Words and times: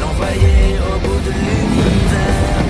l'envoyer 0.00 0.78
au 0.90 0.98
bout 1.04 1.20
de 1.26 1.32
l'univers. 1.32 2.60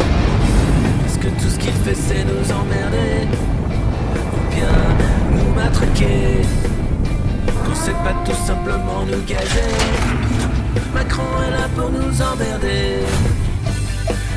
Parce 1.03 1.19
que 1.19 1.29
tout 1.29 1.51
ce 1.51 1.59
qu'il 1.59 1.73
fait, 1.85 1.95
c'est 1.95 2.25
nous 2.25 2.47
emmerder, 2.53 3.29
ou 4.37 4.55
bien 4.55 4.77
nous 5.37 5.55
matraquer. 5.55 6.43
Qu'on 7.65 7.75
sait 7.75 7.99
pas 8.05 8.15
tout 8.25 8.47
simplement 8.47 9.05
nous 9.11 9.23
gazer. 9.27 9.75
Macron 10.95 11.23
est 11.47 11.51
là 11.51 11.69
pour 11.77 11.91
nous 11.91 12.23
emmerder. 12.23 13.05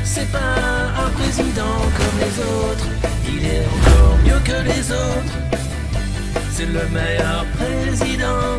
C'est 0.04 0.30
pas 0.32 0.56
un 1.04 1.10
président 1.10 1.78
comme 1.96 2.18
les 2.18 2.34
autres, 2.40 2.88
il 3.28 3.44
est 3.44 3.64
encore 3.76 4.16
mieux 4.24 4.40
que 4.44 4.58
les 4.66 4.90
autres. 4.90 5.34
C'est 6.50 6.66
le 6.66 6.88
meilleur 6.88 7.44
président 7.56 8.58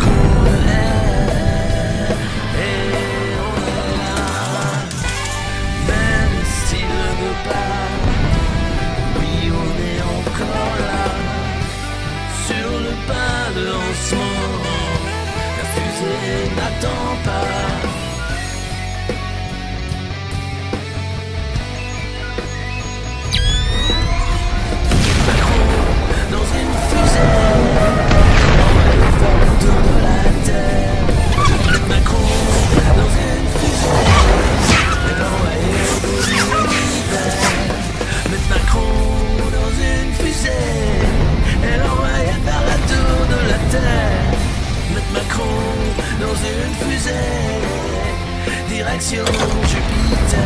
Direction 48.81 49.25
Jupiter. 49.67 50.37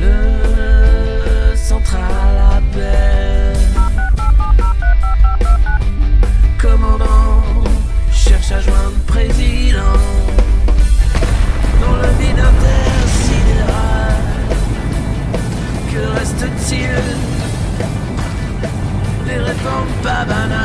Le 0.00 1.56
central 1.56 2.36
appelle. 2.56 3.35
Cherche 8.56 8.68
à 8.68 8.70
joindre 8.70 8.98
président. 9.06 9.98
Dans 11.80 11.96
le 11.96 12.08
vide 12.18 12.38
intersidéral. 12.38 14.16
Que 15.92 16.18
reste-t-il? 16.18 17.02
Les 19.26 19.38
réformes 19.38 19.92
pas 20.02 20.24
banales. 20.24 20.55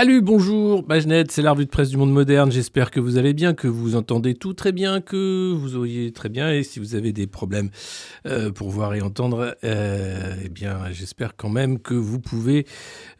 Salut, 0.00 0.22
bonjour, 0.22 0.82
Bagenette, 0.82 1.30
c'est 1.30 1.42
la 1.42 1.52
revue 1.52 1.66
de 1.66 1.70
presse 1.70 1.90
du 1.90 1.98
monde 1.98 2.10
moderne. 2.10 2.50
J'espère 2.50 2.90
que 2.90 3.00
vous 3.00 3.18
allez 3.18 3.34
bien, 3.34 3.52
que 3.52 3.68
vous 3.68 3.96
entendez 3.96 4.32
tout 4.32 4.54
très 4.54 4.72
bien, 4.72 5.02
que 5.02 5.52
vous 5.52 5.76
auriez 5.76 6.10
très 6.10 6.30
bien. 6.30 6.50
Et 6.50 6.62
si 6.62 6.80
vous 6.80 6.94
avez 6.94 7.12
des 7.12 7.26
problèmes 7.26 7.68
euh, 8.24 8.50
pour 8.50 8.70
voir 8.70 8.94
et 8.94 9.02
entendre, 9.02 9.54
euh, 9.62 10.36
eh 10.42 10.48
bien, 10.48 10.90
j'espère 10.90 11.36
quand 11.36 11.50
même 11.50 11.78
que 11.78 11.92
vous 11.92 12.18
pouvez 12.18 12.66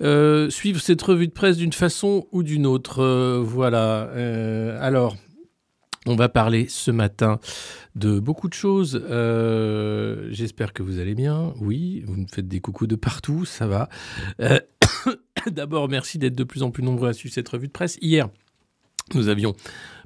euh, 0.01 0.49
suivre 0.49 0.81
cette 0.81 1.03
revue 1.03 1.27
de 1.27 1.35
presse 1.35 1.59
d'une 1.59 1.75
façon 1.75 2.27
ou 2.33 2.43
d'une 2.43 2.65
autre. 2.65 3.05
Voilà. 3.43 4.09
Alors, 4.81 5.19
on 6.07 6.17
va 6.17 6.31
parler 6.31 6.65
ce 6.71 6.91
matin 6.91 7.41
de 7.95 8.19
beaucoup 8.21 8.49
de 8.49 8.55
choses. 8.55 9.05
J'espère 10.31 10.73
que 10.73 10.83
vous 10.83 10.99
allez 10.99 11.15
bien. 11.15 11.53
Oui, 11.61 12.05
vous 12.07 12.17
me 12.17 12.27
faites 12.27 12.49
des 12.49 12.61
coucous 12.61 12.87
de 12.87 12.97
partout, 12.97 13.45
ça 13.45 13.67
va. 13.67 13.91
D'abord, 15.51 15.89
merci 15.89 16.19
d'être 16.19 16.35
de 16.35 16.45
plus 16.45 16.63
en 16.63 16.71
plus 16.71 16.83
nombreux 16.83 17.09
à 17.09 17.13
suivre 17.13 17.35
cette 17.35 17.49
revue 17.49 17.69
de 17.69 17.73
presse. 17.73 17.99
Hier, 18.01 18.29
nous 19.15 19.29
avions 19.29 19.55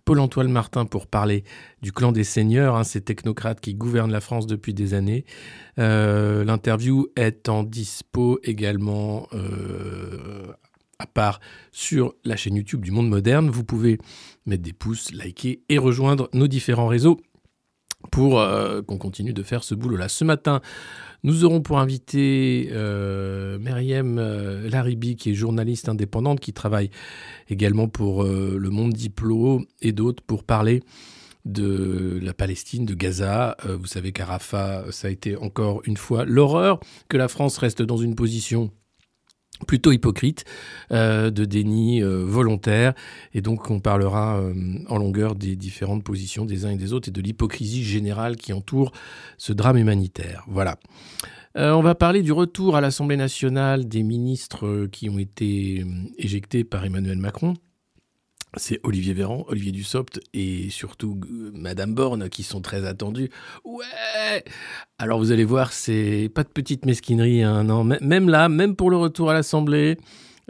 Paul-Antoine 0.05 0.51
Martin 0.51 0.85
pour 0.85 1.07
parler 1.07 1.45
du 1.83 1.93
clan 1.93 2.13
des 2.13 2.25
seigneurs, 2.25 2.77
hein, 2.77 2.85
ces 2.85 3.01
technocrates 3.01 3.61
qui 3.61 3.75
gouvernent 3.75 4.13
la 4.13 4.21
France 4.21 4.47
depuis 4.47 4.75
des 4.75 4.95
années. 4.95 5.25
Euh, 5.79 6.45
L'interview 6.45 7.09
est 7.17 7.49
en 7.49 7.63
dispo 7.63 8.39
également 8.43 9.29
euh, 9.33 10.53
à 10.99 11.07
part 11.07 11.41
sur 11.73 12.15
la 12.25 12.37
chaîne 12.37 12.57
YouTube 12.57 12.85
du 12.85 12.91
Monde 12.91 13.09
Moderne. 13.09 13.51
Vous 13.51 13.65
pouvez 13.65 13.99
mettre 14.47 14.63
des 14.63 14.73
pouces, 14.73 15.13
liker 15.13 15.63
et 15.69 15.79
rejoindre 15.79 16.29
nos 16.33 16.49
différents 16.49 16.89
réseaux 16.89 17.19
pour 18.15 18.39
euh, 18.39 18.81
qu'on 18.81 18.97
continue 18.97 19.33
de 19.33 19.43
faire 19.43 19.65
ce 19.65 19.75
boulot-là. 19.75 20.09
Ce 20.09 20.25
matin, 20.25 20.61
nous 21.25 21.45
aurons 21.45 21.61
pour 21.61 21.81
invité 21.81 22.69
euh, 22.71 23.59
Myriam 23.59 24.19
euh, 24.21 24.71
Laribi, 24.71 25.17
qui 25.17 25.33
est 25.33 25.35
journaliste 25.35 25.89
indépendante, 25.89 26.39
qui 26.39 26.53
travaille 26.53 26.91
également 27.49 27.89
pour 27.89 28.23
euh, 28.23 28.57
Le 28.57 28.71
Monde 28.71 28.93
Diplo 28.93 29.63
et 29.83 29.91
d'autres 29.91 30.23
pour 30.23 30.45
parler 30.45 30.85
de 31.45 32.21
la 32.23 32.35
Palestine, 32.35 32.87
de 32.87 32.95
Gaza. 32.95 33.57
Vous 33.65 33.87
savez 33.87 34.13
qu'à 34.13 34.27
Rafah, 34.27 34.85
ça 34.91 35.09
a 35.09 35.11
été 35.11 35.37
encore 35.37 35.83
une 35.85 35.97
fois 35.97 36.25
l'horreur, 36.25 36.79
que 37.09 37.17
la 37.17 37.29
France 37.29 37.59
reste 37.59 37.83
dans 37.83 37.99
une 37.99 38.15
position 38.15 38.71
plutôt 39.67 39.93
hypocrite, 39.93 40.45
euh, 40.91 41.31
de 41.31 41.45
déni 41.45 42.03
euh, 42.03 42.25
volontaire. 42.25 42.95
Et 43.33 43.41
donc, 43.41 43.71
on 43.71 43.81
parlera 43.81 44.39
euh, 44.39 44.53
en 44.89 44.99
longueur 44.99 45.35
des 45.35 45.57
différentes 45.57 46.05
positions 46.05 46.45
des 46.45 46.67
uns 46.67 46.71
et 46.71 46.77
des 46.77 46.93
autres 46.93 47.09
et 47.09 47.13
de 47.13 47.21
l'hypocrisie 47.21 47.85
générale 47.85 48.37
qui 48.37 48.53
entoure 48.53 48.93
ce 49.39 49.53
drame 49.53 49.77
humanitaire. 49.77 50.45
Voilà. 50.49 50.77
On 51.57 51.83
va 51.83 51.95
parler 51.95 52.23
du 52.23 52.33
retour 52.33 52.75
à 52.75 52.81
l'Assemblée 52.81 53.17
nationale 53.17 53.87
des 53.87 54.03
ministres 54.03 54.87
qui 54.91 55.09
ont 55.09 55.21
été 55.21 55.87
éjectés 56.19 56.65
par 56.65 56.85
Emmanuel 56.85 57.19
Macron. 57.19 57.55
C'est 58.57 58.81
Olivier 58.83 59.15
Véran, 59.15 59.45
Olivier 59.49 59.73
Dussopt 59.73 60.21
et 60.33 60.71
surtout 60.71 61.21
euh, 61.25 61.51
Madame 61.55 61.95
Borne 61.95 62.29
qui 62.29 62.43
sont 62.43 62.61
très 62.61 62.85
attendus. 62.87 63.31
Ouais 63.65 64.45
Alors 64.99 65.19
vous 65.19 65.33
allez 65.33 65.45
voir, 65.45 65.73
c'est 65.73 66.31
pas 66.35 66.45
de 66.45 66.49
petite 66.49 66.87
mesquinerie, 66.87 67.43
hein, 67.43 67.65
non. 67.65 67.85
Même 67.85 68.29
là, 68.29 68.49
même 68.49 68.77
pour 68.77 68.91
le 68.91 68.97
retour 68.97 69.31
à 69.31 69.35
l'Assemblée, 69.35 69.99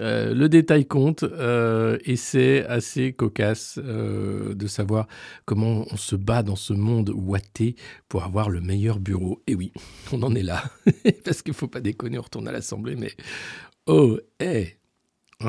euh, 0.00 0.34
le 0.34 0.48
détail 0.48 0.86
compte 0.86 1.22
euh, 1.22 1.98
et 2.04 2.16
c'est 2.16 2.66
assez 2.66 3.12
cocasse 3.12 3.78
de 3.78 4.66
savoir 4.66 5.06
comment 5.44 5.86
on 5.90 5.96
se 5.96 6.16
bat 6.16 6.42
dans 6.42 6.56
ce 6.56 6.72
monde 6.72 7.10
ouaté 7.14 7.76
pour 8.08 8.24
avoir 8.24 8.50
le 8.50 8.60
meilleur 8.60 8.98
bureau. 8.98 9.42
Et 9.46 9.54
oui, 9.54 9.72
on 10.12 10.22
en 10.22 10.34
est 10.34 10.42
là. 10.42 10.62
Parce 11.24 11.42
qu'il 11.42 11.54
faut 11.54 11.68
pas 11.68 11.80
déconner, 11.80 12.18
on 12.18 12.22
retourne 12.22 12.48
à 12.48 12.52
l'Assemblée, 12.52 12.96
mais 12.96 13.12
oh, 13.86 14.18
hé 14.40 14.76
Hein, 14.83 14.83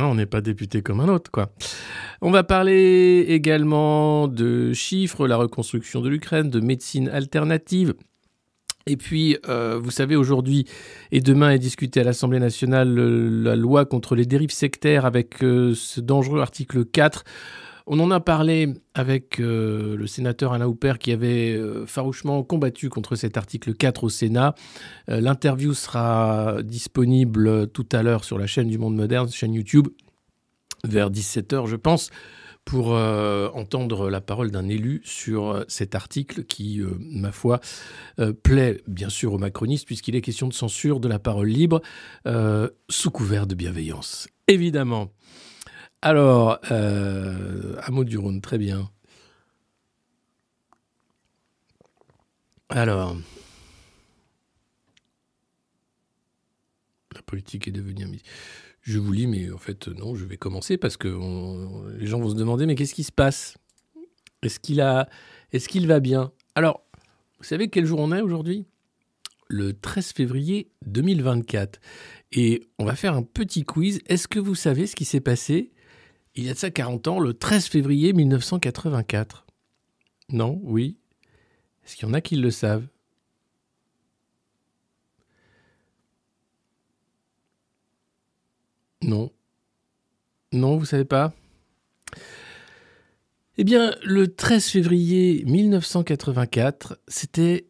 on 0.03 0.15
n'est 0.15 0.25
pas 0.25 0.41
député 0.41 0.81
comme 0.81 0.99
un 0.99 1.07
autre, 1.07 1.31
quoi. 1.31 1.51
On 2.21 2.31
va 2.31 2.43
parler 2.43 3.25
également 3.27 4.27
de 4.27 4.73
chiffres, 4.73 5.27
la 5.27 5.37
reconstruction 5.37 6.01
de 6.01 6.09
l'Ukraine, 6.09 6.49
de 6.49 6.59
médecine 6.59 7.09
alternative. 7.09 7.93
Et 8.87 8.97
puis, 8.97 9.37
euh, 9.49 9.79
vous 9.81 9.89
savez, 9.89 10.15
aujourd'hui 10.15 10.65
et 11.11 11.19
demain 11.19 11.51
est 11.51 11.59
discutée 11.59 12.01
à 12.01 12.03
l'Assemblée 12.03 12.39
nationale 12.39 12.99
euh, 12.99 13.43
la 13.43 13.55
loi 13.55 13.85
contre 13.85 14.15
les 14.15 14.25
dérives 14.27 14.51
sectaires 14.51 15.05
avec 15.05 15.43
euh, 15.43 15.73
ce 15.73 16.01
dangereux 16.01 16.39
article 16.39 16.85
4. 16.85 17.23
On 17.87 17.99
en 17.99 18.09
a 18.09 18.19
parlé 18.19 18.73
avec 18.95 19.37
le 19.37 20.07
sénateur 20.07 20.53
Alain 20.53 20.65
Houpert 20.65 20.97
qui 20.97 21.11
avait 21.11 21.59
farouchement 21.85 22.43
combattu 22.43 22.89
contre 22.89 23.15
cet 23.15 23.37
article 23.37 23.75
4 23.75 24.05
au 24.05 24.09
Sénat. 24.09 24.55
L'interview 25.07 25.75
sera 25.75 26.63
disponible 26.63 27.67
tout 27.67 27.87
à 27.91 28.01
l'heure 28.01 28.23
sur 28.23 28.39
la 28.39 28.47
chaîne 28.47 28.69
du 28.69 28.79
Monde 28.79 28.95
Moderne, 28.95 29.29
chaîne 29.29 29.53
YouTube, 29.53 29.87
vers 30.83 31.11
17h 31.11 31.67
je 31.67 31.75
pense 31.75 32.09
pour 32.65 32.95
euh, 32.95 33.49
entendre 33.53 34.09
la 34.09 34.21
parole 34.21 34.49
d'un 34.49 34.67
élu 34.67 34.99
sur 35.05 35.51
euh, 35.51 35.63
cet 35.67 35.93
article 35.93 36.43
qui, 36.43 36.81
euh, 36.81 36.97
ma 36.99 37.31
foi, 37.31 37.61
plaît 38.43 38.81
bien 38.87 39.09
sûr 39.09 39.33
aux 39.33 39.37
macronistes 39.37 39.85
puisqu'il 39.85 40.15
est 40.15 40.21
question 40.21 40.47
de 40.47 40.53
censure 40.53 40.99
de 40.99 41.07
la 41.07 41.19
parole 41.19 41.47
libre 41.47 41.81
sous 42.89 43.11
couvert 43.11 43.45
de 43.45 43.55
bienveillance. 43.55 44.27
Évidemment. 44.47 45.11
Alors, 46.05 46.59
mot 47.89 48.03
du 48.03 48.19
Rhône, 48.19 48.39
très 48.39 48.59
bien. 48.59 48.91
Alors, 52.69 53.17
la 57.15 57.23
politique 57.23 57.67
est 57.67 57.71
devenue 57.71 58.05
je 58.81 58.99
vous 58.99 59.11
lis, 59.13 59.25
mais 59.25 59.51
en 59.51 59.57
fait, 59.57 59.87
non, 59.87 60.13
je 60.13 60.25
vais 60.25 60.37
commencer 60.37 60.77
parce 60.77 60.95
que 60.95 61.07
les 61.97 62.05
gens 62.05 62.19
vont 62.19 62.29
se 62.29 62.35
demander, 62.35 62.67
mais 62.67 62.75
qu'est-ce 62.75 62.93
qui 62.93 63.03
se 63.03 63.11
passe? 63.11 63.57
Est-ce 64.43 64.59
qu'il 64.59 64.79
est-ce 65.53 65.67
qu'il 65.67 65.87
va 65.87 65.99
bien? 65.99 66.31
Alors, 66.53 66.85
vous 67.39 67.45
savez 67.45 67.67
quel 67.67 67.87
jour 67.87 67.99
on 67.99 68.11
est 68.11 68.21
aujourd'hui? 68.21 68.67
Le 69.47 69.73
13 69.73 70.11
février 70.11 70.69
2024. 70.85 71.79
Et 72.31 72.61
on 72.77 72.85
va 72.85 72.95
faire 72.95 73.15
un 73.15 73.23
petit 73.23 73.63
quiz. 73.63 74.01
Est-ce 74.05 74.27
que 74.27 74.37
vous 74.37 74.53
savez 74.53 74.85
ce 74.85 74.95
qui 74.95 75.05
s'est 75.05 75.19
passé? 75.19 75.71
Il 76.35 76.45
y 76.45 76.49
a 76.49 76.53
de 76.53 76.57
ça 76.57 76.69
40 76.69 77.07
ans, 77.07 77.19
le 77.19 77.33
13 77.33 77.67
février 77.67 78.13
1984 78.13 79.45
Non 80.29 80.59
Oui 80.63 80.97
Est-ce 81.83 81.95
qu'il 81.95 82.07
y 82.07 82.11
en 82.11 82.13
a 82.13 82.21
qui 82.21 82.35
le 82.35 82.51
savent? 82.51 82.87
Non. 89.01 89.31
Non, 90.51 90.77
vous 90.77 90.85
savez 90.85 91.05
pas? 91.05 91.33
Eh 93.57 93.63
bien, 93.63 93.95
le 94.03 94.33
13 94.33 94.67
février 94.67 95.43
1984, 95.45 96.99
c'était 97.07 97.67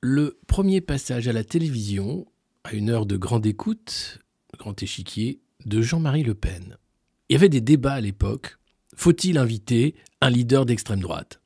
le 0.00 0.38
premier 0.46 0.80
passage 0.80 1.28
à 1.28 1.32
la 1.32 1.44
télévision, 1.44 2.26
à 2.64 2.72
une 2.72 2.88
heure 2.88 3.04
de 3.04 3.16
grande 3.18 3.44
écoute, 3.44 4.20
grand 4.58 4.82
échiquier, 4.82 5.42
de 5.66 5.82
Jean-Marie 5.82 6.22
Le 6.22 6.34
Pen. 6.34 6.78
Il 7.30 7.34
y 7.34 7.36
avait 7.36 7.48
des 7.48 7.60
débats 7.60 7.92
à 7.92 8.00
l'époque. 8.00 8.58
Faut-il 8.96 9.38
inviter 9.38 9.94
un 10.20 10.30
leader 10.30 10.66
d'extrême 10.66 10.98
droite? 10.98 11.40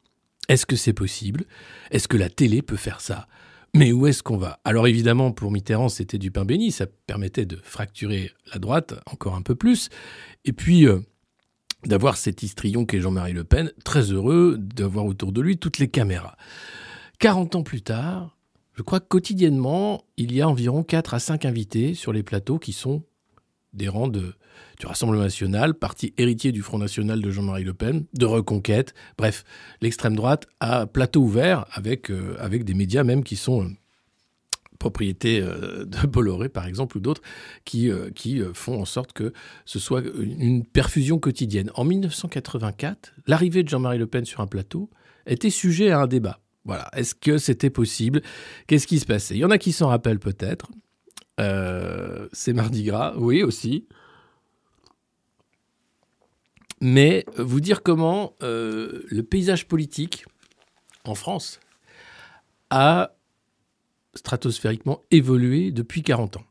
Est-ce 0.49 0.65
que 0.65 0.77
c'est 0.77 0.95
possible? 0.95 1.45
Est-ce 1.91 2.09
que 2.09 2.17
la 2.17 2.31
télé 2.31 2.63
peut 2.63 2.79
faire 2.79 3.03
ça? 3.03 3.29
Mais 3.75 3.93
où 3.93 4.07
est-ce 4.07 4.23
qu'on 4.23 4.39
va? 4.39 4.61
Alors 4.65 4.87
évidemment, 4.87 5.31
pour 5.31 5.51
Mitterrand, 5.51 5.91
c'était 5.91 6.17
du 6.17 6.31
pain 6.31 6.47
béni, 6.47 6.73
ça 6.73 6.87
permettait 6.87 7.45
de 7.45 7.59
fracturer 7.63 8.33
la 8.51 8.61
droite 8.61 8.95
encore 9.05 9.35
un 9.35 9.43
peu 9.43 9.57
plus, 9.57 9.91
et 10.47 10.55
puis 10.55 10.87
euh, 10.87 11.01
d'avoir 11.85 12.17
cet 12.17 12.43
histrion 12.43 12.87
qu'est 12.87 13.03
Jean-Marie 13.03 13.35
Le 13.35 13.45
Pen, 13.45 13.71
très 13.85 14.11
heureux 14.11 14.57
d'avoir 14.59 15.05
autour 15.05 15.33
de 15.33 15.43
lui 15.43 15.59
toutes 15.59 15.77
les 15.77 15.89
caméras. 15.89 16.39
40 17.19 17.57
ans 17.57 17.63
plus 17.63 17.83
tard, 17.83 18.39
je 18.73 18.81
crois 18.81 19.01
que 19.01 19.09
quotidiennement, 19.09 20.07
il 20.17 20.33
y 20.33 20.41
a 20.41 20.49
environ 20.49 20.83
4 20.83 21.13
à 21.13 21.19
5 21.19 21.45
invités 21.45 21.93
sur 21.93 22.15
les 22.15 22.23
plateaux 22.23 22.59
qui 22.59 22.73
sont 22.73 23.03
des 23.75 23.89
rangs 23.89 24.09
du 24.09 24.23
Rassemblement 24.85 25.23
national, 25.23 25.75
parti 25.75 26.15
héritier 26.19 26.53
du 26.53 26.63
Front 26.63 26.79
national 26.79 27.21
de 27.21 27.31
Jean-Marie 27.31 27.65
Le 27.65 27.75
Pen, 27.75 28.05
de 28.15 28.27
Reconquête. 28.27 28.95
Bref, 29.17 29.45
l'extrême 29.81 30.17
droite 30.17 30.47
a 30.61 30.87
plateau 30.87 31.23
ouvert 31.23 31.67
avec, 31.73 32.11
euh, 32.11 32.37
des 32.49 32.75
médias 32.75 33.05
même 33.05 33.25
qui 33.25 33.37
sont 33.37 33.65
euh, 33.65 33.69
propriétés 34.79 35.41
euh, 35.41 35.85
de 35.85 36.07
Bolloré, 36.07 36.49
par 36.49 36.67
exemple, 36.67 36.97
ou 36.99 37.01
d'autres, 37.01 37.23
qui, 37.65 37.91
qui 38.15 38.43
font 38.53 38.81
en 38.81 38.85
sorte 38.85 39.13
que 39.13 39.33
ce 39.65 39.79
soit 39.79 40.03
une 40.19 40.65
perfusion 40.65 41.19
quotidienne. 41.19 41.71
En 41.75 41.85
1984, 41.85 43.15
l'arrivée 43.27 43.63
de 43.63 43.69
Jean-Marie 43.69 43.99
Le 43.99 44.07
Pen 44.07 44.25
sur 44.25 44.41
un 44.41 44.47
plateau 44.47 44.91
était 45.27 45.51
sujet 45.51 45.91
à 45.91 46.01
un 46.01 46.07
débat. 46.07 46.41
Voilà, 46.65 46.89
est-ce 46.95 47.15
que 47.15 47.37
c'était 47.39 47.71
possible? 47.71 48.23
Qu'est-ce 48.67 48.87
qui 48.87 48.99
se 48.99 49.05
passait? 49.05 49.35
Il 49.35 49.41
y 49.41 49.45
en 49.45 49.51
a 49.51 49.59
qui 49.59 49.73
s'en 49.73 49.89
rappellent 49.89 50.19
peut-être. 50.19 50.69
C'est 51.39 52.53
Mardi 52.53 52.85
Gras, 52.85 53.15
oui 53.17 53.43
aussi 53.43 53.87
mais 56.85 57.25
vous 57.39 57.61
dire 57.61 57.83
comment 57.83 58.35
euh, 58.43 59.05
le 59.09 59.23
paysage 59.23 59.67
politique 59.67 60.27
en 61.05 61.15
France 61.15 61.59
a 62.69 63.17
stratosphériquement 64.15 65.01
évolué 65.11 65.71
depuis 65.73 66.03
40 66.03 66.37
ans. 66.37 66.45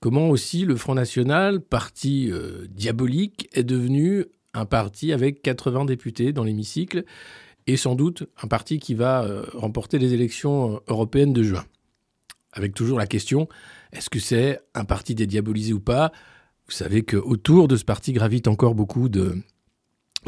Comment 0.00 0.30
aussi 0.30 0.64
le 0.64 0.76
Front 0.76 0.94
National, 0.94 1.60
parti 1.60 2.30
euh, 2.32 2.66
diabolique, 2.70 3.50
est 3.52 3.64
devenu 3.64 4.24
un 4.54 4.64
parti 4.64 5.12
avec 5.12 5.42
80 5.42 5.84
députés 5.84 6.32
dans 6.32 6.44
l'hémicycle 6.44 7.04
et 7.66 7.76
sans 7.76 7.94
doute 7.94 8.24
un 8.42 8.48
parti 8.48 8.78
qui 8.78 8.94
va 8.94 9.24
euh, 9.24 9.44
remporter 9.52 9.98
les 9.98 10.14
élections 10.14 10.80
européennes 10.88 11.34
de 11.34 11.42
juin. 11.42 11.66
Avec 12.52 12.74
toujours 12.74 12.98
la 12.98 13.06
question, 13.06 13.48
est-ce 13.92 14.10
que 14.10 14.18
c'est 14.18 14.60
un 14.74 14.84
parti 14.84 15.14
dédiabolisé 15.14 15.72
ou 15.72 15.80
pas? 15.80 16.12
Vous 16.66 16.72
savez 16.72 17.02
qu'autour 17.02 17.68
de 17.68 17.76
ce 17.76 17.84
parti 17.84 18.12
gravitent 18.12 18.48
encore 18.48 18.74
beaucoup 18.74 19.08
de, 19.08 19.36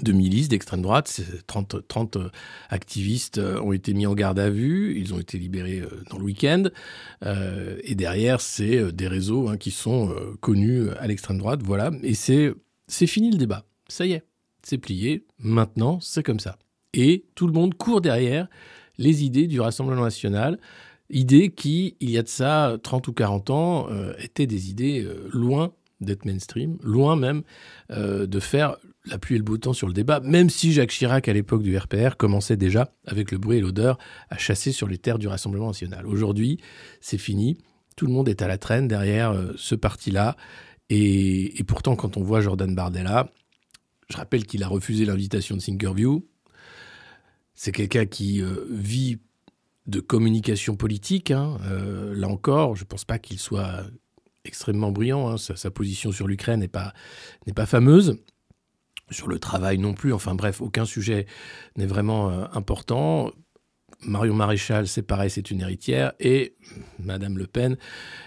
de 0.03 0.13
milices 0.13 0.49
d'extrême 0.49 0.83
droite. 0.83 1.21
30, 1.47 1.87
30 1.87 2.17
euh, 2.17 2.31
activistes 2.69 3.39
euh, 3.39 3.61
ont 3.61 3.73
été 3.73 3.95
mis 3.95 4.07
en 4.07 4.15
garde 4.15 4.39
à 4.39 4.51
vue, 4.51 4.99
ils 4.99 5.15
ont 5.15 5.21
été 5.21 5.39
libérés 5.39 5.81
euh, 5.81 6.03
dans 6.11 6.19
le 6.19 6.25
week-end. 6.25 6.65
et 7.85 7.95
derrière, 7.95 8.41
c'est 8.41 8.93
des 8.93 9.09
réseaux 9.09 9.49
hein, 9.49 9.57
qui 9.57 9.71
sont 9.71 10.15
connus 10.41 10.91
à 10.99 11.07
l'extrême 11.07 11.39
droite. 11.39 11.61
Voilà. 11.63 11.91
Et 12.03 12.15
c'est 12.15 12.55
fini 13.07 13.31
le 13.31 13.39
débat. 13.39 13.65
Ça 13.89 14.07
y 14.07 14.13
est, 14.13 14.25
c'est 14.63 14.79
plié. 14.79 15.25
Maintenant, 15.39 16.01
c'est 16.01 16.23
comme 16.23 16.41
ça. 16.41 16.59
Et 16.93 17.25
tout 17.35 17.47
le 17.47 17.53
monde 17.53 17.75
court 17.75 18.01
derrière 18.01 18.49
les 18.99 19.25
idées 19.25 19.47
du 19.47 19.61
Rassemblement 19.61 20.05
national. 20.05 20.59
Idées 21.11 21.51
qui, 21.51 21.97
il 22.01 22.11
y 22.11 22.19
a 22.19 22.23
de 22.23 22.29
ça 22.29 22.79
30 22.83 23.09
ou 23.09 23.13
40 23.13 23.51
ans, 23.51 23.89
étaient 24.19 24.47
des 24.47 24.71
idées 24.71 25.07
loin 25.33 25.73
d'être 26.05 26.25
mainstream, 26.25 26.79
loin 26.83 27.17
même 27.17 27.43
euh, 27.91 28.27
de 28.27 28.41
faire 28.41 28.77
la 29.07 29.19
pluie 29.19 29.35
et 29.35 29.39
le 29.39 29.45
beau 29.45 29.59
temps 29.59 29.73
sur 29.73 29.87
le 29.87 29.93
débat, 29.93 30.21
même 30.21 30.49
si 30.49 30.73
Jacques 30.73 30.91
Chirac, 30.91 31.29
à 31.29 31.33
l'époque 31.33 31.63
du 31.63 31.77
RPR, 31.77 32.17
commençait 32.17 32.57
déjà, 32.57 32.93
avec 33.07 33.31
le 33.33 33.39
bruit 33.39 33.59
et 33.59 33.61
l'odeur, 33.61 33.99
à 34.31 34.39
chasser 34.39 34.73
sur 34.73 34.87
les 34.87 34.99
terres 34.99 35.19
du 35.19 35.29
Rassemblement 35.29 35.69
national. 35.69 36.07
Aujourd'hui, 36.07 36.61
c'est 37.01 37.19
fini. 37.19 37.59
Tout 37.97 38.07
le 38.07 38.13
monde 38.13 38.29
est 38.29 38.41
à 38.41 38.49
la 38.49 38.57
traîne 38.57 38.89
derrière 38.89 39.33
euh, 39.33 39.53
ce 39.57 39.75
parti-là. 39.75 40.37
Et, 40.91 41.63
pourtant, 41.67 41.97
quand 41.97 42.17
on 42.17 42.23
voit 42.23 42.41
Jordan 42.41 42.75
Bardella, 42.75 43.31
je 44.09 44.17
rappelle 44.17 44.47
qu'il 44.47 44.63
a 44.63 44.69
refusé 44.69 45.05
l'invitation 45.05 45.57
de 45.57 45.61
Thinkerview. 45.61 46.27
C'est 47.55 47.73
quelqu'un 47.73 48.07
qui 48.07 48.43
euh, 48.43 48.67
vit 48.71 49.19
de 49.87 50.01
communication 50.01 50.77
politique. 50.77 51.31
Hein. 51.31 51.59
là 52.15 52.29
encore, 52.29 52.77
je 52.77 52.85
ne 52.85 52.87
pense 52.87 53.05
pas 53.05 53.19
qu'il 53.19 53.39
soit 53.39 53.85
extrêmement 54.45 54.93
brillant. 54.93 55.29
Hein. 55.29 55.37
Sa, 55.39 55.71
position 55.71 56.13
sur 56.13 56.29
l'Ukraine 56.29 56.61
n'est 56.61 56.69
pas, 56.69 56.93
pas 57.55 57.67
fameuse. 57.67 58.19
Sur 59.11 59.29
le 59.29 59.39
travail 59.39 59.79
non 59.79 59.93
plus. 59.93 60.13
Enfin 60.13 60.35
bref, 60.35 60.61
aucun 60.61 60.85
sujet 60.87 61.27
n'est 61.77 61.87
vraiment 61.87 62.31
euh, 62.31 62.45
important. 62.53 63.31
Marion 64.03 64.35
Maréchal, 64.35 64.89
c'est 64.89 65.03
pareil, 65.03 65.31
c'est 65.31 65.51
une 65.51 65.61
héritière. 65.61 66.13
Et 66.21 66.55
Madame 66.99 67.39
Le 67.39 67.47
Pen, 67.47 67.77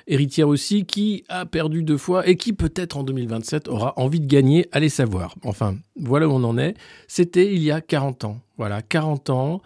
héritière 0.07 0.47
aussi, 0.47 0.85
qui 0.85 1.23
a 1.29 1.45
perdu 1.45 1.83
deux 1.83 1.97
fois 1.97 2.27
et 2.27 2.35
qui 2.35 2.53
peut-être 2.53 2.97
en 2.97 3.03
2027 3.03 3.67
aura 3.67 3.93
envie 3.97 4.19
de 4.19 4.27
gagner, 4.27 4.67
allez 4.71 4.89
savoir. 4.89 5.35
Enfin, 5.43 5.77
voilà 5.95 6.27
où 6.27 6.31
on 6.31 6.43
en 6.43 6.57
est. 6.57 6.75
C'était 7.07 7.53
il 7.53 7.61
y 7.61 7.71
a 7.71 7.81
40 7.81 8.23
ans. 8.25 8.39
Voilà, 8.57 8.81
40 8.81 9.29
ans. 9.29 9.61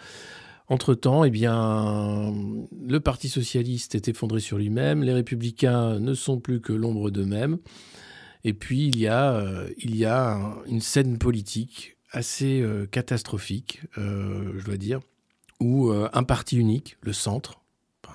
Entre-temps, 0.72 1.26
eh 1.26 1.32
bien, 1.32 2.34
le 2.82 3.00
Parti 3.02 3.28
socialiste 3.28 3.94
est 3.94 4.08
effondré 4.08 4.40
sur 4.40 4.58
lui-même, 4.58 5.04
les 5.04 5.12
républicains 5.12 6.00
ne 6.00 6.14
sont 6.14 6.40
plus 6.40 6.62
que 6.62 6.72
l'ombre 6.72 7.12
d'eux-mêmes, 7.12 7.58
et 8.46 8.54
puis 8.54 8.88
il 8.88 8.98
y 8.98 9.06
a, 9.06 9.34
euh, 9.34 9.68
une 10.68 10.80
scène 10.80 11.18
politique 11.18 11.98
assez 12.10 12.62
euh, 12.62 12.86
catastrophique, 12.86 13.82
euh, 13.98 14.54
je 14.60 14.64
dois 14.64 14.78
dire, 14.78 15.02
où 15.60 15.92
un 15.92 16.24
parti 16.24 16.56
unique, 16.56 16.96
le 17.02 17.12
centre, 17.12 17.60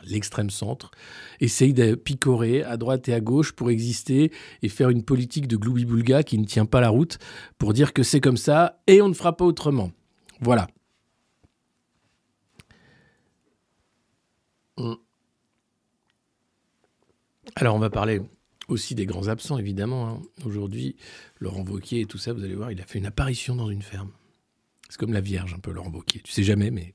l'extrême 0.06 0.48
centre, 0.48 0.92
essaye 1.40 1.74
de 1.74 1.94
picorer 1.94 2.62
à 2.62 2.78
droite 2.78 3.06
et 3.10 3.12
à 3.12 3.20
gauche 3.20 3.52
pour 3.52 3.68
exister 3.68 4.32
et 4.62 4.70
faire 4.70 4.88
une 4.88 5.02
politique 5.02 5.46
de 5.46 5.58
gloubi-boulga 5.58 6.22
qui 6.22 6.38
ne 6.38 6.46
tient 6.46 6.64
pas 6.64 6.80
la 6.80 6.88
route 6.88 7.18
pour 7.58 7.74
dire 7.74 7.92
que 7.92 8.02
c'est 8.02 8.20
comme 8.20 8.38
ça 8.38 8.80
et 8.86 9.02
on 9.02 9.10
ne 9.10 9.14
fera 9.14 9.36
pas 9.36 9.44
autrement. 9.44 9.92
Voilà. 10.40 10.68
Alors 17.54 17.74
on 17.74 17.78
va 17.78 17.90
parler 17.90 18.20
aussi 18.68 18.94
des 18.94 19.06
grands 19.06 19.28
absents, 19.28 19.58
évidemment. 19.58 20.08
hein. 20.08 20.22
Aujourd'hui, 20.44 20.96
Laurent 21.38 21.64
Wauquiez 21.64 22.00
et 22.00 22.06
tout 22.06 22.18
ça, 22.18 22.32
vous 22.32 22.42
allez 22.42 22.54
voir, 22.54 22.72
il 22.72 22.80
a 22.80 22.84
fait 22.84 22.98
une 22.98 23.06
apparition 23.06 23.54
dans 23.54 23.70
une 23.70 23.82
ferme. 23.82 24.10
C'est 24.88 24.98
comme 24.98 25.12
la 25.12 25.20
Vierge, 25.20 25.54
un 25.54 25.58
peu, 25.58 25.70
Laurent 25.72 25.90
Wauquiez. 25.90 26.20
Tu 26.22 26.32
sais 26.32 26.42
jamais, 26.42 26.70
mais 26.70 26.94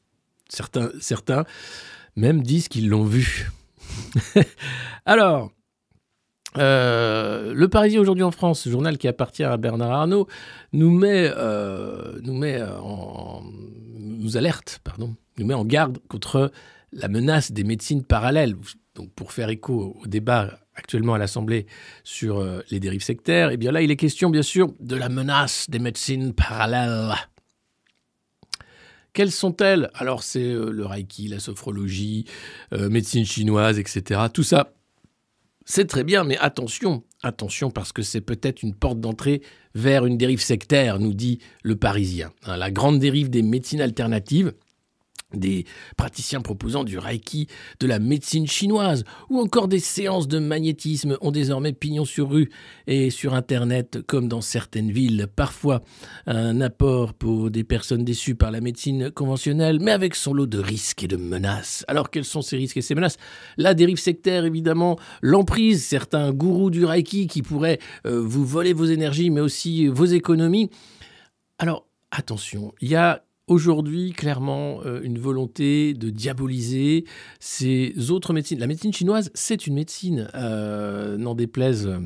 certains, 0.50 0.92
certains 1.00 1.46
même 2.16 2.42
disent 2.42 2.68
qu'ils 2.68 2.90
l'ont 2.90 3.06
vu. 3.06 3.50
Alors, 5.06 5.52
euh, 6.58 7.54
Le 7.54 7.68
Parisien 7.70 8.02
aujourd'hui 8.02 8.24
en 8.24 8.32
France, 8.32 8.68
journal 8.68 8.98
qui 8.98 9.08
appartient 9.08 9.44
à 9.44 9.56
Bernard 9.58 9.92
Arnault, 9.92 10.28
nous 10.74 10.92
met, 10.92 11.32
euh, 11.36 12.20
alerte, 14.36 14.82
nous 15.38 15.46
met 15.46 15.54
en 15.54 15.66
garde 15.66 16.00
contre 16.10 16.52
la 16.92 17.08
menace 17.08 17.52
des 17.52 17.64
médecines 17.64 18.04
parallèles. 18.04 18.56
Donc, 18.96 19.12
pour 19.14 19.32
faire 19.32 19.50
écho 19.50 19.98
au 20.02 20.08
débat 20.08 20.60
actuellement 20.76 21.14
à 21.14 21.18
l'Assemblée 21.18 21.66
sur 22.04 22.40
euh, 22.40 22.62
les 22.70 22.80
dérives 22.80 23.04
sectaires, 23.04 23.52
et 23.52 23.58
bien 23.58 23.72
là, 23.72 23.82
il 23.82 23.92
est 23.92 23.96
question, 23.96 24.30
bien 24.30 24.42
sûr, 24.42 24.74
de 24.80 24.96
la 24.96 25.10
menace 25.10 25.70
des 25.70 25.80
médecines 25.80 26.34
parallèles. 26.34 27.14
Quelles 29.14 29.32
sont-elles? 29.32 29.90
Alors, 29.94 30.24
c'est 30.24 30.40
euh, 30.44 30.72
le 30.72 30.86
reiki, 30.86 31.28
la 31.28 31.40
sophrologie, 31.40 32.26
euh, 32.74 32.90
médecine 32.90 33.26
chinoise, 33.26 33.80
etc. 33.80 34.22
Tout 34.34 34.44
ça, 34.44 34.74
c'est 35.66 35.86
très 35.86 36.04
bien, 36.04 36.24
mais 36.24 36.38
attention, 36.38 37.04
attention, 37.22 37.72
parce 37.72 37.92
que 37.92 38.02
c'est 38.02 38.22
peut-être 38.22 38.64
une 38.64 38.74
porte 38.74 39.00
d'entrée 39.00 39.42
vers 39.76 40.06
une 40.06 40.18
dérive 40.18 40.42
sectaire, 40.42 41.00
nous 41.00 41.14
dit 41.14 41.40
le 41.64 41.76
Parisien. 41.76 42.32
Hein, 42.46 42.58
la 42.58 42.72
grande 42.72 43.00
dérive 43.00 43.30
des 43.30 43.42
médecines 43.42 43.82
alternatives 43.82 44.54
des 45.34 45.66
praticiens 45.98 46.42
proposant 46.42 46.84
du 46.84 46.98
reiki, 46.98 47.48
de 47.80 47.88
la 47.88 48.00
médecine 48.00 48.48
chinoise 48.48 49.04
ou 49.30 49.40
encore 49.40 49.68
des 49.68 49.80
séances 49.80 50.28
de 50.28 50.40
magnétisme 50.40 51.18
ont 51.22 51.32
désormais 51.32 51.74
pignon 51.74 52.06
sur 52.06 52.30
rue 52.30 52.50
et 52.88 53.10
sur 53.10 53.34
Internet 53.34 54.00
comme 54.08 54.28
dans 54.28 54.42
certaines 54.42 54.92
villes. 54.92 55.28
Parfois 55.36 55.82
un 56.26 56.62
apport 56.62 57.14
pour 57.14 57.52
des 57.52 57.64
personnes 57.64 58.04
déçues 58.04 58.36
par 58.36 58.52
la 58.52 58.62
médecine 58.62 59.12
conventionnelle 59.12 59.80
mais 59.80 59.92
avec 59.92 60.16
son 60.16 60.34
lot 60.34 60.48
de 60.48 60.60
risques 60.60 61.04
et 61.04 61.08
de 61.08 61.18
menaces. 61.18 61.86
Alors 61.88 62.10
quels 62.10 62.26
sont 62.26 62.42
ces 62.42 62.58
risques 62.58 62.78
et 62.78 62.82
ces 62.82 62.96
menaces? 62.96 63.18
La 63.58 63.74
dérive 63.74 64.00
sectaire 64.00 64.46
évidemment, 64.46 64.98
l'emprise, 65.22 65.86
certains 65.86 66.32
gourous 66.32 66.70
du 66.70 66.86
reiki 66.86 67.28
qui 67.28 67.42
pourraient 67.42 67.80
euh, 68.06 68.22
vous 68.22 68.46
voler 68.46 68.74
vos 68.74 68.86
énergies 68.86 69.30
mais 69.30 69.42
aussi 69.42 69.88
vos 69.88 70.06
économies. 70.06 70.70
Alors 71.58 71.88
attention, 72.12 72.74
il 72.82 72.90
y 72.90 72.96
a 72.96 73.24
aujourd'hui 73.52 74.14
clairement 74.14 74.80
euh, 74.86 75.02
une 75.04 75.20
volonté 75.20 75.94
de 75.94 76.10
diaboliser 76.10 77.04
ces 77.42 78.10
autres 78.10 78.32
médecines. 78.34 78.60
La 78.60 78.68
médecine 78.68 78.94
chinoise, 78.94 79.30
c'est 79.34 79.68
une 79.68 79.74
médecine, 79.76 80.30
euh, 80.36 81.18
n'en 81.18 81.36
déplaise 81.36 81.86
euh, 81.88 82.00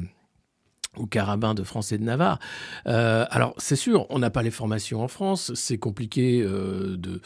aux 0.98 1.06
carabins 1.06 1.54
de 1.54 1.62
France 1.62 1.92
et 1.92 2.00
de 2.00 2.04
Navarre. 2.04 2.40
Alors 2.86 3.54
c'est 3.58 3.76
sûr, 3.76 4.08
on 4.10 4.18
n'a 4.18 4.30
pas 4.30 4.44
les 4.44 4.52
formations 4.52 5.04
en 5.04 5.10
France, 5.10 5.52
c'est 5.54 5.78
compliqué 5.78 6.42
de 6.42 7.20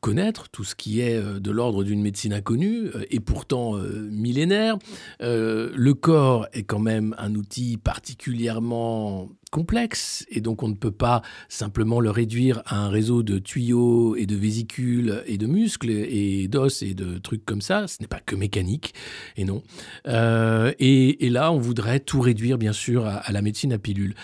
connaître 0.00 0.48
tout 0.48 0.62
ce 0.62 0.76
qui 0.76 1.00
est 1.00 1.20
de 1.20 1.50
l'ordre 1.50 1.82
d'une 1.82 2.00
médecine 2.00 2.32
inconnue 2.32 2.90
et 3.10 3.18
pourtant 3.18 3.72
millénaire. 3.72 4.78
Le 5.18 5.92
corps 5.94 6.46
est 6.52 6.62
quand 6.62 6.78
même 6.78 7.16
un 7.18 7.34
outil 7.34 7.78
particulièrement 7.78 9.28
complexe 9.52 10.24
et 10.30 10.40
donc 10.40 10.62
on 10.62 10.68
ne 10.68 10.74
peut 10.74 10.90
pas 10.90 11.20
simplement 11.48 12.00
le 12.00 12.10
réduire 12.10 12.62
à 12.64 12.78
un 12.78 12.88
réseau 12.88 13.22
de 13.22 13.38
tuyaux 13.38 14.16
et 14.16 14.24
de 14.24 14.34
vésicules 14.34 15.22
et 15.26 15.36
de 15.36 15.46
muscles 15.46 15.90
et 15.90 16.48
d'os 16.48 16.82
et 16.82 16.94
de 16.94 17.18
trucs 17.18 17.44
comme 17.44 17.60
ça. 17.60 17.86
Ce 17.86 17.98
n'est 18.00 18.08
pas 18.08 18.18
que 18.18 18.34
mécanique 18.34 18.94
et 19.36 19.44
non. 19.44 19.62
Euh, 20.08 20.72
et, 20.78 21.28
là, 21.28 21.52
on 21.52 21.58
voudrait 21.58 22.00
tout 22.00 22.20
réduire 22.20 22.56
bien 22.56 22.72
sûr 22.72 23.06
à, 23.06 23.30
la 23.30 23.42
médecine 23.42 23.74
à 23.74 23.78
pilule. 23.78 24.14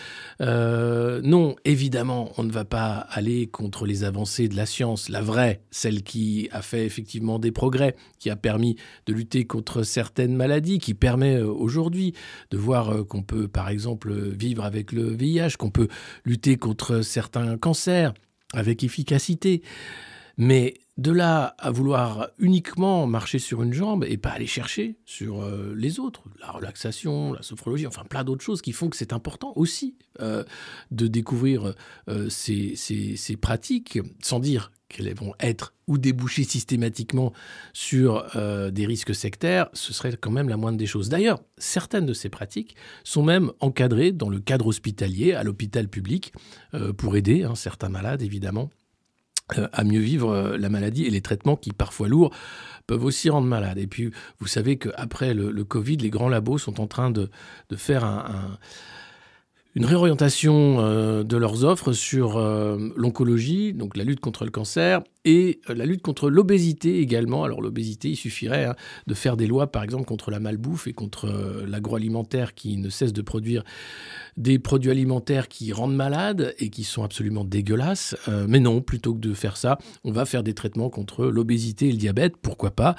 Euh, 0.40 1.20
non, 1.22 1.56
évidemment, 1.64 2.32
on 2.38 2.44
ne 2.44 2.50
va 2.50 2.64
pas 2.64 3.06
aller 3.10 3.46
contre 3.46 3.84
les 3.84 4.04
avancées 4.04 4.48
de 4.48 4.56
la 4.56 4.66
science, 4.66 5.10
la 5.10 5.20
vraie, 5.20 5.60
celle 5.70 6.02
qui 6.02 6.48
a 6.52 6.62
fait 6.62 6.86
effectivement 6.86 7.38
des 7.38 7.52
progrès, 7.52 7.96
qui 8.18 8.30
a 8.30 8.36
permis 8.36 8.76
de 9.06 9.12
lutter 9.12 9.44
contre 9.44 9.82
certaines 9.82 10.34
maladies, 10.34 10.78
qui 10.78 10.94
permet 10.94 11.36
euh, 11.36 11.46
aujourd'hui 11.46 12.14
de 12.50 12.56
voir 12.56 13.06
qu'on 13.06 13.22
peut 13.22 13.46
par 13.46 13.68
exemple 13.68 14.14
vivre 14.14 14.64
avec 14.64 14.92
le 14.92 15.17
Qu'on 15.58 15.70
peut 15.70 15.88
lutter 16.24 16.56
contre 16.56 17.02
certains 17.02 17.56
cancers 17.58 18.14
avec 18.54 18.82
efficacité. 18.84 19.62
Mais 20.36 20.74
de 20.98 21.12
là 21.12 21.54
à 21.58 21.70
vouloir 21.70 22.28
uniquement 22.38 23.06
marcher 23.06 23.38
sur 23.38 23.62
une 23.62 23.72
jambe 23.72 24.04
et 24.04 24.16
pas 24.16 24.30
aller 24.30 24.46
chercher 24.46 24.96
sur 25.06 25.42
euh, 25.42 25.72
les 25.76 26.00
autres, 26.00 26.24
la 26.40 26.50
relaxation, 26.50 27.32
la 27.32 27.42
sophrologie, 27.42 27.86
enfin 27.86 28.02
plein 28.04 28.24
d'autres 28.24 28.44
choses 28.44 28.60
qui 28.62 28.72
font 28.72 28.88
que 28.88 28.96
c'est 28.96 29.12
important 29.12 29.52
aussi 29.54 29.96
euh, 30.20 30.44
de 30.90 31.06
découvrir 31.06 31.72
euh, 32.08 32.28
ces 32.28 33.36
pratiques, 33.40 34.00
sans 34.22 34.40
dire 34.40 34.72
qu'elles 34.88 35.12
vont 35.14 35.34
être 35.40 35.74
ou 35.86 35.98
déboucher 35.98 36.44
systématiquement 36.44 37.32
sur 37.72 38.26
euh, 38.36 38.70
des 38.70 38.86
risques 38.86 39.14
sectaires, 39.14 39.68
ce 39.72 39.92
serait 39.92 40.16
quand 40.16 40.30
même 40.30 40.48
la 40.48 40.56
moindre 40.56 40.78
des 40.78 40.86
choses. 40.86 41.08
D'ailleurs, 41.08 41.40
certaines 41.56 42.06
de 42.06 42.14
ces 42.14 42.28
pratiques 42.28 42.76
sont 43.04 43.22
même 43.22 43.52
encadrées 43.60 44.12
dans 44.12 44.28
le 44.28 44.40
cadre 44.40 44.66
hospitalier, 44.66 45.32
à 45.32 45.44
l'hôpital 45.44 45.88
public, 45.88 46.32
euh, 46.74 46.92
pour 46.92 47.16
aider 47.16 47.44
hein, 47.44 47.54
certains 47.54 47.88
malades, 47.88 48.22
évidemment, 48.22 48.70
euh, 49.56 49.68
à 49.72 49.84
mieux 49.84 50.00
vivre 50.00 50.56
la 50.58 50.68
maladie 50.68 51.04
et 51.04 51.10
les 51.10 51.22
traitements 51.22 51.56
qui, 51.56 51.72
parfois 51.72 52.08
lourds, 52.08 52.34
peuvent 52.86 53.04
aussi 53.04 53.28
rendre 53.30 53.46
malade. 53.46 53.78
Et 53.78 53.86
puis, 53.86 54.10
vous 54.38 54.46
savez 54.46 54.78
qu'après 54.78 55.34
le, 55.34 55.50
le 55.50 55.64
Covid, 55.64 55.98
les 55.98 56.10
grands 56.10 56.28
labos 56.28 56.58
sont 56.58 56.80
en 56.80 56.86
train 56.86 57.10
de, 57.10 57.30
faire 57.76 58.04
un 58.04 58.58
une 59.78 59.84
réorientation 59.84 60.80
euh, 60.80 61.22
de 61.22 61.36
leurs 61.36 61.64
offres 61.64 61.92
sur 61.92 62.36
euh, 62.36 62.90
l'oncologie, 62.96 63.72
donc 63.72 63.96
la 63.96 64.02
lutte 64.02 64.18
contre 64.18 64.44
le 64.44 64.50
cancer, 64.50 65.02
et 65.24 65.60
euh, 65.70 65.74
la 65.74 65.86
lutte 65.86 66.02
contre 66.02 66.30
l'obésité 66.30 66.98
également. 66.98 67.44
Alors 67.44 67.60
l'obésité, 67.60 68.08
il 68.08 68.16
suffirait 68.16 68.64
hein, 68.64 68.74
de 69.06 69.14
faire 69.14 69.36
des 69.36 69.46
lois, 69.46 69.70
par 69.70 69.84
exemple, 69.84 70.04
contre 70.04 70.32
la 70.32 70.40
malbouffe 70.40 70.88
et 70.88 70.92
contre 70.92 71.28
l'agroalimentaire 71.64 72.56
qui 72.56 72.76
ne 72.76 72.88
cesse 72.88 73.12
de 73.12 73.22
produire 73.22 73.62
des 74.36 74.58
produits 74.58 74.90
alimentaires 74.90 75.46
qui 75.46 75.72
rendent 75.72 75.94
malades 75.94 76.56
et 76.58 76.70
qui 76.70 76.82
sont 76.82 77.04
absolument 77.04 77.44
dégueulasses. 77.44 78.16
Mais 78.48 78.58
non, 78.58 78.80
plutôt 78.80 79.14
que 79.14 79.20
de 79.20 79.32
faire 79.32 79.56
ça, 79.56 79.78
on 80.02 80.10
va 80.10 80.24
faire 80.24 80.42
des 80.42 80.54
traitements 80.54 80.90
contre 80.90 81.26
l'obésité 81.26 81.88
et 81.88 81.92
le 81.92 81.98
diabète, 81.98 82.36
pourquoi 82.36 82.72
pas. 82.72 82.96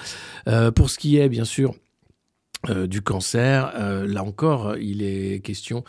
Pour 0.76 0.90
ce 0.90 0.98
qui 0.98 1.18
est, 1.18 1.28
bien 1.28 1.46
sûr, 1.46 1.76
euh, 2.68 2.88
du 2.88 3.02
cancer. 3.02 3.72
Euh, 3.76 4.06
là 4.06 4.22
encore, 4.22 4.76
il 4.76 5.02
est 5.02 5.40
question 5.42 5.86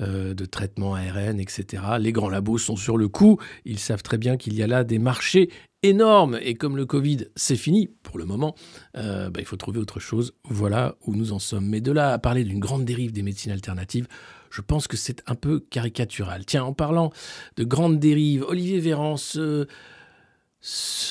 euh, 0.00 0.32
de 0.32 0.46
traitement 0.46 0.94
ARN, 0.94 1.38
etc. 1.38 1.82
Les 1.98 2.12
grands 2.12 2.30
labos 2.30 2.56
sont 2.56 2.76
sur 2.76 2.96
le 2.96 3.08
coup. 3.08 3.38
Ils 3.66 3.78
savent 3.78 4.02
très 4.02 4.16
bien 4.16 4.38
qu'il 4.38 4.54
y 4.54 4.62
a 4.62 4.66
là 4.66 4.84
des 4.84 4.98
marchés 4.98 5.50
énormes. 5.82 6.38
Et 6.40 6.54
comme 6.54 6.78
le 6.78 6.86
Covid, 6.86 7.26
c'est 7.36 7.56
fini 7.56 7.90
pour 8.02 8.16
le 8.16 8.24
moment, 8.24 8.54
bah, 8.94 9.28
il 9.38 9.44
faut 9.44 9.56
trouver 9.56 9.78
autre 9.78 10.00
chose. 10.00 10.32
Voilà 10.48 10.96
où 11.06 11.14
nous 11.14 11.32
en 11.32 11.38
sommes. 11.38 11.68
Mais 11.68 11.82
de 11.82 11.92
là 11.92 12.14
à 12.14 12.18
parler 12.18 12.42
d'une 12.42 12.58
grande 12.58 12.86
dérive 12.86 13.12
des 13.12 13.22
médecines 13.22 13.52
alternatives, 13.52 14.08
je 14.50 14.62
pense 14.62 14.88
que 14.88 14.96
c'est 14.96 15.22
un 15.26 15.34
peu 15.34 15.60
caricatural. 15.60 16.46
Tiens, 16.46 16.64
en 16.64 16.72
parlant 16.72 17.12
de 17.56 17.64
grande 17.64 17.98
dérive, 17.98 18.44
Olivier 18.48 18.80
Véran, 18.80 19.16
ce 19.18 19.66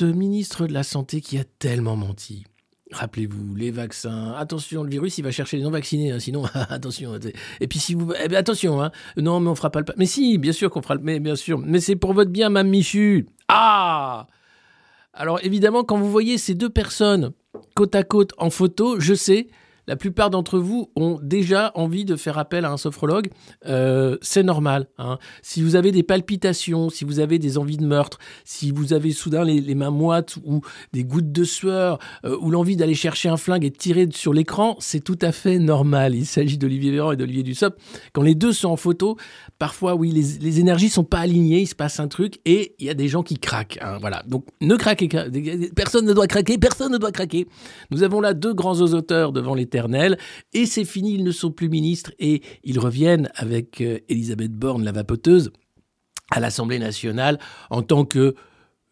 ministre 0.01 0.65
de 0.65 0.73
la 0.73 0.81
Santé 0.81 1.21
qui 1.21 1.37
a 1.37 1.43
tellement 1.43 1.95
menti. 1.95 2.45
Rappelez-vous, 2.93 3.55
les 3.55 3.71
vaccins. 3.71 4.33
Attention, 4.37 4.83
le 4.83 4.89
virus, 4.89 5.17
il 5.17 5.23
va 5.23 5.31
chercher 5.31 5.57
les 5.57 5.63
non-vaccinés, 5.63 6.11
hein, 6.11 6.19
sinon, 6.19 6.45
attention. 6.69 7.19
Et 7.59 7.67
puis 7.67 7.79
si 7.79 7.95
vous, 7.95 8.13
eh 8.23 8.27
ben, 8.27 8.37
attention, 8.37 8.81
hein. 8.81 8.91
Non, 9.17 9.39
mais 9.39 9.49
on 9.49 9.55
fera 9.55 9.71
pas 9.71 9.79
le. 9.79 9.85
Mais 9.97 10.05
si, 10.05 10.37
bien 10.37 10.51
sûr 10.51 10.69
qu'on 10.69 10.81
fera 10.81 10.95
le. 10.95 11.01
Mais 11.01 11.19
bien 11.19 11.35
sûr. 11.35 11.57
Mais 11.57 11.79
c'est 11.79 11.95
pour 11.95 12.13
votre 12.13 12.31
bien, 12.31 12.49
Mme 12.49 12.69
Michu. 12.69 13.27
Ah. 13.47 14.27
Alors 15.13 15.39
évidemment, 15.43 15.83
quand 15.83 15.97
vous 15.97 16.09
voyez 16.09 16.37
ces 16.37 16.55
deux 16.55 16.69
personnes 16.69 17.33
côte 17.75 17.95
à 17.95 18.03
côte 18.03 18.31
en 18.37 18.49
photo, 18.49 18.99
je 18.99 19.13
sais, 19.13 19.47
la 19.87 19.95
plupart 19.95 20.29
d'entre 20.29 20.59
vous 20.59 20.91
ont 20.95 21.19
déjà 21.21 21.71
envie 21.75 22.05
de 22.05 22.15
faire 22.15 22.37
appel 22.37 22.65
à 22.65 22.71
un 22.71 22.77
sophrologue. 22.77 23.29
Euh, 23.65 24.17
c'est 24.21 24.43
normal. 24.43 24.87
hein. 24.97 25.17
Si 25.41 25.61
vous 25.61 25.75
avez 25.75 25.91
des 25.91 26.03
palpitations, 26.03 26.89
si 26.89 27.05
vous 27.05 27.19
avez 27.19 27.39
des 27.39 27.57
envies 27.57 27.77
de 27.77 27.85
meurtre, 27.85 28.17
si 28.45 28.71
vous 28.71 28.93
avez 28.93 29.11
soudain 29.11 29.43
les, 29.43 29.59
les 29.61 29.75
mains 29.75 29.89
moites 29.91 30.37
ou 30.45 30.61
des 30.93 31.03
gouttes 31.03 31.31
de 31.31 31.43
sueur 31.43 31.99
euh, 32.25 32.37
ou 32.39 32.49
l'envie 32.49 32.75
d'aller 32.75 32.93
chercher 32.95 33.29
un 33.29 33.37
flingue 33.37 33.65
et 33.65 33.69
de 33.69 33.75
tirer 33.77 34.07
sur 34.11 34.33
l'écran, 34.33 34.75
c'est 34.79 35.03
tout 35.03 35.19
à 35.21 35.31
fait 35.31 35.59
normal. 35.59 36.15
Il 36.15 36.25
s'agit 36.25 36.57
d'Olivier 36.57 36.91
Véran 36.91 37.11
et 37.11 37.17
d'Olivier 37.17 37.43
Dussopt. 37.43 37.77
Quand 38.13 38.21
les 38.21 38.35
deux 38.35 38.53
sont 38.53 38.69
en 38.69 38.77
photo, 38.77 39.17
parfois, 39.59 39.95
oui, 39.95 40.11
les, 40.11 40.39
les 40.39 40.59
énergies 40.59 40.89
sont 40.89 41.03
pas 41.03 41.19
alignées, 41.19 41.61
il 41.61 41.67
se 41.67 41.75
passe 41.75 41.99
un 41.99 42.07
truc 42.07 42.39
et 42.45 42.75
il 42.79 42.85
y 42.85 42.89
a 42.89 42.93
des 42.93 43.07
gens 43.07 43.23
qui 43.23 43.37
craquent. 43.37 43.79
hein, 43.81 43.97
voilà. 43.99 44.23
Donc, 44.27 44.45
ne 44.61 44.75
craquez. 44.75 45.09
Personne 45.75 46.05
ne 46.05 46.13
doit 46.13 46.27
craquer, 46.27 46.57
personne 46.57 46.91
ne 46.91 46.97
doit 46.97 47.11
craquer. 47.11 47.47
Nous 47.91 48.03
avons 48.03 48.21
là 48.21 48.33
deux 48.33 48.53
grands 48.53 48.79
osoteurs 48.81 49.31
devant 49.31 49.55
et 50.53 50.65
c'est 50.65 50.85
fini, 50.85 51.15
ils 51.15 51.23
ne 51.23 51.31
sont 51.31 51.51
plus 51.51 51.69
ministres 51.69 52.11
et 52.19 52.41
ils 52.63 52.79
reviennent 52.79 53.29
avec 53.35 53.81
euh, 53.81 53.99
Elisabeth 54.09 54.53
Borne, 54.53 54.83
la 54.83 54.91
vapoteuse, 54.91 55.51
à 56.31 56.39
l'Assemblée 56.39 56.79
nationale 56.79 57.39
en 57.69 57.81
tant 57.81 58.05
que 58.05 58.35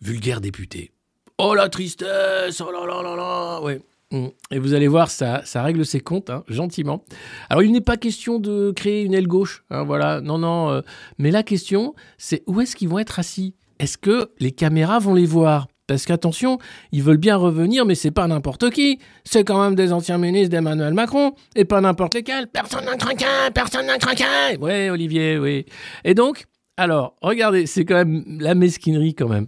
vulgaire 0.02 0.42
député. 0.42 0.92
Oh 1.38 1.54
la 1.56 1.70
tristesse, 1.70 2.62
oh 2.62 2.72
là 2.72 2.86
là 2.86 3.02
là 3.02 3.16
là, 3.16 3.62
ouais. 3.62 3.82
Mm. 4.12 4.28
Et 4.52 4.60
vous 4.60 4.74
allez 4.74 4.88
voir, 4.88 5.10
ça, 5.10 5.42
ça 5.46 5.64
règle 5.64 5.86
ses 5.86 6.02
comptes, 6.02 6.30
hein, 6.30 6.44
gentiment. 6.48 7.04
Alors, 7.50 7.64
il 7.64 7.72
n'est 7.72 7.82
pas 7.82 7.98
question 7.98 8.40
de 8.40 8.72
créer 8.72 9.04
une 9.04 9.14
aile 9.14 9.28
gauche, 9.28 9.64
hein, 9.70 9.84
voilà, 9.84 10.22
non, 10.22 10.38
non. 10.38 10.70
euh, 10.70 10.82
mais 11.18 11.32
la 11.32 11.44
question, 11.44 11.96
c'est 12.18 12.44
où 12.48 12.62
est-ce 12.62 12.76
qu'ils 12.76 12.90
vont 12.90 13.00
être 13.00 13.20
assis? 13.20 13.56
Est-ce 13.80 13.98
que 13.98 14.32
les 14.40 14.52
caméras 14.52 15.00
vont 15.00 15.16
les 15.16 15.26
voir? 15.26 15.68
Parce 15.91 16.05
qu'attention, 16.05 16.57
ils 16.93 17.03
veulent 17.03 17.17
bien 17.17 17.36
revenir, 17.36 17.86
mais 17.86 17.95
c'est 17.95 18.12
pas 18.12 18.25
n'importe 18.25 18.69
qui. 18.69 18.98
C'est 19.25 19.43
quand 19.43 19.62
même 19.62 19.75
des 19.75 19.91
anciens 19.91 20.17
ministres 20.17 20.50
d'Emmanuel 20.51 20.93
Macron, 20.93 21.33
et 21.53 21.65
pas 21.65 21.81
n'importe 21.81 22.13
lesquels. 22.13 22.48
Personne 22.48 22.86
n'a 22.86 22.95
craqué, 22.95 23.25
personne 23.53 23.88
n'a 23.88 23.98
craqué. 23.98 24.24
Ouais, 24.62 24.89
Olivier, 24.89 25.38
oui. 25.38 25.65
Et 26.05 26.13
donc, 26.13 26.45
alors, 26.77 27.17
regardez, 27.21 27.65
c'est 27.65 27.83
quand 27.83 27.95
même 27.95 28.24
la 28.39 28.55
mesquinerie 28.55 29.15
quand 29.15 29.27
même. 29.27 29.48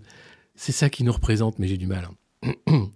C'est 0.53 0.73
ça 0.73 0.89
qui 0.89 1.05
nous 1.05 1.13
représente, 1.13 1.59
mais 1.59 1.67
j'ai 1.67 1.77
du 1.77 1.88
mal. 1.88 2.09
hein. 2.43 2.51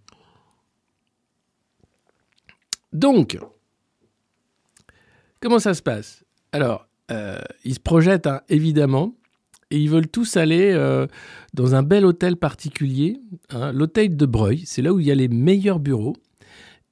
Donc, 2.92 3.40
comment 5.40 5.60
ça 5.60 5.74
se 5.74 5.82
passe? 5.82 6.26
Alors, 6.52 6.86
euh, 7.12 7.40
ils 7.64 7.76
se 7.76 7.80
projettent, 7.80 8.28
hein, 8.28 8.42
évidemment, 8.50 9.14
et 9.72 9.78
ils 9.78 9.90
veulent 9.90 10.08
tous 10.08 10.38
aller 10.38 10.72
euh, 10.74 11.08
dans 11.54 11.76
un 11.76 11.84
bel 11.84 12.06
hôtel 12.06 12.38
particulier, 12.38 13.20
hein, 13.50 13.72
l'hôtel 13.72 14.16
de 14.16 14.26
Breuil. 14.26 14.64
C'est 14.66 14.82
là 14.82 14.94
où 14.94 15.00
il 15.00 15.08
y 15.08 15.12
a 15.12 15.16
les 15.16 15.28
meilleurs 15.28 15.80
bureaux. 15.80 16.16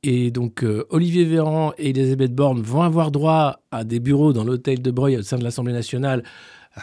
Et 0.04 0.30
donc, 0.30 0.64
euh, 0.64 0.86
Olivier 0.90 1.26
Véran 1.26 1.74
et 1.78 1.90
Elisabeth 1.90 2.36
Borne 2.36 2.62
vont 2.62 2.82
avoir 2.82 3.12
droit 3.12 3.62
à 3.72 3.84
des 3.84 4.00
bureaux 4.00 4.34
dans 4.34 4.44
l'hôtel 4.44 4.82
de 4.82 4.92
Breuil 4.92 5.18
au 5.18 5.24
sein 5.24 5.38
de 5.38 5.44
l'Assemblée 5.44 5.74
nationale. 5.74 6.24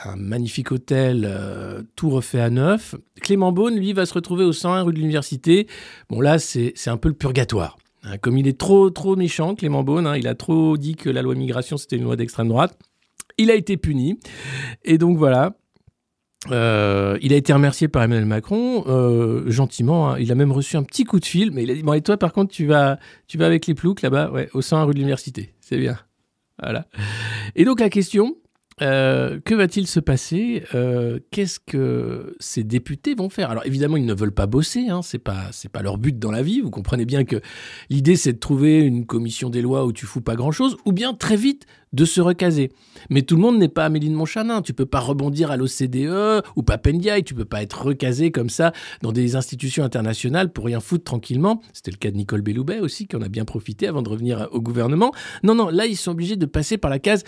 Un 0.05 0.17
magnifique 0.17 0.73
hôtel, 0.73 1.25
euh, 1.29 1.83
tout 1.95 2.09
refait 2.09 2.41
à 2.41 2.49
neuf. 2.49 2.95
Clément 3.21 3.53
Beaune, 3.53 3.77
lui, 3.77 3.93
va 3.93 4.07
se 4.07 4.15
retrouver 4.15 4.45
au 4.45 4.53
101 4.53 4.83
rue 4.83 4.93
de 4.95 4.99
l'Université. 4.99 5.69
Bon, 6.09 6.21
là, 6.21 6.39
c'est 6.39 6.75
un 6.87 6.97
peu 6.97 7.11
le 7.11 7.15
purgatoire. 7.15 7.77
Hein, 8.03 8.17
Comme 8.17 8.39
il 8.39 8.49
est 8.49 8.59
trop, 8.59 8.89
trop 8.89 9.15
méchant, 9.15 9.55
Clément 9.55 9.85
Beaune, 9.85 10.07
hein, 10.07 10.17
il 10.17 10.27
a 10.27 10.35
trop 10.35 10.79
dit 10.79 10.97
que 10.97 11.11
la 11.11 11.21
loi 11.21 11.35
immigration, 11.35 11.77
c'était 11.77 11.97
une 11.97 12.05
loi 12.05 12.17
d'extrême 12.17 12.49
droite. 12.49 12.77
Il 13.37 13.51
a 13.51 13.55
été 13.55 13.77
puni. 13.77 14.19
Et 14.85 14.97
donc, 14.97 15.19
voilà. 15.19 15.55
Euh, 16.51 17.19
il 17.23 17.33
a 17.33 17.37
été 17.37 17.53
remercié 17.53 17.89
par 17.89 18.03
Emmanuel 18.03 18.27
Macron, 18.27 18.85
euh, 18.89 19.49
gentiment. 19.51 20.11
hein. 20.11 20.19
Il 20.19 20.33
a 20.33 20.35
même 20.35 20.53
reçu 20.53 20.77
un 20.77 20.83
petit 20.83 21.05
coup 21.05 21.21
de 21.21 21.25
fil, 21.25 21.51
mais 21.53 21.63
il 21.63 21.71
a 21.71 21.75
dit 21.75 21.83
Bon, 21.83 21.93
et 21.93 22.01
toi, 22.03 22.17
par 22.17 22.33
contre, 22.33 22.53
tu 22.53 22.67
vas, 22.67 22.99
tu 23.29 23.39
vas 23.39 23.47
avec 23.47 23.67
les 23.67 23.75
ploucs 23.75 24.03
là-bas, 24.03 24.31
ouais, 24.33 24.49
au 24.55 24.63
101 24.63 24.85
rue 24.85 24.93
de 24.95 24.99
l'Université. 24.99 25.55
C'est 25.61 25.79
bien. 25.79 25.99
Voilà. 26.61 26.87
Et 27.55 27.65
donc, 27.65 27.81
la 27.81 27.91
question 27.91 28.37
euh, 28.81 29.39
que 29.45 29.55
va-t-il 29.55 29.87
se 29.87 30.01
passer? 30.01 30.65
Euh, 30.75 31.19
Qu'est-ce 31.31 31.61
que 31.61 32.35
ces 32.41 32.65
députés 32.65 33.15
vont 33.15 33.29
faire? 33.29 33.51
Alors 33.51 33.67
évidemment, 33.67 33.97
ils 33.97 34.07
ne 34.07 34.15
veulent 34.15 34.33
pas 34.33 34.47
bosser, 34.47 34.89
hein, 34.89 35.03
c'est 35.03 35.19
pas 35.19 35.51
pas 35.73 35.83
leur 35.83 35.99
but 35.99 36.19
dans 36.19 36.31
la 36.31 36.43
vie. 36.43 36.61
Vous 36.61 36.71
comprenez 36.71 37.05
bien 37.05 37.25
que 37.25 37.41
l'idée 37.91 38.17
c'est 38.17 38.33
de 38.33 38.39
trouver 38.39 38.81
une 38.81 39.07
commission 39.07 39.51
des 39.51 39.63
lois 39.63 39.85
où 39.85 39.93
tu 39.93 40.07
fous 40.07 40.21
pas 40.21 40.37
grand-chose, 40.37 40.77
ou 40.85 40.93
bien 40.93 41.15
très 41.15 41.37
vite 41.37 41.67
de 41.93 42.05
se 42.05 42.21
recaser. 42.21 42.73
Mais 43.11 43.23
tout 43.23 43.37
le 43.37 43.43
monde 43.43 43.59
n'est 43.59 43.69
pas 43.69 43.85
Amélie 43.85 44.09
de 44.09 44.15
Montchanin. 44.15 44.63
Tu 44.63 44.73
peux 44.73 44.87
pas 44.87 45.01
rebondir 45.01 45.51
à 45.51 45.57
l'OCDE 45.57 46.43
ou 46.57 46.63
Papendiaï. 46.63 47.23
Tu 47.23 47.35
peux 47.35 47.45
pas 47.45 47.63
être 47.63 47.83
recasé 47.85 48.31
comme 48.31 48.49
ça 48.49 48.73
dans 49.03 49.13
des 49.13 49.37
institutions 49.37 49.85
internationales 49.85 50.53
pour 50.53 50.65
rien 50.65 50.81
foutre 50.81 51.05
tranquillement. 51.05 51.61
C'était 51.75 51.91
le 51.91 51.99
cas 51.99 52.11
de 52.11 52.17
Nicole 52.17 52.41
Belloubet 52.41 52.81
aussi, 52.81 53.07
qui 53.07 53.17
en 53.17 53.23
a 53.23 53.29
bien 53.29 53.45
profité 53.45 53.89
avant 53.89 54.01
de 54.03 54.09
revenir 54.09 54.49
au 54.53 54.61
gouvernement. 54.61 55.13
Non, 55.43 55.55
non, 55.55 55.69
là 55.69 55.87
ils 55.87 55.97
sont 55.97 56.13
obligés 56.13 56.37
de 56.37 56.47
passer 56.47 56.79
par 56.79 56.91
la 56.91 56.99
case 56.99 57.25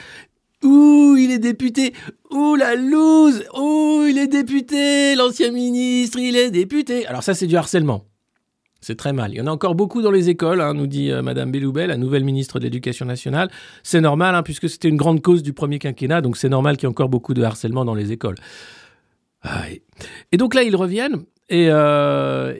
Ouh, 0.65 1.17
il 1.17 1.31
est 1.31 1.39
député. 1.39 1.93
Ouh, 2.31 2.57
la 2.57 2.75
loose. 2.75 3.45
Ouh, 3.57 4.07
il 4.09 4.19
est 4.19 4.27
député. 4.27 5.15
L'ancien 5.15 5.53
ministre, 5.53 6.19
il 6.19 6.37
est 6.37 6.51
député. 6.51 7.07
Alors 7.07 7.23
ça, 7.23 7.35
c'est 7.35 7.47
du 7.47 7.57
harcèlement. 7.57 8.05
C'est 8.81 8.97
très 8.97 9.15
mal. 9.15 9.33
Il 9.33 9.37
y 9.37 9.41
en 9.41 9.47
a 9.47 9.51
encore 9.51 9.75
beaucoup 9.75 10.03
dans 10.03 10.11
les 10.11 10.29
écoles, 10.29 10.61
hein, 10.61 10.75
nous 10.75 10.87
dit 10.87 11.11
euh, 11.11 11.23
Madame 11.23 11.51
Belloubet, 11.51 11.87
la 11.87 11.97
nouvelle 11.97 12.23
ministre 12.23 12.59
de 12.59 12.65
l'Éducation 12.65 13.07
nationale. 13.07 13.51
C'est 13.83 14.03
normal, 14.03 14.35
hein, 14.35 14.43
puisque 14.43 14.69
c'était 14.69 14.89
une 14.89 14.99
grande 14.99 15.23
cause 15.23 15.43
du 15.43 15.55
premier 15.55 15.79
quinquennat, 15.79 16.21
donc 16.21 16.37
c'est 16.37 16.51
normal 16.51 16.77
qu'il 16.77 16.87
y 16.87 16.89
ait 16.89 16.91
encore 16.91 17.09
beaucoup 17.09 17.33
de 17.33 17.43
harcèlement 17.43 17.87
dans 17.87 17.95
les 17.95 18.13
écoles. 18.13 18.35
Ah, 19.43 19.63
et, 20.33 20.37
donc 20.37 20.55
là, 20.55 20.65
ils 20.65 20.77
reviennent, 20.77 21.25
et, 21.49 21.69
euh, 21.71 22.53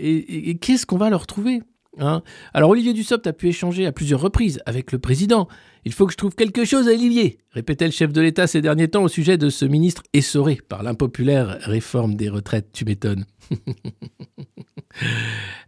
qu'est-ce 0.63 0.87
qu'on 0.87 0.97
va 0.97 1.11
leur 1.11 1.27
trouver? 1.27 1.61
Hein 1.99 2.23
Alors 2.53 2.71
Olivier 2.71 2.93
Dussopt 2.93 3.27
a 3.27 3.33
pu 3.33 3.49
échanger 3.49 3.87
à 3.87 3.93
plusieurs 3.93 4.21
reprises 4.21 4.61
avec 4.67 4.93
le 4.93 4.99
président. 4.99 5.49
Il 5.85 5.93
faut 5.93 6.07
que 6.07 6.13
je 6.13 6.17
trouve 6.17 6.35
quelque 6.35 6.65
chose 6.65 6.89
à 6.89 6.93
Olivier, 6.93 7.39
répétait 7.51 7.87
le 7.87 7.93
chef 7.93 8.13
de 8.13 8.21
l'État 8.21 8.47
ces 8.47 8.61
derniers 8.61 8.89
temps 8.89 9.03
au 9.03 9.09
sujet 9.09 9.37
de 9.39 9.51
ce 9.51 9.65
ministre 9.65 10.03
essoré 10.13 10.59
par 10.69 10.83
l'impopulaire 10.83 11.59
réforme 11.63 12.15
des 12.15 12.29
retraites. 12.29 12.71
Tu 12.73 12.85
m'étonnes. 12.85 13.27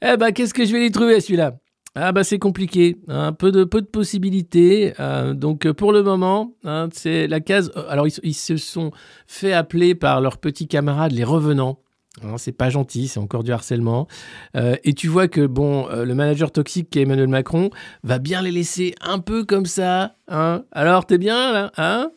eh 0.03 0.17
ben, 0.17 0.33
qu'est-ce 0.33 0.55
que 0.55 0.65
je 0.65 0.73
vais 0.73 0.81
lui 0.81 0.91
trouver 0.91 1.21
celui-là? 1.21 1.59
Ah 1.99 2.13
bah 2.13 2.25
c'est 2.25 2.39
compliqué, 2.39 2.99
un 3.09 3.33
peu 3.33 3.51
de 3.51 3.65
peu 3.65 3.81
de 3.81 3.87
possibilités. 3.87 4.93
euh, 5.01 5.33
donc 5.33 5.65
euh, 5.65 5.73
pour 5.73 5.93
le 5.93 6.03
moment, 6.03 6.53
hein, 6.65 6.91
c'est 6.93 7.27
la 7.27 7.41
case. 7.41 7.73
euh, 7.75 7.87
Alors 7.89 8.07
ils 8.07 8.35
se 8.35 8.59
sont 8.59 8.91
fait 9.27 9.55
appeler 9.55 9.95
par 9.95 10.21
leurs 10.21 10.37
petits 10.37 10.69
camarades 10.69 11.13
les 11.13 11.25
revenants. 11.25 11.79
Hein, 12.23 12.39
c'est 12.39 12.53
pas 12.53 12.71
gentil, 12.71 13.09
c'est 13.09 13.21
encore 13.21 13.45
du 13.45 13.53
harcèlement. 13.53 14.09
Euh, 14.57 14.77
et 14.85 14.95
tu 14.95 15.09
vois 15.09 15.29
que 15.29 15.47
bon, 15.47 15.89
euh, 15.91 16.05
le 16.05 16.15
manager 16.15 16.51
toxique 16.51 16.89
qui 16.91 16.99
est 16.99 17.03
Emmanuel 17.03 17.29
Macron 17.29 17.71
va 18.05 18.19
bien 18.19 18.41
les 18.41 18.51
laisser 18.51 18.95
un 19.03 19.19
peu 19.19 19.45
comme 19.45 19.67
ça. 19.67 20.17
Hein. 20.29 20.65
Alors 20.73 21.07
t'es 21.07 21.19
bien 21.19 21.53
là, 21.53 21.73
hein? 21.77 22.11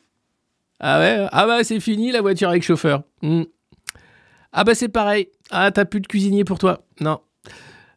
Ah 0.79 0.99
ouais, 0.99 1.27
ah 1.33 1.45
bah 1.45 1.63
c'est 1.65 1.81
fini 1.81 2.12
la 2.12 2.21
voiture 2.21 2.47
avec 2.47 2.63
chauffeur. 2.63 3.03
Hmm. 3.21 3.43
Ah 4.53 4.63
bah 4.63 4.73
c'est 4.73 4.88
pareil. 4.88 5.27
Ah 5.51 5.69
t'as 5.71 5.83
plus 5.83 5.99
de 5.99 6.07
cuisinier 6.07 6.45
pour 6.45 6.59
toi. 6.59 6.85
Non. 7.01 7.19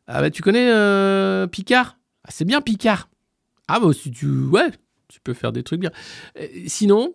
Ah 0.08 0.20
bah 0.20 0.30
tu 0.30 0.42
connais 0.42 0.70
euh, 0.72 1.46
Picard? 1.46 1.98
Ah, 2.24 2.30
C'est 2.32 2.44
bien 2.44 2.60
Picard. 2.60 3.08
Ah 3.68 3.78
bah 3.78 3.92
si 3.92 4.10
tu 4.10 4.26
ouais, 4.46 4.70
tu 5.06 5.20
peux 5.20 5.34
faire 5.34 5.52
des 5.52 5.62
trucs 5.62 5.80
bien. 5.80 5.92
Sinon, 6.66 7.14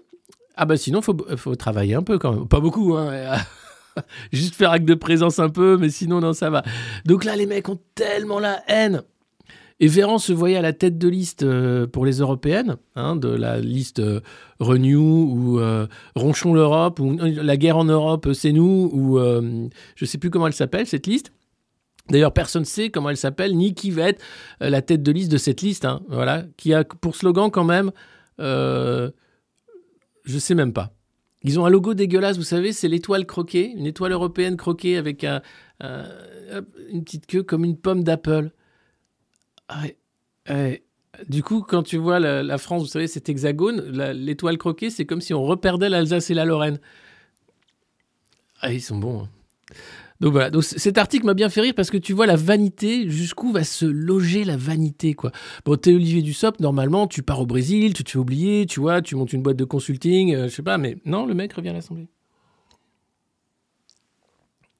ah 0.56 0.66
bah 0.66 0.78
sinon 0.78 1.02
faut 1.02 1.18
faut 1.36 1.56
travailler 1.56 1.96
un 1.96 2.04
peu 2.04 2.18
quand 2.18 2.32
même. 2.32 2.48
Pas 2.48 2.62
beaucoup 2.62 2.96
hein. 2.96 3.36
Juste 4.32 4.56
faire 4.56 4.72
acte 4.72 4.86
de 4.86 4.96
présence 4.96 5.40
un 5.40 5.50
peu, 5.50 5.78
mais 5.78 5.90
sinon 5.90 6.20
non 6.20 6.34
ça 6.34 6.50
va. 6.50 6.64
Donc 7.06 7.24
là 7.26 7.36
les 7.36 7.46
mecs 7.46 7.70
ont 7.70 7.80
tellement 7.96 8.40
la 8.40 8.62
haine. 8.68 9.04
Et 9.80 9.88
Véran 9.88 10.18
se 10.18 10.34
voyait 10.34 10.58
à 10.58 10.62
la 10.62 10.74
tête 10.74 10.98
de 10.98 11.08
liste 11.08 11.44
euh, 11.44 11.86
pour 11.86 12.06
les 12.06 12.18
européennes, 12.18 12.78
hein, 12.96 13.16
de 13.16 13.28
la 13.28 13.60
liste 13.60 14.00
euh, 14.00 14.22
Renew 14.60 14.98
ou 14.98 15.60
euh, 15.60 15.86
Ronchon 16.16 16.56
l'Europe 16.56 17.00
ou 17.00 17.12
euh, 17.20 17.44
la 17.44 17.58
guerre 17.58 17.78
en 17.78 17.84
Europe, 17.84 18.30
c'est 18.34 18.52
nous 18.52 18.90
ou 18.92 19.20
je 19.96 20.06
sais 20.06 20.18
plus 20.18 20.32
comment 20.32 20.48
elle 20.48 20.54
s'appelle 20.54 20.88
cette 20.88 21.06
liste. 21.06 21.32
D'ailleurs, 22.10 22.34
personne 22.34 22.62
ne 22.62 22.68
sait 22.68 22.90
comment 22.90 23.10
elle 23.10 23.18
s'appelle, 23.18 23.56
ni 23.56 23.74
qui 23.74 23.92
va 23.92 24.10
être 24.10 24.24
la 24.62 24.82
tête 24.82 25.04
de 25.04 25.12
liste 25.12 25.30
de 25.30 25.38
cette 25.38 25.62
liste. 25.62 25.86
hein, 25.86 26.02
voilà, 26.08 26.46
qui 26.56 26.74
a 26.74 26.84
pour 26.84 27.16
slogan 27.16 27.52
quand 27.52 27.66
même, 27.66 27.92
je 28.40 29.12
sais 30.26 30.56
même 30.56 30.74
pas. 30.74 30.97
Ils 31.44 31.60
ont 31.60 31.66
un 31.66 31.70
logo 31.70 31.94
dégueulasse, 31.94 32.38
vous 32.38 32.44
savez, 32.44 32.74
c'est 32.74 32.88
l'étoile 32.88 33.26
croquée, 33.26 33.72
une 33.72 33.86
étoile 33.86 34.12
européenne 34.12 34.58
croquée 34.58 34.98
avec 34.98 35.24
une 35.24 37.04
petite 37.04 37.28
queue 37.28 37.44
comme 37.44 37.64
une 37.64 37.78
pomme 37.78 38.04
d'Apple. 38.04 38.52
Ah 39.68 39.82
ouais, 39.84 39.98
ouais. 40.50 40.84
Du 41.28 41.42
coup, 41.44 41.62
quand 41.62 41.84
tu 41.84 41.98
vois 41.98 42.20
la, 42.20 42.58
France, 42.58 42.84
vous 42.84 42.88
savez, 42.88 43.08
cet 43.08 43.30
hexagone, 43.30 43.82
l'étoile 44.12 44.58
croquée, 44.58 44.90
c'est 44.90 45.06
comme 45.06 45.22
si 45.22 45.34
on 45.34 45.44
reperdait 45.44 45.90
l'Alsace 45.90 46.30
et 46.30 46.34
la 46.34 46.46
Lorraine. 46.46 46.80
Ah, 48.62 48.72
ils 48.72 48.82
sont 48.82 48.98
bons. 48.98 49.24
hein. 49.24 49.30
Donc 50.20 50.32
voilà, 50.32 50.50
donc 50.50 50.64
cet 50.64 50.98
article 50.98 51.26
m'a 51.26 51.34
bien 51.36 51.50
fait 51.50 51.62
rire 51.62 51.74
parce 51.76 51.92
que 51.92 51.98
tu 51.98 52.14
vois 52.14 52.26
la 52.26 52.36
vanité, 52.36 53.10
jusqu'où 53.10 53.52
va 53.52 53.64
se 53.64 53.86
loger 53.86 54.44
la 54.44 54.58
vanité, 54.58 55.14
quoi. 55.14 55.32
Bon, 55.64 55.76
t'es 55.78 55.94
Olivier 55.94 56.22
Dussopt, 56.22 56.60
normalement, 56.60 57.08
tu 57.08 57.22
pars 57.22 57.40
au 57.40 57.46
Brésil, 57.46 57.94
tu 57.94 58.04
te 58.04 58.12
fais 58.12 58.18
oublier, 58.18 58.66
tu 58.66 58.80
vois, 58.80 59.02
tu 59.02 59.16
montes 59.16 59.34
une 59.34 59.44
boîte 59.44 59.58
de 59.58 59.66
consulting, 59.66 60.34
euh, 60.34 60.48
je 60.48 60.56
sais 60.56 60.64
pas, 60.64 60.78
mais 60.78 60.98
non, 61.06 61.26
le 61.26 61.36
mec 61.36 61.54
revient 61.54 61.70
à 61.70 61.74
l'Assemblée. 61.74 62.08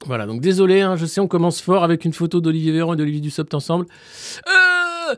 Voilà, 0.06 0.26
donc 0.26 0.42
désolé, 0.42 0.82
hein, 0.82 0.96
je 0.96 1.06
sais, 1.06 1.20
on 1.20 1.28
commence 1.28 1.62
fort 1.62 1.84
avec 1.84 2.06
une 2.06 2.14
photo 2.14 2.40
d'Olivier 2.40 2.72
Véran 2.72 2.94
et 2.94 2.98
d'Olivier 2.98 3.22
Dussopt 3.22 3.54
ensemble. 3.54 3.86
Euh, 4.48 5.16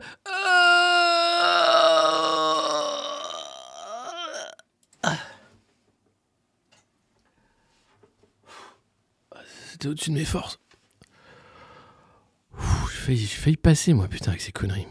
au-dessus 9.88 10.10
de 10.10 10.14
mes 10.16 10.24
forces. 10.24 10.60
J'ai 12.58 13.16
failli, 13.16 13.26
failli 13.26 13.56
passer, 13.56 13.92
moi, 13.94 14.08
putain, 14.08 14.30
avec 14.30 14.40
ces 14.40 14.52
conneries. 14.52 14.86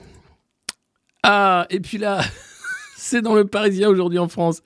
Ah, 1.24 1.68
et 1.70 1.80
puis 1.80 1.98
là, 1.98 2.22
c'est 2.98 3.22
dans 3.22 3.36
le 3.36 3.46
Parisien 3.46 3.90
aujourd'hui 3.90 4.20
en 4.20 4.28
France. 4.28 4.62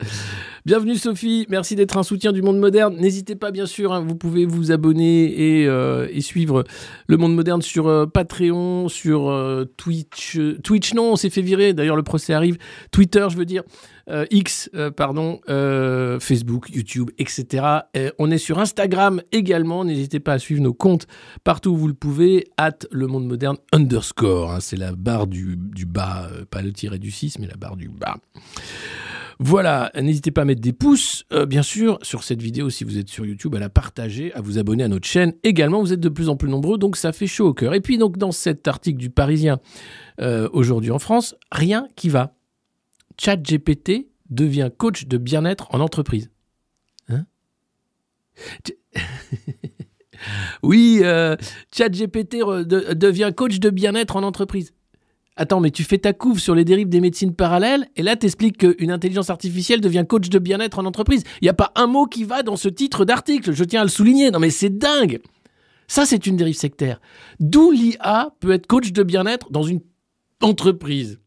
Bienvenue 0.66 0.96
Sophie, 0.96 1.46
merci 1.50 1.76
d'être 1.76 1.98
un 1.98 2.04
soutien 2.04 2.32
du 2.32 2.42
monde 2.42 2.58
moderne. 2.58 2.96
N'hésitez 2.96 3.36
pas 3.36 3.52
bien 3.52 3.66
sûr, 3.66 3.92
hein, 3.92 4.00
vous 4.00 4.16
pouvez 4.16 4.46
vous 4.46 4.72
abonner 4.72 5.26
et, 5.26 5.68
euh, 5.68 6.08
et 6.10 6.22
suivre 6.22 6.64
le 7.08 7.18
monde 7.18 7.36
moderne 7.36 7.62
sur 7.62 7.88
euh, 7.88 8.06
Patreon, 8.06 8.88
sur 8.88 9.30
euh, 9.30 9.66
Twitch. 9.76 10.40
Twitch 10.64 10.94
non, 10.94 11.12
on 11.12 11.16
s'est 11.18 11.30
fait 11.30 11.42
virer, 11.42 11.74
d'ailleurs 11.74 11.98
le 11.98 12.04
procès 12.04 12.34
arrive. 12.34 12.58
Twitter 12.92 13.28
je 13.30 13.36
veux 13.36 13.44
dire, 13.44 13.64
euh, 14.10 14.26
X, 14.32 14.70
euh, 14.76 14.92
pardon, 14.92 15.40
euh, 15.50 16.20
Facebook, 16.20 16.70
YouTube, 16.74 17.12
etc. 17.18 17.66
Et 17.94 18.12
on 18.20 18.32
est 18.32 18.38
sur 18.38 18.60
Instagram 18.60 19.22
également, 19.32 19.86
n'hésitez 19.86 20.20
pas 20.20 20.34
à 20.34 20.40
suivre 20.40 20.62
nos 20.62 20.74
comptes 20.74 21.08
partout 21.46 21.72
où 21.72 21.78
vous 21.78 21.88
le 21.88 21.94
pouvez, 21.94 22.46
at 22.58 22.80
le 22.92 23.08
monde 23.08 23.26
moderne 23.26 23.58
underscore, 23.72 24.52
hein, 24.52 24.60
c'est 24.60 24.76
la 24.76 24.92
barre 24.92 25.28
du, 25.28 25.56
du 25.58 25.86
bas, 25.86 26.30
pas 26.50 26.62
le 26.62 26.74
tiret 26.74 27.00
du 27.00 27.12
6, 27.12 27.40
mais 27.40 27.48
la 27.48 27.56
barre 27.56 27.78
du 27.78 27.88
bas. 27.88 28.18
Voilà, 29.40 29.92
n'hésitez 29.96 30.32
pas 30.32 30.42
à 30.44 30.46
mettre 30.46 30.62
des 30.62 30.74
pouces, 30.74 31.26
bien 31.48 31.64
sûr, 31.64 31.98
sur 32.02 32.24
cette 32.24 32.42
vidéo 32.42 32.70
si 32.70 32.84
vous 32.84 32.98
êtes 32.98 33.10
sur 33.10 33.26
YouTube, 33.26 33.56
à 33.56 33.60
la 33.60 33.70
partager, 33.70 34.32
à 34.34 34.42
vous 34.42 34.58
abonner 34.58 34.84
à 34.84 34.88
notre 34.88 35.08
chaîne. 35.08 35.34
Également, 35.44 35.82
vous 35.82 35.92
êtes 35.92 36.00
de 36.00 36.10
plus 36.10 36.30
en 36.30 36.36
plus 36.36 36.50
nombreux, 36.50 36.78
donc 36.78 36.96
ça 36.98 37.12
fait 37.12 37.28
chaud 37.28 37.48
au 37.48 37.54
cœur. 37.54 37.74
Et 37.74 37.82
puis 37.82 37.98
donc 37.98 38.18
dans 38.18 38.32
cet 38.32 38.68
article 38.68 39.00
du 39.00 39.10
Parisien 39.10 39.60
aujourd'hui 40.52 40.92
en 40.92 41.00
France, 41.00 41.36
rien 41.52 41.88
qui 41.96 42.10
va. 42.10 42.36
ChatGPT 43.24 44.10
devient 44.30 44.70
coach 44.78 45.06
de 45.08 45.18
bien-être 45.18 45.68
en 45.74 45.80
entreprise. 45.80 46.30
Hein? 47.10 47.26
Oui, 50.64 51.02
euh, 51.04 51.36
ChatGPT 51.76 52.38
devient 52.38 53.32
coach 53.36 53.60
de 53.60 53.70
bien-être 53.70 54.16
en 54.16 54.24
entreprise. 54.24 54.74
Attends, 55.36 55.60
mais 55.60 55.72
tu 55.72 55.84
fais 55.84 55.98
ta 55.98 56.14
couve 56.14 56.40
sur 56.40 56.56
les 56.56 56.64
dérives 56.64 56.88
des 56.88 57.02
médecines 57.02 57.36
parallèles 57.36 57.90
et 57.98 58.04
là 58.04 58.16
t'expliques 58.16 58.60
qu'une 58.60 58.92
intelligence 58.92 59.30
artificielle 59.30 59.82
devient 59.82 60.06
coach 60.08 60.30
de 60.30 60.40
bien-être 60.40 60.80
en 60.80 60.86
entreprise. 60.86 61.24
Il 61.42 61.46
n'y 61.46 61.50
a 61.50 61.54
pas 61.54 61.74
un 61.76 61.88
mot 61.88 62.06
qui 62.06 62.24
va 62.24 62.44
dans 62.44 62.56
ce 62.56 62.70
titre 62.70 63.04
d'article, 63.04 63.52
je 63.52 63.64
tiens 63.66 63.82
à 63.82 63.84
le 63.84 63.90
souligner. 63.90 64.32
Non 64.32 64.40
mais 64.40 64.52
c'est 64.52 64.70
dingue 64.70 65.20
Ça 65.88 66.06
c'est 66.06 66.26
une 66.26 66.38
dérive 66.38 66.56
sectaire. 66.56 67.02
D'où 67.40 67.72
l'IA 67.72 68.34
peut 68.40 68.52
être 68.52 68.68
coach 68.68 68.94
de 68.94 69.04
bien-être 69.04 69.52
dans 69.52 69.64
une 69.64 69.82
entreprise? 70.42 71.20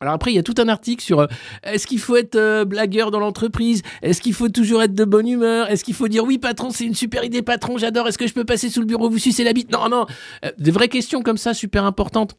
Alors 0.00 0.12
après, 0.12 0.30
il 0.30 0.34
y 0.34 0.38
a 0.38 0.42
tout 0.42 0.54
un 0.58 0.68
article 0.68 1.02
sur 1.02 1.20
euh, 1.20 1.26
est-ce 1.62 1.86
qu'il 1.86 1.98
faut 1.98 2.16
être 2.16 2.36
euh, 2.36 2.66
blagueur 2.66 3.10
dans 3.10 3.18
l'entreprise? 3.18 3.80
Est-ce 4.02 4.20
qu'il 4.20 4.34
faut 4.34 4.50
toujours 4.50 4.82
être 4.82 4.94
de 4.94 5.04
bonne 5.04 5.26
humeur? 5.26 5.70
Est-ce 5.70 5.84
qu'il 5.84 5.94
faut 5.94 6.08
dire 6.08 6.24
oui 6.24 6.36
patron, 6.36 6.68
c'est 6.70 6.84
une 6.84 6.94
super 6.94 7.24
idée 7.24 7.40
patron, 7.40 7.78
j'adore, 7.78 8.06
est-ce 8.06 8.18
que 8.18 8.26
je 8.26 8.34
peux 8.34 8.44
passer 8.44 8.68
sous 8.68 8.80
le 8.80 8.86
bureau, 8.86 9.08
vous 9.08 9.18
sucer 9.18 9.42
la 9.42 9.54
bite? 9.54 9.72
Non, 9.72 9.88
non, 9.88 10.04
Euh, 10.44 10.50
des 10.58 10.70
vraies 10.70 10.88
questions 10.88 11.22
comme 11.22 11.38
ça, 11.38 11.54
super 11.54 11.84
importantes. 11.84 12.36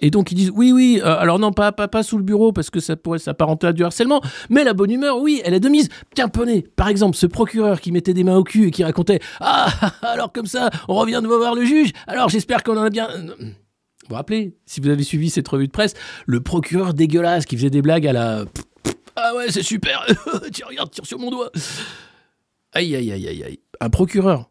Et 0.00 0.10
donc 0.10 0.32
ils 0.32 0.34
disent 0.34 0.50
oui 0.54 0.72
oui 0.72 0.98
alors 1.04 1.38
non 1.38 1.52
pas, 1.52 1.72
pas 1.72 1.88
pas 1.88 2.02
sous 2.02 2.16
le 2.16 2.22
bureau 2.22 2.52
parce 2.52 2.70
que 2.70 2.80
ça 2.80 2.96
pourrait 2.96 3.18
s'apparenter 3.18 3.66
à 3.66 3.74
du 3.74 3.84
harcèlement. 3.84 4.22
Mais 4.48 4.64
la 4.64 4.72
bonne 4.72 4.90
humeur 4.90 5.18
oui 5.18 5.42
elle 5.44 5.52
est 5.52 5.60
de 5.60 5.68
mise. 5.68 5.90
Tiens 6.14 6.28
poney 6.28 6.64
par 6.74 6.88
exemple 6.88 7.18
ce 7.18 7.26
procureur 7.26 7.82
qui 7.82 7.92
mettait 7.92 8.14
des 8.14 8.24
mains 8.24 8.38
au 8.38 8.44
cul 8.44 8.68
et 8.68 8.70
qui 8.70 8.82
racontait 8.82 9.20
ah 9.40 9.68
alors 10.02 10.32
comme 10.32 10.46
ça 10.46 10.70
on 10.88 10.94
revient 10.94 11.20
de 11.22 11.26
voir 11.28 11.54
le 11.54 11.66
juge. 11.66 11.92
Alors 12.06 12.30
j'espère 12.30 12.62
qu'on 12.62 12.78
en 12.78 12.84
a 12.84 12.88
bien 12.88 13.10
vous 14.08 14.14
rappelez 14.14 14.56
si 14.66 14.80
vous 14.80 14.88
avez 14.88 15.02
suivi 15.02 15.30
cette 15.30 15.48
revue 15.48 15.66
de 15.66 15.72
presse 15.72 15.94
le 16.26 16.40
procureur 16.40 16.94
dégueulasse 16.94 17.46
qui 17.46 17.56
faisait 17.56 17.70
des 17.70 17.82
blagues 17.82 18.06
à 18.06 18.12
la 18.12 18.44
ah 19.16 19.34
ouais 19.36 19.50
c'est 19.50 19.62
super 19.62 20.06
tiens 20.52 20.66
regarde 20.68 20.90
tire 20.90 21.06
sur 21.06 21.18
mon 21.18 21.30
doigt. 21.30 21.50
Aïe 22.72 22.94
aïe 22.94 23.10
aïe 23.10 23.28
aïe 23.28 23.42
aïe. 23.42 23.60
Un 23.80 23.90
procureur 23.90 24.50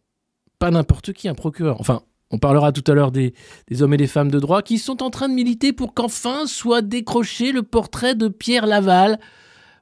pas 0.59 0.71
n'importe 0.71 1.13
qui 1.13 1.27
un 1.29 1.35
procureur. 1.35 1.79
Enfin 1.79 2.01
on 2.29 2.39
parlera 2.39 2.71
tout 2.73 2.83
à 2.91 2.93
l'heure 2.93 3.11
des, 3.11 3.33
des 3.69 3.81
hommes 3.81 3.93
et 3.93 3.97
des 3.97 4.07
femmes 4.07 4.31
de 4.31 4.39
droit 4.39 4.61
qui 4.61 4.77
sont 4.77 5.01
en 5.01 5.09
train 5.09 5.29
de 5.29 5.33
militer 5.33 5.71
pour 5.71 5.93
qu'enfin 5.93 6.45
soit 6.45 6.81
décroché 6.81 7.51
le 7.51 7.63
portrait 7.63 8.15
de 8.15 8.27
Pierre 8.27 8.65
Laval. 8.65 9.19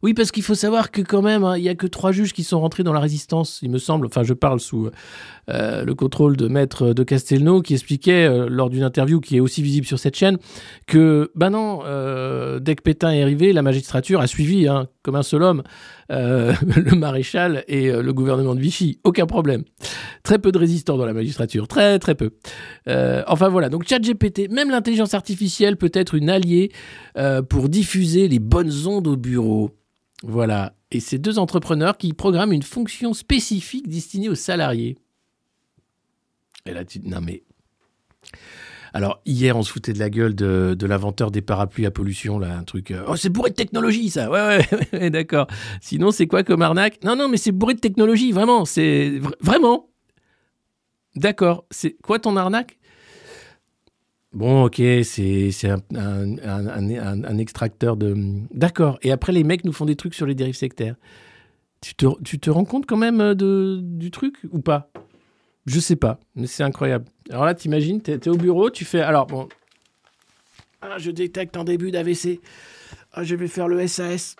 Oui, 0.06 0.13
parce 0.13 0.30
qu'il 0.30 0.44
faut 0.44 0.54
savoir 0.54 0.91
que 0.91 1.02
quand 1.02 1.24
même, 1.24 1.44
hein, 1.44 1.58
il 1.58 1.63
n'y 1.63 1.70
a 1.70 1.74
que 1.74 1.88
trois 1.88 2.12
juges 2.12 2.32
qui 2.32 2.44
sont 2.44 2.60
rentrés 2.60 2.84
dans 2.84 2.94
la 2.94 3.00
résistance, 3.00 3.58
il 3.63 3.72
me 3.72 3.80
semble. 3.80 4.06
Enfin, 4.06 4.22
je 4.22 4.36
parle 4.36 4.60
sous 4.60 4.91
euh, 5.50 5.84
le 5.84 5.96
contrôle 5.96 6.38
de 6.38 6.48
maître 6.48 6.94
de 6.94 7.04
Castelnau 7.04 7.63
qui 7.63 7.74
expliquait 7.74 8.28
euh, 8.28 8.48
lors 8.48 8.70
d'une 8.70 8.84
interview 8.84 9.20
qui 9.20 9.38
est 9.38 9.39
aussi 9.39 9.63
visible 9.63 9.88
sur 9.88 9.98
cette 9.98 10.15
chaîne 10.15 10.38
que, 10.86 11.32
ben 11.34 11.50
non, 11.50 11.80
euh, 11.86 12.60
dès 12.60 12.76
que 12.76 12.84
Pétain 12.84 13.13
est 13.13 13.24
arrivé, 13.24 13.52
la 13.52 13.63
magistrature 13.63 14.22
a 14.22 14.28
suivi, 14.28 14.68
hein, 14.68 14.89
comme 15.02 15.15
un 15.15 15.24
seul 15.24 15.41
homme, 15.41 15.63
le 16.10 16.96
maréchal 16.96 17.63
et 17.68 17.91
le 17.91 18.13
gouvernement 18.13 18.54
de 18.54 18.60
Vichy. 18.60 19.00
Aucun 19.04 19.26
problème. 19.26 19.63
Très 20.22 20.38
peu 20.38 20.52
de 20.52 20.60
résistants 20.60 20.98
dans 20.98 21.06
la 21.08 21.13
magistrature, 21.13 21.68
très 21.68 21.98
très 21.98 22.13
peu. 22.13 22.30
Enfin 22.86 23.50
voilà, 23.50 23.70
donc 23.70 23.88
ChatGPT, 23.88 24.52
même 24.52 24.70
l'intelligence 24.70 25.15
artificielle 25.15 25.78
peut 25.78 25.89
être 25.96 26.13
une 26.13 26.30
alliée 26.30 26.72
pour 27.50 27.70
diffuser 27.70 28.28
les 28.28 28.38
bonnes 28.38 28.72
ondes 28.86 29.08
au 29.08 29.18
bureau. 29.18 29.72
Voilà. 30.23 30.73
Et 30.91 30.99
c'est 30.99 31.17
deux 31.17 31.39
entrepreneurs 31.39 31.97
qui 31.97 32.13
programment 32.13 32.54
une 32.54 32.63
fonction 32.63 33.13
spécifique 33.13 33.88
destinée 33.88 34.30
aux 34.30 34.36
salariés. 34.36 34.97
Et 36.65 36.71
là, 36.73 36.86
tu... 36.86 36.99
Non 37.01 37.21
mais... 37.21 37.43
Alors, 38.93 39.21
hier, 39.25 39.58
on 39.58 39.62
se 39.62 39.71
foutait 39.73 39.91
de 39.91 39.99
la 39.99 40.10
gueule 40.10 40.36
de, 40.36 40.73
de 40.80 40.88
l'inventeur 40.88 41.30
des 41.30 41.41
parapluies 41.41 41.86
à 41.86 41.91
pollution, 41.91 42.39
là, 42.39 42.58
un 42.58 42.63
truc... 42.63 42.91
euh, 42.91 43.04
Oh, 43.10 43.17
c'est 43.17 43.28
bourré 43.30 43.49
de 43.49 43.56
technologie, 43.56 44.10
ça 44.10 44.32
Ouais, 44.32 44.39
ouais, 44.71 44.88
ouais, 44.93 45.10
d'accord. 45.10 45.47
Sinon, 45.82 46.12
c'est 46.12 46.28
quoi 46.28 46.43
comme 46.43 46.62
arnaque? 46.62 47.04
Non, 47.04 47.17
non, 47.17 47.28
mais 47.28 47.36
c'est 47.36 47.51
bourré 47.51 47.73
de 47.73 47.80
technologie, 47.82 48.32
vraiment. 48.32 48.63
C'est... 48.63 49.19
vra- 49.19 49.36
Vraiment 49.41 49.89
D'accord. 51.17 51.65
C'est 51.71 51.97
quoi 52.04 52.19
ton 52.19 52.38
arnaque? 52.38 52.78
Bon, 54.36 54.65
ok, 54.65 54.82
c'est 55.04 55.50
un, 55.95 57.38
extracteur 57.38 57.95
de... 57.95 58.13
D'accord. 58.52 59.00
Et 59.02 59.13
après, 59.13 59.32
les 59.32 59.45
mecs 59.45 59.63
nous 59.63 59.71
font 59.71 59.86
des 59.86 59.95
trucs 59.95 60.13
sur 60.13 60.26
les 60.26 60.36
dérives 60.36 60.58
sectaires. 60.58 60.98
Tu 61.80 61.95
te, 61.95 62.50
rends 62.50 62.65
compte 62.65 62.86
quand 62.86 62.98
même 62.98 63.21
euh, 63.21 63.34
de, 63.34 63.80
du 63.82 64.12
truc 64.12 64.36
ou 64.52 64.60
pas? 64.60 64.91
Je 65.65 65.80
sais 65.80 65.95
pas, 65.95 66.19
mais 66.36 66.48
c'est 66.48 66.63
incroyable. 66.63 67.06
Alors 67.30 67.45
là, 67.45 67.54
t'imagines, 67.54 68.02
t'es 68.02 68.13
es 68.13 68.28
au 68.28 68.36
bureau, 68.36 68.69
tu 68.69 68.84
fais... 68.84 69.00
Alors, 69.00 69.26
bon... 69.26 69.48
Ah, 70.82 70.98
je 70.98 71.12
détecte 71.12 71.56
un 71.56 71.63
début 71.63 71.91
d'AVC. 71.91 72.41
Ah, 73.13 73.24
je 73.24 73.36
vais 73.36 73.48
faire 73.48 73.69
le 73.69 73.88
SAS. 73.88 74.36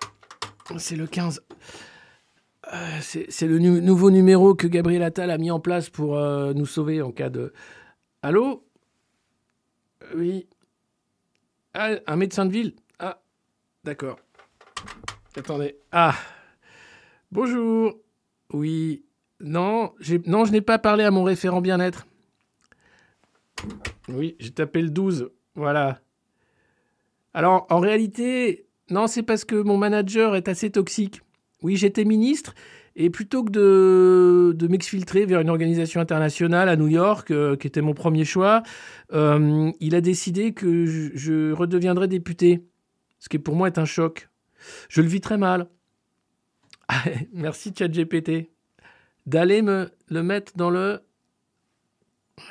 C'est 0.76 0.96
le 0.96 1.06
15. 1.06 1.40
Euh, 2.74 2.98
c'est 3.00 3.46
le 3.46 3.58
nouveau 3.58 4.10
numéro 4.10 4.54
que 4.54 4.66
Gabriel 4.66 5.02
Attal 5.02 5.30
a 5.30 5.38
mis 5.38 5.50
en 5.50 5.60
place 5.60 5.88
pour 5.88 6.18
euh, 6.18 6.52
nous 6.52 6.66
sauver 6.66 7.00
en 7.00 7.12
cas 7.12 7.30
de... 7.30 7.54
Allô? 8.22 8.66
Oui. 10.14 10.46
Ah, 11.74 11.96
un 12.06 12.16
médecin 12.16 12.46
de 12.46 12.52
ville 12.52 12.74
Ah, 12.98 13.20
d'accord. 13.84 14.18
Attendez. 15.36 15.76
Ah. 15.92 16.14
Bonjour. 17.30 17.98
Oui. 18.52 19.04
Non, 19.40 19.92
non 20.26 20.44
je 20.44 20.52
n'ai 20.52 20.60
pas 20.60 20.78
parlé 20.78 21.04
à 21.04 21.10
mon 21.10 21.24
référent 21.24 21.60
bien-être. 21.60 22.06
Oui, 24.08 24.36
j'ai 24.38 24.52
tapé 24.52 24.80
le 24.80 24.90
12. 24.90 25.30
Voilà. 25.54 26.00
Alors, 27.34 27.66
en 27.68 27.80
réalité, 27.80 28.66
non, 28.90 29.06
c'est 29.06 29.22
parce 29.22 29.44
que 29.44 29.56
mon 29.56 29.76
manager 29.76 30.36
est 30.36 30.48
assez 30.48 30.70
toxique. 30.70 31.20
Oui, 31.62 31.76
j'étais 31.76 32.04
ministre 32.04 32.54
et 32.98 33.10
plutôt 33.10 33.44
que 33.44 33.50
de, 33.50 34.66
m'exfiltrer 34.68 35.26
vers 35.26 35.40
une 35.40 35.50
organisation 35.50 36.00
internationale 36.00 36.70
à 36.70 36.76
New 36.76 36.88
York, 36.88 37.30
euh, 37.30 37.54
qui 37.54 37.66
était 37.66 37.82
mon 37.82 37.92
premier 37.92 38.24
choix, 38.24 38.62
euh, 39.12 39.70
il 39.80 39.94
a 39.94 40.00
décidé 40.00 40.54
que 40.54 40.86
je, 41.14 41.52
redeviendrais 41.52 42.08
député, 42.08 42.64
ce 43.18 43.28
qui 43.28 43.38
pour 43.38 43.54
moi 43.54 43.68
est 43.68 43.78
un 43.78 43.84
choc. 43.84 44.30
Je 44.88 45.02
le 45.02 45.08
vis 45.08 45.20
très 45.20 45.36
mal. 45.36 45.68
Merci 47.34 47.72
ChatGPT. 47.78 48.50
D'aller 49.26 49.60
me 49.60 49.90
le 50.08 50.22
mettre 50.22 50.52
dans 50.56 50.70
le... 50.70 51.00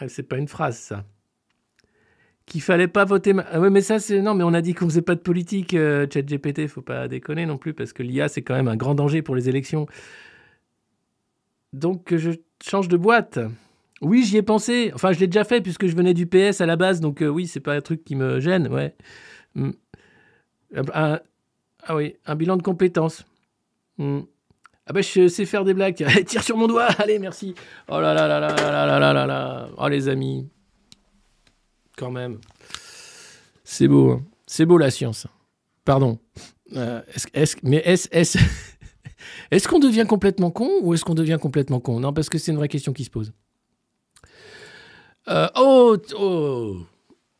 C'est 0.07 0.23
pas 0.27 0.37
une 0.37 0.47
phrase, 0.47 0.77
ça. 0.77 1.05
Qu'il 2.45 2.61
fallait 2.61 2.87
pas 2.87 3.05
voter... 3.05 3.33
ma- 3.33 3.45
Ah 3.51 3.59
ouais, 3.59 3.71
mais 3.71 3.81
ça, 3.81 3.97
c'est... 3.97 4.21
Non, 4.21 4.35
mais 4.35 4.43
on 4.43 4.53
a 4.53 4.61
dit 4.61 4.75
qu'on 4.75 4.85
faisait 4.85 5.01
pas 5.01 5.15
de 5.15 5.21
politique, 5.21 5.73
euh, 5.73 6.05
ChatGPT. 6.11 6.67
Faut 6.67 6.81
pas 6.81 7.07
déconner 7.07 7.45
non 7.45 7.57
plus, 7.57 7.73
parce 7.73 7.93
que 7.93 8.03
l'IA, 8.03 8.27
c'est 8.27 8.41
quand 8.41 8.55
même 8.55 8.67
un 8.67 8.75
grand 8.75 8.93
danger 8.93 9.21
pour 9.21 9.35
les 9.35 9.49
élections. 9.49 9.87
Donc, 11.75 12.15
je 12.15 12.31
change 12.63 12.87
de 12.87 12.97
boîte. 12.97 13.39
Oui, 14.01 14.23
j'y 14.23 14.37
ai 14.37 14.41
pensé. 14.41 14.91
Enfin, 14.93 15.11
je 15.13 15.19
l'ai 15.19 15.27
déjà 15.27 15.43
fait, 15.43 15.61
puisque 15.61 15.87
je 15.87 15.95
venais 15.95 16.13
du 16.13 16.25
PS 16.27 16.61
à 16.61 16.65
la 16.65 16.75
base. 16.75 16.99
Donc, 17.01 17.21
euh, 17.21 17.27
oui, 17.27 17.47
c'est 17.47 17.59
pas 17.59 17.75
un 17.75 17.81
truc 17.81 18.03
qui 18.03 18.15
me 18.15 18.39
gêne, 18.39 18.67
ouais. 18.67 18.95
Hmm. 19.55 19.71
Ah 20.93 21.21
oui, 21.93 22.15
un 22.25 22.35
bilan 22.35 22.57
de 22.57 22.63
compétences. 22.63 23.25
Hmm. 23.97 24.21
Ah 24.87 24.93
bah 24.93 25.01
je 25.01 25.27
sais 25.27 25.45
faire 25.45 25.63
des 25.63 25.73
blagues. 25.73 25.95
Tire 26.25 26.43
sur 26.43 26.57
mon 26.57 26.67
doigt. 26.67 26.85
Allez, 26.99 27.17
merci. 27.19 27.55
Oh 27.89 27.99
là 27.99 28.13
là 28.13 28.27
là 28.27 28.39
là 28.39 28.49
là 28.55 28.85
là 28.85 28.99
là 28.99 29.13
là 29.13 29.25
là. 29.25 29.69
Oh 29.77 29.87
les 29.87 30.09
amis. 30.09 30.47
Quand 31.97 32.11
même. 32.11 32.39
C'est 33.63 33.87
beau. 33.87 34.11
hein. 34.11 34.23
C'est 34.45 34.65
beau 34.65 34.77
la 34.77 34.91
science. 34.91 35.25
Pardon. 35.85 36.19
Euh, 36.75 37.01
est-ce, 37.13 37.27
est-ce- 37.33 37.57
mais 37.63 37.77
est-ce, 37.77 38.37
est-ce, 39.51 39.67
qu'on 39.67 39.79
devient 39.79 40.05
complètement 40.07 40.51
con 40.51 40.69
ou 40.81 40.93
est-ce 40.93 41.03
qu'on 41.05 41.13
devient 41.13 41.37
complètement 41.41 41.79
con? 41.79 41.99
Non, 41.99 42.13
parce 42.13 42.29
que 42.29 42.37
c'est 42.37 42.51
une 42.51 42.57
vraie 42.57 42.67
question 42.67 42.93
qui 42.93 43.03
se 43.03 43.09
pose. 43.09 43.33
Euh, 45.27 45.47
oh, 45.55 45.97
oh, 46.17 46.77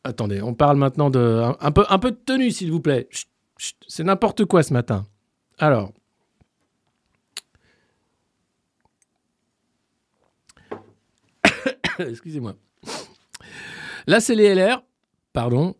attendez, 0.02 0.42
on 0.42 0.54
parle 0.54 0.76
maintenant 0.76 1.10
de 1.10 1.42
un, 1.60 1.70
peu, 1.70 1.84
un 1.88 1.98
peu 1.98 2.10
de 2.10 2.16
tenue, 2.16 2.50
s'il 2.50 2.72
vous 2.72 2.80
plaît. 2.80 3.08
C'est 3.86 4.04
n'importe 4.04 4.44
quoi 4.44 4.62
ce 4.62 4.72
matin. 4.72 5.06
Alors. 5.58 5.92
Excusez-moi. 11.98 12.54
Là, 14.06 14.20
c'est 14.20 14.34
les 14.34 14.54
LR, 14.54 14.82
pardon, 15.32 15.74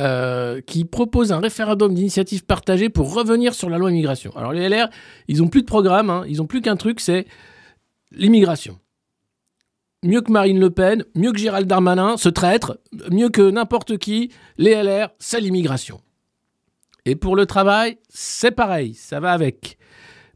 euh, 0.00 0.60
qui 0.60 0.84
proposent 0.84 1.30
un 1.30 1.38
référendum 1.38 1.94
d'initiative 1.94 2.44
partagée 2.44 2.88
pour 2.88 3.14
revenir 3.14 3.54
sur 3.54 3.70
la 3.70 3.78
loi 3.78 3.90
immigration. 3.90 4.36
Alors, 4.36 4.52
les 4.52 4.68
LR, 4.68 4.88
ils 5.28 5.42
ont 5.42 5.48
plus 5.48 5.62
de 5.62 5.66
programme, 5.66 6.10
hein, 6.10 6.24
ils 6.28 6.42
ont 6.42 6.46
plus 6.46 6.60
qu'un 6.60 6.76
truc, 6.76 7.00
c'est 7.00 7.26
l'immigration. 8.10 8.78
Mieux 10.02 10.20
que 10.20 10.32
Marine 10.32 10.58
Le 10.58 10.70
Pen, 10.70 11.04
mieux 11.14 11.32
que 11.32 11.38
Gérald 11.38 11.66
Darmanin, 11.66 12.16
ce 12.16 12.28
traître, 12.28 12.78
mieux 13.10 13.28
que 13.28 13.50
n'importe 13.50 13.96
qui, 13.98 14.30
les 14.58 14.74
LR, 14.74 15.10
c'est 15.18 15.40
l'immigration. 15.40 16.00
Et 17.06 17.16
pour 17.16 17.36
le 17.36 17.46
travail, 17.46 17.98
c'est 18.08 18.50
pareil, 18.50 18.94
ça 18.94 19.20
va 19.20 19.32
avec. 19.32 19.78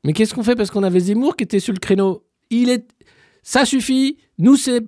Mais 0.04 0.12
qu'est-ce 0.12 0.34
qu'on 0.34 0.42
fait? 0.42 0.54
Parce 0.54 0.70
qu'on 0.70 0.84
avait 0.84 1.00
Zemmour 1.00 1.36
qui 1.36 1.44
était 1.44 1.60
sur 1.60 1.72
le 1.72 1.78
créneau 1.78 2.24
Il 2.50 2.70
est, 2.70 2.86
ça 3.42 3.64
suffit. 3.64 4.18
Nous 4.38 4.56
c'est 4.56 4.84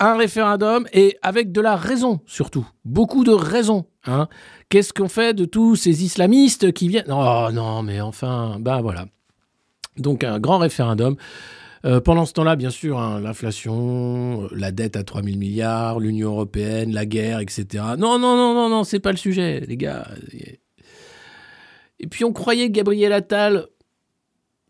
un 0.00 0.16
référendum 0.16 0.86
et 0.92 1.16
avec 1.22 1.52
de 1.52 1.60
la 1.60 1.76
raison 1.76 2.20
surtout, 2.26 2.66
beaucoup 2.84 3.24
de 3.24 3.32
raison. 3.32 3.86
Hein. 4.08 4.28
Qu'est-ce 4.70 4.92
qu'on 4.92 5.08
fait 5.08 5.34
de 5.34 5.44
tous 5.44 5.76
ces 5.76 6.02
islamistes 6.02 6.72
qui 6.72 6.88
viennent? 6.88 7.10
Oh 7.10 7.48
non, 7.52 7.82
mais 7.82 8.00
enfin, 8.00 8.56
ben 8.58 8.80
voilà. 8.80 9.06
Donc 9.98 10.24
un 10.24 10.38
grand 10.40 10.58
référendum. 10.58 11.16
Euh, 11.84 12.00
pendant 12.00 12.26
ce 12.26 12.32
temps-là, 12.32 12.56
bien 12.56 12.70
sûr, 12.70 12.98
hein, 12.98 13.20
l'inflation, 13.20 14.44
euh, 14.44 14.48
la 14.52 14.72
dette 14.72 14.96
à 14.96 15.04
3 15.04 15.22
000 15.22 15.36
milliards, 15.36 16.00
l'Union 16.00 16.30
européenne, 16.30 16.92
la 16.92 17.06
guerre, 17.06 17.38
etc. 17.38 17.66
Non, 17.96 18.18
non, 18.18 18.36
non, 18.36 18.54
non, 18.54 18.68
non, 18.68 18.82
c'est 18.82 18.98
pas 18.98 19.12
le 19.12 19.16
sujet, 19.16 19.60
les 19.60 19.76
gars. 19.76 20.08
Et 22.00 22.06
puis 22.08 22.24
on 22.24 22.32
croyait 22.32 22.70
Gabriel 22.70 23.12
Attal, 23.12 23.66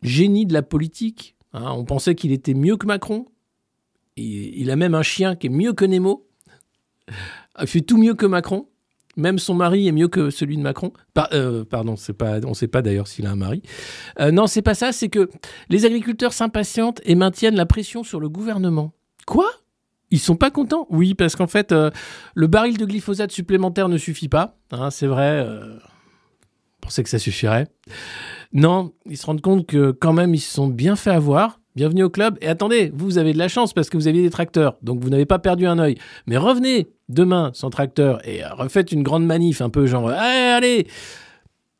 génie 0.03 0.45
de 0.45 0.53
la 0.53 0.61
politique, 0.61 1.35
hein, 1.53 1.71
on 1.71 1.83
pensait 1.83 2.13
qu'il 2.13 2.31
était 2.31 2.53
mieux 2.53 2.77
que 2.77 2.85
Macron. 2.85 3.25
Il 4.15 4.69
a 4.69 4.75
même 4.75 4.95
un 4.95 5.01
chien 5.01 5.35
qui 5.35 5.47
est 5.47 5.51
mieux 5.51 5.71
que 5.73 5.85
Nemo. 5.85 6.27
Il 7.59 7.67
fait 7.67 7.81
tout 7.81 7.97
mieux 7.97 8.15
que 8.15 8.25
Macron. 8.25 8.67
Même 9.17 9.39
son 9.39 9.53
mari 9.53 9.87
est 9.87 9.91
mieux 9.91 10.07
que 10.07 10.29
celui 10.29 10.55
de 10.55 10.61
Macron. 10.61 10.93
Euh, 11.33 11.65
pardon, 11.65 11.95
pas, 12.17 12.39
on 12.45 12.49
ne 12.49 12.53
sait 12.53 12.67
pas 12.67 12.81
d'ailleurs 12.81 13.07
s'il 13.07 13.25
a 13.25 13.31
un 13.31 13.35
mari. 13.35 13.61
Euh, 14.19 14.31
non, 14.31 14.47
c'est 14.47 14.61
pas 14.61 14.75
ça. 14.75 14.91
C'est 14.91 15.09
que 15.09 15.29
les 15.69 15.85
agriculteurs 15.85 16.31
s'impatientent 16.31 17.01
et 17.03 17.15
maintiennent 17.15 17.55
la 17.55 17.65
pression 17.65 18.03
sur 18.03 18.19
le 18.19 18.29
gouvernement. 18.29 18.93
Quoi? 19.25 19.49
Ils 20.11 20.19
sont 20.19 20.35
pas 20.35 20.51
contents? 20.51 20.87
Oui, 20.89 21.15
parce 21.15 21.35
qu'en 21.35 21.47
fait, 21.47 21.71
euh, 21.71 21.91
le 22.33 22.47
baril 22.47 22.77
de 22.77 22.85
glyphosate 22.85 23.31
supplémentaire 23.31 23.89
ne 23.89 23.97
suffit 23.97 24.29
pas. 24.29 24.57
Hein, 24.71 24.89
c'est 24.89 25.07
vrai. 25.07 25.43
euh, 25.45 25.75
on 26.77 26.87
pensait 26.87 27.03
que 27.03 27.09
ça 27.09 27.19
suffirait. 27.19 27.67
Non, 28.53 28.93
ils 29.05 29.17
se 29.17 29.25
rendent 29.25 29.41
compte 29.41 29.67
que 29.67 29.91
quand 29.91 30.13
même, 30.13 30.33
ils 30.33 30.39
se 30.39 30.53
sont 30.53 30.67
bien 30.67 30.95
fait 30.95 31.11
avoir. 31.11 31.58
Bienvenue 31.75 32.03
au 32.03 32.09
club. 32.09 32.37
Et 32.41 32.47
attendez, 32.47 32.91
vous 32.95 33.19
avez 33.19 33.31
de 33.31 33.37
la 33.37 33.47
chance 33.47 33.73
parce 33.73 33.89
que 33.89 33.97
vous 33.97 34.07
aviez 34.07 34.23
des 34.23 34.31
tracteurs. 34.31 34.77
Donc 34.81 35.01
vous 35.01 35.09
n'avez 35.09 35.27
pas 35.27 35.37
perdu 35.37 35.67
un 35.67 35.77
œil. 35.77 35.95
Mais 36.25 36.35
revenez 36.35 36.89
demain 37.09 37.51
sans 37.53 37.69
tracteur 37.69 38.27
et 38.27 38.43
euh, 38.43 38.53
refaites 38.53 38.91
une 38.91 39.03
grande 39.03 39.25
manif 39.25 39.61
un 39.61 39.69
peu 39.69 39.85
genre 39.85 40.09
allez, 40.09 40.49
allez. 40.49 40.87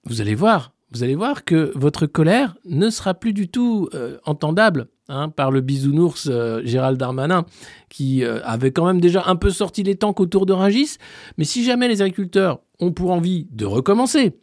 Vous 0.06 0.22
allez 0.22 0.36
voir. 0.36 0.74
Vous 0.92 1.04
allez 1.04 1.16
voir 1.16 1.44
que 1.44 1.72
votre 1.76 2.06
colère 2.06 2.56
ne 2.66 2.90
sera 2.90 3.16
plus 3.16 3.34
du 3.34 3.48
tout 3.48 3.90
euh, 3.94 4.18
entendable 4.26 4.88
hein, 5.08 5.30
par 5.30 5.50
le 5.50 5.62
bisounours 5.62 6.28
euh, 6.30 6.62
Gérald 6.64 6.98
Darmanin, 6.98 7.46
qui 7.90 8.24
avait 8.24 8.72
quand 8.72 8.86
même 8.86 9.02
déjà 9.02 9.24
un 9.26 9.36
peu 9.36 9.50
sorti 9.50 9.84
les 9.84 9.96
tanks 9.96 10.20
autour 10.20 10.46
de 10.46 10.54
Rungis. 10.54 10.98
Mais 11.38 11.46
si 11.46 11.64
jamais 11.64 11.88
les 11.88 12.02
agriculteurs 12.02 12.60
ont 12.80 12.92
pour 12.92 13.12
envie 13.12 13.48
de 13.52 13.66
recommencer, 13.66 14.38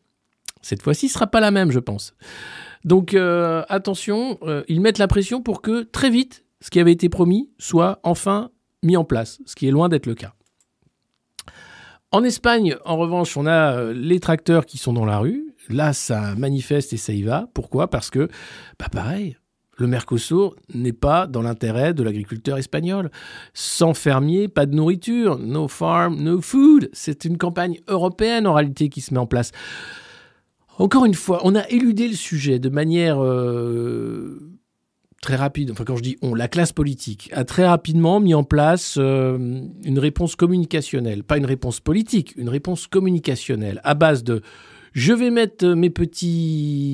cette 0.60 0.82
fois-ci, 0.82 1.08
ce 1.08 1.14
sera 1.14 1.28
pas 1.28 1.40
la 1.40 1.52
même, 1.52 1.70
je 1.70 1.78
pense. 1.78 2.14
Donc 2.86 3.14
euh, 3.14 3.64
attention, 3.68 4.38
euh, 4.42 4.62
ils 4.68 4.80
mettent 4.80 4.98
la 4.98 5.08
pression 5.08 5.42
pour 5.42 5.60
que 5.60 5.82
très 5.82 6.08
vite, 6.08 6.44
ce 6.60 6.70
qui 6.70 6.78
avait 6.80 6.92
été 6.92 7.08
promis 7.08 7.50
soit 7.58 7.98
enfin 8.04 8.50
mis 8.84 8.96
en 8.96 9.04
place, 9.04 9.40
ce 9.44 9.56
qui 9.56 9.66
est 9.66 9.72
loin 9.72 9.88
d'être 9.88 10.06
le 10.06 10.14
cas. 10.14 10.32
En 12.12 12.22
Espagne, 12.22 12.76
en 12.84 12.96
revanche, 12.96 13.36
on 13.36 13.44
a 13.44 13.72
euh, 13.72 13.92
les 13.92 14.20
tracteurs 14.20 14.64
qui 14.64 14.78
sont 14.78 14.92
dans 14.92 15.04
la 15.04 15.18
rue. 15.18 15.52
Là, 15.68 15.92
ça 15.92 16.36
manifeste 16.36 16.92
et 16.92 16.96
ça 16.96 17.12
y 17.12 17.22
va. 17.22 17.48
Pourquoi? 17.52 17.90
Parce 17.90 18.08
que, 18.08 18.28
bah 18.78 18.86
pareil, 18.90 19.36
le 19.78 19.88
Mercosur 19.88 20.54
n'est 20.72 20.92
pas 20.92 21.26
dans 21.26 21.42
l'intérêt 21.42 21.92
de 21.92 22.04
l'agriculteur 22.04 22.56
espagnol. 22.56 23.10
Sans 23.52 23.94
fermier, 23.94 24.46
pas 24.46 24.64
de 24.64 24.76
nourriture. 24.76 25.40
No 25.40 25.66
farm, 25.66 26.22
no 26.22 26.40
food. 26.40 26.88
C'est 26.92 27.24
une 27.24 27.36
campagne 27.36 27.80
européenne 27.88 28.46
en 28.46 28.54
réalité 28.54 28.88
qui 28.88 29.00
se 29.00 29.12
met 29.12 29.20
en 29.20 29.26
place. 29.26 29.50
Encore 30.78 31.04
une 31.04 31.14
fois, 31.14 31.40
on 31.44 31.54
a 31.54 31.66
éludé 31.68 32.08
le 32.08 32.14
sujet 32.14 32.58
de 32.58 32.68
manière 32.68 33.22
euh, 33.22 34.38
très 35.22 35.36
rapide. 35.36 35.70
Enfin, 35.70 35.84
quand 35.84 35.96
je 35.96 36.02
dis 36.02 36.16
on, 36.22 36.34
la 36.34 36.48
classe 36.48 36.72
politique 36.72 37.30
a 37.32 37.44
très 37.44 37.66
rapidement 37.66 38.20
mis 38.20 38.34
en 38.34 38.44
place 38.44 38.96
euh, 38.98 39.62
une 39.84 39.98
réponse 39.98 40.36
communicationnelle. 40.36 41.24
Pas 41.24 41.38
une 41.38 41.46
réponse 41.46 41.80
politique, 41.80 42.34
une 42.36 42.48
réponse 42.48 42.86
communicationnelle 42.86 43.80
à 43.84 43.94
base 43.94 44.22
de 44.22 44.42
je 44.96 45.12
vais 45.12 45.30
mettre 45.30 45.66
mes 45.66 45.90
petits 45.90 46.90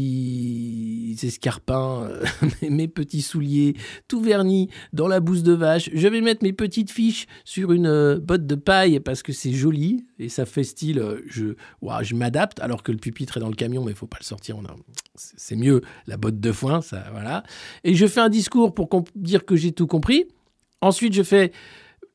escarpins, 1.23 2.03
euh, 2.03 2.25
mes 2.69 2.89
petits 2.89 3.23
souliers 3.23 3.77
tout 4.09 4.21
vernis 4.21 4.69
dans 4.93 5.07
la 5.07 5.21
bouse 5.21 5.45
de 5.45 5.53
vache. 5.53 5.89
Je 5.95 6.09
vais 6.09 6.21
mettre 6.21 6.43
mes 6.43 6.53
petites 6.53 6.91
fiches 6.91 7.29
sur 7.45 7.71
une 7.71 7.87
euh, 7.87 8.19
botte 8.19 8.45
de 8.45 8.57
paille 8.57 8.99
parce 8.99 9.23
que 9.23 9.33
c'est 9.33 9.53
joli 9.53 10.05
et 10.19 10.29
ça 10.29 10.47
fait 10.47 10.65
style 10.65 10.99
euh, 10.99 11.21
je, 11.29 11.55
je 12.03 12.15
m'adapte 12.17 12.59
alors 12.59 12.83
que 12.83 12.91
le 12.91 12.99
pupitre 12.99 13.37
est 13.37 13.41
dans 13.41 13.49
le 13.49 13.55
camion 13.55 13.85
mais 13.85 13.93
il 13.93 13.97
faut 13.97 14.09
pas 14.09 14.19
le 14.19 14.27
sortir. 14.27 14.59
On 14.59 14.65
a, 14.65 14.75
c'est 15.15 15.55
mieux 15.55 15.83
la 16.09 16.17
botte 16.17 16.41
de 16.41 16.51
foin, 16.51 16.81
ça 16.81 17.05
voilà. 17.13 17.45
Et 17.85 17.95
je 17.95 18.07
fais 18.09 18.19
un 18.21 18.31
discours 18.31 18.75
pour 18.75 18.89
dire 19.15 19.45
que 19.45 19.55
j'ai 19.55 19.71
tout 19.71 19.87
compris. 19.87 20.27
Ensuite, 20.81 21.15
je 21.15 21.23
fais 21.23 21.53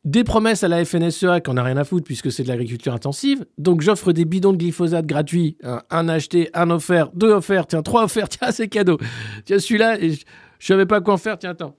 des 0.08 0.24
promesses 0.24 0.64
à 0.64 0.70
la 0.70 0.86
FNSEA 0.86 1.42
qu'on 1.42 1.56
n'a 1.56 1.64
rien 1.64 1.76
à 1.76 1.84
foutre 1.84 2.06
puisque 2.06 2.32
c'est 2.32 2.44
de 2.44 2.48
l'agriculture 2.48 2.94
intensive. 2.94 3.46
Donc 3.58 3.82
j'offre 3.82 4.14
des 4.14 4.24
bidons 4.24 4.54
de 4.54 4.58
glyphosate 4.58 5.06
gratuits, 5.06 5.58
un, 5.90 6.08
acheté, 6.08 6.50
un 6.54 6.70
offert, 6.70 7.12
deux 7.14 7.32
offerts, 7.32 7.68
tiens, 7.68 7.82
trois 7.82 8.06
offerts, 8.06 8.30
tiens, 8.30 8.52
c'est 8.52 8.70
cadeau. 8.70 8.98
Tiens, 9.44 9.60
celui-là, 9.60 10.00
je, 10.00 10.16
je 10.60 10.66
savais 10.66 10.86
pas 10.86 11.02
quoi 11.02 11.16
en 11.16 11.18
faire, 11.18 11.38
tiens, 11.38 11.50
attends. 11.50 11.76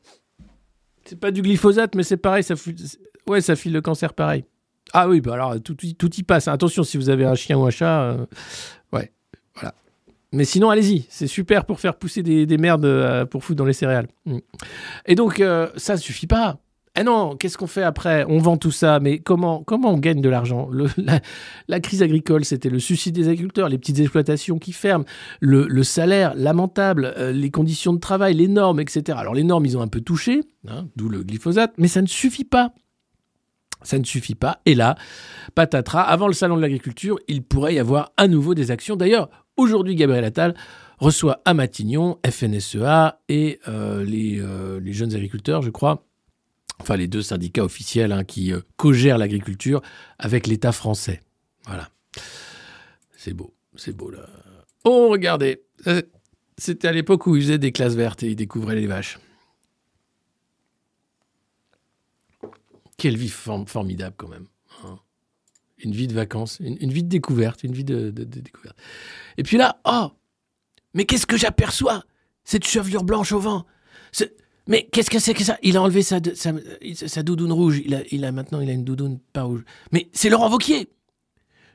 C'est 1.06 1.18
pas 1.18 1.30
du 1.30 1.40
glyphosate, 1.40 1.94
mais 1.94 2.02
c'est 2.02 2.18
pareil, 2.18 2.44
ça, 2.44 2.54
ouais, 3.28 3.40
ça 3.40 3.56
file 3.56 3.72
le 3.72 3.80
cancer 3.80 4.12
pareil. 4.12 4.44
Ah 4.92 5.08
oui, 5.08 5.22
bah 5.22 5.32
alors 5.32 5.58
tout, 5.62 5.74
tout 5.74 6.14
y 6.14 6.22
passe. 6.22 6.48
Attention, 6.48 6.82
si 6.82 6.98
vous 6.98 7.08
avez 7.08 7.24
un 7.24 7.34
chien 7.34 7.56
ou 7.56 7.64
un 7.64 7.70
chat, 7.70 8.02
euh, 8.02 8.26
ouais, 8.92 9.10
voilà. 9.54 9.74
Mais 10.32 10.44
sinon, 10.44 10.68
allez-y, 10.68 11.06
c'est 11.08 11.26
super 11.26 11.64
pour 11.64 11.80
faire 11.80 11.96
pousser 11.96 12.22
des, 12.22 12.44
des 12.44 12.58
merdes 12.58 12.84
euh, 12.84 13.24
pour 13.24 13.42
foutre 13.42 13.56
dans 13.56 13.64
les 13.64 13.72
céréales. 13.72 14.08
Mm. 14.26 14.38
Et 15.06 15.14
donc, 15.14 15.40
euh, 15.40 15.70
ça 15.76 15.94
ne 15.94 15.98
suffit 15.98 16.26
pas. 16.26 16.58
Eh 16.98 17.04
non, 17.04 17.36
qu'est-ce 17.36 17.56
qu'on 17.56 17.68
fait 17.68 17.84
après? 17.84 18.24
On 18.28 18.38
vend 18.38 18.56
tout 18.56 18.72
ça, 18.72 18.98
mais 18.98 19.20
comment, 19.20 19.62
comment 19.62 19.92
on 19.92 19.98
gagne 19.98 20.20
de 20.20 20.28
l'argent? 20.28 20.68
La, 21.68 21.80
crise 21.80 22.02
agricole, 22.02 22.44
c'était 22.44 22.70
le 22.70 22.80
suicide 22.80 23.14
des 23.14 23.28
agriculteurs, 23.28 23.68
les 23.68 23.78
petites 23.78 24.00
exploitations 24.00 24.58
qui 24.58 24.72
ferment, 24.72 25.04
le, 25.40 25.82
salaire 25.84 26.34
lamentable, 26.34 27.14
euh, 27.16 27.30
les 27.30 27.52
conditions 27.52 27.92
de 27.92 28.00
travail, 28.00 28.34
les 28.34 28.48
normes, 28.48 28.80
etc. 28.80 29.16
Alors 29.20 29.34
les 29.34 29.44
normes, 29.44 29.64
ils 29.64 29.78
ont 29.78 29.80
un 29.80 29.88
peu 29.88 30.00
touché, 30.00 30.40
hein, 30.66 30.88
d'où 30.96 31.08
le 31.08 31.22
glyphosate, 31.22 31.72
mais 31.78 31.86
ça 31.86 32.02
ne 32.02 32.08
suffit 32.08 32.44
pas. 32.44 32.72
Ça 33.82 33.96
ne 33.96 34.04
suffit 34.04 34.34
pas. 34.34 34.60
Et 34.66 34.74
là, 34.74 34.96
patatras, 35.54 36.02
avant 36.02 36.26
le 36.26 36.32
salon 36.32 36.56
de 36.56 36.62
l'agriculture, 36.62 37.20
il 37.28 37.44
pourrait 37.44 37.74
y 37.74 37.78
avoir 37.78 38.10
à 38.16 38.26
nouveau 38.26 38.54
des 38.54 38.72
actions. 38.72 38.96
D'ailleurs, 38.96 39.30
aujourd'hui, 39.56 39.94
Gabriel 39.94 40.24
Attal 40.24 40.54
reçoit 40.98 41.42
à 41.44 41.54
Matignon 41.54 42.18
FNSEA 42.28 43.20
et 43.28 43.60
euh, 43.68 44.04
euh, 44.04 44.80
les 44.80 44.92
jeunes 44.92 45.14
agriculteurs, 45.14 45.62
je 45.62 45.70
crois, 45.70 46.07
enfin 46.80 46.96
les 46.96 47.08
deux 47.08 47.22
syndicats 47.22 47.64
officiels 47.64 48.12
hein, 48.12 48.24
qui 48.24 48.52
euh, 48.52 48.60
co-gèrent 48.76 49.18
l'agriculture 49.18 49.82
avec 50.18 50.46
l'État 50.46 50.72
français. 50.72 51.20
Voilà. 51.66 51.88
C'est 53.16 53.34
beau, 53.34 53.54
c'est 53.76 53.92
beau 53.96 54.10
là. 54.10 54.28
Oh, 54.84 55.08
regardez, 55.10 55.62
c'était 56.56 56.88
à 56.88 56.92
l'époque 56.92 57.26
où 57.26 57.36
ils 57.36 57.42
faisaient 57.42 57.58
des 57.58 57.72
classes 57.72 57.94
vertes 57.94 58.22
et 58.22 58.28
ils 58.30 58.36
découvraient 58.36 58.76
les 58.76 58.86
vaches. 58.86 59.18
Quelle 62.96 63.16
vie 63.16 63.28
form- 63.28 63.66
formidable 63.66 64.14
quand 64.16 64.28
même. 64.28 64.46
hein. 64.84 64.98
Une 65.78 65.92
vie 65.92 66.08
de 66.08 66.14
vacances, 66.14 66.58
une, 66.60 66.90
vie 66.92 67.04
de 67.04 67.08
découverte, 67.08 67.62
une 67.62 67.72
vie 67.72 67.84
de, 67.84 68.10
découverte. 68.10 68.76
Et 69.36 69.44
puis 69.44 69.56
là, 69.56 69.80
oh, 69.84 70.10
mais 70.94 71.04
qu'est-ce 71.04 71.26
que 71.26 71.36
j'aperçois? 71.36 72.02
Cette 72.42 72.66
chevelure 72.66 73.04
blanche 73.04 73.30
au 73.30 73.38
vent. 73.38 73.64
Mais 74.68 74.86
qu'est-ce 74.92 75.10
que 75.10 75.18
c'est 75.18 75.32
que 75.32 75.42
ça? 75.42 75.56
Il 75.62 75.78
a 75.78 75.82
enlevé 75.82 76.02
sa, 76.02 76.18
sa, 76.34 77.22
doudoune 77.22 77.52
rouge. 77.52 77.80
Il 77.84 77.94
a, 77.94 78.00
il 78.10 78.24
a 78.26 78.32
maintenant 78.32 78.60
il 78.60 78.68
a 78.68 78.74
une 78.74 78.84
doudoune 78.84 79.18
pas 79.32 79.42
rouge. 79.42 79.64
Mais 79.92 80.08
c'est 80.12 80.28
Laurent 80.28 80.50
Vauquier. 80.50 80.90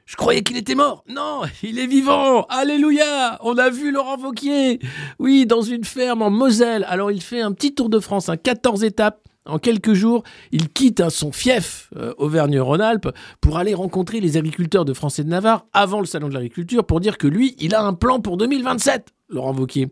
Je 0.05 0.15
croyais 0.15 0.43
qu'il 0.43 0.57
était 0.57 0.75
mort. 0.75 1.03
Non, 1.09 1.41
il 1.63 1.79
est 1.79 1.87
vivant. 1.87 2.43
Alléluia. 2.49 3.39
On 3.41 3.57
a 3.57 3.71
vu 3.71 3.91
Laurent 3.91 4.17
Vauquier. 4.17 4.79
Oui, 5.17 5.47
dans 5.47 5.63
une 5.63 5.83
ferme 5.83 6.21
en 6.21 6.29
Moselle. 6.29 6.85
Alors 6.87 7.11
il 7.11 7.21
fait 7.21 7.41
un 7.41 7.51
petit 7.51 7.73
tour 7.73 7.89
de 7.89 7.99
France, 7.99 8.29
un 8.29 8.37
14 8.37 8.83
étapes. 8.83 9.19
En 9.45 9.59
quelques 9.59 9.93
jours, 9.93 10.23
il 10.53 10.69
quitte 10.69 11.01
hein, 11.01 11.09
son 11.09 11.33
fief 11.33 11.89
euh, 11.97 12.13
Auvergne-Rhône-Alpes 12.17 13.09
pour 13.41 13.57
aller 13.57 13.73
rencontrer 13.73 14.21
les 14.21 14.37
agriculteurs 14.37 14.85
de 14.85 14.93
France 14.93 15.19
et 15.19 15.25
de 15.25 15.29
Navarre 15.29 15.65
avant 15.73 15.99
le 15.99 16.05
salon 16.05 16.29
de 16.29 16.33
l'agriculture 16.33 16.85
pour 16.85 17.01
dire 17.01 17.17
que 17.17 17.27
lui, 17.27 17.55
il 17.59 17.75
a 17.75 17.83
un 17.83 17.93
plan 17.93 18.21
pour 18.21 18.37
2027, 18.37 19.09
Laurent 19.27 19.51
Vauquier. 19.51 19.89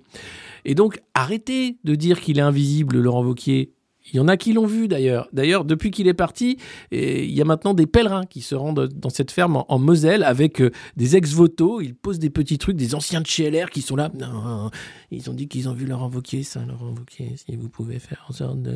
Et 0.65 0.75
donc, 0.75 0.99
arrêtez 1.13 1.77
de 1.83 1.95
dire 1.95 2.21
qu'il 2.21 2.37
est 2.37 2.41
invisible, 2.43 2.99
Laurent 2.99 3.23
Vauquier. 3.23 3.71
Il 4.11 4.17
y 4.17 4.19
en 4.19 4.27
a 4.27 4.35
qui 4.35 4.51
l'ont 4.51 4.65
vu 4.65 4.87
d'ailleurs. 4.87 5.29
D'ailleurs, 5.31 5.63
depuis 5.63 5.91
qu'il 5.91 6.07
est 6.07 6.15
parti, 6.15 6.57
il 6.91 7.29
y 7.31 7.39
a 7.39 7.45
maintenant 7.45 7.75
des 7.75 7.85
pèlerins 7.85 8.25
qui 8.25 8.41
se 8.41 8.55
rendent 8.55 8.87
dans 8.87 9.11
cette 9.11 9.29
ferme 9.29 9.57
en, 9.57 9.71
en 9.71 9.77
Moselle 9.77 10.23
avec 10.23 10.59
euh, 10.59 10.71
des 10.97 11.15
ex-voto. 11.15 11.81
Ils 11.81 11.93
posent 11.93 12.17
des 12.17 12.31
petits 12.31 12.57
trucs, 12.57 12.77
des 12.77 12.95
anciens 12.95 13.21
de 13.21 13.27
chez 13.27 13.51
LR 13.51 13.69
qui 13.69 13.83
sont 13.83 13.95
là. 13.95 14.09
Non, 14.17 14.71
ils 15.11 15.29
ont 15.29 15.33
dit 15.35 15.47
qu'ils 15.47 15.69
ont 15.69 15.73
vu 15.73 15.85
Laurent 15.85 16.09
Wauquiez, 16.09 16.41
ça, 16.41 16.65
Laurent 16.65 16.95
Wauquiez, 16.97 17.35
si 17.37 17.55
vous 17.55 17.69
pouvez 17.69 17.99
faire 17.99 18.25
en 18.27 18.33
sorte 18.33 18.59
de. 18.63 18.75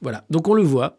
Voilà. 0.00 0.24
Donc 0.28 0.48
on 0.48 0.54
le 0.54 0.62
voit. 0.64 0.98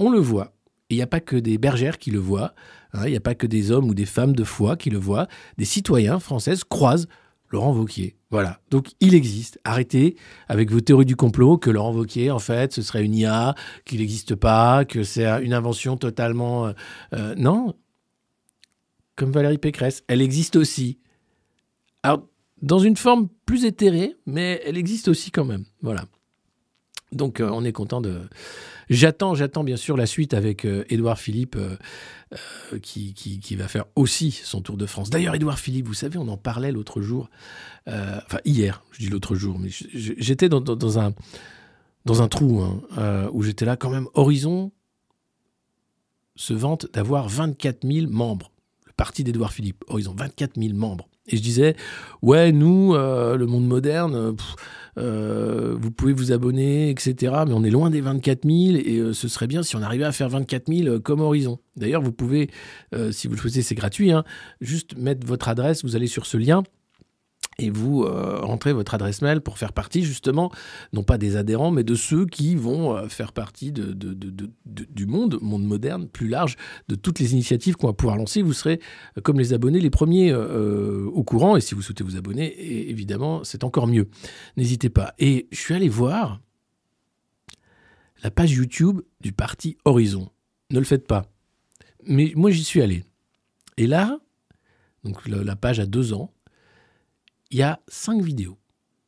On 0.00 0.10
le 0.10 0.18
voit. 0.18 0.52
Et 0.90 0.94
il 0.94 0.96
n'y 0.96 1.02
a 1.02 1.06
pas 1.06 1.20
que 1.20 1.36
des 1.36 1.58
bergères 1.58 1.96
qui 1.98 2.10
le 2.10 2.18
voient. 2.18 2.54
hein, 2.92 3.02
Il 3.06 3.10
n'y 3.12 3.16
a 3.16 3.20
pas 3.20 3.36
que 3.36 3.46
des 3.46 3.70
hommes 3.70 3.88
ou 3.88 3.94
des 3.94 4.04
femmes 4.04 4.34
de 4.34 4.44
foi 4.44 4.76
qui 4.76 4.90
le 4.90 4.98
voient. 4.98 5.28
Des 5.58 5.64
citoyens 5.64 6.18
françaises 6.18 6.64
croisent 6.64 7.06
Laurent 7.52 7.74
Wauquiez. 7.74 8.16
Voilà. 8.30 8.60
Donc 8.70 8.92
il 9.00 9.14
existe. 9.14 9.60
Arrêtez 9.64 10.16
avec 10.48 10.70
vos 10.70 10.80
théories 10.80 11.04
du 11.04 11.16
complot 11.16 11.58
que 11.58 11.70
Laurent 11.70 11.92
Wauquiez, 11.92 12.30
en 12.30 12.38
fait, 12.38 12.72
ce 12.72 12.82
serait 12.82 13.04
une 13.04 13.14
IA, 13.14 13.54
qu'il 13.84 14.00
n'existe 14.00 14.34
pas, 14.34 14.84
que 14.84 15.04
c'est 15.04 15.26
une 15.44 15.52
invention 15.52 15.96
totalement. 15.96 16.66
euh, 16.66 16.72
euh, 17.14 17.34
non. 17.36 17.74
Comme 19.16 19.30
Valérie 19.30 19.58
Pécresse, 19.58 20.02
elle 20.08 20.22
existe 20.22 20.56
aussi. 20.56 20.98
Alors, 22.02 22.26
dans 22.62 22.78
une 22.78 22.96
forme 22.96 23.28
plus 23.44 23.64
éthérée, 23.66 24.16
mais 24.24 24.62
elle 24.64 24.78
existe 24.78 25.08
aussi 25.08 25.30
quand 25.30 25.44
même. 25.44 25.64
Voilà. 25.82 26.06
Donc, 27.12 27.40
euh, 27.40 27.50
on 27.52 27.64
est 27.64 27.72
content 27.72 28.00
de. 28.00 28.22
J'attends, 28.90 29.34
j'attends 29.34 29.64
bien 29.64 29.76
sûr 29.76 29.96
la 29.96 30.06
suite 30.06 30.34
avec 30.34 30.64
euh, 30.64 30.84
Édouard 30.88 31.18
Philippe, 31.18 31.56
euh, 31.56 31.76
euh, 32.72 32.78
qui, 32.78 33.14
qui, 33.14 33.56
va 33.56 33.68
faire 33.68 33.84
aussi 33.96 34.30
son 34.30 34.60
Tour 34.60 34.76
de 34.76 34.86
France. 34.86 35.10
D'ailleurs, 35.10 35.34
Édouard 35.34 35.58
Philippe, 35.58 35.86
vous 35.86 35.94
savez, 35.94 36.18
on 36.18 36.28
en 36.28 36.36
parlait 36.36 36.72
l'autre 36.72 37.00
jour, 37.00 37.28
enfin 37.86 38.38
hier, 38.44 38.82
je 38.92 39.00
dis 39.00 39.08
l'autre 39.08 39.34
jour, 39.34 39.58
mais 39.58 39.68
j'étais 39.70 40.48
dans, 40.48 40.98
un, 40.98 41.12
dans 42.04 42.22
un 42.22 42.28
trou 42.28 42.62
hein, 42.62 43.28
où 43.32 43.42
j'étais 43.42 43.64
là 43.64 43.76
quand 43.76 43.90
même. 43.90 44.08
Horizon 44.14 44.72
se 46.36 46.54
vante 46.54 46.86
d'avoir 46.92 47.28
24 47.28 47.86
000 47.86 48.10
membres. 48.10 48.50
Le 48.86 48.92
parti 48.92 49.24
d'Édouard 49.24 49.52
Philippe, 49.52 49.84
Horizon, 49.88 50.14
24 50.16 50.58
000 50.60 50.74
membres. 50.74 51.08
Et 51.26 51.36
je 51.36 51.42
disais, 51.42 51.76
ouais, 52.22 52.52
nous, 52.52 52.94
le 52.94 53.44
monde 53.46 53.66
moderne, 53.66 54.34
euh, 54.98 55.76
vous 55.78 55.90
pouvez 55.90 56.12
vous 56.12 56.32
abonner, 56.32 56.90
etc. 56.90 57.32
Mais 57.46 57.52
on 57.54 57.64
est 57.64 57.70
loin 57.70 57.90
des 57.90 58.00
24 58.00 58.44
000 58.44 58.76
et 58.84 58.98
euh, 58.98 59.12
ce 59.12 59.28
serait 59.28 59.46
bien 59.46 59.62
si 59.62 59.76
on 59.76 59.82
arrivait 59.82 60.04
à 60.04 60.12
faire 60.12 60.28
24 60.28 60.72
000 60.72 60.88
euh, 60.88 61.00
comme 61.00 61.20
Horizon. 61.20 61.58
D'ailleurs, 61.76 62.02
vous 62.02 62.12
pouvez, 62.12 62.50
si 63.12 63.28
vous 63.28 63.34
le 63.34 63.40
souhaitez, 63.40 63.62
c'est 63.62 63.74
gratuit, 63.74 64.12
hein, 64.12 64.24
juste 64.60 64.96
mettre 64.98 65.26
votre 65.26 65.48
adresse, 65.48 65.84
vous 65.84 65.96
allez 65.96 66.06
sur 66.06 66.26
ce 66.26 66.36
lien 66.36 66.62
et 67.64 67.70
vous 67.70 68.02
euh, 68.02 68.40
rentrez 68.40 68.72
votre 68.72 68.94
adresse 68.94 69.22
mail 69.22 69.40
pour 69.40 69.56
faire 69.58 69.72
partie 69.72 70.02
justement, 70.04 70.50
non 70.92 71.02
pas 71.02 71.16
des 71.18 71.36
adhérents, 71.36 71.70
mais 71.70 71.84
de 71.84 71.94
ceux 71.94 72.26
qui 72.26 72.56
vont 72.56 72.96
euh, 72.96 73.08
faire 73.08 73.32
partie 73.32 73.72
de, 73.72 73.92
de- 73.92 74.50
du 74.66 75.06
monde, 75.06 75.38
monde 75.40 75.64
moderne, 75.64 76.08
plus 76.08 76.28
large, 76.28 76.56
de 76.88 76.94
toutes 76.94 77.18
les 77.18 77.32
initiatives 77.32 77.76
qu'on 77.76 77.86
va 77.86 77.92
pouvoir 77.92 78.16
lancer. 78.16 78.42
Vous 78.42 78.52
serez, 78.52 78.80
euh, 79.16 79.20
comme 79.20 79.38
les 79.38 79.52
abonnés, 79.52 79.80
les 79.80 79.90
premiers 79.90 80.34
au 80.34 81.22
courant. 81.24 81.56
Et 81.56 81.60
si 81.60 81.74
vous 81.74 81.82
souhaitez 81.82 82.04
vous 82.04 82.16
abonner, 82.16 82.88
évidemment, 82.90 83.44
c'est 83.44 83.64
encore 83.64 83.86
mieux. 83.86 84.08
N'hésitez 84.56 84.90
pas. 84.90 85.14
Et 85.18 85.48
je 85.52 85.58
suis 85.58 85.74
allé 85.74 85.88
voir 85.88 86.40
la 88.22 88.30
page 88.30 88.52
YouTube 88.52 89.00
du 89.20 89.32
parti 89.32 89.76
Horizon. 89.84 90.28
Ne 90.70 90.78
le 90.78 90.84
faites 90.84 91.06
pas. 91.06 91.26
Mais 92.06 92.32
moi, 92.36 92.50
j'y 92.50 92.64
suis 92.64 92.82
allé. 92.82 93.04
Et 93.76 93.86
là, 93.86 94.18
donc 95.04 95.26
la 95.26 95.56
page 95.56 95.80
a 95.80 95.86
deux 95.86 96.12
ans, 96.12 96.32
il 97.52 97.58
y 97.58 97.62
a 97.62 97.80
cinq 97.86 98.22
vidéos. 98.22 98.58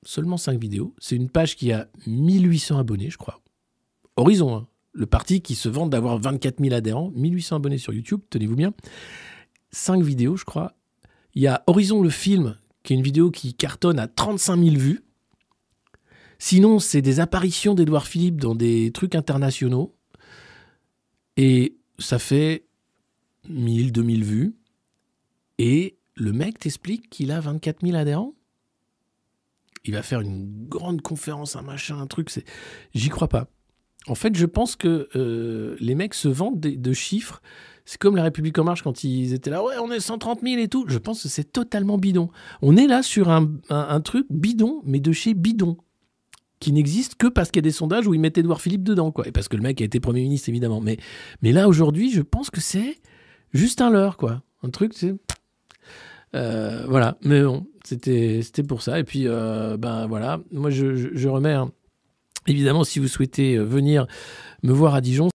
Seulement 0.04 0.36
cinq 0.36 0.60
vidéos. 0.60 0.94
C'est 0.98 1.16
une 1.16 1.30
page 1.30 1.56
qui 1.56 1.72
a 1.72 1.88
1800 2.06 2.78
abonnés, 2.78 3.10
je 3.10 3.16
crois. 3.16 3.40
Horizon, 4.16 4.54
hein. 4.54 4.68
le 4.92 5.06
parti 5.06 5.40
qui 5.40 5.54
se 5.54 5.68
vante 5.68 5.90
d'avoir 5.90 6.18
24 6.18 6.60
000 6.62 6.74
adhérents, 6.74 7.10
1800 7.14 7.56
abonnés 7.56 7.78
sur 7.78 7.94
YouTube, 7.94 8.20
tenez-vous 8.28 8.54
bien. 8.54 8.74
Cinq 9.70 10.02
vidéos, 10.02 10.36
je 10.36 10.44
crois. 10.44 10.76
Il 11.34 11.42
y 11.42 11.46
a 11.46 11.64
Horizon 11.66 12.02
le 12.02 12.10
film, 12.10 12.56
qui 12.82 12.92
est 12.92 12.96
une 12.96 13.02
vidéo 13.02 13.30
qui 13.30 13.54
cartonne 13.54 13.98
à 13.98 14.06
35 14.06 14.62
000 14.62 14.76
vues. 14.76 15.00
Sinon, 16.38 16.78
c'est 16.78 17.02
des 17.02 17.20
apparitions 17.20 17.74
d'Edouard 17.74 18.06
Philippe 18.06 18.40
dans 18.40 18.54
des 18.54 18.92
trucs 18.92 19.14
internationaux. 19.14 19.96
Et 21.38 21.78
ça 21.98 22.18
fait 22.18 22.66
1000, 23.48 23.90
2000 23.90 24.22
vues. 24.22 24.56
Et 25.58 25.96
le 26.14 26.32
mec 26.32 26.58
t'explique 26.58 27.10
qu'il 27.10 27.30
a 27.30 27.40
24 27.40 27.84
000 27.84 27.96
adhérents? 27.96 28.34
Il 29.84 29.92
va 29.94 30.02
faire 30.02 30.20
une 30.20 30.66
grande 30.66 31.02
conférence, 31.02 31.56
un 31.56 31.62
machin, 31.62 31.98
un 31.98 32.06
truc. 32.06 32.30
C'est... 32.30 32.44
J'y 32.94 33.10
crois 33.10 33.28
pas. 33.28 33.48
En 34.06 34.14
fait, 34.14 34.36
je 34.36 34.46
pense 34.46 34.76
que 34.76 35.08
euh, 35.16 35.76
les 35.80 35.94
mecs 35.94 36.14
se 36.14 36.28
vendent 36.28 36.60
de, 36.60 36.92
chiffres. 36.92 37.40
C'est 37.86 37.98
comme 37.98 38.16
la 38.16 38.22
République 38.22 38.58
En 38.58 38.64
Marche 38.64 38.82
quand 38.82 39.04
ils 39.04 39.32
étaient 39.32 39.50
là, 39.50 39.62
ouais, 39.62 39.74
on 39.80 39.90
est 39.90 40.00
130 40.00 40.40
000 40.42 40.60
et 40.60 40.68
tout. 40.68 40.84
Je 40.88 40.98
pense 40.98 41.22
que 41.22 41.28
c'est 41.28 41.52
totalement 41.52 41.98
bidon. 41.98 42.30
On 42.62 42.76
est 42.76 42.86
là 42.86 43.02
sur 43.02 43.30
un, 43.30 44.00
truc 44.00 44.26
bidon, 44.30 44.82
mais 44.84 45.00
de 45.00 45.12
chez 45.12 45.34
bidon, 45.34 45.78
qui 46.60 46.72
n'existe 46.72 47.16
que 47.16 47.26
parce 47.26 47.50
qu'il 47.50 47.60
y 47.60 47.64
a 47.64 47.68
des 47.68 47.72
sondages 47.72 48.06
où 48.06 48.14
ils 48.14 48.20
mettent 48.20 48.38
Édouard 48.38 48.60
Philippe 48.60 48.84
dedans, 48.84 49.10
quoi. 49.10 49.26
Et 49.26 49.32
parce 49.32 49.48
que 49.48 49.56
le 49.56 49.62
mec 49.62 49.80
a 49.80 49.84
été 49.84 50.00
Premier 50.00 50.22
ministre, 50.22 50.48
évidemment. 50.50 50.82
Mais, 50.82 50.98
là, 51.42 51.68
aujourd'hui, 51.68 52.10
je 52.10 52.22
pense 52.22 52.50
que 52.50 52.60
c'est 52.60 52.98
juste 53.52 53.80
un 53.80 53.90
leurre, 53.90 54.16
quoi. 54.16 54.42
Un 54.62 54.70
truc. 54.70 54.94
Euh, 56.34 56.84
voilà, 56.88 57.16
mais 57.22 57.42
bon, 57.42 57.66
c'était 57.84 58.42
pour 58.66 58.82
ça. 58.82 58.98
Et 58.98 59.04
puis, 59.04 59.26
euh, 59.26 59.76
ben 59.76 60.06
voilà, 60.06 60.40
moi 60.52 60.70
je, 60.70 60.96
je, 60.96 61.08
je 61.12 61.28
remets, 61.28 61.52
hein. 61.52 61.70
évidemment, 62.46 62.84
si 62.84 62.98
vous 62.98 63.08
souhaitez 63.08 63.56
euh, 63.56 63.64
venir 63.64 64.06
me 64.62 64.72
voir 64.72 64.94
à 64.94 65.00
Dijon, 65.00 65.28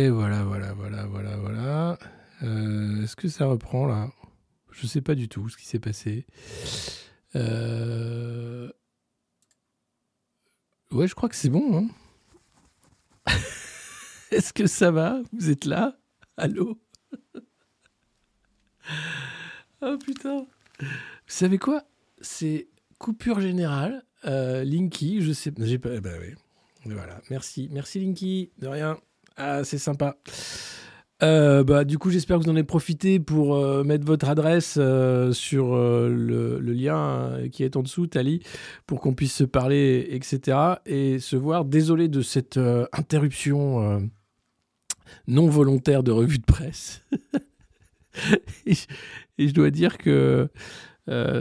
Et 0.00 0.08
voilà, 0.08 0.44
voilà, 0.44 0.72
voilà, 0.72 1.04
voilà, 1.04 1.36
voilà. 1.36 1.98
Euh, 2.42 3.02
Est-ce 3.02 3.16
que 3.16 3.28
ça 3.28 3.44
reprend 3.44 3.84
là? 3.84 4.10
Je 4.72 4.86
sais 4.86 5.02
pas 5.02 5.14
du 5.14 5.28
tout 5.28 5.46
ce 5.50 5.58
qui 5.58 5.66
s'est 5.66 5.78
passé. 5.78 6.26
Euh, 7.36 8.70
Ouais, 10.90 11.06
je 11.06 11.14
crois 11.14 11.28
que 11.28 11.36
c'est 11.36 11.50
bon. 11.50 11.76
hein. 11.76 11.88
Est-ce 14.30 14.54
que 14.54 14.66
ça 14.66 14.90
va? 14.90 15.20
Vous 15.34 15.50
êtes 15.50 15.66
là? 15.66 15.98
Allô? 16.38 16.78
Oh 19.82 19.96
putain. 19.98 20.46
Vous 20.80 20.86
savez 21.26 21.56
quoi? 21.58 21.84
C'est 22.20 22.68
coupure 22.98 23.40
générale. 23.40 24.04
Euh, 24.24 24.62
Linky, 24.64 25.20
je 25.22 25.32
sais. 25.32 25.52
Pas. 25.52 26.00
Bah 26.00 26.10
oui. 26.20 26.34
Voilà. 26.86 27.20
Merci, 27.30 27.68
merci 27.72 27.98
Linky. 28.00 28.50
De 28.58 28.66
rien. 28.66 28.98
Ah, 29.42 29.64
c'est 29.64 29.78
sympa. 29.78 30.18
Euh, 31.22 31.64
bah, 31.64 31.84
du 31.84 31.96
coup, 31.96 32.10
j'espère 32.10 32.38
que 32.38 32.44
vous 32.44 32.50
en 32.50 32.54
avez 32.54 32.62
profité 32.62 33.18
pour 33.18 33.56
euh, 33.56 33.82
mettre 33.84 34.04
votre 34.04 34.28
adresse 34.28 34.76
euh, 34.78 35.32
sur 35.32 35.74
le, 35.74 36.58
lien 36.60 37.38
qui 37.50 37.64
est 37.64 37.76
en 37.76 37.82
dessous, 37.82 38.06
Tali, 38.06 38.42
pour 38.86 39.00
qu'on 39.00 39.14
puisse 39.14 39.34
se 39.34 39.44
parler, 39.44 40.08
etc. 40.10 40.58
et 40.84 41.18
se 41.20 41.36
voir. 41.36 41.64
Désolé 41.64 42.08
de 42.08 42.20
cette 42.20 42.60
interruption 42.92 44.10
non 45.26 45.48
volontaire 45.48 46.02
de 46.02 46.10
revue 46.10 46.38
de 46.38 46.44
presse. 46.44 47.02
et, 48.66 48.74
je, 49.38 49.54
dois 49.54 49.70
dire 49.70 49.96
que 49.96 50.50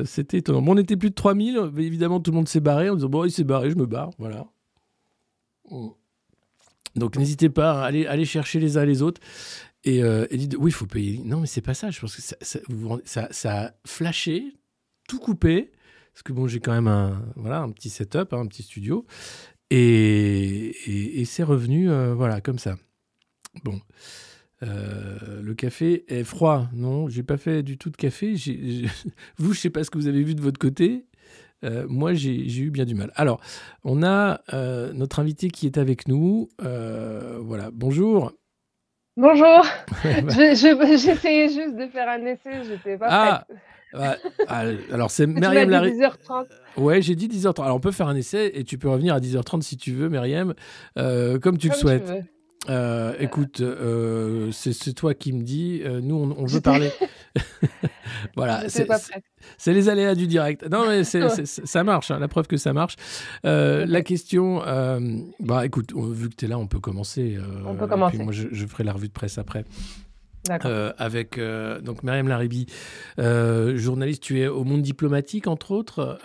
c'était 0.06 0.38
étonnant. 0.38 0.64
On 0.66 0.78
était 0.78 0.96
plus 0.96 1.10
de 1.10 1.16
3000. 1.16 1.72
mais 1.74 1.84
Évidemment, 1.84 2.22
tout 2.22 2.32
le 2.32 2.38
monde 2.38 2.48
s'est 2.48 2.62
barré 2.62 2.90
en 2.90 2.96
disant 2.96 3.10
Bon, 3.10 3.26
il 3.26 3.32
s'est 3.32 3.44
barré, 3.44 3.70
je 3.70 3.76
me 3.76 3.86
barre. 3.86 4.12
Voilà. 4.18 4.46
Donc, 7.00 7.18
n'hésitez 7.18 7.50
pas 7.50 7.84
à 7.84 7.86
aller, 7.86 8.26
chercher 8.26 8.60
les 8.60 8.78
uns 8.78 8.86
les 8.86 9.02
autres. 9.02 9.22
Et, 9.84 10.04
euh, 10.04 10.28
dites 10.32 10.56
Oui, 10.60 10.72
il 10.72 10.74
faut 10.74 10.86
payer. 10.86 11.22
Non, 11.24 11.40
mais 11.42 11.48
c'est 11.48 11.62
pas 11.62 11.74
ça. 11.74 11.90
Je 11.90 12.00
pense 12.00 12.16
que 12.16 12.22
ça, 12.22 12.36
ça, 12.42 12.60
ça, 13.06 13.28
ça 13.32 13.62
a 13.62 13.72
flashé, 13.86 14.54
tout 15.08 15.20
coupé. 15.20 15.72
Parce 16.14 16.24
que 16.24 16.34
bon, 16.34 16.48
j'ai 16.48 16.60
quand 16.60 16.74
même 16.74 16.88
un, 16.88 17.24
voilà, 17.36 17.62
un 17.62 17.72
petit 17.72 17.90
setup, 17.90 18.34
hein, 18.34 18.40
un 18.40 18.48
petit 18.48 18.64
studio. 18.64 19.06
Et, 19.70 21.22
et, 21.22 21.26
c'est 21.26 21.44
revenu, 21.44 21.90
euh, 21.90 22.14
voilà, 22.14 22.42
comme 22.42 22.60
ça. 22.60 22.78
Bon. 23.64 23.80
Euh, 24.64 25.42
le 25.42 25.54
café 25.54 26.04
est 26.08 26.24
froid. 26.24 26.68
Non, 26.74 27.08
j'ai 27.08 27.24
pas 27.24 27.38
fait 27.38 27.64
du 27.64 27.78
tout 27.78 27.90
de 27.90 27.96
café. 27.96 28.34
Vous, 29.38 29.54
je 29.54 29.60
sais 29.60 29.70
pas 29.70 29.84
ce 29.84 29.90
que 29.90 29.98
vous 29.98 30.08
avez 30.08 30.24
vu 30.24 30.36
de 30.36 30.42
votre 30.42 30.60
côté. 30.60 31.06
Euh, 31.64 31.86
moi, 31.90 32.14
j'ai 32.14 32.36
eu 32.62 32.70
bien 32.72 32.86
du 32.86 32.96
mal. 32.96 33.12
Alors, 33.16 33.42
on 33.84 34.02
a 34.04 34.42
euh, 34.54 34.94
notre 34.94 35.20
invité 35.20 35.50
qui 35.50 35.66
est 35.66 35.78
avec 35.78 36.08
nous. 36.08 36.50
Euh, 36.64 37.38
voilà, 37.42 37.70
bonjour. 37.74 38.32
Bonjour, 39.18 39.66
Ouais, 40.06 40.22
bah, 40.22 40.32
Je- 40.32 40.56
je- 40.56 40.98
j'essayais 40.98 41.50
juste 41.50 41.76
de 41.76 41.88
faire 41.88 42.08
un 42.08 42.26
essai, 42.26 42.64
j'étais 42.66 42.98
pas 42.98 43.08
Ah, 43.10 43.46
prête. 43.48 43.58
bah, 43.92 44.16
ah, 44.48 44.64
alors, 44.94 45.12
c'est 45.12 45.28
Myriam 45.28 45.70
Larry. 45.70 45.92
10h30. 45.92 46.48
Ouais, 46.78 47.02
j'ai 47.02 47.16
dit 47.16 47.28
10h30. 47.28 47.66
Alors, 47.66 47.76
on 47.76 47.80
peut 47.82 47.92
faire 47.92 48.08
un 48.08 48.16
essai 48.16 48.52
et 48.54 48.64
tu 48.64 48.78
peux 48.78 48.88
revenir 48.88 49.14
à 49.14 49.20
10h30 49.20 49.62
si 49.64 49.76
tu 49.76 49.92
veux, 49.92 50.08
Myriam, 50.08 50.54
comme 50.96 51.58
tu 51.58 51.68
le 51.68 51.74
souhaites. 51.76 52.14
Euh, 52.68 53.14
écoute, 53.20 53.62
euh, 53.62 54.52
c'est 54.52 54.74
c'est 54.74 54.92
toi 54.94 55.14
qui 55.14 55.32
me 55.32 55.44
dis. 55.44 55.82
euh, 55.86 56.02
nous, 56.02 56.16
on, 56.16 56.36
on 56.38 56.46
veut 56.46 56.60
parler. 56.62 56.92
voilà, 58.36 58.64
c'est 59.58 59.74
les 59.74 59.88
aléas 59.88 60.14
du 60.16 60.28
direct. 60.28 60.68
Non, 60.70 60.86
mais 60.88 61.04
c'est- 61.06 61.22
Ouais. 61.24 61.30
c'est- 61.30 61.46
c'est- 61.46 61.66
ça 61.66 61.84
marche, 61.86 62.12
hein, 62.12 62.20
la 62.20 62.28
preuve 62.28 62.48
que 62.48 62.58
ça 62.58 62.74
marche. 62.74 62.96
La 63.44 64.02
question, 64.02 64.62
bah 65.40 65.66
écoute, 65.66 65.94
vu 65.96 66.30
que 66.30 66.36
tu 66.36 66.46
es 66.46 66.48
là, 66.48 66.60
on 66.60 66.68
peut 66.68 66.80
commencer. 66.82 67.38
On 67.66 67.76
peut 67.76 67.88
commencer. 67.88 68.18
Puis 68.18 68.24
moi, 68.26 68.34
je, 68.34 68.48
je 68.52 68.66
ferai 68.66 68.84
la 68.84 68.94
revue 68.94 69.08
de 69.08 69.14
presse 69.14 69.38
après. 69.38 69.64
Euh, 70.66 70.94
avec 70.98 71.38
euh, 71.38 71.80
donc 71.82 72.02
Myriam 72.02 72.28
Laribi, 72.28 72.66
euh, 73.20 73.76
journaliste, 73.78 74.24
tu 74.24 74.40
es 74.40 74.48
au 74.48 74.64
monde 74.64 74.82
diplomatique, 74.82 75.48
entre 75.48 75.72
autres. 75.72 76.18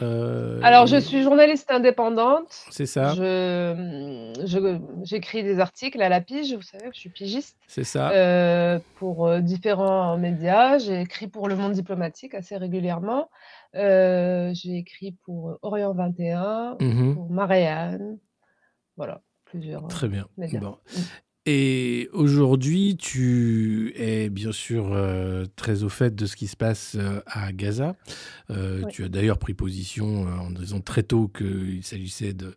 Alors, 0.62 0.86
je 0.86 0.96
suis 0.98 1.22
journaliste 1.22 1.70
indépendante. 1.70 2.46
C'est 2.70 2.86
ça, 2.86 3.14
Je, 3.14 4.32
je- 4.46 4.78
j'écris 5.04 5.42
des 5.42 5.58
articles 5.60 6.00
à 6.00 6.08
la 6.08 6.20
pige, 6.20 6.54
vous 6.54 6.62
savez, 6.62 6.86
je 6.92 6.98
suis 7.00 7.10
pigiste, 7.10 7.56
c'est 7.66 7.84
ça. 7.84 8.12
pour 8.96 9.30
différents 9.40 10.16
médias. 10.16 10.78
J'ai 10.78 11.00
écrit 11.02 11.26
pour 11.26 11.48
Le 11.48 11.56
Monde 11.56 11.72
diplomatique 11.72 12.34
assez 12.34 12.56
régulièrement. 12.56 13.28
J'ai 13.74 14.76
écrit 14.76 15.12
pour 15.24 15.58
Orient 15.62 15.92
21, 15.92 16.76
Mhm. 16.80 17.14
pour 17.14 17.30
Marianne. 17.30 18.18
Voilà, 18.96 19.20
plusieurs. 19.44 19.86
Très 19.88 20.08
bien. 20.08 20.26
médias. 20.38 20.60
Bon. 20.60 20.78
Et 21.46 22.08
aujourd'hui, 22.14 22.96
tu 22.96 23.92
es 23.96 24.30
bien 24.30 24.52
sûr 24.52 24.92
euh, 24.92 25.44
très 25.56 25.82
au 25.82 25.90
fait 25.90 26.14
de 26.14 26.24
ce 26.24 26.36
qui 26.36 26.46
se 26.46 26.56
passe 26.56 26.96
euh, 26.98 27.20
à 27.26 27.52
Gaza. 27.52 27.96
Euh. 28.50 28.82
Tu 28.88 29.04
as 29.04 29.08
d'ailleurs 29.08 29.38
pris 29.38 29.52
position 29.52 30.22
en 30.24 30.50
disant 30.50 30.80
très 30.80 31.02
tôt 31.02 31.28
qu'il 31.28 31.82
s'agissait 31.82 32.32
de 32.32 32.54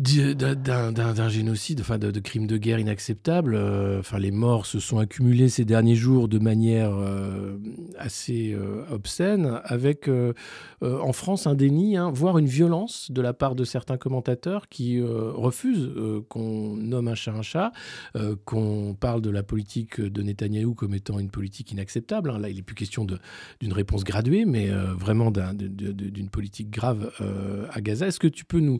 d'un- 0.00 1.28
génocide, 1.28 1.80
enfin 1.80 1.98
de, 1.98 2.18
crimes 2.20 2.46
de 2.46 2.56
guerre 2.56 2.78
inacceptables. 2.78 3.54
Euh, 3.54 4.00
Enfin, 4.00 4.18
les 4.18 4.30
morts 4.30 4.64
se 4.66 4.80
sont 4.80 4.98
accumulés 4.98 5.48
ces 5.50 5.64
derniers 5.66 5.94
jours 5.94 6.26
de 6.28 6.38
manière 6.38 6.92
euh, 6.94 7.58
assez 7.98 8.52
euh, 8.54 8.82
obscène, 8.90 9.60
avec 9.64 10.08
en 10.82 11.12
France 11.12 11.46
un 11.46 11.54
déni, 11.54 11.96
hein, 11.98 12.10
voire 12.12 12.38
une 12.38 12.46
violence 12.46 13.10
de 13.10 13.20
la 13.20 13.34
part 13.34 13.54
de 13.54 13.64
certains 13.64 13.98
commentateurs 13.98 14.68
qui 14.68 15.00
refusent 15.02 15.90
qu'on 16.28 16.76
nomme 16.76 17.08
un 17.08 17.14
chat 17.14 17.32
un 17.34 17.42
chat, 17.42 17.72
qu'on 18.46 18.96
parle 18.98 19.20
de 19.20 19.30
la 19.30 19.42
politique 19.42 20.00
de 20.00 20.22
Netanyahou 20.22 20.74
comme 20.74 20.94
étant 20.94 21.18
une 21.18 21.30
politique 21.30 21.72
inacceptable. 21.72 22.30
hein. 22.30 22.38
Là, 22.38 22.48
il 22.48 22.56
n'est 22.56 22.62
plus 22.62 22.74
question 22.74 23.06
d'une 23.60 23.72
réponse 23.72 24.04
graduée, 24.04 24.46
mais 24.46 24.70
vraiment 24.70 25.30
d'une 25.30 26.28
politique 26.30 26.70
grave 26.70 27.10
à 27.70 27.80
Gaza. 27.82 28.06
Est-ce 28.06 28.20
que 28.20 28.28
tu 28.28 28.44
peux 28.44 28.60
nous, 28.60 28.78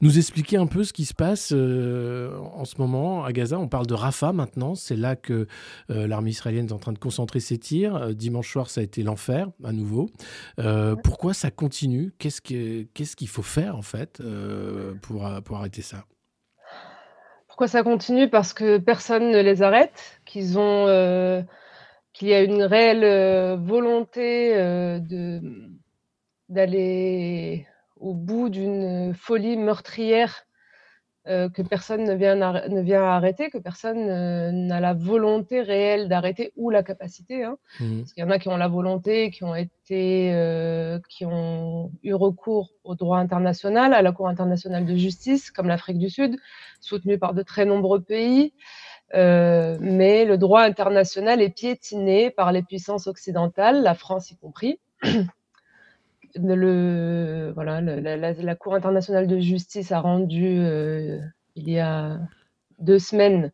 nous 0.00 0.18
expliquer 0.18 0.47
un 0.56 0.66
peu 0.66 0.84
ce 0.84 0.92
qui 0.92 1.04
se 1.04 1.14
passe 1.14 1.52
euh, 1.52 2.36
en 2.54 2.64
ce 2.64 2.76
moment 2.78 3.24
à 3.24 3.32
Gaza 3.32 3.58
On 3.58 3.68
parle 3.68 3.86
de 3.86 3.94
Rafah 3.94 4.32
maintenant, 4.32 4.74
c'est 4.74 4.96
là 4.96 5.16
que 5.16 5.46
euh, 5.90 6.06
l'armée 6.06 6.30
israélienne 6.30 6.66
est 6.66 6.72
en 6.72 6.78
train 6.78 6.92
de 6.92 6.98
concentrer 6.98 7.40
ses 7.40 7.58
tirs. 7.58 7.96
Euh, 7.96 8.12
dimanche 8.12 8.50
soir, 8.50 8.70
ça 8.70 8.80
a 8.80 8.84
été 8.84 9.02
l'enfer 9.02 9.48
à 9.64 9.72
nouveau. 9.72 10.08
Euh, 10.58 10.96
pourquoi 10.96 11.34
ça 11.34 11.50
continue? 11.50 12.12
Qu'est-ce 12.18 12.40
que- 12.40 12.82
qu'est-ce 12.94 13.16
qu'il 13.16 13.28
faut 13.28 13.42
faire 13.42 13.76
en 13.76 13.82
fait 13.82 14.22
pour, 15.02 15.28
pour 15.44 15.56
arrêter 15.56 15.82
ça? 15.82 16.04
Pourquoi 17.46 17.68
ça 17.68 17.82
continue? 17.82 18.30
Parce 18.30 18.52
que 18.54 18.78
personne 18.78 19.30
ne 19.30 19.40
les 19.40 19.62
arrête, 19.62 20.20
qu'ils 20.24 20.58
ont, 20.58 20.86
qu'il 22.12 22.28
y 22.28 22.34
a 22.34 22.42
une 22.42 22.62
réelle 22.62 23.58
volonté 23.60 24.54
de, 24.54 25.40
d'aller 26.48 27.66
au 28.00 28.14
bout 28.14 28.48
d'une 28.48 29.14
folie 29.14 29.56
meurtrière 29.56 30.46
euh, 31.28 31.50
que 31.50 31.60
personne 31.60 32.04
ne 32.04 32.14
vient, 32.14 32.36
ne 32.36 32.80
vient 32.80 33.02
arrêter, 33.02 33.50
que 33.50 33.58
personne 33.58 34.08
euh, 34.08 34.50
n'a 34.50 34.80
la 34.80 34.94
volonté 34.94 35.60
réelle 35.60 36.08
d'arrêter 36.08 36.52
ou 36.56 36.70
la 36.70 36.82
capacité. 36.82 37.44
hein. 37.44 37.58
Mhm. 37.80 37.98
Parce 37.98 38.14
qu'il 38.14 38.24
y 38.24 38.26
en 38.26 38.30
a 38.30 38.38
qui 38.38 38.48
ont 38.48 38.56
la 38.56 38.68
volonté, 38.68 39.30
qui 39.30 39.44
ont 39.44 39.54
été, 39.54 40.32
euh, 40.32 40.98
qui 41.10 41.26
ont 41.26 41.90
eu 42.02 42.14
recours 42.14 42.70
au 42.82 42.94
droit 42.94 43.18
international, 43.18 43.92
à 43.92 44.00
la 44.00 44.12
Cour 44.12 44.28
internationale 44.28 44.86
de 44.86 44.96
justice, 44.96 45.50
comme 45.50 45.68
l'Afrique 45.68 45.98
du 45.98 46.08
Sud, 46.08 46.38
soutenue 46.80 47.18
par 47.18 47.34
de 47.34 47.42
très 47.42 47.66
nombreux 47.66 48.00
pays. 48.00 48.54
Mais 49.12 50.24
le 50.24 50.36
droit 50.36 50.62
international 50.62 51.42
est 51.42 51.50
piétiné 51.54 52.30
par 52.30 52.52
les 52.52 52.62
puissances 52.62 53.06
occidentales, 53.06 53.82
la 53.82 53.94
France 53.94 54.30
y 54.30 54.36
compris. 54.36 54.80
Le, 56.34 57.52
voilà, 57.54 57.80
la, 57.80 58.54
Cour 58.54 58.74
internationale 58.74 59.26
de 59.26 59.38
justice 59.38 59.92
a 59.92 60.00
rendu 60.00 60.58
euh, 60.58 61.18
il 61.54 61.70
y 61.70 61.78
a 61.78 62.18
deux 62.78 62.98
semaines 62.98 63.52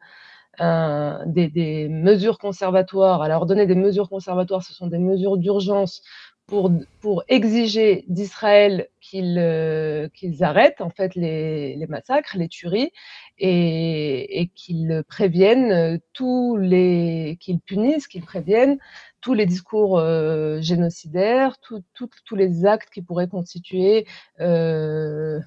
des, 0.59 1.49
des 1.49 1.89
mesures 1.89 2.39
conservatoires. 2.39 3.25
Elle 3.25 3.33
a 3.33 3.37
ordonné 3.37 3.67
des 3.67 3.75
mesures 3.75 4.09
conservatoires, 4.09 4.63
ce 4.63 4.73
sont 4.73 4.87
des 4.87 4.99
mesures 4.99 5.37
d'urgence 5.37 6.03
pour, 6.47 6.71
pour 7.01 7.25
exiger 7.29 8.05
d'Israël 8.09 8.89
qu'ils 9.01 9.39
euh, 9.39 10.09
qu'ils 10.09 10.45
arrêtent 10.45 10.81
en 10.81 10.91
fait 10.91 11.15
les, 11.15 11.75
les 11.77 11.87
massacres, 11.87 12.37
les 12.37 12.49
tueries, 12.49 12.91
et, 13.39 14.41
et 14.41 14.49
qu'ils 14.49 15.03
préviennent 15.09 15.73
euh, 15.73 15.99
tous 16.13 16.57
les, 16.57 17.39
qu'ils 17.41 17.61
punissent, 17.61 18.07
qu'ils 18.09 18.25
préviennent 18.25 18.79
tous 19.23 19.33
les 19.35 19.47
discours 19.47 19.99
euh, 19.99 20.61
génocidaires, 20.61 21.57
tous 21.61 22.37
les 22.37 22.67
actes 22.67 22.91
qui 22.93 23.01
pourraient 23.01 23.29
constituer 23.29 24.07
euh, 24.41 25.41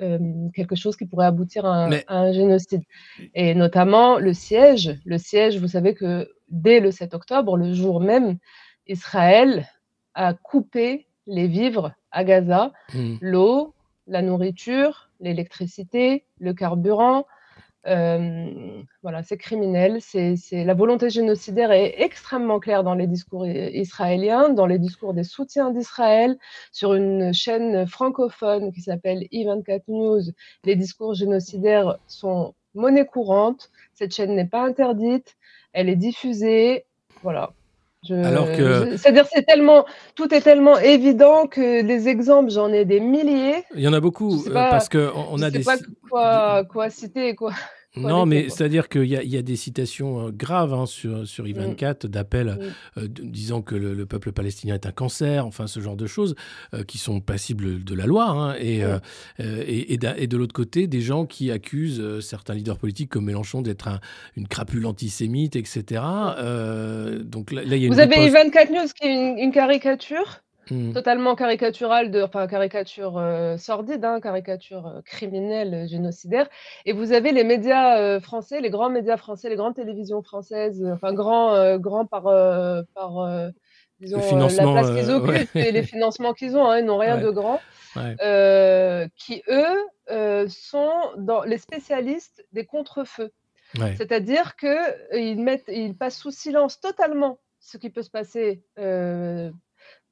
euh, 0.00 0.18
quelque 0.54 0.76
chose 0.76 0.96
qui 0.96 1.06
pourrait 1.06 1.26
aboutir 1.26 1.66
à 1.66 1.84
un, 1.84 1.88
Mais- 1.88 2.04
à 2.06 2.18
un 2.18 2.32
génocide. 2.32 2.82
Et 3.34 3.54
notamment 3.54 4.18
le 4.18 4.32
siège. 4.32 4.98
Le 5.04 5.18
siège, 5.18 5.58
vous 5.58 5.68
savez 5.68 5.94
que 5.94 6.28
dès 6.48 6.78
le 6.78 6.92
7 6.92 7.14
octobre, 7.14 7.56
le 7.56 7.74
jour 7.74 8.00
même, 8.00 8.38
Israël 8.86 9.66
a 10.14 10.34
coupé 10.34 11.06
les 11.26 11.46
vivres 11.46 11.92
à 12.10 12.24
Gaza, 12.24 12.72
Mhm. 12.94 13.18
l'eau, 13.20 13.74
la 14.06 14.22
nourriture, 14.22 15.10
l'électricité, 15.20 16.24
le 16.38 16.52
carburant, 16.54 17.26
Euh, 17.86 18.82
voilà, 19.02 19.22
c'est 19.22 19.36
criminel. 19.36 20.00
C'est 20.00 20.64
la 20.64 20.72
volonté 20.72 21.10
génocidaire 21.10 21.70
est 21.70 22.00
extrêmement 22.00 22.58
claire 22.58 22.82
dans 22.82 22.94
les 22.94 23.06
discours 23.06 23.46
israéliens, 23.46 24.48
dans 24.48 24.64
les 24.64 24.78
discours 24.78 25.12
des 25.12 25.22
soutiens 25.22 25.70
d'Israël, 25.70 26.38
sur 26.72 26.94
une 26.94 27.34
chaîne 27.34 27.86
francophone 27.86 28.72
qui 28.72 28.80
s'appelle 28.80 29.26
E24 29.30 29.82
News. 29.88 30.22
Les 30.64 30.76
discours 30.76 31.12
génocidaires 31.12 31.98
sont 32.06 32.54
monnaie 32.74 33.04
courante. 33.04 33.70
Cette 33.92 34.14
chaîne 34.14 34.34
n'est 34.34 34.46
pas 34.48 34.62
interdite. 34.64 35.36
Elle 35.74 35.90
est 35.90 35.96
diffusée. 35.96 36.86
Voilà. 37.22 37.52
Alors 38.10 38.50
que... 38.52 38.96
C'est-à-dire, 38.96 39.26
c'est 39.32 39.42
tellement, 39.42 39.84
tout 40.14 40.32
est 40.34 40.40
tellement 40.40 40.78
évident 40.78 41.46
que 41.46 41.82
les 41.82 42.08
exemples, 42.08 42.50
j'en 42.50 42.72
ai 42.72 42.84
des 42.84 43.00
milliers. 43.00 43.64
Il 43.74 43.80
y 43.80 43.88
en 43.88 43.92
a 43.92 44.00
beaucoup, 44.00 44.44
euh, 44.46 44.52
parce 44.52 44.88
qu'on 44.88 45.12
on 45.30 45.42
a 45.42 45.50
sais 45.50 45.58
des. 45.58 45.64
Pas 45.64 45.76
quoi, 46.10 46.64
quoi 46.64 46.90
citer, 46.90 47.34
quoi. 47.34 47.52
Non, 47.96 48.26
mais 48.26 48.48
c'est-à-dire 48.48 48.88
qu'il 48.88 49.04
y, 49.04 49.14
y, 49.14 49.36
a 49.36 49.42
des 49.42 49.56
citations 49.56 50.26
euh, 50.26 50.30
graves 50.32 50.74
hein, 50.74 50.86
sur, 50.86 51.26
sur 51.26 51.44
I24 51.44 52.06
mm. 52.06 52.10
d'appels 52.10 52.58
mm. 52.58 53.00
euh, 53.00 53.08
disant 53.08 53.62
que 53.62 53.74
le, 53.74 54.06
peuple 54.06 54.32
palestinien 54.32 54.74
est 54.74 54.86
un 54.86 54.92
cancer, 54.92 55.46
enfin 55.46 55.66
ce 55.66 55.80
genre 55.80 55.96
de 55.96 56.06
choses 56.06 56.34
euh, 56.74 56.82
qui 56.82 56.98
sont 56.98 57.20
passibles 57.20 57.84
de 57.84 57.94
la 57.94 58.06
loi. 58.06 58.28
Hein, 58.28 58.56
et, 58.58 58.82
mm. 58.82 59.00
et, 59.38 59.94
et, 59.94 60.26
de 60.26 60.36
l'autre 60.36 60.54
côté, 60.54 60.86
des 60.86 61.00
gens 61.00 61.24
qui 61.26 61.50
accusent 61.50 62.20
certains 62.20 62.54
leaders 62.54 62.78
politiques 62.78 63.10
comme 63.10 63.26
Mélenchon 63.26 63.62
d'être 63.62 63.88
un, 63.88 64.00
une 64.36 64.48
crapule 64.48 64.86
antisémite, 64.86 65.56
etc. 65.56 66.02
donc 67.22 67.52
là, 67.52 67.62
il 67.64 67.76
y 67.76 67.86
a 67.86 67.88
Vous 67.88 68.00
avez 68.00 68.16
I24 68.16 68.72
News 68.72 68.88
qui 68.94 69.06
est 69.06 69.42
une 69.42 69.52
caricature? 69.52 70.42
Mmh. 70.70 70.92
totalement 70.92 71.34
caricatural, 71.34 72.10
de, 72.10 72.22
enfin 72.22 72.46
caricature 72.46 73.18
euh, 73.18 73.58
sordide, 73.58 74.04
hein, 74.04 74.20
caricature 74.20 74.86
euh, 74.86 75.00
criminelle, 75.02 75.74
euh, 75.74 75.86
génocidaire. 75.86 76.48
Et 76.86 76.92
vous 76.92 77.12
avez 77.12 77.32
les 77.32 77.44
médias 77.44 78.20
français, 78.20 78.60
les 78.60 78.70
grands 78.70 78.90
médias 78.90 79.16
français, 79.16 79.48
les 79.48 79.56
grandes 79.56 79.74
télévisions 79.74 80.22
françaises, 80.22 80.84
enfin 80.92 81.12
grands, 81.12 81.76
grands 81.78 82.06
par, 82.06 82.24
par 82.94 83.50
disons, 84.00 84.18
la 84.18 84.48
place 84.48 84.90
qu'ils 84.90 85.10
occupent 85.10 85.56
et 85.56 85.72
les 85.72 85.82
financements 85.92 86.32
qu'ils 86.32 86.56
ont, 86.56 86.66
hein, 86.66 86.78
ils 86.78 86.84
n'ont 86.84 86.98
rien 86.98 87.18
de 87.18 87.30
grand, 87.30 87.60
qui 89.16 89.42
eux 89.48 90.48
sont 90.48 90.92
dans 91.18 91.42
les 91.42 91.58
spécialistes 91.58 92.44
des 92.52 92.64
contre-feux. 92.64 93.32
C'est-à-dire 93.96 94.56
qu'ils 94.56 95.40
mettent, 95.40 95.68
ils 95.68 95.96
passent 95.96 96.18
sous 96.18 96.30
silence 96.30 96.80
totalement 96.80 97.38
ce 97.58 97.76
qui 97.76 97.90
peut 97.90 98.02
se 98.02 98.10
passer 98.10 98.62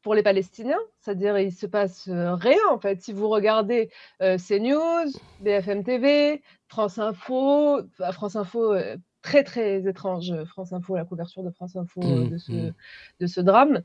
pour 0.03 0.15
les 0.15 0.23
Palestiniens, 0.23 0.81
c'est-à-dire 1.01 1.39
il 1.39 1.53
se 1.53 1.67
passe 1.67 2.09
euh, 2.09 2.35
rien 2.35 2.61
en 2.71 2.79
fait. 2.79 3.01
Si 3.01 3.13
vous 3.13 3.29
regardez 3.29 3.91
euh, 4.21 4.37
CNews, 4.37 5.13
BFM 5.41 5.85
TV, 5.85 6.43
France 6.69 6.99
Info, 6.99 7.81
France 8.13 8.37
Info 8.37 8.75
euh, 8.75 8.97
très 9.23 9.45
très 9.45 9.87
étrange, 9.89 10.33
France 10.47 10.73
Info, 10.73 10.97
la 10.97 11.05
couverture 11.05 11.43
de 11.45 11.51
France 11.51 11.77
Info 11.77 12.01
mmh, 12.01 12.29
de, 12.31 12.39
ce, 12.39 12.53
mmh. 12.53 12.73
de, 13.21 13.27
ce, 13.27 13.41
drame. 13.41 13.83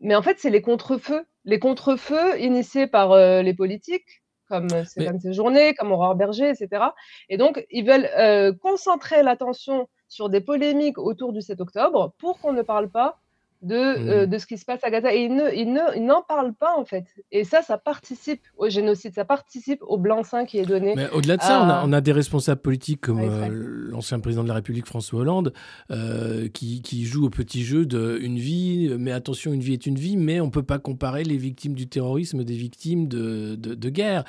mais 0.00 0.14
en 0.14 0.22
fait, 0.22 0.38
c'est 0.38 0.50
les 0.50 0.62
contre-feux, 0.62 1.24
les 1.44 1.58
contre-feux 1.58 2.40
initiés 2.40 2.86
par 2.86 3.16
les 3.16 3.54
politiques 3.54 4.22
comme 4.48 4.68
Stéphane 4.84 5.18
Séjourné, 5.18 5.72
comme 5.74 5.92
Aurore 5.92 6.14
Berger, 6.14 6.50
etc. 6.50 6.84
Et 7.30 7.38
donc, 7.38 7.66
ils 7.70 7.86
veulent 7.86 8.56
concentrer 8.58 9.22
l'attention 9.22 9.88
sur 10.08 10.28
des 10.28 10.42
polémiques 10.42 10.98
autour 10.98 11.32
du 11.32 11.40
7 11.40 11.60
octobre 11.62 12.12
pour 12.18 12.38
qu'on 12.38 12.52
ne 12.52 12.60
parle 12.60 12.90
pas 12.90 13.21
de, 13.62 13.74
euh, 13.74 14.26
mmh. 14.26 14.30
de 14.30 14.38
ce 14.38 14.46
qui 14.46 14.58
se 14.58 14.64
passe 14.64 14.80
à 14.82 14.90
Gaza. 14.90 15.14
Et 15.14 15.24
ils 15.24 15.34
n'en 15.34 15.92
il 15.94 16.04
n'en 16.04 16.22
parlent 16.22 16.54
pas, 16.54 16.76
en 16.76 16.84
fait. 16.84 17.06
Et 17.30 17.44
ça, 17.44 17.62
ça 17.62 17.78
participe 17.78 18.40
au 18.56 18.68
génocide, 18.68 19.14
ça 19.14 19.24
participe 19.24 19.80
au 19.82 19.98
blanc-seing 19.98 20.44
qui 20.44 20.58
est 20.58 20.66
donné. 20.66 20.94
Mais 20.96 21.08
au-delà 21.10 21.36
de 21.36 21.42
ça, 21.42 21.62
on, 21.62 21.68
a, 21.68 21.82
on, 21.86 21.92
a, 21.92 22.00
des 22.00 22.12
responsables 22.12 22.60
politiques 22.60 23.00
comme 23.00 23.20
euh, 23.20 23.48
l'ancien 23.90 24.18
président 24.20 24.42
de 24.42 24.48
la 24.48 24.54
République, 24.54 24.86
François 24.86 25.20
Hollande, 25.20 25.52
euh, 25.90 26.48
qui, 26.48 26.82
qui 26.82 27.04
joue 27.04 27.26
au 27.26 27.30
petit 27.30 27.62
jeu 27.62 27.86
de 27.86 28.18
une 28.20 28.38
vie, 28.38 28.94
mais 28.98 29.12
attention, 29.12 29.52
une 29.52 29.60
vie 29.60 29.74
est 29.74 29.86
une 29.86 29.96
vie, 29.96 30.16
mais 30.16 30.40
on 30.40 30.46
ne 30.46 30.50
peut 30.50 30.62
pas 30.62 30.78
comparer 30.78 31.24
les 31.24 31.36
victimes 31.36 31.74
du 31.74 31.86
terrorisme 31.86 32.42
des 32.42 32.54
victimes 32.54 33.06
de, 33.06 33.54
de, 33.54 33.88
guerre. 33.88 34.24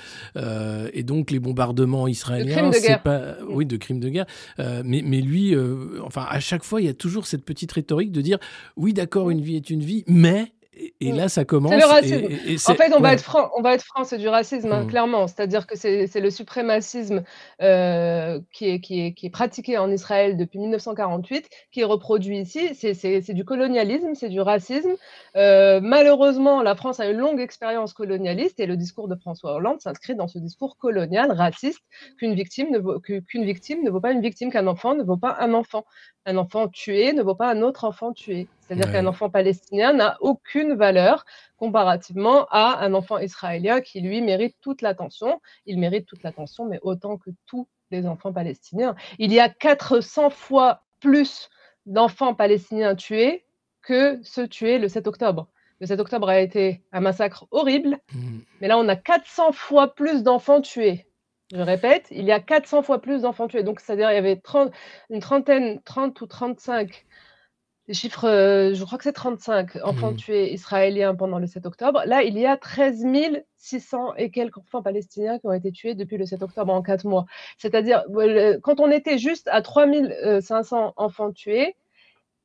et 0.93 1.03
donc, 1.03 1.31
les 1.31 1.39
bombardements 1.39 2.07
israéliens, 2.07 2.71
c'est 2.71 3.01
pas. 3.01 3.37
Oui, 3.47 3.65
de 3.65 3.77
crimes 3.77 3.99
de 3.99 4.09
guerre. 4.09 4.25
mais, 4.57 5.01
mais 5.03 5.21
lui, 5.21 5.55
enfin, 6.03 6.25
à 6.29 6.39
chaque 6.39 6.63
fois, 6.63 6.81
il 6.81 6.85
y 6.85 6.89
a 6.89 6.93
toujours 6.93 7.25
cette 7.25 7.45
petite 7.45 7.71
rhétorique 7.71 8.11
de 8.11 8.21
dire 8.21 8.37
oui, 8.77 8.93
d'accord, 8.93 9.22
une 9.29 9.41
vie 9.41 9.55
est 9.55 9.69
une 9.69 9.81
vie, 9.81 10.03
mais 10.07 10.53
et, 10.99 11.11
là, 11.11 11.29
ça 11.29 11.45
commence. 11.45 11.71
C'est 11.71 11.79
le 11.79 11.85
racisme. 11.85 12.71
en 12.71 12.75
fait, 12.75 12.93
on, 12.93 12.99
va 12.99 13.13
être 13.13 13.21
franc, 13.21 13.51
on 13.55 13.61
va 13.61 13.73
être 13.75 13.83
franc, 13.83 14.03
c'est 14.03 14.17
du 14.17 14.27
racisme, 14.27 14.71
hein, 14.71 14.83
mmh. 14.83 14.87
clairement. 14.87 15.27
C'est-à-dire 15.27 15.67
que 15.67 15.75
c'est 15.75 16.19
le 16.19 16.29
suprémacisme 16.31 17.23
euh, 17.61 18.39
qui, 18.51 18.69
est, 18.69 18.79
qui, 18.79 19.01
est, 19.01 19.13
qui, 19.13 19.27
est, 19.27 19.29
pratiqué 19.29 19.77
en 19.77 19.91
Israël 19.91 20.35
depuis 20.35 20.59
1948, 20.59 21.47
qui 21.71 21.81
est 21.81 21.85
reproduit 21.85 22.39
ici. 22.39 22.73
C'est 22.73 23.33
du 23.33 23.45
colonialisme, 23.45 24.15
c'est 24.15 24.29
du 24.29 24.41
racisme. 24.41 24.95
Euh, 25.35 25.79
malheureusement, 25.81 26.63
la 26.63 26.75
France 26.75 26.99
a 26.99 27.07
une 27.07 27.17
longue 27.17 27.39
expérience 27.39 27.93
colonialiste 27.93 28.59
et 28.59 28.65
le 28.65 28.75
discours 28.75 29.07
de 29.07 29.15
François 29.15 29.53
Hollande 29.53 29.79
s'inscrit 29.79 30.15
dans 30.15 30.27
ce 30.27 30.39
discours 30.39 30.77
colonial, 30.77 31.31
raciste, 31.31 31.81
qu'une 32.17 32.33
victime, 32.33 32.71
ne 32.71 32.79
vaut, 32.79 32.99
qu'une 32.99 33.45
victime 33.45 33.83
ne 33.83 33.91
vaut 33.91 34.01
pas 34.01 34.11
une 34.11 34.21
victime, 34.21 34.51
qu'un 34.51 34.67
enfant 34.67 34.95
ne 34.95 35.03
vaut 35.03 35.17
pas 35.17 35.37
un 35.39 35.53
enfant. 35.53 35.85
Un 36.25 36.37
enfant 36.37 36.67
tué 36.69 37.13
ne 37.13 37.21
vaut 37.21 37.35
pas 37.35 37.51
un 37.51 37.61
autre 37.61 37.83
enfant 37.83 38.13
tué. 38.13 38.47
C'est-à-dire 38.67 38.91
qu'un 38.91 39.05
enfant 39.07 39.29
palestinien 39.29 39.93
n'a 39.93 40.17
aucune 40.21 40.73
valeur 40.73 41.25
comparativement 41.57 42.45
à 42.49 42.83
un 42.83 42.93
enfant 42.93 43.19
israélien 43.19 43.81
qui, 43.81 44.01
lui, 44.01 44.21
mérite 44.21 44.55
toute 44.61 44.81
l'attention. 44.81 45.41
Il 45.65 45.79
mérite 45.79 46.05
toute 46.05 46.23
l'attention, 46.23 46.65
mais 46.65 46.79
autant 46.81 47.17
que 47.17 47.29
tous 47.45 47.67
les 47.91 48.07
enfants 48.07 48.33
palestiniens. 48.33 48.95
Il 49.19 49.31
y 49.31 49.39
a 49.39 49.49
400 49.49 50.29
fois 50.29 50.83
plus 50.99 51.49
d'enfants 51.85 52.33
palestiniens 52.33 52.95
tués 52.95 53.45
que 53.81 54.19
ceux 54.23 54.47
tués 54.47 54.79
le 54.79 54.87
7 54.87 55.07
octobre. 55.07 55.47
Le 55.79 55.87
7 55.87 55.99
octobre 55.99 56.29
a 56.29 56.39
été 56.39 56.81
un 56.93 57.01
massacre 57.01 57.45
horrible, 57.51 57.97
mmh. 58.13 58.39
mais 58.61 58.67
là, 58.69 58.77
on 58.77 58.87
a 58.87 58.95
400 58.95 59.51
fois 59.51 59.93
plus 59.93 60.23
d'enfants 60.23 60.61
tués. 60.61 61.05
Je 61.53 61.61
répète, 61.61 62.07
il 62.09 62.23
y 62.23 62.31
a 62.31 62.39
400 62.39 62.83
fois 62.83 63.01
plus 63.01 63.21
d'enfants 63.21 63.47
tués. 63.47 63.63
Donc, 63.63 63.79
c'est-à-dire 63.79 64.09
il 64.09 64.15
y 64.15 64.17
avait 64.17 64.37
30, 64.37 64.71
une 65.09 65.19
trentaine, 65.19 65.81
30 65.83 66.19
ou 66.21 66.25
35 66.25 67.05
les 67.87 67.93
chiffres, 67.93 68.27
euh, 68.29 68.73
je 68.73 68.83
crois 68.85 68.97
que 68.97 69.03
c'est 69.03 69.11
35 69.11 69.77
enfants 69.83 70.11
mmh. 70.11 70.15
tués 70.15 70.53
israéliens 70.53 71.15
pendant 71.15 71.37
le 71.37 71.47
7 71.47 71.65
octobre. 71.65 72.01
Là, 72.05 72.23
il 72.23 72.37
y 72.37 72.45
a 72.45 72.55
13 72.55 73.05
600 73.57 74.15
et 74.15 74.29
quelques 74.31 74.57
enfants 74.59 74.81
palestiniens 74.81 75.37
qui 75.37 75.47
ont 75.47 75.53
été 75.53 75.71
tués 75.71 75.93
depuis 75.93 76.17
le 76.17 76.25
7 76.25 76.43
octobre 76.43 76.73
en 76.73 76.81
4 76.81 77.05
mois. 77.05 77.25
C'est-à-dire, 77.57 78.05
quand 78.61 78.79
on 78.79 78.89
était 78.89 79.17
juste 79.17 79.49
à 79.49 79.61
3 79.61 79.87
500 80.41 80.93
enfants 80.95 81.31
tués, 81.33 81.75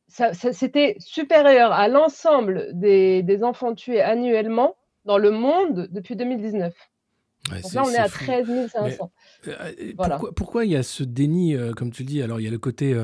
c'était 0.08 0.96
supérieur 0.98 1.72
à 1.72 1.86
l'ensemble 1.86 2.70
des, 2.72 3.22
des 3.22 3.44
enfants 3.44 3.74
tués 3.74 4.00
annuellement 4.00 4.74
dans 5.04 5.18
le 5.18 5.30
monde 5.30 5.88
depuis 5.92 6.16
2019. 6.16 6.74
Donc 7.48 7.72
là, 7.72 7.82
on 7.84 7.90
est, 7.90 7.96
à 7.96 8.08
13 8.08 8.70
500. 8.70 9.10
Euh, 9.46 9.72
pourquoi, 10.34 10.64
il 10.64 10.72
y 10.72 10.76
a 10.76 10.82
ce 10.82 11.02
déni, 11.02 11.54
euh, 11.54 11.72
comme 11.72 11.90
tu 11.90 12.02
le 12.02 12.08
dis? 12.08 12.22
Alors, 12.22 12.40
il 12.40 12.44
y 12.44 12.46
a 12.46 12.50
le 12.50 12.58
côté 12.58 12.94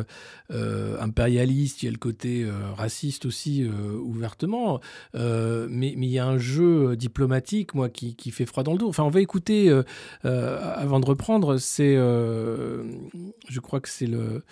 euh, 0.51 1.01
impérialiste, 1.01 1.83
il 1.83 1.87
y 1.87 1.89
a 1.89 1.93
le 1.93 1.99
côté 1.99 2.47
raciste 2.77 3.27
aussi, 3.27 3.67
ouvertement, 4.03 4.81
mais, 5.15 5.93
il 5.93 6.11
y 6.11 6.19
a 6.19 6.27
un 6.27 6.39
jeu 6.39 6.97
diplomatique, 6.97 7.75
moi, 7.75 7.89
qui, 7.89 8.15
qui, 8.15 8.31
fait 8.31 8.47
froid 8.47 8.63
dans 8.63 8.73
le 8.73 8.79
dos. 8.79 8.89
Enfin, 8.89 9.05
on 9.05 9.11
va 9.11 9.21
écouter, 9.21 9.71
avant 10.23 11.01
de 11.01 11.07
reprendre, 11.07 11.59
c'est, 11.59 11.95
je 11.95 13.61
crois 13.61 13.81
que 13.81 13.89
c'est 13.89 14.07
le 14.07 14.43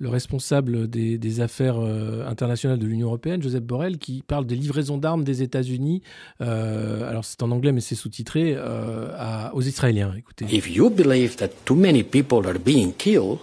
le 0.00 0.08
responsable 0.08 0.88
des, 0.88 1.40
affaires 1.40 1.76
euh, 1.78 2.24
internationales 2.26 2.78
de 2.78 2.86
l'Union 2.86 3.08
européenne, 3.08 3.42
Joseph 3.42 3.62
Borrell, 3.62 3.98
qui 3.98 4.22
parle 4.26 4.46
des 4.46 4.54
livraisons 4.54 4.96
d'armes 4.96 5.24
des 5.24 5.42
États-Unis. 5.42 6.02
Euh, 6.40 7.08
alors 7.08 7.24
c'est 7.24 7.42
en 7.42 7.50
anglais, 7.50 7.72
mais 7.72 7.80
c'est 7.80 7.96
sous-titré 7.96 8.54
euh, 8.56 9.50
aux 9.52 9.62
Israéliens. 9.62 10.14
Écoutez. 10.16 10.46
If 10.50 10.70
you 10.70 10.88
believe 10.88 11.36
that 11.36 11.48
too 11.64 11.74
many 11.74 12.04
people 12.04 12.46
are 12.46 12.58
being 12.64 12.92
killed, 12.92 13.38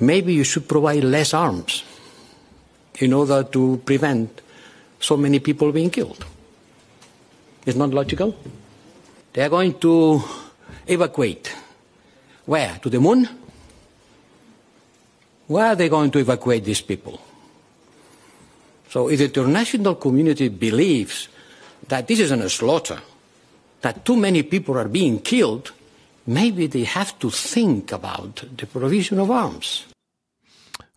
maybe 0.00 0.30
you 0.32 0.44
should 0.44 0.66
provide 0.66 1.04
less 1.04 1.32
arms 1.32 1.84
in 3.00 3.12
order 3.12 3.42
to 3.50 3.80
prevent 3.86 4.28
so 5.00 5.16
many 5.16 5.40
people 5.40 5.72
being 5.72 5.90
killed. 5.90 6.24
It's 7.66 7.76
not 7.76 7.88
logical. 7.88 8.34
They 9.32 9.42
are 9.42 9.50
going 9.50 9.78
to 9.80 10.22
evacuate. 10.86 11.54
Where? 12.44 12.78
To 12.82 12.90
the 12.90 12.98
moon? 12.98 13.28
Where 15.50 15.66
are 15.66 15.74
they 15.74 15.88
going 15.88 16.12
to 16.12 16.20
evacuate 16.20 16.62
these 16.62 16.80
people? 16.80 17.20
So 18.88 19.08
if 19.08 19.18
the 19.18 19.24
international 19.24 19.96
community 19.96 20.46
believes 20.48 21.26
that 21.88 22.06
this 22.06 22.20
is 22.20 22.30
a 22.30 22.48
slaughter, 22.48 23.00
that 23.80 24.04
too 24.04 24.14
many 24.14 24.44
people 24.44 24.78
are 24.78 24.86
being 24.86 25.18
killed, 25.18 25.72
maybe 26.24 26.68
they 26.68 26.84
have 26.84 27.18
to 27.18 27.30
think 27.30 27.90
about 27.90 28.44
the 28.56 28.66
provision 28.66 29.18
of 29.18 29.28
arms. 29.32 29.89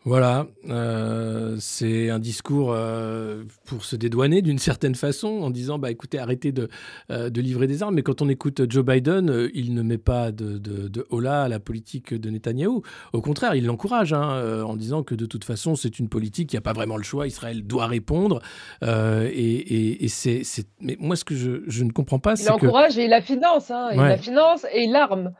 Voilà, 0.05 0.47
euh, 0.69 1.55
c'est 1.59 2.09
un 2.09 2.19
discours 2.19 2.73
euh, 2.73 3.43
pour 3.65 3.85
se 3.85 3.95
dédouaner 3.95 4.41
d'une 4.41 4.59
certaine 4.59 4.95
façon 4.95 5.29
en 5.29 5.49
disant 5.49 5.79
bah 5.79 5.91
écoutez 5.91 6.19
arrêtez 6.19 6.51
de, 6.51 6.67
euh, 7.09 7.29
de 7.29 7.39
livrer 7.39 7.67
des 7.67 7.83
armes. 7.83 7.95
Mais 7.95 8.01
quand 8.01 8.21
on 8.21 8.27
écoute 8.27 8.69
Joe 8.69 8.83
Biden, 8.83 9.49
il 9.53 9.73
ne 9.73 9.81
met 9.81 9.97
pas 9.97 10.33
de, 10.33 10.57
de, 10.57 10.89
de 10.89 11.05
holà 11.09 11.43
à 11.43 11.47
la 11.47 11.61
politique 11.61 12.13
de 12.13 12.29
Netanyahou. 12.29 12.81
Au 13.13 13.21
contraire, 13.21 13.55
il 13.55 13.65
l'encourage 13.65 14.11
hein, 14.11 14.63
en 14.65 14.75
disant 14.75 15.03
que 15.03 15.15
de 15.15 15.25
toute 15.25 15.45
façon 15.45 15.75
c'est 15.75 15.99
une 15.99 16.09
politique, 16.09 16.51
il 16.51 16.57
n'y 16.57 16.59
a 16.59 16.61
pas 16.61 16.73
vraiment 16.73 16.97
le 16.97 17.03
choix. 17.03 17.25
Israël 17.25 17.65
doit 17.65 17.87
répondre. 17.87 18.41
Et 18.81 18.87
et, 18.89 20.03
et 20.03 20.07
c'est, 20.09 20.43
mais 20.81 20.97
moi 20.99 21.15
ce 21.15 21.23
que 21.23 21.35
je, 21.35 21.63
je 21.67 21.85
ne 21.85 21.91
comprends 21.91 22.19
pas, 22.19 22.33
Il 22.33 22.39
c'est 22.39 22.49
que 22.49 22.65
encourage 22.65 22.97
et 22.97 23.05
il 23.05 23.09
la 23.09 23.21
finance, 23.21 23.71
hein, 23.71 23.87
il 23.93 23.99
la 23.99 24.17
finance 24.17 24.65
et 24.73 24.83
il 24.83 24.91
l'arme. 24.91 25.31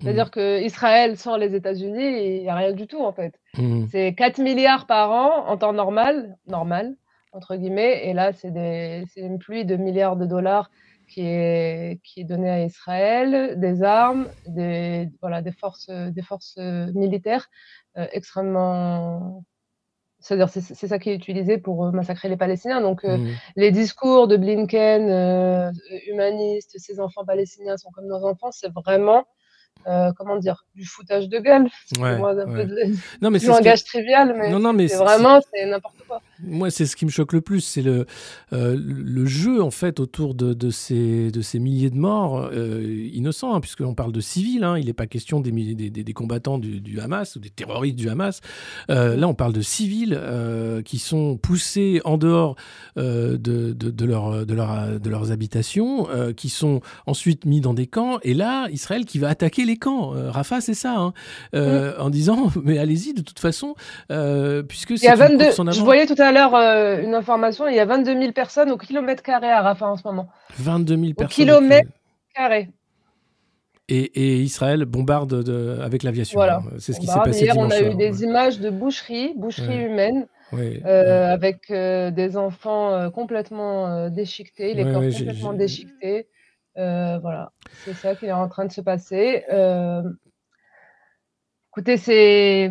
Mm. 0.00 0.04
C'est-à-dire 0.04 0.30
que 0.30 0.60
Israël 0.62 1.16
sans 1.16 1.36
les 1.36 1.54
États-Unis, 1.54 2.36
il 2.36 2.42
n'y 2.42 2.48
a 2.48 2.54
rien 2.56 2.72
du 2.72 2.86
tout 2.86 3.00
en 3.02 3.12
fait. 3.12 3.34
Hmm. 3.56 3.86
C'est 3.90 4.14
4 4.14 4.38
milliards 4.40 4.86
par 4.86 5.10
an 5.12 5.46
en 5.48 5.56
temps 5.56 5.72
normal, 5.72 6.36
normal, 6.46 6.96
entre 7.32 7.56
guillemets, 7.56 8.06
et 8.08 8.12
là, 8.12 8.32
c'est 8.32 8.50
une 9.16 9.38
pluie 9.38 9.64
de 9.64 9.76
milliards 9.76 10.16
de 10.16 10.26
dollars 10.26 10.70
qui 11.08 11.22
est, 11.22 12.00
qui 12.02 12.20
est 12.22 12.24
donnée 12.24 12.50
à 12.50 12.64
Israël, 12.64 13.58
des 13.60 13.82
armes, 13.82 14.28
des, 14.46 15.10
voilà, 15.20 15.42
des 15.42 15.52
forces, 15.52 15.88
des 15.90 16.22
forces 16.22 16.56
euh, 16.58 16.90
militaires 16.94 17.48
euh, 17.98 18.06
extrêmement. 18.12 19.44
C'est-à-dire, 20.20 20.48
c'est 20.48 20.62
c'est 20.62 20.88
ça 20.88 20.98
qui 20.98 21.10
est 21.10 21.14
utilisé 21.14 21.58
pour 21.58 21.84
euh, 21.86 21.90
massacrer 21.92 22.28
les 22.30 22.36
Palestiniens. 22.38 22.80
Donc, 22.80 23.04
euh, 23.04 23.18
Hmm. 23.18 23.34
les 23.56 23.70
discours 23.70 24.26
de 24.28 24.36
Blinken, 24.38 25.10
euh, 25.10 25.70
humanistes, 26.08 26.76
ces 26.78 26.98
enfants 27.00 27.24
palestiniens 27.26 27.76
sont 27.76 27.90
comme 27.90 28.06
nos 28.06 28.24
enfants, 28.24 28.50
c'est 28.50 28.72
vraiment, 28.72 29.26
euh, 29.88 30.10
comment 30.16 30.38
dire, 30.38 30.64
du 30.74 30.84
foutage 30.84 31.28
de 31.28 31.38
gueule. 31.38 31.68
Ouais, 32.00 32.08
un 32.10 32.20
ouais. 32.20 32.44
peu 32.44 32.64
de, 32.66 32.94
Non 33.22 33.30
mais 33.30 33.38
du 33.38 33.46
langage 33.46 33.84
trivial, 33.84 34.34
mais 34.38 34.50
non 34.50 34.58
non 34.58 34.72
mais 34.72 34.88
c'est 34.88 34.96
vraiment, 34.96 35.40
c'est 35.52 35.66
n'importe 35.66 35.96
quoi. 36.06 36.20
Moi, 36.42 36.70
c'est 36.70 36.84
ce 36.86 36.96
qui 36.96 37.06
me 37.06 37.10
choque 37.10 37.32
le 37.32 37.40
plus, 37.40 37.60
c'est 37.60 37.80
le, 37.82 38.06
euh, 38.52 38.76
le 38.78 39.24
jeu 39.26 39.62
en 39.62 39.70
fait 39.70 40.00
autour 40.00 40.34
de, 40.34 40.52
de 40.52 40.70
ces, 40.70 41.30
de 41.30 41.40
ces 41.40 41.58
milliers 41.58 41.90
de 41.90 41.96
morts 41.96 42.50
euh, 42.52 43.08
innocents, 43.12 43.54
hein, 43.54 43.60
puisqu'on 43.60 43.94
parle 43.94 44.12
de 44.12 44.20
civils. 44.20 44.64
hein, 44.64 44.76
il 44.76 44.86
n'est 44.86 44.92
pas 44.92 45.06
question 45.06 45.40
des, 45.40 45.50
des, 45.52 45.90
des- 45.90 46.04
des 46.04 46.12
combattants 46.12 46.58
du, 46.58 46.80
du 46.80 47.00
Hamas 47.00 47.36
ou 47.36 47.40
des 47.40 47.50
terroristes 47.50 47.96
du 47.96 48.08
Hamas. 48.08 48.40
Là, 48.88 49.26
on 49.28 49.34
parle 49.34 49.52
de 49.52 49.62
civils 49.62 50.20
qui 50.84 50.98
sont 50.98 51.36
poussés 51.36 52.00
en 52.04 52.18
dehors 52.18 52.56
de, 52.96 53.36
de, 53.36 53.72
de, 53.72 54.04
leur, 54.04 54.44
de, 54.44 54.54
leur, 54.54 55.00
de 55.00 55.10
leurs 55.10 55.32
habitations, 55.32 56.08
qui 56.36 56.48
sont 56.48 56.80
ensuite 57.06 57.44
mis 57.46 57.60
dans 57.60 57.74
des 57.74 57.86
camps. 57.86 58.18
Et 58.22 58.34
là, 58.34 58.68
Israël 58.70 59.04
qui 59.06 59.18
va 59.18 59.28
attaquer 59.28 59.64
les 59.64 59.73
camps. 59.76 60.14
Euh, 60.14 60.30
Rafa, 60.30 60.60
c'est 60.60 60.74
ça, 60.74 60.94
hein, 60.96 61.12
euh, 61.54 61.94
en 61.98 62.10
disant 62.10 62.48
mais 62.62 62.78
allez-y 62.78 63.14
de 63.14 63.22
toute 63.22 63.38
façon, 63.38 63.74
euh, 64.10 64.62
puisque 64.62 64.96
c'est 64.98 65.08
a 65.08 65.14
une 65.14 65.18
22, 65.38 65.44
course 65.46 65.58
en 65.60 65.70
je 65.70 65.80
voyais 65.82 66.06
tout 66.06 66.14
à 66.18 66.32
l'heure 66.32 66.54
une 66.54 67.14
information, 67.14 67.66
il 67.68 67.74
y 67.76 67.80
a 67.80 67.84
22 67.84 68.18
000 68.18 68.32
personnes 68.32 68.70
au 68.70 68.76
kilomètre 68.76 69.22
carré 69.22 69.50
à 69.50 69.62
Rafah 69.62 69.86
en 69.86 69.96
ce 69.96 70.02
moment. 70.04 70.28
22 70.58 70.94
000 70.96 71.06
Au 71.10 71.14
personnes. 71.14 71.28
kilomètre 71.34 71.90
carré. 72.34 72.68
Et, 73.88 73.98
et 74.14 74.40
Israël 74.40 74.84
bombarde 74.86 75.42
de- 75.44 75.78
avec 75.82 76.02
l'aviation. 76.04 76.38
Voilà. 76.38 76.56
hein. 76.64 76.70
C'est 76.78 76.94
ce 76.94 77.00
qui 77.00 77.06
s'est 77.06 77.16
bah, 77.16 77.22
passé 77.24 77.44
Hier, 77.44 77.54
on 77.58 77.70
a 77.70 77.82
eu 77.82 77.94
des 77.94 78.22
images 78.22 78.58
de 78.58 78.70
boucheries, 78.70 79.34
boucheries 79.36 79.68
Ouais. 79.68 79.86
humaines, 79.90 80.26
Ouais. 80.52 80.80
Euh, 80.86 81.32
avec 81.32 81.70
euh, 81.70 82.10
des 82.10 82.36
enfants 82.36 82.92
euh, 82.92 83.10
complètement 83.10 84.08
déchiquetés, 84.08 84.72
les 84.74 84.84
corps 84.84 85.02
complètement 85.02 85.52
déchiquetés. 85.52 86.28
Euh, 86.76 87.18
voilà, 87.18 87.52
c'est 87.84 87.94
ça 87.94 88.14
qui 88.16 88.26
est 88.26 88.32
en 88.32 88.48
train 88.48 88.64
de 88.66 88.72
se 88.72 88.80
passer. 88.80 89.44
Euh, 89.50 90.02
Écoutez, 91.72 91.96
c'est. 91.96 92.68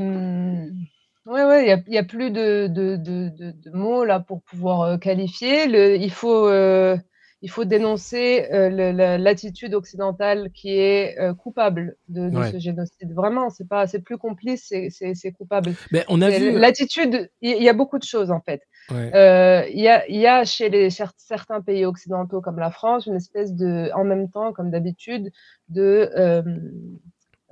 Ouais, 1.25 1.43
ouais, 1.45 1.63
il 1.65 1.67
y 1.67 1.71
a, 1.71 1.77
il 1.87 1.93
y 1.93 1.97
a 1.97 2.03
plus 2.03 2.31
de, 2.31 2.67
de, 2.67 2.95
de, 2.97 3.71
mots 3.71 4.05
là 4.05 4.21
pour 4.21 4.41
pouvoir 4.43 4.81
euh, 4.81 4.97
qualifier. 4.97 5.67
Le, 5.67 5.97
il, 5.97 6.11
faut, 6.11 6.47
euh, 6.47 6.97
il 7.41 7.49
faut 7.49 7.65
dénoncer 7.65 8.47
euh, 8.53 9.17
l'attitude 9.17 9.73
occidentale 9.73 10.51
qui 10.53 10.69
est 10.69 11.19
euh, 11.19 11.33
coupable 11.33 11.97
de, 12.07 12.29
Ouais. 12.29 12.51
ce 12.51 12.59
génocide. 12.59 13.13
Vraiment, 13.13 13.49
c'est 13.49 13.67
pas, 13.67 13.87
c'est 13.87 14.01
plus 14.01 14.17
complice, 14.17 14.73
c'est- 14.89 15.31
coupable. 15.33 15.73
Mais 15.91 16.05
on 16.07 16.21
a 16.21 16.29
vu. 16.29 16.51
L'attitude, 16.51 17.29
il 17.41 17.57
il 17.57 17.63
y 17.63 17.69
a 17.69 17.73
beaucoup 17.73 17.99
de 17.99 18.05
choses 18.05 18.31
en 18.31 18.39
fait. 18.39 18.61
Ouais. 18.91 19.11
Euh, 19.15 19.65
Il 19.69 19.79
y, 19.79 19.87
a, 19.87 20.05
il 20.07 20.17
y 20.19 20.27
a 20.27 20.43
chez 20.45 20.69
les, 20.69 20.89
cer- 20.89 21.11
certains 21.17 21.61
pays 21.61 21.85
occidentaux 21.85 22.41
comme 22.41 22.59
la 22.59 22.71
France 22.71 23.05
une 23.05 23.15
espèce 23.15 23.53
de, 23.53 23.89
en 23.95 24.03
même 24.03 24.29
temps, 24.29 24.51
comme 24.53 24.71
d'habitude, 24.71 25.31
de 25.69 26.09
euh, 26.17 26.41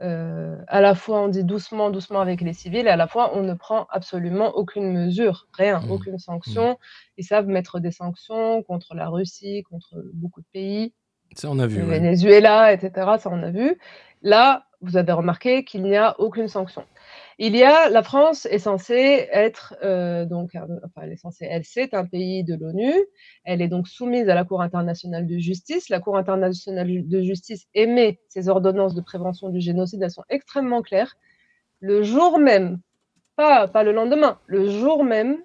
euh, 0.02 0.58
à 0.68 0.82
la 0.82 0.96
fois 0.96 1.22
on 1.22 1.28
dit 1.28 1.44
doucement, 1.44 1.92
doucement 1.92 2.22
avec 2.22 2.42
les 2.42 2.54
civils, 2.54 2.88
et 2.88 2.90
à 2.90 2.96
la 2.96 3.08
fois 3.08 3.32
on 3.38 3.44
ne 3.44 3.54
prend 3.54 3.86
absolument 3.92 4.50
aucune 4.56 4.92
mesure, 4.92 5.48
rien, 5.54 5.82
Mhm. 5.82 5.92
aucune 5.92 6.20
sanction. 6.20 6.78
Ils 7.18 7.24
savent 7.24 7.48
mettre 7.48 7.80
des 7.80 7.92
sanctions 7.92 8.64
contre 8.64 8.96
la 8.96 9.10
Russie, 9.10 9.64
contre 9.70 10.04
beaucoup 10.14 10.42
de 10.42 10.48
pays, 10.52 10.94
Ça, 11.36 11.50
on 11.52 11.60
a 11.60 11.68
vu. 11.68 11.80
le 11.82 11.88
ouais. 11.88 12.00
Venezuela, 12.00 12.74
etc. 12.74 13.18
Ça, 13.20 13.30
on 13.32 13.44
a 13.44 13.52
vu. 13.52 13.78
Là, 14.24 14.66
vous 14.82 14.98
avez 14.98 15.12
remarqué 15.12 15.64
qu'il 15.64 15.84
n'y 15.84 15.96
a 15.98 16.20
aucune 16.20 16.48
sanction. 16.48 16.84
Il 17.40 17.56
y 17.56 17.64
a, 17.64 17.90
la 17.90 18.04
France 18.04 18.46
est 18.46 18.60
censée 18.60 19.28
être, 19.32 19.76
euh, 19.84 20.26
donc, 20.26 20.52
enfin, 20.56 21.02
elle 21.04 21.12
est 21.14 21.18
censée, 21.18 21.48
elle, 21.50 21.64
c'est 21.66 21.94
un 21.94 22.06
pays 22.06 22.44
de 22.44 22.56
l'ONU. 22.56 22.94
Elle 23.46 23.62
est 23.62 23.68
donc 23.68 23.88
soumise 23.88 24.30
à 24.30 24.36
la 24.36 24.44
Cour 24.44 24.62
internationale 24.62 25.26
de 25.26 25.38
justice. 25.40 25.90
La 25.90 26.00
Cour 26.00 26.18
internationale 26.18 27.08
de 27.08 27.22
justice 27.22 27.68
émet 27.74 28.20
ses 28.28 28.50
ordonnances 28.50 28.96
de 28.96 29.02
prévention 29.02 29.50
du 29.50 29.60
génocide. 29.60 30.02
Elles 30.04 30.12
sont 30.12 30.26
extrêmement 30.30 30.82
claires. 30.82 31.16
Le 31.80 32.04
jour 32.04 32.38
même, 32.38 32.80
pas, 33.36 33.68
pas 33.68 33.84
le 33.84 33.92
lendemain, 33.92 34.40
le 34.46 34.70
jour 34.70 35.04
même, 35.04 35.38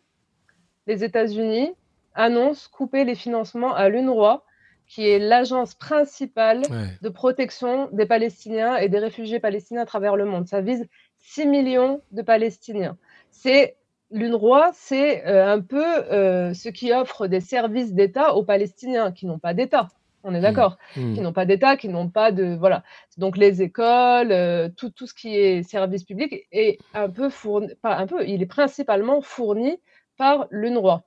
les 0.86 1.02
États-Unis 1.02 1.72
annoncent 2.14 2.68
couper 2.70 3.04
les 3.04 3.14
financements 3.14 3.74
à 3.74 3.88
l'UNRWA, 3.88 4.42
qui 4.86 5.08
est 5.08 5.18
l'agence 5.18 5.74
principale 5.74 6.62
Ouais. 6.70 6.86
de 7.02 7.08
protection 7.08 7.88
des 7.92 8.06
Palestiniens 8.06 8.76
et 8.76 8.88
des 8.88 8.98
réfugiés 9.00 9.40
palestiniens 9.40 9.82
à 9.82 9.86
travers 9.86 10.14
le 10.14 10.24
monde. 10.24 10.46
Ça 10.46 10.60
vise 10.60 10.86
6 11.26 11.46
millions 11.46 12.00
de 12.12 12.22
Palestiniens. 12.22 12.96
C'est 13.30 13.76
l'UNRWA, 14.12 14.70
c'est 14.74 15.26
euh, 15.26 15.52
un 15.52 15.60
peu 15.60 15.84
euh, 15.84 16.54
ce 16.54 16.68
qui 16.68 16.92
offre 16.92 17.26
des 17.26 17.40
services 17.40 17.92
d'État 17.92 18.34
aux 18.34 18.44
Palestiniens 18.44 19.10
qui 19.10 19.26
n'ont 19.26 19.40
pas 19.40 19.52
d'État. 19.52 19.88
On 20.22 20.34
est 20.34 20.40
d'accord 20.40 20.78
Hmm. 20.96 21.14
qui 21.14 21.20
n'ont 21.20 21.32
pas 21.32 21.44
d'État, 21.44 21.76
qui 21.76 21.88
n'ont 21.88 22.08
pas 22.08 22.32
de 22.32 22.56
voilà. 22.56 22.82
Donc 23.16 23.36
les 23.36 23.62
écoles, 23.62 24.32
euh, 24.32 24.68
tout, 24.76 24.90
tout 24.90 25.06
ce 25.06 25.14
qui 25.14 25.36
est 25.36 25.62
service 25.62 26.04
public 26.04 26.46
est 26.52 26.78
un 26.94 27.10
peu 27.10 27.28
fourni, 27.28 27.68
pas 27.82 27.96
un 27.96 28.06
peu, 28.06 28.26
il 28.26 28.42
est 28.42 28.46
principalement 28.46 29.20
fourni 29.20 29.78
par 30.16 30.46
l'UNRWA. 30.50 31.04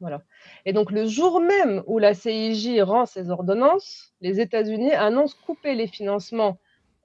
Voilà. 0.00 0.22
Et 0.66 0.72
donc 0.72 0.90
le 0.90 1.06
jour 1.06 1.40
même 1.40 1.82
où 1.86 1.98
la 1.98 2.12
CIJ 2.12 2.80
rend 2.82 3.06
ses 3.06 3.30
ordonnances, 3.30 4.12
les 4.20 4.40
États-Unis 4.40 4.92
annoncent 4.92 5.36
couper 5.46 5.74
les 5.74 5.86
financements 5.86 6.58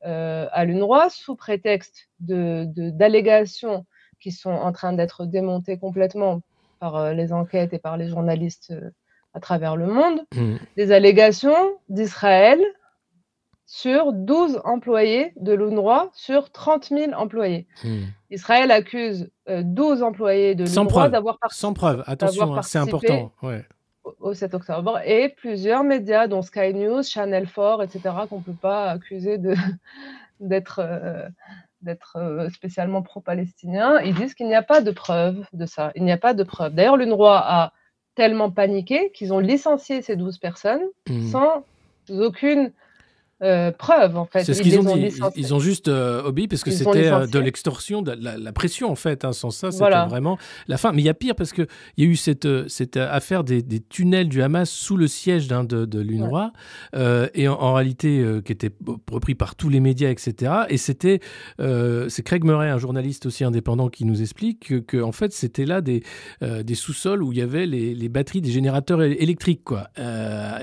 à 0.03 0.65
l'UNRWA 0.65 1.09
sous 1.09 1.35
prétexte 1.35 2.07
de 2.19 2.65
de- 2.67 2.89
d'allégations 2.91 3.85
qui 4.19 4.31
sont 4.31 4.49
en 4.51 4.71
train 4.71 4.93
d'être 4.93 5.25
démontées 5.25 5.77
complètement 5.77 6.41
par 6.79 6.95
euh, 6.95 7.13
les 7.13 7.33
enquêtes 7.33 7.73
et 7.73 7.79
par 7.79 7.97
les 7.97 8.07
journalistes 8.07 8.71
euh, 8.71 8.89
à 9.33 9.39
travers 9.39 9.75
le 9.75 9.87
monde 9.87 10.21
Hmm. 10.35 10.57
des 10.75 10.91
allégations 10.91 11.55
d'Israël 11.89 12.59
sur 13.65 14.13
12 14.13 14.61
employés 14.63 15.33
de 15.35 15.53
l'UNRWA 15.53 16.09
sur 16.13 16.51
30 16.51 16.85
000 16.89 17.13
employés. 17.13 17.67
Hmm. 17.83 18.03
Israël 18.29 18.71
accuse 18.71 19.29
euh, 19.49 19.61
12 19.63 20.03
employés 20.03 20.55
de 20.55 20.63
l'UNRWA 20.63 21.09
d'avoir 21.09 21.37
participé 21.39 21.61
Sans 21.61 21.73
preuve. 21.73 22.03
Attention, 22.07 22.55
hein, 22.55 22.61
c'est 22.61 22.77
important. 22.79 23.31
Ouais. 23.41 23.65
Au- 24.19 24.29
au 24.29 24.33
7 24.33 24.53
octobre 24.53 24.99
et 25.05 25.29
plusieurs 25.29 25.83
médias, 25.83 26.27
dont 26.27 26.41
Sky 26.41 26.73
News, 26.73 27.03
Channel 27.03 27.47
4, 27.47 27.83
etc., 27.83 28.01
qu'on 28.29 28.37
ne 28.39 28.43
peut 28.43 28.51
pas 28.61 28.89
accuser 28.91 29.37
de- 29.37 29.55
d'être 30.39 30.79
euh, 30.83 31.27
d'être 31.81 32.17
euh, 32.17 32.49
spécialement 32.49 33.03
pro-palestinien. 33.03 33.99
Ils 34.01 34.15
disent 34.15 34.33
qu'il 34.33 34.47
n'y 34.47 34.55
a 34.55 34.63
pas 34.63 34.81
de 34.81 34.89
preuve 34.91 35.45
de 35.53 35.65
ça. 35.67 35.91
Il 35.95 36.03
n'y 36.03 36.11
a 36.11 36.17
pas 36.17 36.33
de 36.33 36.43
preuve. 36.43 36.73
D'ailleurs, 36.73 36.97
l'UNRWA 36.97 37.37
a 37.37 37.71
tellement 38.15 38.49
paniqué 38.49 39.11
qu'ils 39.13 39.31
ont 39.31 39.37
licencié 39.39 40.01
ces 40.01 40.15
12 40.15 40.39
personnes 40.39 40.81
Hmm. 41.07 41.21
sans 41.27 41.63
aucune 42.09 42.71
euh, 43.43 43.71
preuve 43.71 44.17
en 44.17 44.25
fait. 44.25 44.43
C'est 44.43 44.53
ce 44.53 44.61
Ils 44.61 44.71
qu'ils 44.71 44.79
ont 44.79 44.95
dit. 44.95 45.09
Ils, 45.35 45.53
ont 45.53 45.59
juste 45.59 45.87
euh, 45.89 46.23
obéi 46.23 46.47
parce 46.47 46.63
que 46.63 46.71
c'était 46.71 47.07
euh, 47.11 47.27
de 47.27 47.37
l'extorsion, 47.39 48.01
de 48.01 48.11
la, 48.19 48.37
la 48.37 48.51
pression 48.51 48.89
en 48.89 48.95
fait. 48.95 49.25
hein. 49.25 49.33
Sans 49.33 49.51
ça, 49.51 49.71
c'était 49.71 49.83
Voilà. 49.83 50.05
vraiment 50.05 50.37
la 50.67 50.77
fin. 50.77 50.91
Mais 50.91 51.01
il 51.01 51.05
y 51.05 51.09
a 51.09 51.13
pire 51.13 51.35
parce 51.35 51.53
qu'il 51.53 51.67
y 51.97 52.03
a 52.03 52.05
eu 52.05 52.15
cette, 52.15 52.45
euh, 52.45 52.65
cette 52.67 52.97
affaire 52.97 53.43
des, 53.43 53.61
des 53.61 53.79
tunnels 53.79 54.27
du 54.29 54.41
Hamas 54.41 54.69
sous 54.69 54.97
le 54.97 55.07
siège 55.07 55.47
de, 55.47 55.85
de 55.85 55.99
l'UNRWA 55.99 56.51
et 57.33 57.47
en, 57.47 57.53
en 57.53 57.73
réalité 57.73 58.25
qui 58.43 58.51
était 58.51 58.71
repris 59.11 59.35
par 59.35 59.55
tous 59.55 59.69
les 59.69 59.79
médias, 59.79 60.09
etc. 60.09 60.51
Et 60.69 60.77
c'était 60.77 61.19
c'est 61.59 62.23
Craig 62.23 62.43
Murray, 62.43 62.69
un 62.69 62.77
journaliste 62.79 63.25
aussi 63.25 63.43
indépendant, 63.43 63.89
qui 63.89 64.05
nous 64.05 64.21
explique 64.21 64.67
que, 64.67 64.75
que, 64.75 65.01
en 65.01 65.11
fait 65.11 65.31
c'était 65.33 65.65
là 65.65 65.81
des, 65.81 66.03
des 66.41 66.75
sous-sols 66.75 67.21
où 67.23 67.31
il 67.31 67.37
y 67.37 67.41
avait 67.41 67.65
les, 67.65 67.93
les 67.93 68.09
batteries 68.09 68.41
des 68.41 68.51
générateurs 68.51 69.01
électriques 69.03 69.63
quoi. 69.63 69.89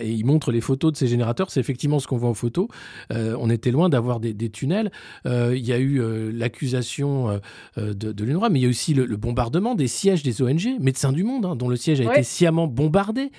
Et 0.00 0.10
il 0.10 0.24
montre 0.24 0.50
les 0.50 0.60
photos 0.60 0.92
de 0.92 0.96
ces 0.96 1.06
générateurs. 1.06 1.50
C'est 1.50 1.60
effectivement 1.60 1.98
ce 1.98 2.06
qu'on 2.06 2.16
voit 2.16 2.30
en 2.30 2.34
photo. 2.34 2.63
Euh, 3.12 3.36
on 3.40 3.50
était 3.50 3.70
loin 3.70 3.88
d'avoir 3.88 4.20
des, 4.20 4.32
des 4.34 4.50
tunnels. 4.50 4.90
Euh, 5.26 5.54
Il 5.56 5.64
y 5.66 5.72
a 5.72 5.78
eu 5.78 6.00
euh, 6.00 6.30
l'accusation 6.32 7.40
de, 7.76 7.92
de 7.92 8.24
l'UNRWA, 8.24 8.48
mais 8.50 8.60
il 8.60 8.62
y 8.62 8.66
a 8.66 8.68
aussi 8.68 8.94
le, 8.94 9.04
le 9.06 9.16
bombardement 9.16 9.74
des 9.74 9.88
sièges 9.88 10.22
des 10.22 10.42
ONG, 10.42 10.76
Médecins 10.80 11.12
du 11.12 11.24
Monde, 11.24 11.46
hein, 11.46 11.56
dont 11.56 11.68
le 11.68 11.76
siège 11.76 12.00
a 12.00 12.04
Ouais. 12.04 12.12
été 12.12 12.22
sciemment 12.22 12.66
bombardé. 12.66 13.30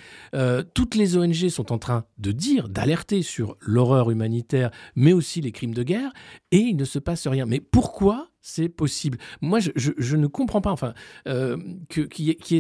Toutes 0.74 0.96
les 0.96 1.18
ONG 1.18 1.50
sont 1.50 1.72
en 1.72 1.78
train 1.78 2.06
de 2.18 2.32
dire, 2.32 2.70
d'alerter 2.70 3.22
sur 3.22 3.58
l'horreur 3.62 4.12
humanitaire, 4.12 4.72
mais 4.96 5.14
aussi 5.14 5.42
les 5.42 5.52
crimes 5.52 5.74
de 5.74 5.84
guerre, 5.84 6.12
et 6.52 6.58
il 6.58 6.76
ne 6.78 6.86
se 6.86 7.00
passe 7.00 7.28
rien. 7.28 7.46
Mais 7.46 7.60
pourquoi 7.60 8.30
c'est 8.48 8.70
possible 8.70 9.18
Moi, 9.42 9.58
je, 9.60 10.16
ne 10.16 10.28
comprends 10.28 10.62
pas, 10.62 10.72
enfin, 10.72 10.94
euh, 11.28 11.58
qu'il 11.90 12.26
y 12.26 12.30
ait, 12.30 12.60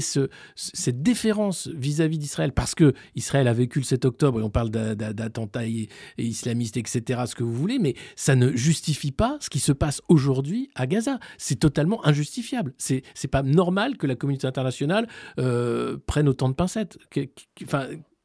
cette 0.56 1.04
déférence 1.04 1.68
vis-à-vis 1.68 2.18
d'Israël, 2.18 2.54
parce 2.54 2.74
que 2.74 2.94
Israël 3.14 3.48
a 3.48 3.54
vécu 3.54 3.78
le 3.80 3.86
7 3.86 4.04
octobre, 4.06 4.40
et 4.40 4.44
on 4.44 4.50
parle 4.50 4.72
d'a- 4.72 4.96
d'a- 4.96 5.14
d'attentats 5.14 5.62
islamistes, 6.18 6.78
etc., 6.78 7.22
ce 7.28 7.36
que 7.36 7.44
vous 7.44 7.54
voulez, 7.54 7.78
mais 7.78 7.94
ça 8.16 8.36
ne 8.36 8.52
justifie 8.56 9.12
pas 9.12 9.38
ce 9.40 9.52
qui 9.52 9.60
se 9.60 9.72
passe 9.72 10.02
aujourd'hui 10.10 10.72
à 10.74 10.88
Gaza. 10.88 11.20
C'est 11.38 11.60
totalement 11.60 12.04
injustifiable. 12.04 12.74
C'est 12.80 13.04
pas 13.30 13.44
normal 13.44 13.98
que 13.98 14.08
la 14.08 14.16
communauté 14.16 14.48
internationale 14.48 15.08
euh, 15.40 15.98
prenne 16.08 16.28
autant 16.28 16.50
de 16.50 16.56
pincettes. 16.56 16.98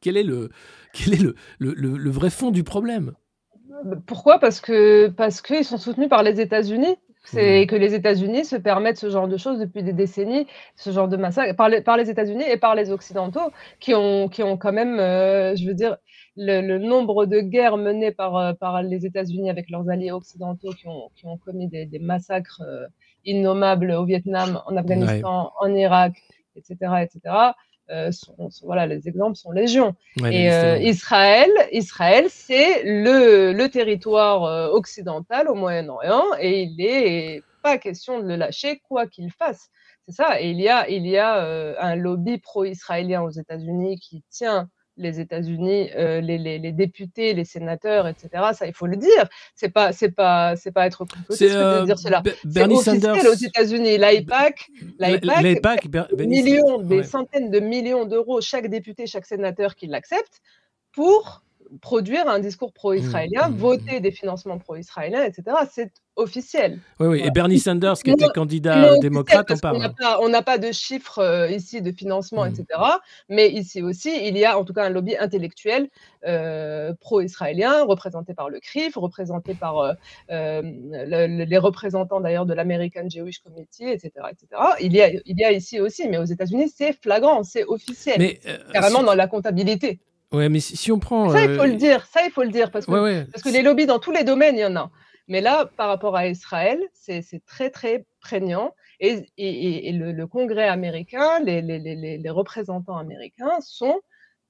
Quel 0.01 0.17
est 0.17 0.23
le 0.23 0.49
vrai 2.09 2.31
fond 2.31 2.49
du 2.49 2.63
problème? 2.63 3.13
Pourquoi? 4.07 4.39
Parce 4.39 4.59
que 4.61 5.09
parce 5.09 5.43
qu'ils 5.43 5.63
sont 5.63 5.77
soutenus 5.77 6.09
par 6.09 6.23
les 6.23 6.41
États-Unis. 6.41 6.95
C'est 7.23 7.67
que 7.67 7.75
les 7.75 7.93
États-Unis 7.93 8.45
se 8.45 8.55
permettent 8.55 8.97
ce 8.97 9.09
genre 9.09 9.27
de 9.27 9.37
choses 9.37 9.59
depuis 9.59 9.83
des 9.83 9.93
décennies, 9.93 10.47
ce 10.75 10.91
genre 10.91 11.07
de 11.07 11.17
massacre, 11.17 11.55
par 11.55 11.69
les, 11.69 11.81
par 11.81 11.95
les 11.95 12.09
États-Unis 12.09 12.43
et 12.49 12.57
par 12.57 12.73
les 12.75 12.91
Occidentaux, 12.91 13.51
qui 13.79 13.93
ont, 13.93 14.27
qui 14.27 14.41
ont 14.43 14.57
quand 14.57 14.73
même, 14.73 14.99
euh, 14.99 15.55
je 15.55 15.67
veux 15.67 15.75
dire, 15.75 15.97
le, 16.35 16.61
le 16.61 16.79
nombre 16.79 17.25
de 17.27 17.39
guerres 17.39 17.77
menées 17.77 18.11
par, 18.11 18.35
euh, 18.37 18.53
par 18.53 18.81
les 18.81 19.05
États-Unis 19.05 19.49
avec 19.49 19.69
leurs 19.69 19.87
alliés 19.89 20.11
occidentaux 20.11 20.71
qui 20.71 20.87
ont, 20.87 21.09
qui 21.15 21.25
ont 21.27 21.37
commis 21.37 21.67
des, 21.67 21.85
des 21.85 21.99
massacres 21.99 22.61
euh, 22.65 22.87
innommables 23.25 23.91
au 23.91 24.05
Vietnam, 24.05 24.61
en 24.65 24.75
Afghanistan, 24.75 25.51
en 25.59 25.73
Irak, 25.75 26.13
etc., 26.55 26.75
etc. 27.03 27.35
euh, 27.91 28.11
sont, 28.11 28.49
sont- 28.49 28.65
voilà, 28.65 28.85
les 28.87 29.07
exemples 29.07 29.35
sont 29.35 29.51
légion. 29.51 29.95
Ouais, 30.19 30.33
Et 30.33 30.51
euh. 30.51 30.77
Israël, 30.79 31.49
Israël, 31.71 32.25
c'est 32.29 32.83
le, 32.83 33.51
le 33.53 33.69
territoire 33.69 34.43
euh, 34.45 34.69
occidental 34.69 35.47
au 35.49 35.55
Moyen-Orient 35.55 36.23
et 36.39 36.61
il 36.63 36.81
est 36.81 37.43
pas 37.61 37.77
question 37.77 38.19
de 38.19 38.27
le 38.27 38.35
lâcher 38.37 38.81
quoi 38.87 39.05
qu'il 39.07 39.31
fasse. 39.31 39.69
C'est 40.07 40.15
ça. 40.15 40.41
Et 40.41 40.49
il 40.49 40.59
y 40.59 40.67
a, 40.69 40.89
il 40.89 41.05
y 41.05 41.17
a 41.17 41.75
un 41.79 41.95
lobby 41.95 42.39
pro-israélien 42.39 43.21
aux 43.21 43.29
États-Unis 43.29 43.99
qui 43.99 44.23
tient 44.31 44.67
les 45.01 45.19
États-Unis, 45.19 45.89
euh, 45.95 46.21
les, 46.21 46.37
les, 46.37 46.59
les 46.59 46.71
députés, 46.71 47.33
les 47.33 47.45
sénateurs, 47.45 48.07
etc. 48.07 48.29
Ça, 48.53 48.65
il 48.67 48.73
faut 48.73 48.87
le 48.87 48.97
dire. 48.97 49.27
C'est 49.55 49.69
pas, 49.69 49.91
c'est 49.91 50.11
pas, 50.11 50.55
c'est 50.55 50.71
pas 50.71 50.85
être 50.85 51.05
complotiste 51.05 51.41
de 51.41 51.57
euh, 51.57 51.85
dire 51.85 51.99
cela. 51.99 52.23
Bernie 52.45 52.77
Sanders. 52.77 53.25
aux 53.25 53.33
États-Unis. 53.33 53.97
Bernie- 56.13 56.41
millions, 56.43 56.79
des 56.79 56.97
ouais. 56.97 57.03
centaines 57.03 57.49
de 57.51 57.59
millions 57.59 58.05
d'euros 58.05 58.41
chaque 58.41 58.67
député, 58.67 59.07
chaque 59.07 59.25
sénateur 59.25 59.75
qui 59.75 59.87
l'accepte 59.87 60.41
pour 60.93 61.43
produire 61.79 62.27
un 62.27 62.39
discours 62.39 62.73
pro-israélien, 62.73 63.47
Mmh, 63.49 63.53
mmh, 63.53 63.57
voter 63.57 63.99
des 64.01 64.11
financements 64.11 64.57
pro-israéliens, 64.57 65.23
etc. 65.23 65.43
C'est 65.71 65.91
officiel. 66.17 66.79
Oui, 66.99 67.07
oui. 67.07 67.21
Et. 67.25 67.31
Bernie 67.31 67.57
Sanders, 67.59 67.97
qui 68.03 68.11
était 68.11 68.27
candidat 68.35 68.97
démocrate, 68.99 69.47
qu'on 69.47 69.57
parle. 69.57 69.83
hein. 69.83 70.17
on 70.21 70.27
n'a 70.29 70.41
pas 70.41 70.57
de 70.57 70.71
chiffres 70.73 71.19
euh, 71.19 71.49
ici 71.49 71.81
de 71.81 71.91
financement, 71.93 72.45
etc. 72.45 72.65
Mais 73.29 73.49
ici 73.49 73.81
aussi, 73.81 74.11
il 74.27 74.37
y 74.37 74.43
a 74.43 74.59
en 74.59 74.65
tout 74.65 74.73
cas 74.73 74.83
un 74.85 74.89
lobby 74.89 75.15
intellectuel 75.17 75.89
euh, 76.27 76.93
pro-israélien, 76.99 77.83
représenté 77.85 78.33
par 78.33 78.49
le 78.49 78.59
CRIF, 78.59 78.95
représenté 78.97 79.53
par 79.53 79.79
euh, 79.79 79.93
le- 80.29 81.27
le- 81.27 81.45
les 81.45 81.57
représentants 81.57 82.19
d'ailleurs 82.19 82.45
de 82.45 82.53
l'American 82.53 83.07
Jewish 83.09 83.39
Committee, 83.39 83.85
etc., 83.87 84.11
etc. 84.29 84.61
Il 84.81 84.93
y 84.93 85.01
a, 85.01 85.09
il 85.09 85.39
y 85.39 85.43
a 85.45 85.51
ici 85.51 85.79
aussi, 85.79 86.07
mais 86.09 86.17
aux 86.17 86.25
États-Unis, 86.25 86.71
c'est 86.75 86.93
flagrant, 87.01 87.43
c'est 87.43 87.63
officiel, 87.63 88.15
Mais, 88.19 88.39
carrément 88.73 89.03
dans 89.03 89.15
la 89.15 89.27
comptabilité. 89.27 89.99
Ouais, 90.31 90.49
mais 90.49 90.59
si, 90.59 90.75
si 90.77 90.91
on 90.91 90.99
prend. 90.99 91.29
Ça, 91.29 91.43
il 91.43 91.55
faut 91.55 91.63
euh, 91.63 91.67
le 91.67 91.75
dire, 91.75 92.05
ça, 92.05 92.21
il 92.25 92.31
faut 92.31 92.43
le 92.43 92.49
dire, 92.49 92.71
parce 92.71 92.85
que 92.85 92.91
Ouais, 92.91 92.99
ouais. 92.99 93.25
parce 93.31 93.43
que 93.43 93.49
les 93.49 93.61
lobbies 93.61 93.85
dans 93.85 93.99
tous 93.99 94.11
les 94.11 94.23
domaines, 94.23 94.55
il 94.55 94.61
y 94.61 94.65
en 94.65 94.75
a. 94.75 94.91
Mais 95.27 95.39
là, 95.41 95.65
par 95.77 95.87
rapport 95.87 96.15
à 96.15 96.27
Israël, 96.27 96.79
c'est 96.93 97.23
très, 97.45 97.69
très 97.69 98.05
prégnant. 98.21 98.73
Et, 98.99 99.25
et- 99.37 99.89
et- 99.89 99.91
le, 99.93 100.11
le 100.11 100.27
Congrès 100.27 100.67
américain, 100.67 101.39
les, 101.39 101.61
les- 101.61 101.79
les- 101.79 102.17
les- 102.17 102.29
représentants 102.29 102.97
américains 102.97 103.57
sont 103.61 103.99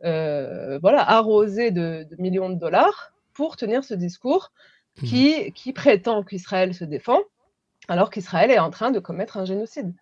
euh, 0.03 0.79
voilà, 0.81 1.07
arrosés 1.09 1.69
de, 1.71 2.07
de 2.09 2.15
millions 2.21 2.49
de 2.49 2.55
dollars 2.55 3.13
pour 3.33 3.55
tenir 3.55 3.83
ce 3.83 3.93
discours 3.93 4.51
Mhm. 5.01 5.07
qui, 5.07 5.51
qui 5.53 5.71
prétend 5.71 6.21
qu'Israël 6.23 6.73
se 6.73 6.83
défend, 6.83 7.19
alors 7.87 8.09
qu'Israël 8.09 8.51
est 8.51 8.59
en 8.59 8.71
train 8.71 8.91
de 8.91 8.99
commettre 8.99 9.37
un 9.37 9.45
génocide. 9.45 9.93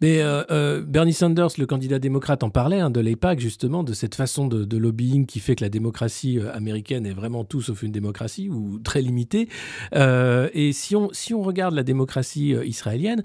Mais 0.00 0.20
euh, 0.20 0.42
euh, 0.50 0.82
Bernie 0.82 1.12
Sanders, 1.12 1.48
le 1.58 1.66
candidat 1.66 1.98
démocrate, 1.98 2.42
en 2.42 2.50
parlait 2.50 2.80
hein, 2.80 2.90
de 2.90 3.00
l'AIPAC, 3.00 3.40
justement, 3.40 3.82
de 3.82 3.92
cette 3.92 4.14
façon 4.14 4.46
de, 4.46 4.64
de 4.64 4.76
lobbying 4.76 5.26
qui 5.26 5.40
fait 5.40 5.56
que 5.56 5.64
la 5.64 5.70
démocratie 5.70 6.38
euh, 6.38 6.52
américaine 6.54 7.06
est 7.06 7.12
vraiment 7.12 7.44
tout 7.44 7.62
sauf 7.62 7.82
une 7.82 7.92
démocratie, 7.92 8.48
ou 8.48 8.78
très 8.78 9.00
limitée. 9.02 9.48
Euh, 9.94 10.48
et 10.52 10.72
si 10.72 10.96
on, 10.96 11.08
si 11.12 11.32
on 11.34 11.42
regarde 11.42 11.74
la 11.74 11.82
démocratie 11.82 12.54
israélienne, 12.64 13.22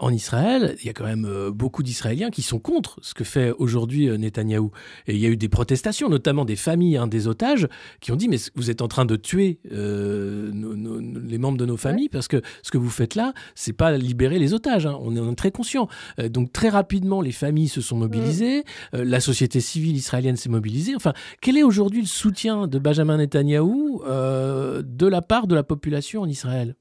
en 0.00 0.12
Israël, 0.12 0.76
il 0.80 0.86
y 0.86 0.90
a 0.90 0.92
quand 0.92 1.04
même 1.04 1.28
beaucoup 1.50 1.82
d'Israéliens 1.82 2.30
qui 2.30 2.42
sont 2.42 2.58
contre 2.58 2.98
ce 3.02 3.14
que 3.14 3.24
fait 3.24 3.52
aujourd'hui 3.58 4.08
Netanyahou. 4.18 4.70
Et 5.06 5.14
il 5.14 5.20
y 5.20 5.26
a 5.26 5.28
eu 5.28 5.36
des 5.36 5.48
protestations, 5.48 6.08
notamment 6.08 6.44
des 6.44 6.56
familles 6.56 6.96
hein, 6.96 7.06
des 7.06 7.28
otages, 7.28 7.68
qui 8.00 8.12
ont 8.12 8.16
dit, 8.16 8.28
mais 8.28 8.36
vous 8.54 8.70
êtes 8.70 8.82
en 8.82 8.88
train 8.88 9.04
de 9.04 9.16
tuer 9.16 9.58
nos- 9.72 10.76
nos- 10.76 11.00
les 11.00 11.38
membres 11.38 11.58
de 11.58 11.66
nos 11.66 11.76
familles, 11.76 12.08
parce 12.08 12.28
que 12.28 12.40
ce 12.62 12.70
que 12.70 12.78
vous 12.78 12.90
faites 12.90 13.14
là, 13.14 13.32
c'est 13.54 13.72
pas 13.72 13.96
libérer 13.96 14.38
les 14.38 14.54
otages. 14.54 14.86
hein. 14.86 14.96
On 15.00 15.14
est 15.16 15.20
on 15.20 15.32
est 15.32 15.34
très 15.36 15.50
conscient. 15.50 15.88
Euh, 16.18 16.28
donc 16.28 16.52
très 16.52 16.68
rapidement, 16.68 17.20
les 17.20 17.32
familles 17.32 17.68
se 17.68 17.80
sont 17.80 17.96
mobilisées, 17.96 18.64
euh, 18.94 19.04
la 19.04 19.20
société 19.20 19.60
civile 19.60 19.96
israélienne 19.96 20.36
s'est 20.36 20.48
mobilisée. 20.48 20.94
Enfin, 20.96 21.12
quel 21.40 21.56
est 21.56 21.62
aujourd'hui 21.62 22.00
le 22.00 22.06
soutien 22.06 22.66
de 22.66 22.78
Benjamin 22.78 23.18
Netanyahou 23.18 24.02
euh, 24.06 24.82
de 24.84 25.06
la 25.06 25.22
part 25.22 25.46
de 25.46 25.54
la 25.54 25.62
population 25.62 26.22
en 26.22 26.28
Israël? 26.28 26.76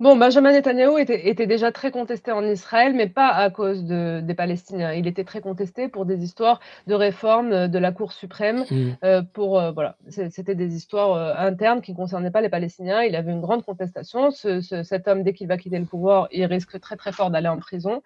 Bon, 0.00 0.16
Benjamin 0.16 0.52
Netanyahou 0.52 0.96
était, 0.96 1.28
était 1.28 1.46
déjà 1.46 1.72
très 1.72 1.90
contesté 1.90 2.32
en 2.32 2.42
Israël, 2.42 2.94
mais 2.94 3.06
pas 3.06 3.28
à 3.28 3.50
cause 3.50 3.84
de- 3.84 4.20
des 4.24 4.34
Palestiniens. 4.34 4.94
Il 4.94 5.06
était 5.06 5.24
très 5.24 5.42
contesté 5.42 5.88
pour 5.88 6.06
des 6.06 6.24
histoires 6.24 6.58
de 6.86 6.94
réforme 6.94 7.52
euh, 7.52 7.68
de 7.68 7.78
la 7.78 7.92
Cour 7.92 8.12
suprême. 8.12 8.64
Mm. 8.70 8.90
euh, 9.04 9.22
pour 9.22 9.60
euh, 9.60 9.72
voilà, 9.72 9.96
c'était 10.08 10.54
des 10.54 10.74
histoires 10.74 11.12
euh, 11.12 11.34
internes 11.36 11.82
qui 11.82 11.92
ne 11.92 11.96
concernaient 11.98 12.30
pas 12.30 12.40
les 12.40 12.48
Palestiniens. 12.48 13.02
Il 13.02 13.14
avait 13.14 13.30
une 13.32 13.42
grande 13.42 13.62
contestation. 13.62 14.30
Ce- 14.30 14.62
ce- 14.62 14.82
cet 14.82 15.06
homme, 15.06 15.22
dès 15.22 15.34
qu'il 15.34 15.48
va 15.48 15.58
quitter 15.58 15.78
le 15.78 15.84
pouvoir, 15.84 16.28
il 16.32 16.44
risque 16.46 16.80
très 16.80 16.96
très 16.96 17.12
fort 17.12 17.30
d'aller 17.30 17.48
en 17.48 17.58
prison. 17.58 18.02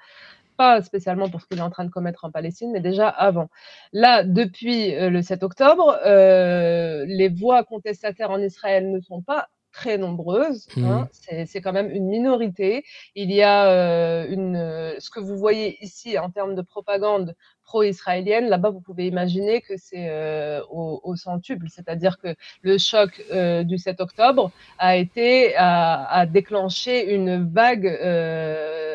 Pas 0.57 0.83
spécialement 0.83 1.29
pour 1.31 1.41
ce 1.41 1.47
qu'il 1.47 1.59
est 1.59 1.63
en 1.63 1.71
train 1.71 1.85
de 1.85 1.91
commettre 1.91 2.25
en 2.25 2.31
Palestine, 2.33 2.73
mais 2.73 2.81
déjà 2.81 3.09
avant. 3.09 3.49
Là, 3.93 4.25
depuis 4.25 4.95
le 4.97 5.23
7 5.23 5.43
octobre, 5.43 5.99
euh, 6.07 7.05
les 7.09 7.29
voix 7.29 7.65
contestataires 7.65 8.31
en 8.31 8.39
Israël 8.41 8.91
ne 8.91 9.01
sont 9.01 9.21
pas 9.23 9.49
très 9.81 9.99
nombreuses. 9.99 10.67
hein. 10.79 11.09
Mhm. 11.33 11.47
C'est 11.47 11.61
quand 11.63 11.73
même 11.81 11.91
une 11.91 12.07
minorité. 12.17 12.85
Il 13.15 13.31
y 13.33 13.43
a 13.43 13.59
euh, 13.71 14.27
une, 14.37 14.57
euh, 14.57 14.95
ce 15.05 15.11
que 15.11 15.21
vous 15.21 15.37
voyez 15.37 15.69
ici 15.85 16.19
en 16.19 16.31
termes 16.31 16.55
de 16.55 16.63
propagande 16.63 17.35
pro-israélienne. 17.65 18.47
Là-bas, 18.49 18.71
vous 18.71 18.81
pouvez 18.89 19.07
imaginer 19.07 19.61
que 19.67 19.75
c'est 19.77 20.07
euh, 20.11 20.61
au, 20.71 21.01
au 21.03 21.17
centuple, 21.17 21.67
c'est-à-dire 21.75 22.19
que 22.23 22.31
le 22.63 22.79
choc 22.79 23.11
euh, 23.33 23.65
du 23.65 23.77
7 23.79 24.01
octobre 24.01 24.53
a 24.79 24.97
été 24.97 25.55
a, 25.57 26.05
a 26.21 26.27
déclenché 26.27 26.95
une 27.15 27.33
vague 27.53 27.87
euh, 27.87 28.94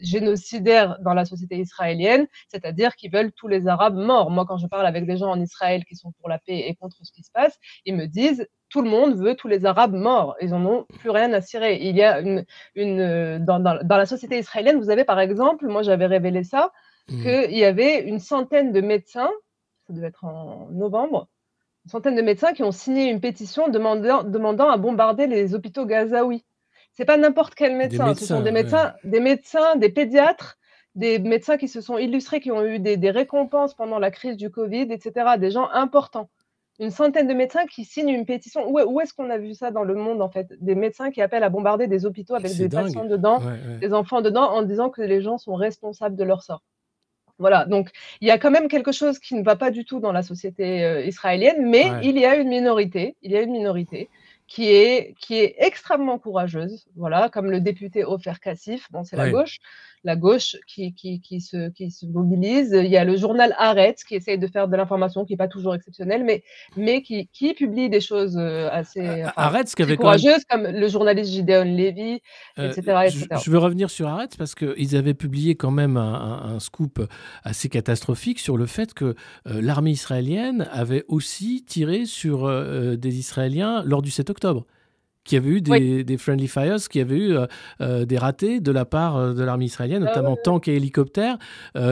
génocidaire 0.00 0.98
dans 1.00 1.14
la 1.14 1.24
société 1.24 1.56
israélienne, 1.56 2.26
c'est-à-dire 2.48 2.94
qu'ils 2.96 3.12
veulent 3.12 3.32
tous 3.32 3.48
les 3.48 3.66
Arabes 3.68 3.96
morts. 3.96 4.30
Moi, 4.30 4.44
quand 4.46 4.58
je 4.58 4.66
parle 4.66 4.86
avec 4.86 5.06
des 5.06 5.16
gens 5.16 5.30
en 5.30 5.40
Israël 5.40 5.84
qui 5.84 5.96
sont 5.96 6.12
pour 6.20 6.28
la 6.28 6.38
paix 6.38 6.64
et 6.68 6.74
contre 6.76 6.96
ce 7.02 7.12
qui 7.12 7.22
se 7.22 7.30
passe, 7.32 7.58
ils 7.84 7.94
me 7.96 8.06
disent 8.06 8.46
tout 8.70 8.82
le 8.82 8.90
monde 8.90 9.16
veut 9.16 9.34
tous 9.34 9.48
les 9.48 9.64
Arabes 9.64 9.94
morts. 9.94 10.36
Ils 10.40 10.54
en 10.54 10.64
ont 10.66 10.84
plus 10.98 11.10
rien 11.10 11.32
à 11.32 11.40
cirer. 11.40 11.78
Il 11.80 11.96
y 11.96 12.02
a 12.02 12.20
une, 12.20 12.44
une 12.74 13.38
dans, 13.44 13.60
dans, 13.60 13.78
dans 13.82 13.96
la 13.96 14.06
société 14.06 14.38
israélienne, 14.38 14.78
vous 14.78 14.90
avez 14.90 15.04
par 15.04 15.20
exemple, 15.20 15.66
moi 15.66 15.82
j'avais 15.82 16.06
révélé 16.06 16.44
ça, 16.44 16.70
Mm. 17.08 17.22
qu'il 17.22 17.58
y 17.58 17.64
avait 17.64 18.02
une 18.02 18.18
centaine 18.18 18.72
de 18.72 18.80
médecins, 18.80 19.30
ça 19.86 19.92
devait 19.94 20.08
être 20.08 20.24
en 20.24 20.68
novembre, 20.70 21.28
une 21.86 21.90
centaine 21.90 22.16
de 22.16 22.22
médecins 22.22 22.52
qui 22.52 22.62
ont 22.62 22.72
signé 22.72 23.10
une 23.10 23.20
pétition 23.20 23.68
demandant, 23.68 24.22
demandant 24.22 24.68
à 24.68 24.76
bombarder 24.76 25.26
les 25.26 25.54
hôpitaux 25.54 25.86
gazaouis. 25.86 26.44
C'est 26.98 27.04
pas 27.04 27.16
n'importe 27.16 27.54
quel 27.54 27.76
médecin, 27.76 28.12
ce 28.16 28.26
sont 28.26 28.40
médecins, 28.40 28.42
des 28.42 28.50
ouais. 28.50 28.52
médecins, 28.52 28.94
des 29.04 29.20
médecins, 29.20 29.76
des 29.76 29.88
pédiatres, 29.88 30.58
des 30.96 31.20
médecins 31.20 31.56
qui 31.56 31.68
se 31.68 31.80
sont 31.80 31.96
illustrés, 31.96 32.40
qui 32.40 32.50
ont 32.50 32.64
eu 32.64 32.80
des, 32.80 32.96
des 32.96 33.12
récompenses 33.12 33.72
pendant 33.74 34.00
la 34.00 34.10
crise 34.10 34.36
du 34.36 34.50
Covid, 34.50 34.88
etc. 34.90 35.36
Des 35.38 35.52
gens 35.52 35.68
importants. 35.70 36.28
Une 36.80 36.90
centaine 36.90 37.28
de 37.28 37.34
médecins 37.34 37.66
qui 37.66 37.84
signent 37.84 38.08
une 38.08 38.26
pétition. 38.26 38.68
Où, 38.68 38.80
où 38.80 39.00
est-ce 39.00 39.14
qu'on 39.14 39.30
a 39.30 39.38
vu 39.38 39.54
ça 39.54 39.70
dans 39.70 39.84
le 39.84 39.94
monde, 39.94 40.20
en 40.20 40.28
fait? 40.28 40.48
Des 40.60 40.74
médecins 40.74 41.12
qui 41.12 41.22
appellent 41.22 41.44
à 41.44 41.50
bombarder 41.50 41.86
des 41.86 42.04
hôpitaux 42.04 42.34
avec 42.34 42.52
des 42.56 42.66
dingue. 42.66 42.86
patients 42.86 43.04
dedans, 43.04 43.38
Ouais, 43.38 43.44
ouais. 43.52 43.78
des 43.80 43.94
enfants 43.94 44.20
dedans, 44.20 44.50
en 44.50 44.62
disant 44.62 44.90
que 44.90 45.00
les 45.02 45.22
gens 45.22 45.38
sont 45.38 45.54
responsables 45.54 46.16
de 46.16 46.24
leur 46.24 46.42
sort. 46.42 46.64
Voilà, 47.38 47.64
donc 47.66 47.90
il 48.20 48.26
y 48.26 48.32
a 48.32 48.38
quand 48.38 48.50
même 48.50 48.66
quelque 48.66 48.90
chose 48.90 49.20
qui 49.20 49.36
ne 49.36 49.44
va 49.44 49.54
pas 49.54 49.70
du 49.70 49.84
tout 49.84 50.00
dans 50.00 50.10
la 50.10 50.24
société 50.24 50.84
euh, 50.84 51.04
israélienne, 51.04 51.64
mais 51.70 51.88
Ouais. 51.88 52.00
il 52.02 52.18
y 52.18 52.26
a 52.26 52.34
une 52.34 52.48
minorité, 52.48 53.14
il 53.22 53.30
y 53.30 53.36
a 53.36 53.42
une 53.42 53.52
minorité 53.52 54.10
qui 54.48 54.70
est, 54.70 55.14
qui 55.20 55.36
est 55.36 55.54
extrêmement 55.58 56.18
courageuse, 56.18 56.86
voilà, 56.96 57.28
comme 57.28 57.50
le 57.50 57.60
député 57.60 58.04
Ofer 58.04 58.40
Kassif, 58.40 58.90
bon, 58.90 59.04
c'est 59.04 59.16
la 59.16 59.30
gauche, 59.30 59.58
la 60.04 60.16
gauche 60.16 60.56
qui, 60.66 60.94
qui, 60.94 61.20
qui, 61.20 61.40
se, 61.40 61.70
qui 61.70 61.90
se 61.90 62.06
mobilise. 62.06 62.70
Il 62.72 62.90
y 62.90 62.96
a 62.96 63.04
le 63.04 63.16
journal 63.16 63.54
Haaretz 63.58 64.04
qui 64.04 64.14
essaye 64.14 64.38
de 64.38 64.46
faire 64.46 64.68
de 64.68 64.76
l'information 64.76 65.24
qui 65.24 65.32
n'est 65.32 65.36
pas 65.38 65.48
toujours 65.48 65.74
exceptionnelle, 65.74 66.24
mais, 66.24 66.42
mais 66.76 67.02
qui, 67.02 67.28
qui 67.32 67.54
publie 67.54 67.88
des 67.90 68.00
choses 68.00 68.36
euh, 68.38 68.68
assez 68.70 69.00
enfin, 69.24 69.32
Arrête, 69.36 69.74
qui 69.74 69.82
avait 69.82 69.92
même 69.92 69.98
courageuses, 69.98 70.44
comme 70.48 70.62
le 70.66 70.88
journaliste 70.88 71.30
Gideon 71.32 71.64
Levy, 71.64 72.20
Euh, 72.58 72.70
etc., 72.70 72.82
je, 73.10 73.18
etc. 73.24 73.40
je 73.44 73.50
veux 73.50 73.58
revenir 73.58 73.90
sur 73.90 74.08
Arrête 74.08 74.36
parce 74.36 74.54
qu'ils 74.54 74.96
avaient 74.96 75.14
publié 75.14 75.54
quand 75.56 75.70
même 75.70 75.96
un, 75.96 76.14
un- 76.14 76.54
un 76.54 76.60
scoop 76.60 77.00
assez 77.44 77.68
catastrophique 77.68 78.38
sur 78.38 78.56
le 78.56 78.66
fait 78.66 78.94
que 78.94 79.14
euh, 79.46 79.60
l'armée 79.62 79.90
israélienne 79.90 80.68
avait 80.72 81.04
aussi 81.08 81.64
tiré 81.66 82.04
sur 82.06 82.46
euh, 82.46 82.96
des 82.96 83.18
Israéliens 83.18 83.82
lors 83.84 84.02
du 84.02 84.10
7 84.10 84.30
octobre. 84.30 84.66
Qui 85.28 85.36
avait 85.36 85.50
eu 85.50 85.60
des, 85.60 86.04
des 86.04 86.16
friendly 86.16 86.48
fires, 86.48 86.76
qui 86.90 87.00
avait 87.00 87.16
eu 87.18 87.36
euh, 87.36 87.46
euh, 87.82 88.04
des 88.06 88.16
ratés 88.16 88.60
de 88.60 88.72
la 88.72 88.84
part 88.86 89.16
euh, 89.16 89.34
de 89.34 89.44
l'armée 89.44 89.66
israélienne, 89.66 90.02
Ah 90.04 90.08
notamment 90.08 90.36
tanks 90.42 90.68
et 90.68 90.76
hélicoptères. 90.76 91.36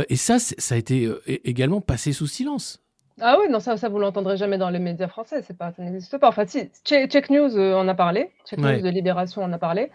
Et 0.08 0.16
ça, 0.16 0.38
ça 0.38 0.74
a 0.74 0.78
été 0.78 1.10
également 1.44 1.80
passé 1.82 2.12
sous 2.12 2.26
silence. 2.26 2.82
Ah 3.20 3.36
oui, 3.38 3.46
non, 3.50 3.60
ça, 3.60 3.76
ça 3.76 3.88
vous 3.90 3.98
l'entendrez 3.98 4.36
jamais 4.36 4.58
dans 4.58 4.70
les 4.70 4.78
médias 4.78 5.08
français, 5.08 5.42
c'est 5.42 5.56
pas, 5.56 5.72
ça 5.72 5.82
n'existe 5.82 6.16
pas. 6.18 6.28
Enfin, 6.28 6.44
si, 6.46 6.70
Che- 6.84 7.08
Check 7.08 7.30
News 7.30 7.58
en 7.58 7.86
a 7.88 7.94
parlé, 7.94 8.30
Check 8.46 8.58
Ouais. 8.58 8.76
News 8.76 8.82
de 8.82 8.90
Libération 8.90 9.42
en 9.42 9.52
a 9.52 9.58
parlé. 9.58 9.90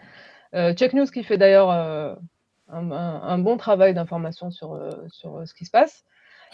Check 0.76 0.92
News 0.92 1.06
qui 1.06 1.22
fait 1.24 1.38
d'ailleurs 1.38 1.70
un, 1.70 2.16
un- 2.68 2.90
un 3.22 3.38
bon 3.38 3.56
travail 3.56 3.92
d'information 3.94 4.50
sur, 4.50 4.78
sur 5.08 5.42
ce 5.46 5.54
qui 5.54 5.64
se 5.64 5.70
passe. 5.70 6.04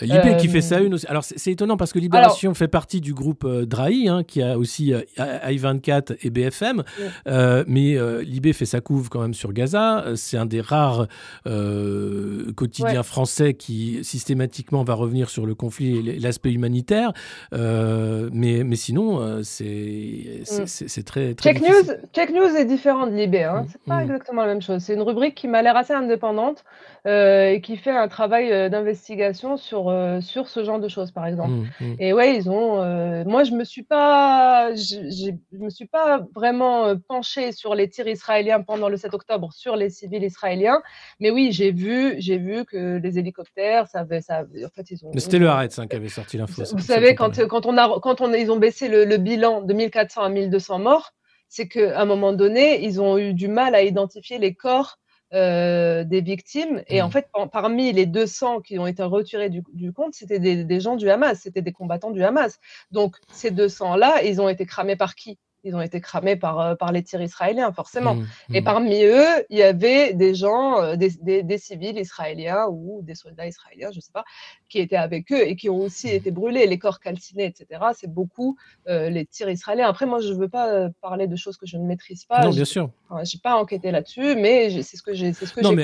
Libé 0.00 0.36
qui 0.38 0.46
Euh, 0.48 0.50
fait 0.50 0.60
ça 0.60 0.80
une 0.80 0.94
aussi. 0.94 1.06
Alors 1.06 1.24
c'est 1.24 1.50
étonnant 1.50 1.76
parce 1.76 1.92
que 1.92 1.98
Libération 1.98 2.54
fait 2.54 2.68
partie 2.68 3.00
du 3.00 3.14
groupe 3.14 3.44
euh, 3.44 3.66
Drahi, 3.66 4.08
hein, 4.08 4.22
qui 4.24 4.42
a 4.42 4.56
aussi 4.58 4.92
euh, 4.94 5.00
I24 5.18 6.16
et 6.22 6.30
BFM, 6.30 6.82
Euh, 7.26 7.64
mais 7.66 7.96
euh, 7.96 8.22
Libé 8.22 8.52
fait 8.52 8.64
sa 8.66 8.80
couve 8.80 9.08
quand 9.08 9.20
même 9.20 9.34
sur 9.34 9.52
Gaza. 9.52 10.04
Euh, 10.06 10.16
C'est 10.16 10.36
un 10.36 10.46
des 10.46 10.60
rares 10.60 11.06
euh, 11.46 12.52
quotidiens 12.56 12.98
Ouais. 12.98 13.02
français 13.02 13.54
qui 13.54 13.98
systématiquement 14.02 14.84
va 14.84 14.94
revenir 14.94 15.30
sur 15.30 15.46
le 15.46 15.54
conflit 15.54 15.98
et 16.08 16.18
l'aspect 16.18 16.52
humanitaire. 16.52 17.12
Euh, 17.52 18.28
mais, 18.32 18.64
mais 18.64 18.76
sinon, 18.76 19.20
euh, 19.20 19.40
c'est 19.42 20.40
c'est- 20.44 20.62
Mm. 20.62 20.66
c'est- 20.66 20.88
c'est 20.88 21.02
très, 21.02 21.34
très 21.34 21.52
Check 21.54 21.62
difficile. 21.62 21.84
News, 22.02 22.08
Check 22.14 22.30
News 22.30 22.56
est 22.56 22.64
différent 22.64 23.06
de 23.06 23.12
Libé, 23.14 23.44
hein. 23.44 23.62
Mm, 23.62 23.66
c'est 23.72 23.82
pas 23.82 23.98
mm. 23.98 24.02
exactement 24.02 24.42
la 24.42 24.48
même 24.48 24.62
chose. 24.62 24.82
C'est 24.82 24.94
une 24.94 25.02
rubrique 25.02 25.34
qui 25.34 25.48
m'a 25.48 25.62
l'air 25.62 25.76
assez 25.76 25.92
indépendante 25.92 26.64
euh, 27.06 27.50
et 27.50 27.60
qui 27.60 27.76
fait 27.76 27.90
un 27.90 28.08
travail 28.08 28.52
euh, 28.52 28.68
d'investigation 28.68 29.56
sur, 29.56 29.87
euh, 29.90 30.20
sur 30.20 30.48
ce 30.48 30.64
genre 30.64 30.80
de 30.80 30.88
choses, 30.88 31.10
par 31.10 31.26
exemple. 31.26 31.50
Mm, 31.50 31.68
mm. 31.80 31.96
Et 31.98 32.12
ouais, 32.12 32.36
ils 32.36 32.48
ont. 32.50 32.82
euh, 32.82 33.24
moi, 33.24 33.44
je 33.44 33.52
me 33.52 33.64
suis 33.64 33.82
pas, 33.82 34.74
je 34.74 35.32
me 35.52 35.70
suis 35.70 35.86
pas 35.86 36.20
vraiment 36.34 36.86
euh, 36.86 36.94
penchée 37.08 37.52
sur 37.52 37.74
les 37.74 37.88
tirs 37.88 38.08
israéliens 38.08 38.60
pendant 38.60 38.88
le 38.88 38.96
7 38.96 39.14
octobre 39.14 39.52
sur 39.52 39.76
les 39.76 39.90
civils 39.90 40.24
israéliens, 40.24 40.80
mais 41.20 41.30
oui, 41.30 41.50
j'ai 41.52 41.72
vu, 41.72 42.14
j'ai 42.18 42.38
vu 42.38 42.64
que 42.64 42.96
les 42.96 43.18
hélicoptères, 43.18 43.88
ça 43.88 44.00
avait, 44.00 44.20
ça, 44.20 44.42
en 44.42 44.70
fait, 44.74 44.90
ils 44.90 45.04
ont. 45.04 45.10
Mais 45.14 45.20
c'était 45.20 45.38
le 45.38 45.48
Haaretz 45.48 45.78
hein, 45.78 45.86
qui 45.86 45.96
avait 45.96 46.08
sorti 46.08 46.38
l'info. 46.38 46.62
Vous, 46.72 46.78
savez, 46.80 47.14
quand, 47.14 47.46
quand 47.46 47.66
on 47.66 47.76
a, 47.76 48.00
quand 48.00 48.20
on, 48.20 48.32
ils 48.34 48.50
ont 48.50 48.58
baissé 48.58 48.88
le, 48.88 49.04
le 49.04 49.16
bilan 49.16 49.62
de 49.62 49.72
1400 49.72 50.22
à 50.22 50.28
1200 50.28 50.78
morts, 50.78 51.12
c'est 51.48 51.68
qu'à 51.68 52.00
un 52.00 52.04
moment 52.04 52.32
donné, 52.32 52.84
ils 52.84 53.00
ont 53.00 53.18
eu 53.18 53.34
du 53.34 53.48
mal 53.48 53.74
à 53.74 53.82
identifier 53.82 54.38
les 54.38 54.54
corps 54.54 54.98
euh, 55.34 56.04
des 56.04 56.20
victimes. 56.20 56.82
Et 56.88 57.02
Mm. 57.02 57.04
en 57.04 57.10
fait, 57.10 57.28
par- 57.32 57.50
parmi 57.50 57.92
les 57.92 58.06
200 58.06 58.60
qui 58.60 58.78
ont 58.78 58.86
été 58.86 59.02
retirés 59.02 59.50
du, 59.50 59.62
du 59.72 59.92
compte, 59.92 60.14
c'était 60.14 60.38
des, 60.40 60.64
des 60.64 60.80
gens 60.80 60.96
du 60.96 61.10
Hamas, 61.10 61.40
c'était 61.40 61.62
des 61.62 61.72
combattants 61.72 62.10
du 62.10 62.22
Hamas. 62.24 62.58
Donc, 62.90 63.16
ces 63.30 63.50
200-là, 63.50 64.22
ils 64.24 64.40
ont 64.40 64.48
été 64.48 64.66
cramés 64.66 64.96
par 64.96 65.14
qui? 65.14 65.38
Ils 65.64 65.74
ont 65.74 65.80
été 65.80 66.00
cramés 66.00 66.36
par, 66.36 66.60
euh, 66.60 66.74
par 66.76 66.92
les 66.92 67.02
tirs 67.02 67.20
israéliens, 67.20 67.72
forcément. 67.72 68.14
Mm, 68.14 68.26
Et 68.54 68.60
mm. 68.60 68.64
parmi 68.64 69.02
eux, 69.02 69.24
il 69.50 69.58
y 69.58 69.62
avait 69.62 70.14
des 70.14 70.34
gens, 70.34 70.80
euh, 70.80 70.96
des, 70.96 71.10
des- 71.20 71.42
des 71.42 71.58
civils 71.58 71.98
israéliens 71.98 72.66
ou 72.70 73.00
des 73.02 73.14
soldats 73.16 73.46
israéliens, 73.46 73.90
je 73.90 73.96
ne 73.98 74.00
sais 74.00 74.12
pas, 74.12 74.24
qui 74.68 74.78
étaient 74.78 74.96
avec 74.96 75.32
eux 75.32 75.42
et 75.46 75.56
qui 75.56 75.68
ont 75.68 75.78
aussi 75.80 76.08
été 76.08 76.30
brûlés, 76.30 76.66
les 76.66 76.78
corps 76.78 77.00
calcinés, 77.00 77.44
etc. 77.46 77.80
C'est 77.94 78.12
beaucoup 78.12 78.56
euh, 78.88 79.10
les 79.10 79.26
tirs 79.26 79.50
israéliens. 79.50 79.88
Après, 79.88 80.06
moi, 80.06 80.20
je 80.20 80.32
ne 80.32 80.38
veux 80.38 80.48
pas 80.48 80.88
parler 81.00 81.26
de 81.26 81.36
choses 81.36 81.56
que 81.56 81.66
je 81.66 81.76
ne 81.76 81.84
maîtrise 81.84 82.24
pas. 82.24 82.44
Non, 82.44 82.50
Je 82.52 82.56
bien 82.56 82.64
sûr. 82.64 82.90
n'ai 83.10 83.22
pas 83.42 83.56
enquêté 83.56 83.90
là-dessus, 83.90 84.36
mais 84.36 84.70
c'est 84.82 84.96
ce 84.96 85.02
que 85.02 85.12
j'ai 85.14 85.32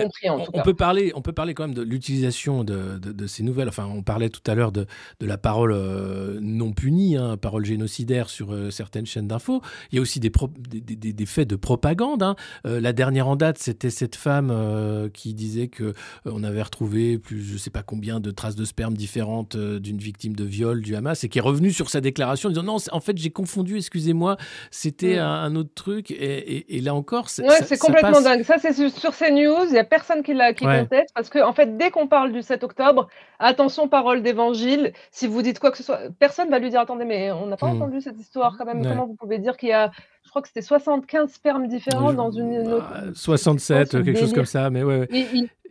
compris 0.03 0.29
en 0.31 0.37
on, 0.41 0.45
tout 0.45 0.51
on 0.55 0.59
cas. 0.59 0.63
peut 0.63 0.75
parler, 0.75 1.13
on 1.15 1.23
peut 1.23 1.33
parler 1.33 1.55
quand 1.55 1.65
même 1.65 1.75
de 1.75 1.83
l'utilisation 1.83 2.65
de, 2.65 2.99
de- 2.99 3.13
de 3.13 3.27
ces 3.27 3.43
nouvelles. 3.43 3.69
Enfin, 3.69 3.87
on 3.87 4.03
parlait 4.03 4.29
tout 4.31 4.43
à 4.47 4.55
l'heure 4.55 4.73
de, 4.73 4.87
de 5.21 5.27
la 5.27 5.37
parole 5.39 5.73
euh, 5.73 6.39
non 6.41 6.73
punie, 6.73 7.17
hein, 7.17 7.37
parole 7.37 7.65
génocidaire 7.65 8.29
sur 8.29 8.53
euh, 8.53 8.71
certaines 8.71 9.07
chaînes 9.07 9.29
d'infos. 9.29 9.63
Il 9.93 9.97
y 9.97 9.99
a 9.99 10.03
aussi 10.03 10.21
des, 10.21 10.31
pro- 10.31 10.51
des, 10.59 10.81
des- 10.81 10.97
des- 10.97 11.13
des 11.13 11.27
faits 11.27 11.49
de 11.49 11.57
propagande. 11.57 12.23
hein. 12.23 12.37
Euh, 12.67 12.81
la 12.81 12.93
dernière 12.93 13.29
en 13.29 13.37
date, 13.37 13.59
c'était 13.59 13.91
cette 13.91 14.17
femme 14.17 14.51
euh, 14.53 15.09
qui 15.09 15.35
disait 15.35 15.69
que 15.69 15.85
euh, 15.85 15.93
on 16.27 16.43
avait 16.45 16.63
retrouvé 16.63 17.19
plus, 17.19 17.43
je 17.43 17.57
sais 17.57 17.71
pas 17.71 17.83
combien 17.83 18.21
de 18.21 18.31
traces 18.31 18.57
de 18.57 18.65
sperme 18.65 18.95
différentes 18.97 19.55
euh, 19.57 19.79
d'une 19.81 19.99
victime 19.99 20.35
de 20.35 20.45
viol 20.45 20.81
du 20.83 20.95
Hamas 20.97 21.25
et 21.25 21.29
qui 21.29 21.39
est 21.39 21.43
revenue 21.43 21.71
sur 21.73 21.91
sa 21.91 22.01
déclaration 22.01 22.49
en 22.49 22.53
disant 22.53 22.63
non, 22.65 22.77
en 22.93 23.01
fait, 23.01 23.17
j'ai 23.19 23.31
confondu, 23.31 23.77
excusez-moi, 23.77 24.37
c'était 24.71 25.17
Mm. 25.17 25.21
un, 25.21 25.43
un 25.45 25.57
autre 25.57 25.75
truc. 25.75 26.11
Et, 26.11 26.15
et- 26.15 26.77
et 26.77 26.81
là 26.81 26.95
encore, 26.95 27.29
c'est 27.29 27.43
Ouais, 27.43 27.77
complètement 27.79 28.13
passe. 28.13 28.25
dingue. 28.25 28.43
Ça, 28.43 28.57
c'est 28.59 28.73
sur, 28.73 28.91
sur 28.91 29.13
CNews. 29.17 29.67
Il 29.67 29.73
n'y 29.73 29.79
a 29.79 29.85
personne 29.85 30.23
qui, 30.23 30.35
l'a, 30.35 30.53
qui 30.53 30.67
Ouais. 30.67 30.81
conteste 30.81 31.11
parce 31.15 31.29
que, 31.29 31.39
en 31.45 31.53
fait, 31.53 31.77
dès 31.77 31.91
qu'on 31.91 32.07
parle 32.07 32.33
du 32.33 32.43
7 32.43 32.65
octobre, 32.65 33.09
attention, 33.39 33.89
parole 33.89 34.23
d'évangile. 34.23 34.93
Si 35.11 35.27
vous 35.27 35.43
dites 35.43 35.59
quoi 35.59 35.71
que 35.71 35.77
ce 35.77 35.83
soit, 35.83 36.01
personne 36.19 36.51
va 36.51 36.59
lui 36.59 36.71
dire 36.71 36.81
Attendez, 36.81 37.05
mais 37.05 37.31
on 37.33 37.47
n'a 37.47 37.57
pas 37.57 37.67
Hmm. 37.69 37.77
entendu 37.83 38.01
cette 38.01 38.19
histoire 38.19 38.57
quand 38.59 38.65
même. 38.65 38.83
Comment 38.83 39.07
vous 39.07 39.15
pouvez 39.15 39.39
dire 39.39 39.54
qu'il 39.57 39.69
y 39.71 39.73
a, 39.73 39.91
je 40.25 40.31
crois 40.31 40.43
que 40.43 40.49
c'était 40.49 40.63
75 40.63 41.31
spermes 41.33 41.69
différents 41.69 42.11
Je- 42.11 42.17
dans 42.17 42.31
une, 42.31 42.53
une 42.53 42.69
autre. 42.73 42.87
Ah, 42.93 43.01
c'est 43.09 43.17
67, 43.17 43.91
quoi 43.91 44.01
ce 44.01 44.05
quelque 44.05 44.19
chose 44.21 44.33
comme 44.33 44.45
ça, 44.47 44.71
mais 44.71 44.83
ouais. 44.83 45.09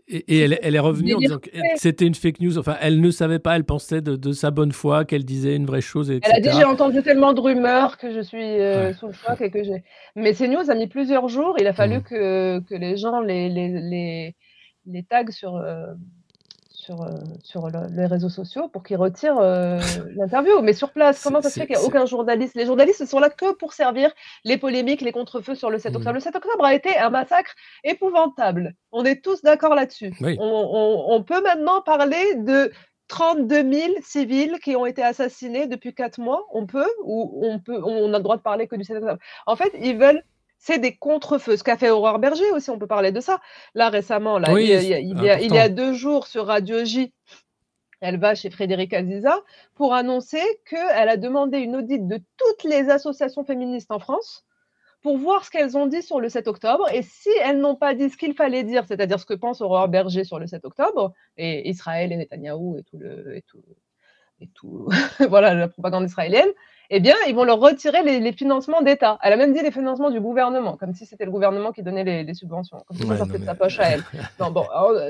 Et, 0.09 0.17
et 0.36 0.39
elle, 0.39 0.59
elle 0.61 0.75
est 0.75 0.79
revenue 0.79 1.15
en 1.15 1.19
disant 1.19 1.38
que 1.39 1.49
c'était 1.77 2.05
une 2.05 2.13
fake 2.13 2.41
news. 2.41 2.57
Enfin, 2.57 2.75
elle 2.81 2.99
ne 2.99 3.09
savait 3.09 3.39
pas, 3.39 3.55
elle 3.55 3.63
pensait 3.63 4.01
de, 4.01 4.17
de 4.17 4.34
sa 4.34 4.51
bonne 4.51 4.73
foi 4.73 5.05
qu'elle 5.05 5.23
disait 5.23 5.55
une 5.55 5.65
vraie 5.65 5.79
chose, 5.81 6.11
etc. 6.11 6.29
Elle 6.36 6.45
a 6.45 6.51
dit 6.51 6.57
j'ai 6.57 6.65
entendu 6.65 7.01
tellement 7.03 7.31
de 7.31 7.39
rumeurs 7.39 7.97
que 7.97 8.13
je 8.13 8.19
suis 8.19 8.43
euh, 8.43 8.88
Ouais. 8.88 8.93
sous 8.93 9.07
le 9.07 9.13
choc 9.13 9.39
et 9.39 9.49
que 9.49 9.63
j'ai. 9.63 9.81
Mais 10.17 10.34
CNews 10.34 10.69
a 10.69 10.75
mis 10.75 10.88
plusieurs 10.88 11.29
jours. 11.29 11.55
Il 11.57 11.67
a 11.67 11.73
fallu 11.73 11.99
Mm. 11.99 12.03
que, 12.03 12.59
que 12.59 12.75
les 12.75 12.97
gens 12.97 13.21
les, 13.21 13.47
les, 13.47 13.69
les, 13.69 14.36
les 14.88 15.03
taguent 15.03 15.31
sur, 15.31 15.55
euh, 15.55 15.93
sur, 16.84 17.01
euh, 17.01 17.09
sur 17.43 17.67
le- 17.69 17.88
les 17.95 18.05
réseaux 18.05 18.29
sociaux 18.29 18.67
pour 18.67 18.84
qu'ils 18.84 18.97
retirent 18.97 19.39
euh, 19.39 19.79
l'interview. 20.17 20.61
Mais 20.61 20.73
sur 20.73 20.91
place, 20.91 21.21
comment 21.23 21.41
ça 21.41 21.49
se 21.49 21.59
fait 21.59 21.65
qu'il 21.67 21.75
n'y 21.77 21.81
a 21.81 21.86
aucun 21.86 22.05
journaliste? 22.05 22.55
Les 22.55 22.65
journalistes 22.65 23.05
sont 23.05 23.19
là 23.19 23.29
que 23.29 23.53
pour 23.53 23.73
servir 23.73 24.11
les 24.43 24.57
polémiques, 24.57 25.01
les 25.01 25.11
contrefeux 25.11 25.55
sur 25.55 25.69
le 25.69 25.79
7 25.79 25.93
Mm. 25.93 25.95
octobre. 25.97 26.13
Le 26.15 26.19
7 26.19 26.36
octobre 26.36 26.65
a 26.65 26.73
été 26.73 26.97
un 26.97 27.09
massacre 27.09 27.53
épouvantable. 27.84 28.75
On 28.91 29.05
est 29.05 29.23
tous 29.23 29.41
d'accord 29.41 29.75
là-dessus. 29.75 30.13
Oui. 30.21 30.36
On, 30.39 30.45
on- 30.45 31.15
on 31.15 31.23
peut 31.23 31.41
maintenant 31.41 31.81
parler 31.81 32.36
de 32.36 32.71
32 33.07 33.71
000 33.71 33.93
civils 34.01 34.57
qui 34.63 34.75
ont 34.75 34.86
été 34.86 35.03
assassinés 35.03 35.67
depuis 35.67 35.93
quatre 35.93 36.19
mois. 36.19 36.45
On 36.51 36.65
peut 36.65 36.89
ou 37.03 37.39
on 37.45 37.59
peut 37.59 37.79
on 37.84 38.13
a 38.13 38.17
le 38.17 38.23
droit 38.23 38.38
de 38.38 38.41
parler 38.41 38.67
que 38.67 38.75
du 38.75 38.84
7 38.84 38.97
octobre. 38.97 39.19
En 39.45 39.55
fait, 39.55 39.71
ils 39.79 39.97
veulent 39.97 40.23
c'est 40.66 40.80
des 40.80 40.95
contre-feux. 40.95 41.57
Ce 41.57 41.64
qu'a 41.64 41.76
fait 41.78 41.89
Aurore 41.89 42.20
Berger 42.20 42.49
aussi, 42.51 42.70
on 42.70 42.80
peut 42.80 42.88
parler 42.88 43.11
de 43.11 43.20
ça. 43.20 43.41
Là, 43.76 43.89
récemment, 43.89 44.39
là, 44.39 44.53
Oui, 44.53 44.64
il, 44.64 44.70
y 44.70 44.74
a, 44.76 44.80
il 44.82 44.88
y 44.88 44.93
a- 44.93 44.99
il 44.99 45.24
y 45.24 45.30
a- 45.30 45.41
il 45.41 45.53
y 45.53 45.57
a 45.57 45.64
important. 45.64 45.76
deux 45.76 45.93
jours 45.93 46.26
sur 46.28 46.45
Radio 46.47 46.86
J, 46.86 47.14
elle 47.99 48.18
va 48.18 48.34
chez 48.34 48.49
Frédéric 48.49 48.93
Aziza 48.93 49.41
pour 49.76 49.93
annoncer 49.93 50.41
qu'elle 50.70 51.09
a 51.09 51.18
demandé 51.18 51.57
une 51.59 51.76
audite 51.76 52.07
de 52.07 52.18
toutes 52.38 52.64
les 52.64 52.89
associations 52.89 53.43
féministes 53.43 53.91
en 53.91 53.99
France 53.99 54.45
pour 55.01 55.18
voir 55.18 55.43
ce 55.43 55.51
qu'elles 55.51 55.76
ont 55.78 55.86
dit 55.86 56.01
sur 56.01 56.22
le 56.22 56.30
7 56.30 56.47
octobre. 56.47 56.88
Et 56.93 57.01
si 57.01 57.30
elles 57.43 57.59
n'ont 57.59 57.76
pas 57.76 57.93
dit 57.93 58.09
ce 58.09 58.16
qu'il 58.16 58.34
fallait 58.34 58.64
dire, 58.64 58.86
c'est-à-dire 58.88 59.20
ce 59.20 59.26
que 59.26 59.34
pense 59.34 59.59
Aurore 59.59 59.89
Berger 59.89 60.24
sur 60.24 60.39
le 60.39 60.47
7 60.47 60.64
octobre, 60.64 61.11
et 61.36 61.70
Israël 61.70 62.14
et 62.14 62.16
Netanyahou 62.16 62.78
et 62.78 62.84
tout 62.84 62.97
le. 62.97 63.36
Et 63.36 63.41
tout, 63.41 63.64
et 64.39 64.47
tout 64.53 64.88
voilà, 65.30 65.53
la 65.53 65.68
propagande 65.68 66.05
israélienne, 66.05 66.49
eh 66.89 66.99
bien, 66.99 67.15
ils 67.27 67.36
vont 67.36 67.43
leur 67.43 67.59
retirer 67.59 68.03
les, 68.03 68.19
les 68.19 68.31
financements 68.34 68.81
d'État. 68.81 69.17
Elle 69.23 69.34
a 69.34 69.38
même 69.38 69.53
dit 69.53 69.61
les 69.61 69.71
financements 69.71 70.09
du 70.09 70.19
gouvernement, 70.19 70.77
comme 70.77 70.93
si 70.93 71.05
c'était 71.05 71.25
le 71.25 71.31
gouvernement 71.31 71.71
qui 71.71 71.81
donnait 71.84 72.03
les, 72.03 72.23
les 72.23 72.34
subventions, 72.34 72.77
comme 72.88 72.97
si 72.97 73.03
ça 73.03 73.09
Ouais, 73.13 73.17
sortait 73.17 73.34
non, 73.34 73.39
de 73.39 73.45
sa 73.45 73.55
poche 73.55 73.79
à 73.79 73.89
elle. 73.91 74.03
Non, 74.39 74.51
bon, 74.51 74.65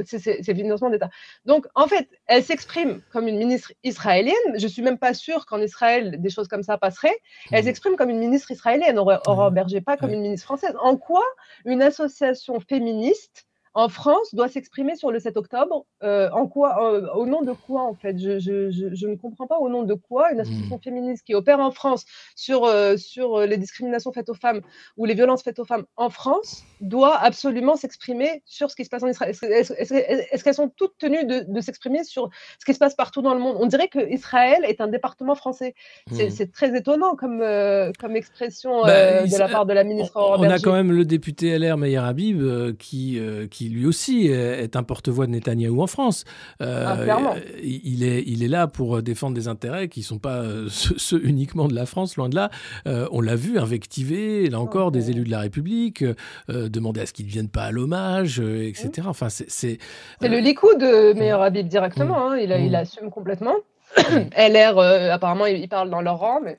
c'est 0.06 0.54
financement 0.56 0.90
d'État. 0.90 1.10
Donc, 1.46 1.66
en 1.76 1.88
fait, 1.88 2.08
elle 2.28 2.44
s'exprime 2.44 3.02
comme 3.12 3.28
une 3.28 3.38
ministre 3.38 3.74
israélienne. 3.84 4.34
Je 4.58 4.68
suis 4.68 4.82
même 4.82 4.98
pas 4.98 5.14
sûre 5.14 5.46
qu'en 5.46 5.60
Israël, 5.62 6.22
des 6.22 6.30
choses 6.30 6.48
comme 6.48 6.64
ça 6.64 6.78
passeraient. 6.78 7.18
Elle 7.52 7.62
Mm. 7.62 7.66
s'exprime 7.66 7.96
comme 7.96 8.10
une 8.10 8.20
ministre 8.20 8.52
israélienne, 8.52 9.00
Aurore 9.00 9.22
Ouais. 9.48 9.52
Berger, 9.52 9.82
pas 9.82 9.98
comme 9.98 10.12
une 10.14 10.22
ministre 10.22 10.46
française. 10.46 10.76
En 10.82 10.96
quoi 10.98 11.24
une 11.66 11.82
association 11.82 12.60
féministe 12.60 13.46
en 13.76 13.90
France 13.90 14.34
doit 14.36 14.50
s'exprimer 14.50 14.96
sur 14.96 15.12
le 15.12 15.20
7 15.20 15.36
octobre. 15.38 15.86
Euh, 16.04 16.30
en 16.32 16.48
quoi, 16.48 16.94
euh, 16.94 17.08
au 17.16 17.26
nom 17.26 17.42
de 17.42 17.54
quoi 17.54 17.84
en 17.84 17.96
fait? 17.96 18.18
Je, 18.20 18.40
je, 18.40 18.70
je, 18.72 18.94
je, 18.94 19.08
ne 19.08 19.16
comprends 19.16 19.48
pas 19.48 19.58
au 19.58 19.70
nom 19.70 19.84
de 19.84 19.94
quoi? 19.96 20.32
Une 20.32 20.40
association 20.40 20.78
Hmm. 20.78 20.82
féministe 20.84 21.24
qui 21.26 21.34
opère 21.36 21.60
en 21.60 21.72
France 21.72 22.06
sur, 22.36 22.66
euh, 22.66 22.98
sur 22.98 23.40
les 23.42 23.58
discriminations 23.58 24.12
faites 24.12 24.30
aux 24.30 24.34
femmes 24.36 24.62
ou 24.98 25.06
les 25.06 25.14
violences 25.16 25.44
faites 25.44 25.60
aux 25.60 25.66
femmes 25.66 25.86
en 25.96 26.10
France 26.10 26.68
doit 26.82 27.18
absolument 27.18 27.76
s'exprimer 27.78 28.42
sur 28.46 28.70
ce 28.70 28.76
qui 28.76 28.84
se 28.86 28.90
passe 28.90 29.04
en 29.04 29.08
Israël. 29.08 29.34
Est-ce 29.42 30.44
qu'elles 30.44 30.54
sont 30.54 30.70
toutes 30.76 30.98
tenues 30.98 31.26
de, 31.26 31.46
de 31.48 31.62
s'exprimer 31.62 32.04
sur 32.04 32.30
ce 32.60 32.66
qui 32.66 32.74
se 32.74 32.80
passe 32.80 32.94
partout 32.96 33.22
dans 33.22 33.34
le 33.34 33.40
monde? 33.40 33.56
On 33.60 33.66
dirait 33.68 33.88
que 33.88 34.00
Israël 34.12 34.66
est 34.68 34.82
un 34.82 34.88
département 34.88 35.36
français. 35.36 35.74
C'est 36.12 36.30
Hmm. 36.48 36.52
très 36.52 36.78
étonnant 36.78 37.16
comme, 37.16 37.40
comme 38.00 38.16
expression 38.16 38.82
Bah, 38.82 39.24
de 39.26 39.38
la 39.40 39.48
part 39.48 39.66
de 39.66 39.74
la 39.74 39.84
ministre 39.84 40.14
On, 40.18 40.40
on 40.40 40.44
a 40.44 40.60
quand 40.60 40.74
même 40.74 40.92
le 40.92 41.06
député 41.06 41.58
LR 41.58 41.78
Meyer 41.78 41.98
Habib 41.98 42.42
qui, 42.78 43.63
qui 43.64 43.70
lui 43.70 43.86
aussi 43.86 44.28
est 44.28 44.76
un 44.76 44.84
porte-voix 44.84 45.26
de 45.26 45.32
Netanyahou 45.32 45.82
en 45.82 45.88
France. 45.88 46.26
Euh, 46.62 47.08
Ah, 47.10 47.36
il, 47.64 48.04
est, 48.04 48.24
il 48.28 48.44
est 48.44 48.48
là 48.48 48.68
pour 48.68 49.02
défendre 49.02 49.36
des 49.36 49.48
intérêts 49.48 49.88
qui 49.88 50.02
ne 50.02 50.06
sont 50.06 50.20
pas 50.20 50.38
euh, 50.42 50.68
ceux, 50.70 51.26
uniquement 51.26 51.68
de 51.68 51.74
la 51.76 51.86
France, 51.86 52.18
loin 52.18 52.30
de 52.30 52.36
là. 52.36 52.50
Euh, 52.88 53.08
on 53.12 53.22
l'a 53.22 53.36
vu 53.36 53.58
invectiver, 53.58 54.50
là 54.50 54.60
encore, 54.60 54.92
des 54.92 55.10
élus 55.12 55.24
de 55.24 55.32
la 55.32 55.40
République, 55.40 56.04
euh, 56.50 56.68
demander 56.70 57.02
à 57.02 57.06
ce 57.06 57.14
qu'ils 57.14 57.26
ne 57.28 57.32
viennent 57.32 57.50
pas 57.50 57.64
à 57.64 57.72
l'hommage, 57.72 58.40
euh, 58.42 58.68
etc. 58.68 59.08
Enfin, 59.08 59.30
c'est. 59.30 59.78
le 60.22 60.28
euh, 60.28 60.40
Likoud 60.40 60.78
de 60.80 61.14
Meilleur 61.14 61.42
Habib 61.42 61.68
directement, 61.68 62.32
hein, 62.32 62.38
il, 62.38 62.52
a- 62.52 62.60
Mm. 62.60 62.66
il 62.66 62.76
assume 62.76 63.10
complètement. 63.10 63.56
LR, 63.98 64.78
euh, 64.80 65.12
apparemment, 65.12 65.46
ils 65.46 65.70
parlent 65.70 65.90
dans 65.90 66.02
leur 66.02 66.18
rang, 66.18 66.40
mais 66.44 66.58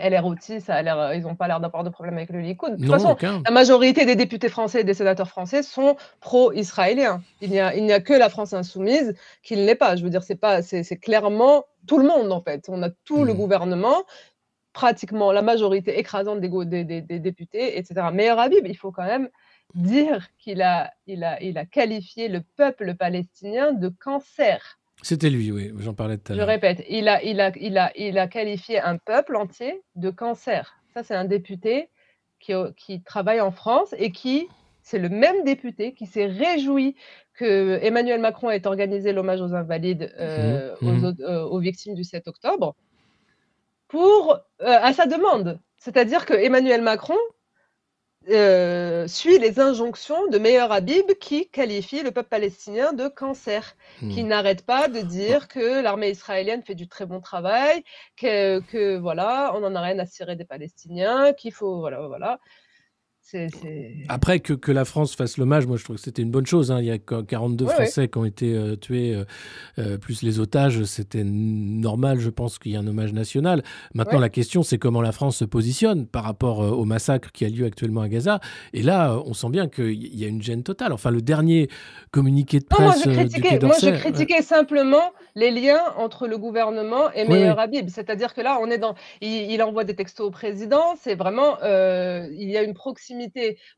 LR 0.00 0.24
aussi, 0.26 0.60
ça 0.60 0.74
a 0.74 0.82
l'air, 0.82 0.98
euh, 0.98 1.14
ils 1.14 1.22
n'ont 1.22 1.36
pas 1.36 1.46
l'air 1.48 1.60
d'avoir 1.60 1.84
de 1.84 1.90
problème 1.90 2.16
avec 2.16 2.30
le 2.30 2.40
Likoud. 2.40 2.72
De 2.72 2.76
toute 2.76 2.86
non, 2.86 2.92
façon, 2.94 3.10
aucun. 3.12 3.42
la 3.44 3.50
majorité 3.52 4.04
des 4.06 4.16
députés 4.16 4.48
français 4.48 4.80
et 4.80 4.84
des 4.84 4.94
sénateurs 4.94 5.28
français 5.28 5.62
sont 5.62 5.96
pro-israéliens. 6.20 7.22
Il 7.40 7.50
n'y 7.50 7.60
a, 7.60 7.74
il 7.76 7.84
n'y 7.84 7.92
a 7.92 8.00
que 8.00 8.12
la 8.12 8.28
France 8.30 8.52
insoumise 8.54 9.14
qui 9.42 9.56
ne 9.56 9.64
l'est 9.64 9.74
pas. 9.74 9.96
Je 9.96 10.02
veux 10.04 10.10
dire, 10.10 10.22
c'est 10.22 10.34
pas, 10.36 10.62
c'est 10.62 10.82
c'est 10.82 10.96
clairement 10.96 11.64
tout 11.86 11.98
le 11.98 12.06
monde 12.06 12.32
en 12.32 12.40
fait. 12.42 12.66
On 12.68 12.82
a 12.82 12.90
tout 13.04 13.24
le 13.24 13.32
Mm. 13.34 13.36
gouvernement, 13.36 14.04
pratiquement 14.72 15.32
la 15.32 15.42
majorité 15.42 15.98
écrasante 15.98 16.40
des, 16.40 16.48
go- 16.48 16.64
des, 16.64 16.84
des- 16.84 17.02
des 17.02 17.18
députés, 17.20 17.78
etc. 17.78 18.10
Meilleur 18.12 18.38
Habib, 18.38 18.66
il 18.66 18.76
faut 18.76 18.92
quand 18.92 19.04
même 19.06 19.28
dire 19.74 20.26
qu'il 20.38 20.62
a, 20.62 20.92
il 21.06 21.22
a, 21.24 21.40
il 21.42 21.58
a 21.58 21.64
qualifié 21.66 22.28
le 22.28 22.40
peuple 22.56 22.94
palestinien 22.94 23.72
de 23.72 23.88
cancer. 23.88 24.79
C'était 25.02 25.30
lui, 25.30 25.50
oui, 25.50 25.72
j'en 25.78 25.94
parlais 25.94 26.18
tout 26.18 26.32
à 26.32 26.34
Je 26.34 26.38
l'heure. 26.40 26.48
répète, 26.48 26.84
il 26.88 27.08
a, 27.08 27.22
il, 27.22 27.40
a, 27.40 27.52
il, 27.58 27.78
a, 27.78 27.90
il 27.96 28.18
a 28.18 28.28
qualifié 28.28 28.80
un 28.80 28.96
peuple 28.98 29.36
entier 29.36 29.82
de 29.96 30.10
cancer. 30.10 30.76
Ça, 30.94 31.02
c'est 31.02 31.14
un 31.14 31.24
député 31.24 31.88
qui, 32.38 32.52
qui 32.76 33.02
travaille 33.02 33.40
en 33.40 33.50
France 33.50 33.94
et 33.98 34.12
qui, 34.12 34.48
c'est 34.82 34.98
le 34.98 35.08
même 35.08 35.44
député 35.44 35.94
qui 35.94 36.06
s'est 36.06 36.26
réjoui 36.26 36.96
que 37.34 37.78
Emmanuel 37.82 38.20
Macron 38.20 38.50
ait 38.50 38.66
organisé 38.66 39.12
l'hommage 39.12 39.40
aux 39.40 39.54
invalides, 39.54 40.12
euh, 40.18 40.74
aux, 40.82 40.86
mhm. 40.86 41.04
autres- 41.04 41.22
euh, 41.22 41.42
aux 41.44 41.58
victimes 41.60 41.94
du 41.94 42.04
7 42.04 42.28
octobre, 42.28 42.74
pour, 43.88 44.34
euh, 44.34 44.38
à 44.82 44.92
sa 44.92 45.06
demande. 45.06 45.58
C'est-à-dire 45.78 46.26
que 46.26 46.34
Emmanuel 46.34 46.82
Macron 46.82 47.16
euh, 48.28 49.08
suit 49.08 49.38
les 49.38 49.58
injonctions 49.60 50.26
de 50.28 50.38
Meilleur 50.38 50.72
Habib 50.72 51.12
qui 51.20 51.48
qualifie 51.50 52.02
le 52.02 52.10
peuple 52.12 52.28
palestinien 52.28 52.92
de 52.92 53.08
cancer 53.08 53.76
qui 54.08 54.22
Hmm. 54.22 54.24
n'arrête 54.24 54.64
pas 54.66 54.88
de 54.88 55.00
dire 55.00 55.48
que 55.48 55.80
l'armée 55.82 56.10
israélienne 56.10 56.62
fait 56.62 56.74
du 56.74 56.86
très 56.88 57.06
bon 57.06 57.20
travail, 57.20 57.82
que, 58.16 58.60
que 58.60 58.98
voilà, 58.98 59.52
on 59.54 59.64
en 59.64 59.74
a 59.74 59.80
rien 59.80 59.98
à 59.98 60.06
cirer 60.06 60.36
des 60.36 60.44
Palestiniens, 60.44 61.32
qu'il 61.32 61.52
faut, 61.52 61.78
voilà, 61.80 62.06
voilà. 62.08 62.40
Après 64.08 64.40
que, 64.40 64.52
que 64.54 64.72
la 64.72 64.84
France 64.84 65.14
fasse 65.14 65.36
l'hommage, 65.38 65.66
moi 65.66 65.76
je 65.76 65.84
trouve 65.84 65.96
que 65.96 66.02
c'était 66.02 66.22
une 66.22 66.30
bonne 66.30 66.46
chose. 66.46 66.72
hein. 66.72 66.80
Il 66.80 66.86
y 66.86 66.90
a 66.90 66.98
qu- 66.98 67.22
42 67.24 67.64
Ouais, 67.64 67.70
ouais. 67.70 67.76
Français 67.76 68.08
qui 68.08 68.18
ont 68.18 68.24
été 68.24 68.54
euh, 68.54 68.76
tués, 68.76 69.14
euh, 69.14 69.24
euh, 69.78 69.98
plus 69.98 70.22
les 70.22 70.40
otages. 70.40 70.82
C'était 70.84 71.22
normal, 71.24 72.18
je 72.18 72.30
pense, 72.30 72.58
qu'il 72.58 72.72
y 72.72 72.74
ait 72.74 72.78
un 72.78 72.86
hommage 72.86 73.12
national. 73.12 73.62
Maintenant, 73.94 74.14
Ouais. 74.18 74.22
la 74.22 74.28
question, 74.30 74.62
c'est 74.62 74.78
comment 74.78 75.00
la 75.02 75.12
France 75.12 75.36
se 75.36 75.44
positionne 75.44 76.06
par 76.06 76.24
rapport 76.24 76.62
euh, 76.62 76.70
au 76.70 76.84
massacre 76.84 77.30
qui 77.30 77.44
a 77.44 77.48
lieu 77.48 77.64
actuellement 77.66 78.00
à 78.00 78.08
Gaza. 78.08 78.40
Et 78.72 78.82
là, 78.82 79.20
on 79.24 79.32
sent 79.34 79.50
bien 79.50 79.68
qu'il 79.68 80.16
y 80.16 80.24
a 80.24 80.28
une 80.28 80.42
gêne 80.42 80.62
totale. 80.64 80.92
Enfin, 80.92 81.10
le 81.10 81.22
dernier 81.22 81.68
communiqué 82.10 82.58
de 82.58 82.66
Non, 82.72 82.78
moi, 82.80 82.90
presse 82.90 83.04
je 83.04 83.10
du 83.10 83.16
critiquais, 83.16 83.58
Quai 83.58 83.66
moi, 83.66 83.76
je 83.80 83.90
critiquais 83.90 84.42
simplement 84.42 85.12
les 85.36 85.50
liens 85.52 85.82
entre 85.96 86.26
le 86.26 86.36
gouvernement 86.36 87.12
et 87.14 87.24
oui. 87.28 87.44
Habib. 87.44 87.88
C'est-à-dire 87.90 88.34
que 88.34 88.40
là, 88.40 88.58
on 88.60 88.70
est 88.70 88.78
dans, 88.78 88.94
il, 89.20 89.52
il 89.52 89.62
envoie 89.62 89.84
des 89.84 89.94
textos 89.94 90.26
au 90.26 90.30
président. 90.30 90.96
C'est 91.00 91.14
vraiment, 91.14 91.58
il 91.62 92.50
y 92.50 92.56
a 92.56 92.62
une 92.62 92.74
proximité 92.74 93.19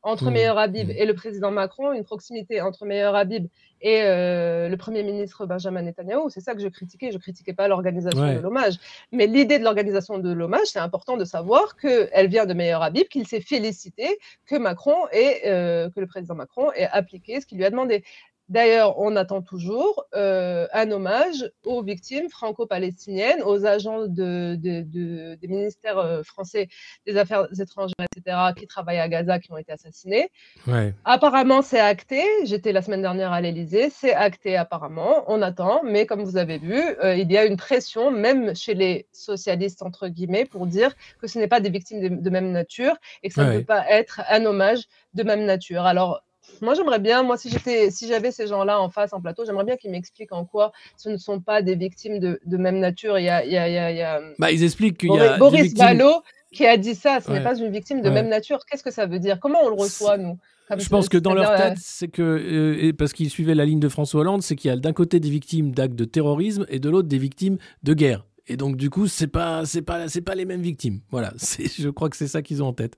entre 0.03 0.25
Mm, 0.29 0.33
Meyer 0.33 0.53
Habib 0.57 0.87
mm. 0.89 0.91
et 0.91 1.05
le 1.05 1.13
président 1.13 1.51
Macron, 1.51 1.93
une 1.93 2.03
proximité 2.03 2.61
entre 2.61 2.85
Meyer 2.85 3.11
Habib 3.15 3.47
et 3.81 4.01
euh, 4.03 4.69
le 4.69 4.77
premier 4.77 5.03
ministre 5.03 5.45
Benjamin 5.45 5.81
Netanyahu. 5.81 6.29
C'est 6.29 6.39
ça 6.39 6.53
que 6.55 6.61
je 6.61 6.69
critiquais. 6.69 7.11
Je 7.11 7.17
critiquais 7.17 7.53
pas 7.53 7.67
l'organisation 7.67 8.21
Ouais. 8.21 8.35
de 8.35 8.39
l'hommage, 8.39 8.75
mais 9.11 9.27
l'idée 9.27 9.59
de 9.59 9.63
l'organisation 9.63 10.19
de 10.19 10.31
l'hommage, 10.31 10.67
c'est 10.67 10.79
important 10.79 11.17
de 11.17 11.25
savoir 11.25 11.75
que 11.75 12.07
elle 12.13 12.27
vient 12.27 12.45
de 12.45 12.53
Meyer 12.53 12.77
Habib, 12.81 13.07
qu'il 13.07 13.27
s'est 13.27 13.41
félicité 13.41 14.17
que 14.45 14.55
Macron 14.55 14.95
et 15.11 15.41
que 15.43 15.99
le 15.99 16.07
président 16.07 16.35
Macron 16.35 16.71
ait 16.73 16.87
appliqué 16.91 17.41
ce 17.41 17.45
qu'il 17.45 17.57
lui 17.57 17.65
a 17.65 17.69
demandé. 17.69 18.03
D'ailleurs, 18.49 18.99
on 18.99 19.15
attend 19.15 19.41
toujours 19.41 20.05
euh, 20.15 20.67
un 20.73 20.91
hommage 20.91 21.49
aux 21.65 21.81
victimes 21.81 22.29
franco-palestiniennes, 22.29 23.41
aux 23.43 23.65
agents 23.65 24.07
de, 24.07 24.55
de- 24.55 24.81
de- 24.81 25.35
des 25.35 25.47
ministères 25.47 25.97
euh, 25.97 26.23
français 26.23 26.67
des 27.07 27.17
Affaires 27.17 27.47
étrangères, 27.59 27.93
etc., 28.15 28.37
qui 28.57 28.67
travaillent 28.67 28.99
à 28.99 29.07
Gaza, 29.07 29.39
qui 29.39 29.51
ont 29.51 29.57
été 29.57 29.71
assassinés. 29.71 30.29
Ouais. 30.67 30.93
Apparemment, 31.05 31.61
c'est 31.61 31.79
acté. 31.79 32.21
J'étais 32.45 32.71
la 32.73 32.81
semaine 32.81 33.01
dernière 33.01 33.31
à 33.31 33.41
l'Élysée. 33.41 33.89
C'est 33.89 34.13
acté 34.13 34.57
apparemment. 34.57 35.23
On 35.27 35.41
attend. 35.41 35.81
Mais 35.83 36.05
comme 36.05 36.23
vous 36.23 36.37
avez 36.37 36.57
vu, 36.57 36.79
euh, 37.03 37.15
il 37.15 37.31
y 37.31 37.37
a 37.37 37.45
une 37.45 37.57
pression, 37.57 38.11
même 38.11 38.55
chez 38.55 38.73
les 38.73 39.07
socialistes, 39.13 39.81
entre 39.81 40.07
guillemets, 40.09 40.45
pour 40.45 40.67
dire 40.67 40.93
que 41.21 41.27
ce 41.27 41.39
n'est 41.39 41.47
pas 41.47 41.59
des 41.59 41.69
victimes 41.69 42.21
de, 42.21 42.29
même 42.29 42.51
nature 42.51 42.95
et 43.23 43.29
que 43.29 43.35
ça 43.35 43.45
ne 43.45 43.57
peut 43.59 43.65
pas 43.65 43.85
être 43.89 44.21
un 44.29 44.45
hommage 44.45 44.83
de 45.13 45.23
même 45.23 45.45
nature. 45.45 45.83
Alors, 45.85 46.21
moi, 46.61 46.73
j'aimerais 46.73 46.99
bien, 46.99 47.23
moi, 47.23 47.37
si 47.37 47.49
j'étais, 47.49 47.91
si 47.91 48.07
j'avais 48.07 48.31
ces 48.31 48.47
gens-là 48.47 48.79
en 48.79 48.89
face, 48.89 49.13
en 49.13 49.21
plateau, 49.21 49.45
j'aimerais 49.45 49.65
bien 49.65 49.77
qu'ils 49.77 49.91
m'expliquent 49.91 50.31
en 50.33 50.45
quoi 50.45 50.71
ce 50.97 51.09
ne 51.09 51.17
sont 51.17 51.39
pas 51.39 51.61
des 51.61 51.75
victimes 51.75 52.19
de, 52.19 52.39
de 52.45 52.57
même 52.57 52.79
nature. 52.79 53.17
Il 53.19 53.25
y 53.25 53.29
a, 53.29 53.45
il 53.45 53.51
y 53.51 53.57
a, 53.57 53.67
il 53.91 53.97
y 53.97 54.01
a, 54.01 54.15
a 54.15 54.21
Bah, 54.39 54.51
ils 54.51 54.63
expliquent 54.63 54.97
qu'il 54.97 55.09
y 55.09 55.17
Boris, 55.17 55.29
a 55.31 55.37
Boris 55.37 55.61
victimes... 55.63 55.85
Vallaud 55.85 56.21
qui 56.51 56.65
a 56.67 56.77
dit 56.77 56.93
ça. 56.95 57.19
Ce 57.19 57.29
Ouais. 57.31 57.37
n'est 57.39 57.43
pas 57.43 57.57
une 57.57 57.71
victime 57.71 58.01
de 58.01 58.09
Ouais. 58.09 58.13
même 58.13 58.29
nature. 58.29 58.59
Qu'est-ce 58.69 58.83
que 58.83 58.91
ça 58.91 59.05
veut 59.07 59.19
dire? 59.19 59.39
Comment 59.39 59.59
on 59.63 59.69
le 59.69 59.75
reçoit, 59.75 60.17
nous? 60.17 60.37
Comme 60.67 60.79
Je 60.79 60.87
pense 60.87 61.09
que 61.09 61.17
dans 61.17 61.33
leur 61.33 61.55
tête, 61.55 61.77
c'est 61.77 62.07
que, 62.07 62.21
euh, 62.21 62.77
et 62.79 62.93
parce 62.93 63.11
qu'ils 63.11 63.29
suivaient 63.29 63.55
la 63.55 63.65
ligne 63.65 63.79
de 63.79 63.89
François 63.89 64.21
Hollande, 64.21 64.43
c'est 64.43 64.55
qu'il 64.55 64.69
y 64.69 64.71
a 64.71 64.77
d'un 64.77 64.93
côté 64.93 65.19
des 65.19 65.29
victimes 65.29 65.71
d'actes 65.73 65.95
de 65.95 66.05
terrorisme 66.05 66.65
et 66.69 66.79
de 66.79 66.89
l'autre 66.89 67.07
des 67.09 67.17
victimes 67.17 67.57
de 67.83 67.93
guerre. 67.93 68.25
Et 68.47 68.57
donc 68.57 68.75
du 68.75 68.89
coup, 68.89 69.07
c'est 69.07 69.27
pas, 69.27 69.65
c'est 69.65 69.81
pas, 69.81 70.09
c'est 70.09 70.21
pas 70.21 70.35
les 70.35 70.43
mêmes 70.43 70.61
victimes. 70.61 70.99
Voilà, 71.11 71.31
je 71.77 71.89
crois 71.89 72.09
que 72.09 72.17
c'est 72.17 72.27
ça 72.27 72.41
qu'ils 72.41 72.61
ont 72.61 72.67
en 72.67 72.73
tête. 72.73 72.97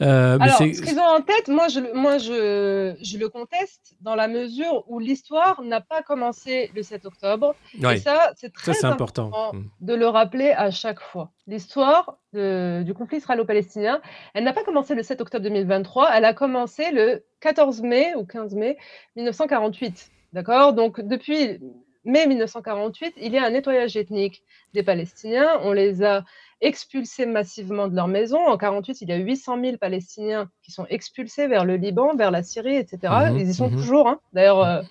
Euh, 0.00 0.38
Alors, 0.40 0.56
ce 0.56 0.64
qu'ils 0.80 0.98
ont 0.98 1.02
en 1.02 1.20
tête, 1.20 1.48
moi, 1.48 1.68
je, 1.68 1.80
le- 1.80 1.92
moi 1.92 2.16
je, 2.16 2.96
je 3.02 3.18
le 3.18 3.28
conteste 3.28 3.94
dans 4.00 4.14
la 4.14 4.26
mesure 4.26 4.84
où 4.88 4.98
l'histoire 4.98 5.60
n'a 5.62 5.82
pas 5.82 6.00
commencé 6.02 6.70
le 6.74 6.82
7 6.82 7.04
octobre. 7.04 7.54
Ouais, 7.82 7.96
Et 7.96 8.00
ça, 8.00 8.32
c'est 8.36 8.52
très 8.54 8.72
ça 8.72 8.88
important. 8.88 9.26
important 9.26 9.58
Mm. 9.58 9.64
de 9.82 9.94
le 9.94 10.06
rappeler 10.06 10.50
à 10.52 10.70
chaque 10.70 11.00
fois. 11.00 11.30
L'histoire 11.46 12.16
de- 12.32 12.82
du 12.82 12.94
conflit 12.94 13.18
israélo-palestinien, 13.18 14.00
elle 14.32 14.44
n'a 14.44 14.52
pas 14.54 14.64
commencé 14.64 14.94
le 14.94 15.02
7 15.02 15.20
octobre 15.20 15.42
2023, 15.44 16.10
elle 16.14 16.24
a 16.24 16.32
commencé 16.32 16.90
le 16.92 17.22
14 17.40 17.82
mai 17.82 18.14
ou 18.16 18.24
15 18.24 18.54
mai 18.54 18.78
1948. 19.16 20.10
D'accord? 20.32 20.72
Donc, 20.72 21.00
depuis 21.00 21.58
mai 22.04 22.26
1948, 22.26 23.14
il 23.18 23.32
y 23.32 23.38
a 23.38 23.44
un 23.44 23.50
nettoyage 23.50 23.96
ethnique 23.96 24.42
des 24.74 24.82
Palestiniens. 24.82 25.58
On 25.62 25.72
les 25.72 26.02
a 26.02 26.24
expulsés 26.60 27.26
massivement 27.26 27.88
de 27.88 27.96
leur 27.96 28.08
maison. 28.08 28.38
En 28.46 28.56
48, 28.56 29.00
il 29.02 29.08
y 29.08 29.12
a 29.12 29.16
800 29.16 29.62
000 29.62 29.76
Palestiniens 29.78 30.50
qui 30.62 30.72
sont 30.72 30.86
expulsés 30.88 31.46
vers 31.46 31.64
le 31.64 31.76
Liban, 31.76 32.14
vers 32.16 32.30
la 32.30 32.42
Syrie, 32.42 32.76
etc. 32.76 33.12
Mhm, 33.30 33.38
Ils 33.38 33.48
y 33.50 33.54
sont 33.54 33.70
mhm. 33.70 33.76
toujours. 33.76 34.08
hein. 34.08 34.20
D'ailleurs, 34.32 34.60
euh, 34.62 34.82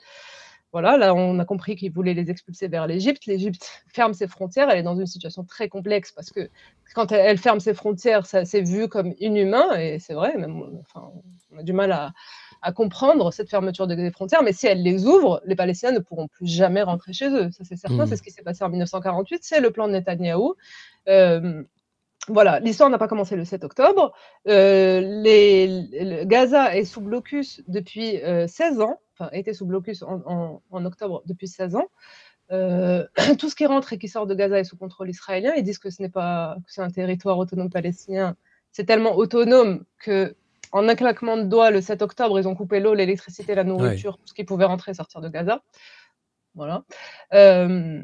voilà, 0.72 0.98
là, 0.98 1.16
on 1.16 1.40
a 1.40 1.46
compris 1.46 1.76
qu'ils 1.76 1.92
voulaient 1.92 2.14
les 2.14 2.30
expulser 2.30 2.68
vers 2.68 2.86
l'Égypte. 2.86 3.26
L'Égypte 3.26 3.84
ferme 3.88 4.14
ses 4.14 4.28
frontières. 4.28 4.70
Elle 4.70 4.80
est 4.80 4.84
dans 4.84 4.96
une 5.00 5.08
situation 5.08 5.44
très 5.44 5.68
complexe 5.68 6.12
parce 6.12 6.30
que 6.32 6.50
quand 6.94 7.12
elle, 7.12 7.26
elle 7.26 7.38
ferme 7.40 7.60
ses 7.60 7.74
frontières, 7.74 8.26
ça 8.26 8.46
c'est 8.46 8.62
vu 8.62 8.88
comme 8.88 9.14
inhumain. 9.20 9.76
Et 9.80 9.98
c'est 10.00 10.14
vrai, 10.14 10.38
même, 10.38 10.62
enfin, 10.82 11.12
on 11.52 11.58
a 11.58 11.64
du 11.64 11.74
mal 11.74 11.92
à, 11.92 12.12
à 12.62 12.72
comprendre 12.72 13.32
cette 13.32 13.50
fermeture 13.50 13.88
de- 13.88 13.96
des 13.96 14.12
frontières. 14.12 14.44
Mais 14.44 14.54
si 14.54 14.68
elle 14.68 14.84
les 14.84 15.06
ouvre, 15.06 15.42
les 15.46 15.56
Palestiniens 15.56 15.94
ne 15.94 16.00
pourront 16.00 16.28
plus 16.28 16.48
jamais 16.48 16.82
rentrer 16.82 17.14
chez 17.14 17.30
eux. 17.30 17.50
Ça, 17.52 17.64
c'est 17.64 17.76
certain. 17.78 18.04
Mhm. 18.04 18.08
C'est 18.08 18.16
ce 18.18 18.24
qui 18.24 18.32
s'est 18.32 18.44
passé 18.44 18.64
en 18.64 18.70
1948. 18.70 19.40
C'est 19.44 19.60
le 19.62 19.72
plan 19.72 19.88
de 19.88 19.94
Netanyahou. 19.94 20.56
Euh, 21.08 21.64
voilà, 22.28 22.60
l'histoire 22.60 22.90
n'a 22.90 22.98
pas 22.98 23.08
commencé 23.08 23.36
le 23.36 23.46
7 23.46 23.64
octobre. 23.64 24.14
Euh, 24.48 25.00
les, 25.02 25.68
le- 25.92 26.26
Gaza 26.26 26.76
est 26.76 26.86
sous 26.86 27.02
blocus 27.02 27.62
depuis 27.68 28.18
euh, 28.24 28.46
16 28.48 28.82
ans, 28.82 29.00
enfin, 29.18 29.30
était 29.32 29.54
sous 29.54 29.66
blocus 29.66 30.04
en, 30.04 30.22
en- 30.26 30.62
en 30.70 30.86
octobre 30.86 31.24
depuis 31.26 31.48
16 31.48 31.76
ans. 31.76 31.88
Euh, 32.52 33.06
tout 33.40 33.50
ce 33.50 33.56
qui 33.56 33.66
rentre 33.66 33.94
et 33.94 33.98
qui 33.98 34.08
sort 34.10 34.28
de 34.28 34.36
Gaza 34.36 34.60
est 34.60 34.64
sous 34.64 34.78
contrôle 34.78 35.10
israélien. 35.10 35.54
Ils 35.56 35.64
disent 35.64 35.80
que 35.80 35.90
ce 35.90 36.02
n'est 36.02 36.10
pas 36.10 36.58
que 36.66 36.72
c'est 36.72 36.82
un 36.82 36.90
territoire 36.92 37.38
autonome 37.38 37.70
palestinien. 37.70 38.36
C'est 38.72 38.86
tellement 38.86 39.16
autonome 39.16 39.86
que 39.98 40.36
en 40.72 40.88
un 40.88 40.96
claquement 40.96 41.38
de 41.38 41.44
doigts, 41.44 41.72
le 41.72 41.82
7 41.82 42.02
octobre, 42.02 42.40
ils 42.40 42.48
ont 42.48 42.56
coupé 42.56 42.80
l'eau, 42.80 42.94
l'électricité, 42.94 43.56
la 43.56 43.64
nourriture, 43.64 44.18
tout 44.18 44.28
ce 44.28 44.34
qui 44.34 44.44
pouvait 44.44 44.66
rentrer 44.66 44.92
et 44.92 44.94
sortir 44.94 45.22
de 45.22 45.30
Gaza. 45.30 45.62
Voilà. 46.56 46.84
Euh, 47.34 48.04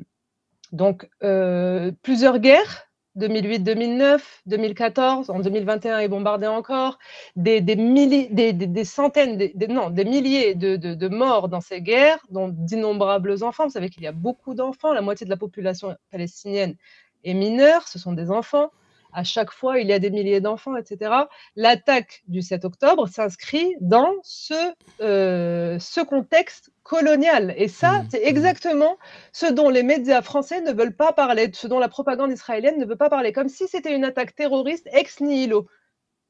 donc, 0.72 1.10
euh, 1.24 1.92
plusieurs 2.02 2.40
guerres, 2.40 2.88
2008, 3.16 3.60
2009, 3.60 4.42
2014, 4.46 5.30
en 5.30 5.40
2021, 5.40 6.02
ils 6.02 6.10
bombardaient 6.10 6.48
encore, 6.48 7.00
des, 7.36 7.62
des, 7.62 7.76
des, 7.76 8.54
des 8.54 8.84
centaines, 8.84 9.52
non, 9.70 9.90
des 9.90 10.04
milliers 10.04 10.54
de, 10.54 10.76
de, 10.76 10.94
de, 10.96 11.08
morts 11.08 11.48
dans 11.48 11.62
ces 11.62 11.82
guerres, 11.82 12.20
dont 12.30 12.50
d'innombrables 12.50 13.44
enfants. 13.44 13.66
Vous 13.66 13.72
savez 13.72 13.90
qu'il 13.90 14.04
y 14.04 14.08
a 14.08 14.12
beaucoup 14.12 14.54
d'enfants, 14.54 14.92
la 14.94 15.02
moitié 15.02 15.26
de 15.26 15.30
la 15.30 15.38
population 15.38 15.96
palestinienne 16.12 16.76
est 17.24 17.34
mineure, 17.34 17.88
ce 17.88 18.00
sont 18.00 18.14
des 18.14 18.32
enfants. 18.32 18.72
À 19.16 19.24
chaque 19.24 19.52
fois, 19.52 19.80
il 19.80 19.88
y 19.88 19.94
a 19.94 20.00
des 20.00 20.10
milliers 20.10 20.42
d'enfants, 20.42 20.76
etc. 20.76 21.12
L'attaque 21.56 22.24
du 22.28 22.42
7 22.42 22.66
octobre 22.66 23.08
s'inscrit 23.08 23.76
dans 23.80 24.14
ce, 24.24 24.74
euh, 25.00 25.80
ce 25.80 26.02
contexte 26.02 26.72
colonial. 26.84 27.54
Et 27.58 27.70
ça, 27.70 27.94
mmh, 27.94 28.08
c'est 28.12 28.20
mmh. 28.20 28.28
exactement 28.28 28.98
ce 29.32 29.46
dont 29.46 29.70
les 29.70 29.84
médias 29.84 30.22
français 30.22 30.60
ne 30.60 30.74
veulent 30.74 30.96
pas 30.96 31.14
parler, 31.14 31.50
ce 31.54 31.68
dont 31.68 31.80
la 31.80 31.88
propagande 31.88 32.32
israélienne 32.32 32.78
ne 32.78 32.86
veut 32.86 32.98
pas 32.98 33.10
parler, 33.10 33.32
comme 33.32 33.48
si 33.48 33.70
c'était 33.70 33.96
une 33.96 34.04
attaque 34.04 34.36
terroriste 34.36 34.90
ex 34.92 35.22
nihilo. 35.22 35.68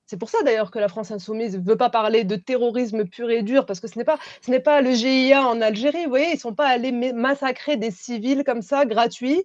C'est 0.06 0.18
pour 0.18 0.30
ça 0.30 0.38
d'ailleurs 0.44 0.70
que 0.70 0.78
la 0.78 0.88
France 0.88 1.10
insoumise 1.10 1.57
ne 1.57 1.64
veut 1.64 1.78
pas 1.78 1.90
parler 1.90 2.24
de 2.24 2.36
terrorisme 2.36 3.06
pur 3.06 3.32
et 3.32 3.41
dur, 3.41 3.66
parce 3.66 3.80
que 3.80 3.88
ce 3.88 3.98
n'est 3.98 4.06
pas, 4.06 4.20
ce 4.41 4.52
n'est 4.52 4.60
pas 4.60 4.82
le 4.82 4.91
GIA 4.91 5.41
en 5.48 5.60
Algérie. 5.62 6.03
Vous 6.03 6.12
voyez, 6.12 6.30
ils 6.30 6.36
ne 6.36 6.40
sont 6.40 6.53
pas 6.53 6.68
allés 6.68 6.91
massacrer 6.91 7.78
des 7.78 7.90
civils 7.90 8.44
comme 8.44 8.62
ça, 8.62 8.86
gratuits, 8.86 9.44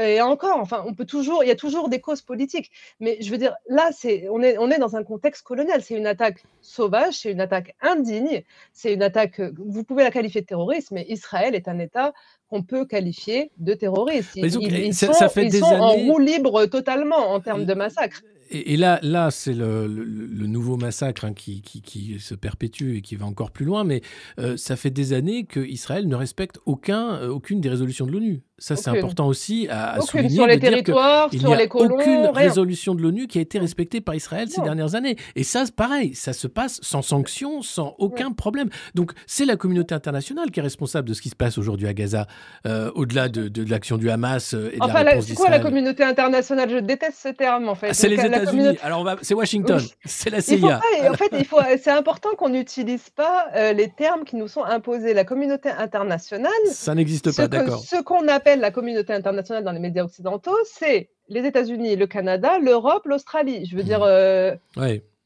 et 0.00 0.20
encore, 0.20 0.58
enfin, 0.58 0.84
on 0.86 0.94
peut 0.94 1.04
toujours, 1.04 1.42
il 1.42 1.48
y 1.48 1.50
a 1.50 1.56
toujours 1.56 1.88
des 1.88 2.00
causes 2.00 2.22
politiques. 2.22 2.70
Mais 3.00 3.18
je 3.20 3.30
veux 3.30 3.38
dire, 3.38 3.54
là, 3.68 3.90
c'est, 3.92 4.28
on 4.30 4.40
est, 4.40 4.56
on 4.58 4.70
est 4.70 4.78
dans 4.78 4.94
un 4.94 5.02
contexte 5.02 5.42
colonial. 5.42 5.82
C'est 5.82 5.96
une 5.96 6.06
attaque 6.06 6.44
sauvage, 6.60 7.14
c'est 7.14 7.32
une 7.32 7.40
attaque 7.40 7.74
indigne, 7.80 8.44
c'est 8.72 8.94
une 8.94 9.02
attaque. 9.02 9.40
Vous 9.58 9.82
pouvez 9.82 10.04
la 10.04 10.12
qualifier 10.12 10.42
de 10.42 10.46
terrorisme, 10.46 10.94
mais 10.94 11.06
Israël 11.08 11.54
est 11.56 11.66
un 11.66 11.78
État 11.80 12.12
qu'on 12.48 12.62
peut 12.62 12.84
qualifier 12.84 13.50
de 13.58 13.74
terroriste. 13.74 14.36
Ils, 14.36 14.94
sont, 14.94 15.12
ça 15.12 15.28
fait 15.28 15.46
des 15.46 15.62
années... 15.64 15.76
en 15.76 15.92
roue 15.92 16.18
libre 16.18 16.66
totalement 16.66 17.32
en 17.32 17.40
termes 17.40 17.64
de 17.64 17.74
massacre. 17.74 18.22
Et, 18.54 18.76
là, 18.76 18.98
là 19.02 19.30
c'est 19.30 19.54
le, 19.54 19.86
nouveau 19.86 20.76
massacre 20.76 21.24
hein, 21.24 21.32
qui, 21.32 21.62
qui, 21.62 22.20
se 22.20 22.34
perpétue 22.34 22.98
et 22.98 23.00
qui 23.00 23.16
va 23.16 23.24
encore 23.24 23.50
plus 23.50 23.64
loin, 23.64 23.82
mais 23.82 24.02
euh, 24.38 24.58
ça 24.58 24.76
fait 24.76 24.90
des 24.90 25.14
années 25.14 25.44
qu'Israël 25.44 26.06
ne 26.06 26.14
respecte 26.14 26.58
aucun, 26.66 27.14
euh, 27.14 27.28
aucune 27.28 27.62
des 27.62 27.70
résolutions 27.70 28.04
de 28.04 28.12
l'ONU. 28.12 28.42
Ça, 28.62 28.76
c'est 28.76 28.90
important 28.90 29.26
aussi 29.26 29.66
à, 29.68 30.00
souligner. 30.00 30.36
Sur 30.36 30.46
les 30.46 30.60
territoires, 30.60 31.28
il 31.32 31.40
sur 31.40 31.48
n'y 31.48 31.60
a 31.60 31.66
aucune 31.74 32.26
résolution 32.26 32.94
de 32.94 33.02
l'ONU 33.02 33.26
qui 33.26 33.38
a 33.38 33.40
été 33.40 33.58
respectée 33.58 34.00
par 34.00 34.14
Israël 34.14 34.48
ces 34.48 34.60
dernières 34.60 34.94
années. 34.94 35.16
Et 35.34 35.42
ça, 35.42 35.64
pareil, 35.74 36.14
ça 36.14 36.32
se 36.32 36.46
passe 36.46 36.78
sans 36.80 37.02
sanction, 37.02 37.62
sans 37.62 37.96
aucun 37.98 38.30
problème. 38.30 38.68
Donc, 38.94 39.10
c'est 39.26 39.46
la 39.46 39.56
communauté 39.56 39.96
internationale 39.96 40.52
qui 40.52 40.60
est 40.60 40.62
responsable 40.62 41.08
de 41.08 41.14
ce 41.14 41.20
qui 41.20 41.28
se 41.28 41.34
passe 41.34 41.58
aujourd'hui 41.58 41.88
à 41.88 41.92
Gaza, 41.92 42.28
euh, 42.68 42.92
au-delà 42.94 43.28
de, 43.28 43.48
de, 43.48 43.68
l'action 43.68 43.98
du 43.98 44.08
Hamas 44.10 44.52
et 44.52 44.56
de 44.56 44.76
enfin, 44.78 45.02
la 45.02 45.10
réponse 45.10 45.26
C'est 45.26 45.34
quoi 45.34 45.50
la 45.50 45.58
communauté 45.58 46.04
internationale? 46.04 46.70
Je 46.70 46.78
déteste 46.78 47.18
ce 47.20 47.28
terme, 47.30 47.68
en 47.68 47.74
fait. 47.74 47.88
Ah, 47.88 47.94
c'est 47.94 48.08
les 48.08 48.24
États-Unis. 48.24 48.46
Communauté... 48.46 48.78
Alors, 48.84 49.16
c'est 49.22 49.34
Washington, 49.34 49.80
c'est 50.04 50.30
la 50.30 50.40
CIA. 50.40 50.80
en 51.10 51.14
fait, 51.14 51.32
il 51.36 51.44
faut, 51.44 51.58
c'est 51.82 51.90
important 51.90 52.28
qu'on 52.38 52.50
n'utilise 52.50 53.10
pas 53.10 53.46
euh, 53.56 53.72
les 53.72 53.88
termes 53.88 54.22
qui 54.22 54.36
nous 54.36 54.46
sont 54.46 54.62
imposés. 54.62 55.14
La 55.14 55.24
communauté 55.24 55.68
internationale. 55.68 56.52
Ça 56.70 56.94
n'existe 56.94 57.34
pas, 57.36 57.48
d'accord. 57.48 57.82
Ce 57.84 58.00
qu'on 58.00 58.28
appelle 58.28 58.51
la 58.60 58.70
communauté 58.70 59.12
internationale 59.12 59.64
dans 59.64 59.72
les 59.72 59.78
médias 59.78 60.04
occidentaux, 60.04 60.56
c'est 60.64 61.10
les 61.28 61.44
États-Unis, 61.46 61.96
le 61.96 62.06
Canada, 62.06 62.58
l'Europe, 62.58 63.06
l'Australie. 63.06 63.66
Je 63.66 63.76
veux 63.76 63.82
dire, 63.82 64.02
euh, 64.02 64.54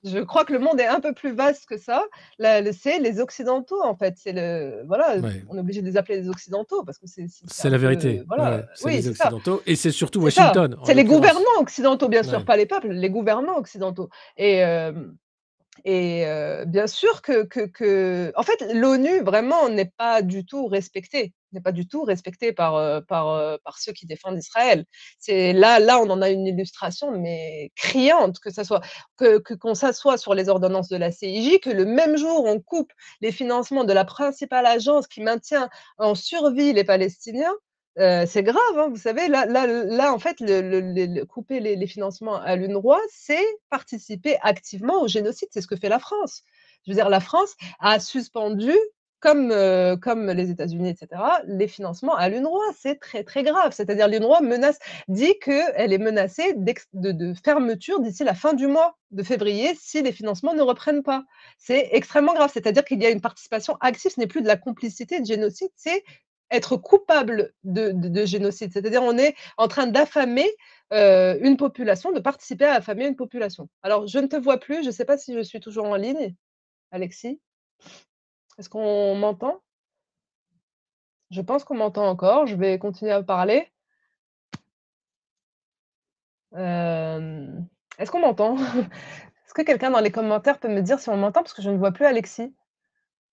je 0.05 0.19
crois 0.21 0.45
que 0.45 0.53
le 0.53 0.59
monde 0.59 0.79
est 0.79 0.87
un 0.87 1.01
peu 1.01 1.13
plus 1.13 1.33
vaste 1.33 1.67
que 1.67 1.77
ça. 1.77 2.05
C'est 2.39 2.99
les 3.01 3.21
Occidentaux, 3.21 3.83
en 3.83 3.97
fait. 3.97 4.15
C'est 4.17 4.33
le 4.33 4.85
voilà, 4.87 5.17
on 5.49 5.57
est 5.57 5.61
obligé 5.61 5.83
de 5.83 5.87
les 5.87 5.97
appeler 5.97 6.21
les 6.21 6.29
Occidentaux 6.29 6.85
parce 6.85 6.99
que 6.99 7.07
c'est. 7.07 7.27
C'est 7.29 7.71
la 7.71 7.79
vérité. 7.79 8.23
voilà. 8.27 8.67
c'est 8.75 8.91
les 8.91 9.09
Occidentaux 9.09 9.63
et 9.67 9.77
c'est 9.77 9.91
surtout 9.91 10.21
Washington. 10.21 10.77
C'est 10.85 10.95
les 10.95 11.05
gouvernants 11.05 11.41
occidentaux, 11.61 12.09
bien 12.09 12.23
sûr, 12.23 12.45
pas 12.45 12.57
les 12.57 12.67
peuples, 12.67 12.89
les 12.89 13.11
gouvernants 13.11 13.59
occidentaux. 13.59 14.09
Et 14.37 14.65
euh, 14.65 14.93
et 15.85 16.25
bien 16.67 16.87
sûr 16.87 17.23
que, 17.23 17.43
que, 17.45 18.33
en 18.37 18.43
fait, 18.43 18.73
l'ONU 18.75 19.21
vraiment 19.23 19.69
n'est 19.69 19.93
pas 19.97 20.23
du 20.23 20.45
tout 20.45 20.67
respectée 20.67 21.35
n'est 21.53 21.61
pas 21.61 21.73
du 21.73 21.87
tout 21.89 22.03
respecté 22.03 22.53
par, 22.53 23.05
par, 23.07 23.59
par 23.61 23.79
ceux 23.79 23.93
qui 23.93 24.07
défendent 24.07 24.39
Israël. 24.39 24.85
C'est 25.19 25.53
là, 25.53 25.79
là, 25.79 25.99
on 26.01 26.11
en 26.11 26.23
a 26.23 26.31
une 26.31 26.47
illustration, 26.47 27.11
mais 27.11 27.71
criante, 27.77 28.39
que 28.41 28.51
ça 28.51 28.65
soit 28.65 28.83
que 29.17 29.39
qu'on 29.57 29.75
s'assoit 29.75 30.19
sur 30.19 30.35
les 30.35 30.49
ordonnances 30.49 30.89
de 30.89 30.97
la 30.97 31.11
CIJ, 31.11 31.61
que 31.61 31.71
le 31.71 31.85
même 31.85 32.17
jour 32.17 32.45
on 32.45 32.61
coupe 32.61 32.93
les 33.21 33.33
financements 33.33 33.85
de 33.85 33.93
la 33.93 34.05
principale 34.05 34.67
agence 34.67 35.07
qui 35.07 35.23
maintient 35.23 35.69
en 35.99 36.15
survie 36.15 36.73
les 36.73 36.85
Palestiniens. 36.85 37.55
Euh, 37.99 38.27
c'est 38.27 38.43
grave, 38.43 38.79
hein, 38.79 38.89
vous 38.91 38.99
savez, 38.99 39.29
là, 39.29 39.47
là, 39.47 39.67
là, 39.67 40.13
en 40.13 40.19
fait, 40.19 40.37
couper 41.29 41.61
les, 41.61 41.77
les, 41.77 41.87
financements 41.87 42.37
à 42.37 42.55
l'UNRWA, 42.55 42.99
c'est 43.11 43.45
participer 43.71 44.37
activement 44.43 45.01
au 45.01 45.09
génocide, 45.09 45.49
c'est 45.51 45.63
ce 45.63 45.67
que 45.67 45.77
fait 45.77 45.89
la 45.89 45.99
France. 45.99 46.43
Je 46.85 46.91
veux 46.91 46.95
dire, 46.95 47.09
la 47.09 47.21
France 47.21 47.57
a 47.81 47.99
suspendu 47.99 48.73
comme, 49.21 49.51
euh, 49.51 49.97
comme 49.97 50.31
les 50.31 50.51
États-Unis, 50.51 50.91
etc., 50.91 51.21
les 51.47 51.69
financements 51.69 52.15
à 52.15 52.29
l'UNRWA, 52.29 52.63
c'est 52.79 53.01
très 53.01 53.25
très 53.25 53.43
grave. 53.43 53.73
C'est-à-dire 53.73 54.09
l'UNRWA 54.09 54.41
menace, 54.43 54.79
dit 55.09 55.39
qu'elle 55.41 55.93
est 55.93 55.99
menacée 55.99 56.55
de, 56.55 57.13
de, 57.13 57.35
fermeture 57.43 58.01
d'ici 58.01 58.25
la 58.25 58.35
fin 58.35 58.53
du 58.53 58.67
mois 58.67 58.97
de 59.11 59.23
février 59.23 59.75
si 59.81 60.03
les 60.03 60.13
financements 60.13 60.55
ne 60.55 60.63
reprennent 60.63 61.03
pas. 61.03 61.25
C'est 61.59 61.89
extrêmement 61.93 62.35
grave. 62.35 62.51
C'est-à-dire 62.53 62.85
qu'il 62.85 63.03
y 63.03 63.07
a 63.07 63.11
une 63.11 63.21
participation 63.21 63.77
active, 63.81 64.13
ce 64.15 64.21
n'est 64.21 64.27
plus 64.27 64.43
de 64.43 64.49
la 64.49 64.57
complicité 64.57 65.21
de 65.21 65.27
génocide, 65.27 65.71
c'est 65.77 66.05
être 66.51 66.77
coupable 66.77 67.53
de, 67.65 67.93
de, 67.93 68.25
génocide. 68.25 68.73
C'est-à-dire 68.73 69.03
on 69.03 69.19
est 69.19 69.35
en 69.57 69.69
train 69.69 69.87
d'affamer 69.87 70.49
euh, 70.93 71.37
une 71.41 71.57
population, 71.57 72.13
de 72.13 72.21
participer 72.21 72.65
à 72.65 72.75
affamer 72.75 73.07
une 73.07 73.17
population. 73.17 73.69
Alors 73.83 74.07
je 74.07 74.19
ne 74.19 74.27
te 74.27 74.37
vois 74.37 74.59
plus, 74.59 74.83
je 74.83 74.87
ne 74.87 74.93
sais 74.93 75.05
pas 75.05 75.19
si 75.19 75.35
je 75.35 75.41
suis 75.41 75.61
toujours 75.61 75.87
en 75.87 75.97
ligne, 75.97 76.35
Alexis. 76.93 77.41
Est-ce 78.59 78.69
qu'on 78.69 79.15
m'entend? 79.17 79.61
Je 81.31 81.41
pense 81.41 81.65
qu'on 81.65 81.77
m'entend 81.77 82.09
encore. 82.09 82.47
Je 82.47 82.55
vais 82.55 82.79
continuer 82.79 83.13
à 83.13 83.23
parler. 83.23 83.69
Est-ce 86.55 88.11
qu'on 88.11 88.21
m'entend? 88.21 88.57
Est-ce 89.47 89.55
que 89.55 89.63
quelqu'un 89.63 89.91
dans 89.91 90.01
les 90.01 90.11
commentaires 90.11 90.59
peut 90.59 90.69
me 90.69 90.81
dire 90.81 90.99
si 91.01 91.09
on 91.09 91.17
m'entend? 91.17 91.43
Parce 91.43 91.55
que 91.55 91.63
je 91.63 91.71
ne 91.71 91.77
vois 91.77 91.93
plus 91.93 92.07
Alexis. 92.07 92.55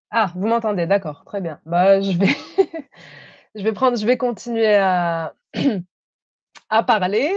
Ah, 0.09 0.31
vous 0.35 0.47
m'entendez, 0.47 0.85
d'accord, 0.85 1.23
très 1.25 1.41
bien. 1.41 1.59
Bah, 1.65 1.99
je 1.99 2.17
vais, 2.17 2.27
je 3.55 3.63
vais 3.63 3.73
prendre, 3.73 3.97
je 3.97 4.05
vais 4.05 4.17
continuer 4.17 4.75
à, 4.75 5.35
à 6.69 6.83
parler. 6.83 7.31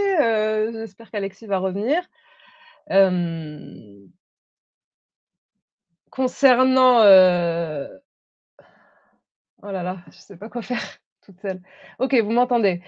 J'espère 0.73 1.11
qu'Alexis 1.11 1.47
va 1.47 1.59
revenir. 1.59 2.01
Concernant, 6.17 7.01
euh, 7.01 7.87
oh 9.61 9.69
là 9.69 9.83
là, 9.83 9.97
je 10.09 10.17
sais 10.17 10.35
pas 10.35 10.49
quoi 10.49 10.63
faire 10.63 10.81
toute 11.21 11.39
seule. 11.41 11.61
OK, 11.99 12.15
vous 12.15 12.31
m'entendez? 12.31 12.81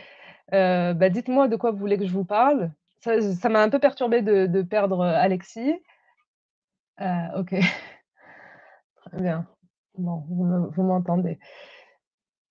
Euh, 0.53 0.95
bah, 0.95 1.09
dites-moi 1.09 1.47
de 1.47 1.55
quoi 1.55 1.69
vous 1.69 1.77
voulez 1.77 1.99
que 1.99 2.07
je 2.07 2.11
vous 2.11 2.25
parle. 2.25 2.71
Ça 3.01 3.49
m'a 3.49 3.61
un 3.61 3.69
peu 3.69 3.77
perturbé 3.77 4.23
de 4.23 4.61
perdre, 4.63 5.01
euh, 5.01 5.13
Alexis. 5.13 5.75
OK. 7.35 7.53
Très 9.05 9.21
bien. 9.21 9.47
Bon, 9.99 10.25
vous 10.27 10.83
m'entendez. 10.83 11.37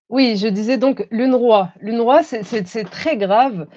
Oui, 0.09 0.37
je 0.37 0.47
disais 0.47 0.77
donc 0.77 1.05
l'UNRWA. 1.11 1.71
L'UNRWA, 1.81 2.23
c'est 2.23 2.83
très 2.89 3.15
grave. 3.15 3.67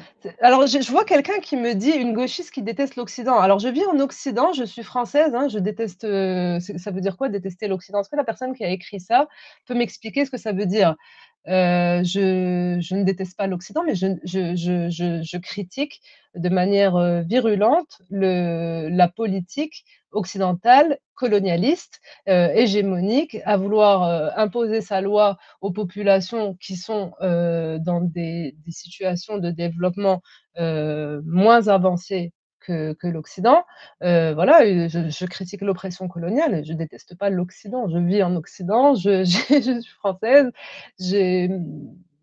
Alors, 0.41 0.67
je, 0.67 0.91
vois 0.91 1.05
quelqu'un 1.05 1.39
qui 1.41 1.57
me 1.59 1.75
dit 1.75 1.91
une 1.91 2.15
gauchiste 2.15 2.51
qui 2.53 2.63
déteste 2.63 2.97
l'Occident. 2.97 3.39
Alors, 3.39 3.59
je 3.59 3.69
vis 3.69 3.85
en 3.85 3.99
Occident, 4.01 4.55
je 4.55 4.65
suis 4.65 4.83
française, 4.83 5.35
hein, 5.35 5.49
je 5.49 5.59
déteste. 5.59 6.05
Euh, 6.05 6.59
ça 6.59 6.91
veut 6.91 7.03
dire 7.03 7.19
quoi 7.19 7.29
détester 7.29 7.69
l'Occident? 7.69 8.01
Est-ce 8.01 8.09
que 8.09 8.17
la 8.17 8.25
personne 8.25 8.55
qui 8.55 8.65
a 8.65 8.71
écrit 8.71 8.99
ça 8.99 9.29
peut 9.67 9.75
m'expliquer 9.75 10.25
ce 10.25 10.31
que 10.31 10.39
ça 10.39 10.53
veut 10.53 10.65
dire? 10.65 10.97
Euh, 11.49 12.05
je, 12.05 12.95
ne 12.95 13.03
déteste 13.03 13.37
pas 13.37 13.47
l'Occident, 13.47 13.83
mais 13.85 13.95
je, 13.95 15.37
critique 15.39 16.01
de 16.35 16.49
manière 16.49 16.97
euh, 16.97 17.23
virulente 17.23 18.01
le, 18.11 18.89
la 18.89 19.09
politique 19.09 19.85
occidentale, 20.13 20.99
colonialiste, 21.15 22.01
euh, 22.29 22.49
hégémonique, 22.55 23.39
à 23.45 23.57
vouloir 23.57 24.39
imposer 24.39 24.81
sa 24.81 25.01
loi 25.01 25.39
aux 25.61 25.73
populations 25.73 26.55
qui 26.55 26.77
sont 26.77 27.13
dans 27.21 28.01
des, 28.03 28.55
situations 28.69 29.39
de 29.39 29.51
développement 29.51 30.23
moins 30.57 31.69
avancées 31.69 32.33
que, 32.67 33.07
l'Occident. 33.07 33.65
voilà, 34.01 34.65
je, 34.89 35.27
critique 35.27 35.63
l'oppression 35.63 36.09
coloniale, 36.09 36.65
je 36.65 36.73
déteste 36.73 37.17
pas 37.17 37.31
l'Occident. 37.31 37.89
Je 37.89 37.99
vis 37.99 38.23
en 38.23 38.37
Occident, 38.37 38.95
je, 38.95 39.25
suis 39.25 39.85
française, 39.99 40.51
j'ai 40.99 41.51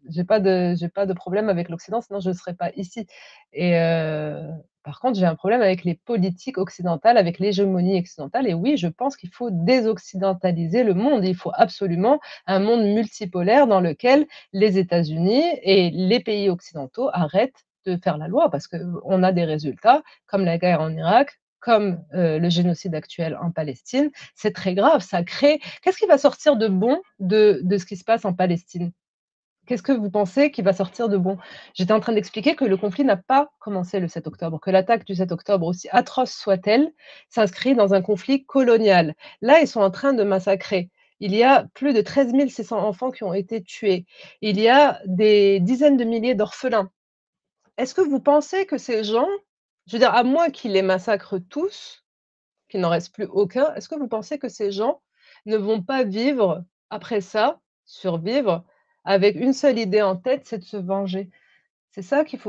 j'ai 0.10 0.24
pas 0.24 0.40
de 0.40 1.14
problème 1.14 1.50
avec 1.50 1.70
l'Occident, 1.70 2.02
sinon 2.02 2.20
je 2.20 2.30
ne 2.30 2.34
serais 2.34 2.56
pas 2.56 2.72
ici 2.76 3.06
et 3.54 3.76
heu, 3.78 4.42
par 4.84 5.00
contre, 5.02 5.20
j'ai 5.20 5.26
un 5.26 5.36
problème 5.36 5.62
avec 5.62 5.84
les 5.84 5.94
politiques 5.96 6.58
occidentales, 6.58 7.18
avec 7.18 7.38
l'hégémonie 7.40 8.00
occidentale 8.00 8.48
et 8.48 8.54
oui, 8.54 8.78
je 8.78 8.88
pense 8.88 9.18
qu'il 9.18 9.30
faut 9.30 9.50
désoccidentaliser 9.52 10.84
le 10.84 10.94
monde. 10.94 11.26
Il 11.26 11.36
faut 11.36 11.52
absolument 11.54 12.20
un 12.48 12.60
monde 12.60 12.84
multipolaire 12.84 13.68
dans 13.68 13.82
lequel 13.82 14.26
les 14.54 14.78
États-Unis 14.78 15.44
et 15.64 15.92
les 15.92 16.20
pays 16.22 16.50
occidentaux 16.50 17.10
arrêtent 17.14 17.66
de 17.96 18.02
faire 18.02 18.18
la 18.18 18.28
loi 18.28 18.50
parce 18.52 18.68
qu'on 18.68 19.24
a 19.24 19.32
des 19.32 19.46
résultats 19.46 20.02
comme 20.28 20.46
la 20.46 20.58
guerre 20.58 20.82
en 20.82 20.92
Irak, 20.92 21.40
comme, 21.60 22.04
heu, 22.14 22.40
le 22.40 22.50
génocide 22.50 22.96
actuel 22.96 23.38
en 23.42 23.52
Palestine. 23.52 24.12
C'est 24.36 24.54
très 24.54 24.74
grave, 24.76 25.02
ça 25.02 25.24
crée 25.24 25.60
qu'est-ce 25.82 25.98
qui 25.98 26.08
va 26.08 26.18
sortir 26.18 26.56
de 26.58 26.68
bon 26.68 27.02
de 27.20 27.62
de 27.64 27.78
ce 27.78 27.86
qui 27.86 27.98
se 27.98 28.04
passe 28.06 28.26
en 28.26 28.34
Palestine? 28.34 28.92
Qu'est-ce 29.68 29.84
que 29.84 29.92
vous 29.92 30.10
pensez 30.10 30.50
qui 30.52 30.64
va 30.64 30.74
sortir 30.74 31.10
de 31.10 31.18
bon? 31.18 31.38
J'étais 31.76 31.94
en 31.94 32.00
train 32.00 32.14
d'expliquer 32.14 32.56
que 32.56 32.66
le 32.66 32.76
conflit 32.76 33.04
n'a 33.04 33.18
pas 33.18 33.52
commencé 33.60 34.00
le 34.00 34.08
7 34.08 34.26
octobre, 34.26 34.60
que 34.60 34.72
l'attaque 34.72 35.06
du 35.06 35.14
7 35.16 35.32
octobre, 35.32 35.68
aussi 35.68 35.88
atroce 35.92 36.32
soit-elle, 36.32 36.92
s'inscrit 37.30 37.76
dans 37.76 37.94
un 37.94 38.02
conflit 38.02 38.46
colonial. 38.46 39.14
Là, 39.42 39.62
ils 39.62 39.68
sont 39.68 39.82
en 39.82 39.92
train 39.92 40.14
de 40.14 40.24
massacrer. 40.24 40.90
Il 41.20 41.36
y 41.36 41.44
a 41.44 41.68
plus 41.76 41.94
de 41.94 42.02
13 42.02 42.34
600 42.50 42.80
enfants 42.80 43.12
qui 43.12 43.24
ont 43.24 43.34
été 43.34 43.62
tués. 43.62 44.06
Il 44.42 44.60
y 44.60 44.70
a 44.70 45.00
des 45.06 45.60
dizaines 45.60 45.98
de 45.98 46.04
milliers 46.04 46.34
d'orphelins. 46.36 46.90
Est-ce 47.80 47.94
que 47.94 48.02
vous 48.02 48.20
pensez 48.20 48.66
que 48.66 48.78
ces 48.78 49.06
gens, 49.06 49.30
je 49.88 49.94
veux 49.94 50.00
dire, 50.00 50.14
à 50.14 50.24
moins 50.24 50.50
qu'ils 50.50 50.74
les 50.74 50.82
massacrent 50.82 51.40
tous, 51.50 52.06
qu'il 52.68 52.82
n'en 52.82 52.90
reste 52.90 53.14
plus 53.14 53.24
aucun, 53.24 53.74
est-ce 53.76 53.88
que 53.88 53.96
vous 53.96 54.10
pensez 54.10 54.38
que 54.38 54.50
ces 54.50 54.70
gens 54.70 55.02
ne 55.46 55.56
vont 55.56 55.82
pas 55.82 56.04
vivre 56.04 56.66
après 56.90 57.22
ça, 57.22 57.62
survivre 57.86 58.66
avec 59.06 59.38
une 59.38 59.54
seule 59.54 59.80
idée 59.80 60.02
en 60.02 60.18
tête, 60.18 60.46
c'est 60.46 60.58
de 60.60 60.66
se 60.66 60.76
venger? 60.76 61.30
C'est 61.92 62.02
ça 62.02 62.26
qu'il 62.26 62.40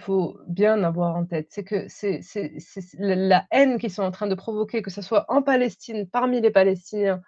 faut 0.00 0.38
bien 0.48 0.82
avoir 0.82 1.14
en 1.16 1.24
tête. 1.24 1.46
C'est 1.50 1.64
que 1.64 1.86
c'est 1.88 2.20
c'est 2.22 2.58
c'est 2.58 2.88
la 2.98 3.46
haine 3.52 3.78
qu'ils 3.78 3.92
sont 3.92 4.02
en 4.02 4.10
train 4.10 4.26
de 4.26 4.34
provoquer, 4.34 4.82
que 4.82 4.90
ce 4.90 5.02
soit 5.02 5.24
en 5.28 5.42
Palestine, 5.42 6.08
parmi 6.08 6.40
les 6.40 6.50
Palestiniens 6.50 7.22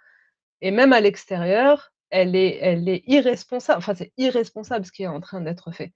et 0.63 0.73
même 0.73 0.93
à 0.93 1.01
l'extérieur, 1.01 1.93
elle 2.11 2.37
est 2.37 2.59
elle 2.61 2.89
est 2.89 3.05
irresponsable. 3.07 3.79
Enfin, 3.79 3.95
c'est 3.95 4.13
irresponsable 4.19 4.85
ce 4.87 4.93
qui 4.93 5.05
est 5.05 5.09
en 5.09 5.21
train 5.21 5.41
d'être 5.41 5.71
fait. 5.73 5.93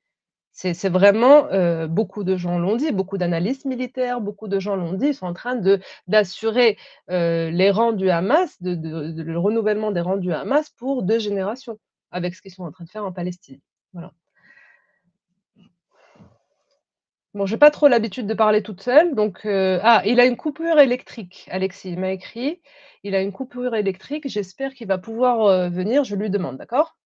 C'est 0.61 0.89
vraiment, 0.89 1.47
heu, 1.53 1.87
beaucoup 1.87 2.25
de 2.25 2.37
gens 2.37 2.59
l'ont 2.59 2.75
dit, 2.75 2.91
beaucoup 2.91 3.17
d'analystes 3.17 3.65
militaires, 3.65 4.21
beaucoup 4.21 4.49
de 4.49 4.59
gens 4.59 4.75
l'ont 4.75 4.95
dit, 4.95 5.09
ils 5.09 5.15
sont 5.15 5.27
en 5.27 5.33
train 5.33 5.55
d'assurer, 6.09 6.77
heu, 7.11 7.49
les 7.51 7.71
rangs 7.71 7.93
du 7.93 8.11
Hamas, 8.11 8.57
le 8.61 9.37
renouvellement 9.39 9.93
des 9.93 10.01
rangs 10.01 10.17
du 10.17 10.33
Hamas 10.33 10.71
pour 10.71 11.05
2 11.05 11.21
générations 11.21 11.79
avec 12.11 12.35
ce 12.35 12.43
qu'ils 12.43 12.51
sont 12.51 12.65
en 12.65 12.73
train 12.73 12.85
de 12.85 12.91
faire 12.91 13.05
en 13.05 13.13
Palestine. 13.13 13.61
Voilà. 13.93 14.13
Bon, 17.35 17.47
j'ai 17.47 17.57
pas 17.59 17.71
trop 17.71 17.89
l'habitude 17.89 18.27
de 18.27 18.35
parler 18.35 18.63
toute 18.63 18.83
seule, 18.83 19.15
donc 19.15 19.47
heu 19.47 19.79
ah, 19.83 20.03
il 20.07 20.21
a 20.21 20.27
une 20.27 20.37
coupure 20.37 20.79
électrique, 20.81 21.47
Alexis, 21.51 21.91
il 21.93 21.99
m'a 22.01 22.11
écrit. 22.13 22.61
Il 23.05 23.15
a 23.15 23.23
une 23.23 23.33
coupure 23.33 23.75
électrique, 23.77 24.29
j'espère 24.29 24.75
qu'il 24.75 24.89
va 24.89 24.99
pouvoir, 24.99 25.71
venir, 25.71 26.05
je 26.05 26.17
lui 26.17 26.31
demande, 26.31 26.57
d'accord? 26.59 26.98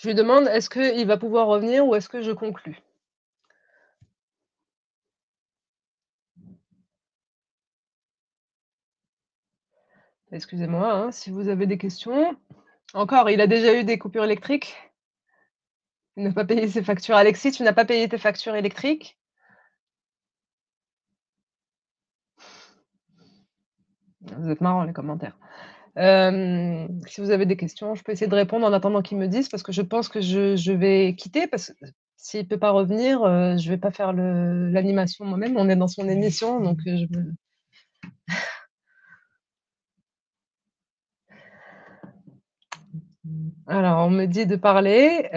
Je 0.00 0.08
lui 0.08 0.14
demande: 0.14 0.48
«Est-ce 0.48 0.70
qu'il 0.70 1.06
va 1.06 1.18
pouvoir 1.18 1.46
revenir 1.46 1.86
ou 1.86 1.94
est-ce 1.94 2.08
que 2.08 2.22
je 2.22 2.32
conclus?» 2.32 2.80
Excusez-moi, 10.32 10.90
hein, 10.90 11.12
si 11.12 11.30
vous 11.30 11.48
avez 11.48 11.66
des 11.66 11.76
questions. 11.76 12.34
Encore, 12.94 13.28
il 13.28 13.42
a 13.42 13.46
déjà 13.46 13.74
eu 13.78 13.84
des 13.84 13.98
coupures 13.98 14.24
électriques? 14.24 14.74
Il 16.16 16.22
n'a 16.24 16.32
pas 16.32 16.46
payé 16.46 16.66
ses 16.66 16.82
factures. 16.82 17.16
Alexis, 17.16 17.52
tu 17.52 17.62
n'as 17.62 17.74
pas 17.74 17.84
payé 17.84 18.08
tes 18.08 18.16
factures 18.16 18.54
électriques? 18.54 19.18
Vous 24.22 24.50
êtes 24.50 24.62
marrants 24.62 24.84
les 24.84 24.94
commentaires. 24.94 25.36
Hem, 25.96 27.00
si 27.06 27.20
vous 27.20 27.30
avez 27.30 27.46
des 27.46 27.56
questions, 27.56 27.94
je 27.94 28.02
peux 28.02 28.12
essayer 28.12 28.28
de 28.30 28.34
répondre 28.34 28.66
en 28.66 28.72
attendant 28.72 29.02
qu'ils 29.02 29.18
me 29.18 29.26
disent 29.28 29.48
parce 29.48 29.62
que 29.62 29.72
je 29.72 29.82
pense 29.82 30.08
que 30.08 30.20
je 30.20 30.72
vais 30.72 31.14
quitter 31.16 31.46
parce 31.48 31.68
que 31.72 31.84
s'il 32.16 32.46
peut 32.48 32.58
pas 32.58 32.70
revenir, 32.70 33.24
heu, 33.24 33.56
je 33.58 33.68
vais 33.70 33.78
pas 33.78 33.90
faire 33.90 34.12
l'animation 34.12 35.24
moi-même. 35.24 35.56
On 35.56 35.68
est 35.68 35.76
dans 35.76 35.88
son 35.88 36.08
émission 36.08 36.60
donc 36.60 36.78
heu, 36.86 36.96
je 36.96 37.18
me 37.18 37.32
Alors, 43.66 44.06
on 44.06 44.10
me 44.10 44.26
dit 44.26 44.46
de 44.46 44.56
parler. 44.56 45.28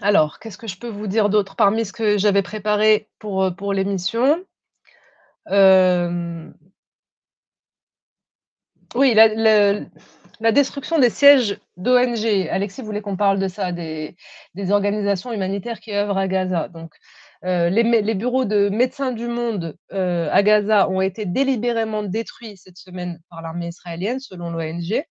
Alors, 0.00 0.38
qu'est-ce 0.38 0.58
que 0.58 0.66
je 0.68 0.78
peux 0.78 0.88
vous 0.88 1.06
dire 1.08 1.28
d'autre 1.28 1.56
parmi 1.56 1.84
ce 1.84 1.92
que 1.92 2.16
j'avais 2.18 2.42
préparé 2.42 3.08
pour, 3.18 3.54
pour 3.56 3.72
l'émission? 3.72 4.44
Oui, 8.94 9.14
la 9.14 9.28
la 10.40 10.52
destruction 10.52 10.98
des 10.98 11.10
sièges 11.10 11.58
d'ONG. 11.76 12.48
Alexis 12.50 12.82
voulait 12.82 13.00
qu'on 13.00 13.16
parle 13.16 13.38
de 13.38 13.48
ça, 13.48 13.72
des 13.72 14.16
organisations 14.70 15.32
humanitaires 15.32 15.80
qui 15.80 15.92
œuvrent 15.94 16.18
à 16.18 16.28
Gaza. 16.28 16.68
Donc, 16.68 16.92
heu, 17.44 17.68
les 17.68 18.14
bureaux 18.14 18.44
de 18.44 18.68
Médecins 18.68 19.12
du 19.12 19.28
Monde, 19.28 19.76
heu, 19.92 20.28
à 20.30 20.42
Gaza 20.42 20.88
ont 20.90 21.00
été 21.00 21.24
délibérément 21.24 22.02
détruits 22.02 22.56
cette 22.56 22.78
semaine 22.78 23.20
par 23.30 23.42
l'armée 23.42 23.68
israélienne, 23.68 24.20
selon 24.20 24.50
l'ONG. 24.50 25.04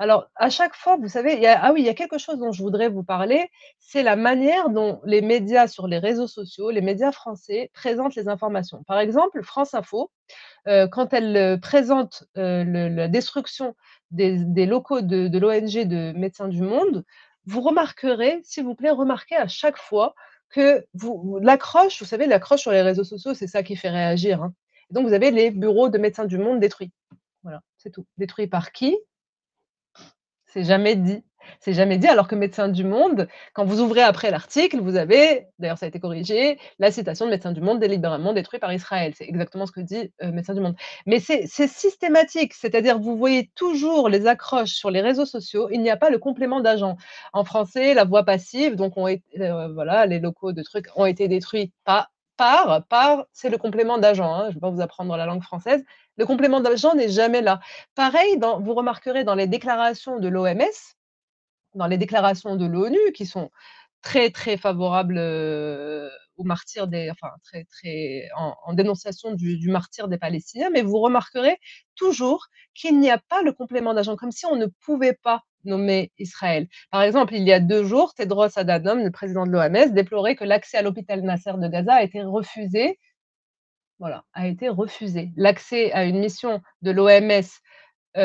Alors, 0.00 0.30
à 0.36 0.48
chaque 0.48 0.76
fois, 0.76 0.96
vous 0.96 1.08
savez, 1.08 1.44
ah 1.48 1.72
oui, 1.72 1.80
il 1.82 1.86
y 1.86 1.88
a 1.88 1.94
quelque 1.94 2.18
chose 2.18 2.38
dont 2.38 2.52
je 2.52 2.62
voudrais 2.62 2.88
vous 2.88 3.02
parler, 3.02 3.50
c'est 3.80 4.04
la 4.04 4.14
manière 4.14 4.70
dont 4.70 5.00
les 5.04 5.20
médias 5.22 5.66
sur 5.66 5.88
les 5.88 5.98
réseaux 5.98 6.28
sociaux, 6.28 6.70
les 6.70 6.82
médias 6.82 7.10
français 7.10 7.70
présentent 7.74 8.14
les 8.14 8.28
informations. 8.28 8.84
Par 8.86 9.00
exemple, 9.00 9.42
France 9.42 9.74
Info, 9.74 10.12
heu, 10.68 10.88
quand 10.88 11.14
elle, 11.14 11.36
heu, 11.36 11.60
présente, 11.60 12.24
le 12.36 12.88
la 12.88 13.08
destruction 13.08 13.76
des 14.12 14.66
locaux 14.66 15.00
de 15.02 15.38
l'ONG 15.38 15.86
de 15.88 16.12
Médecins 16.16 16.48
du 16.48 16.62
Monde, 16.62 17.04
vous 17.46 17.62
remarquerez, 17.62 18.40
s'il 18.44 18.64
vous 18.64 18.74
plaît, 18.76 18.90
remarquez 18.90 19.36
à 19.36 19.48
chaque 19.48 19.78
fois 19.78 20.14
que 20.50 20.86
vous 20.94 21.38
l'accroche, 21.42 22.00
vous 22.00 22.06
savez, 22.06 22.26
l'accroche 22.26 22.62
sur 22.62 22.72
les 22.72 22.82
réseaux 22.82 23.04
sociaux, 23.04 23.34
c'est 23.34 23.48
ça 23.48 23.62
qui 23.64 23.76
fait 23.76 23.90
réagir, 23.90 24.42
hein. 24.42 24.54
Donc 24.90 25.06
vous 25.08 25.14
avez 25.14 25.30
les 25.32 25.50
bureaux 25.50 25.88
de 25.90 25.98
Médecins 25.98 26.26
du 26.26 26.38
Monde 26.38 26.60
détruits. 26.60 26.92
Voilà, 27.44 27.62
c'est 27.78 27.90
tout. 27.90 28.06
Détruits 28.18 28.48
par 28.48 28.72
qui? 28.72 28.96
C'est 30.48 30.64
jamais 30.64 30.96
dit. 30.96 31.22
C'est 31.60 31.72
jamais 31.72 31.96
dit, 31.96 32.06
alors 32.08 32.28
que 32.28 32.34
Médecins 32.34 32.68
du 32.68 32.84
Monde, 32.84 33.26
quand 33.54 33.64
vous 33.64 33.80
ouvrez 33.80 34.02
après 34.02 34.30
l'article, 34.30 34.80
vous 34.80 34.96
avez, 34.96 35.46
d'ailleurs 35.58 35.78
ça 35.78 35.86
a 35.86 35.88
été 35.88 35.98
corrigé, 35.98 36.58
la 36.78 36.90
citation 36.90 37.24
de 37.24 37.30
Médecins 37.30 37.52
du 37.52 37.62
Monde 37.62 37.80
délibérément 37.80 38.34
détruit 38.34 38.58
par 38.58 38.70
Israël. 38.72 39.14
C'est 39.16 39.24
exactement 39.26 39.64
ce 39.64 39.72
que 39.72 39.80
dit, 39.80 40.12
heu, 40.22 40.30
Médecins 40.30 40.52
du 40.52 40.60
Monde. 40.60 40.76
Mais 41.06 41.20
c'est 41.20 41.46
systématique, 41.46 42.52
c'est-à-dire 42.52 42.98
vous 42.98 43.16
voyez 43.16 43.50
toujours 43.54 44.10
les 44.10 44.26
accroches 44.26 44.72
sur 44.72 44.90
les 44.90 45.00
réseaux 45.00 45.24
sociaux, 45.26 45.68
il 45.70 45.80
n'y 45.80 45.90
a 45.90 45.96
pas 45.96 46.10
le 46.10 46.18
complément 46.18 46.60
d'agent. 46.60 46.96
En 47.32 47.44
français, 47.44 47.94
la 47.94 48.04
voix 48.04 48.24
passive, 48.24 48.74
donc 48.76 48.94
heu, 48.98 49.72
voilà, 49.74 50.04
les 50.06 50.18
locaux 50.20 50.52
de 50.52 50.62
trucs 50.62 50.86
ont 50.96 51.06
été 51.06 51.28
détruits 51.28 51.72
pas 51.84 52.08
par 52.38 52.86
par, 52.86 53.26
c'est 53.34 53.50
le 53.50 53.58
complément 53.58 53.98
d'agent, 53.98 54.32
hein, 54.32 54.44
je 54.44 54.48
ne 54.48 54.54
vais 54.54 54.60
pas 54.60 54.70
vous 54.70 54.80
apprendre 54.80 55.14
la 55.16 55.26
langue 55.26 55.42
française. 55.42 55.84
Le 56.16 56.24
complément 56.24 56.60
d'agent 56.60 56.94
n'est 56.94 57.10
jamais 57.10 57.42
là. 57.42 57.60
Pareil, 57.94 58.38
vous 58.60 58.74
remarquerez 58.74 59.24
dans 59.24 59.34
les 59.34 59.46
déclarations 59.46 60.18
de 60.18 60.28
l'OMS, 60.28 60.62
dans 61.74 61.86
les 61.86 61.98
déclarations 61.98 62.56
de 62.56 62.66
l'ONU 62.66 62.98
qui 63.14 63.26
sont 63.26 63.50
très, 64.02 64.30
très 64.30 64.56
favorables, 64.56 65.18
martyrs 66.44 66.86
des 66.88 67.10
enfin 67.10 67.30
très, 67.44 67.64
très 67.64 68.28
en 68.34 68.72
dénonciation 68.74 69.32
du 69.34 69.68
martyre 69.68 70.08
des 70.08 70.18
Palestiniens, 70.18 70.70
mais 70.70 70.82
vous 70.82 70.98
remarquerez 70.98 71.58
toujours 71.96 72.46
qu'il 72.74 73.00
n'y 73.00 73.10
a 73.10 73.18
pas 73.18 73.42
le 73.42 73.52
complément 73.52 73.94
d'agent, 73.94 74.16
comme 74.16 74.30
si 74.32 74.46
on 74.46 74.56
ne 74.56 74.66
pouvait 74.84 75.18
pas 75.22 75.42
nommer 75.64 76.12
Israël. 76.18 76.68
Par 76.90 77.02
exemple, 77.02 77.34
il 77.34 77.42
y 77.42 77.52
a 77.52 77.60
2 77.60 77.84
jours, 77.84 78.14
Tedros 78.14 78.56
Adhanom, 78.56 79.02
le 79.02 79.10
président 79.10 79.44
de 79.44 79.50
l'OMS, 79.50 79.92
déplorait 79.92 80.36
que 80.36 80.44
l'accès 80.44 80.78
à 80.78 80.82
l'hôpital 80.82 81.22
Nasser 81.22 81.52
de 81.58 81.68
Gaza 81.68 81.94
a 81.94 82.02
été 82.02 82.22
refusé 82.22 82.98
voilà, 83.98 84.24
a 84.32 84.46
été 84.46 84.68
refusé. 84.68 85.30
L'accès 85.36 85.92
à 85.92 86.04
une 86.04 86.20
mission 86.20 86.60
de 86.82 86.92
l'OMS, 86.92 87.42
heu, 88.16 88.20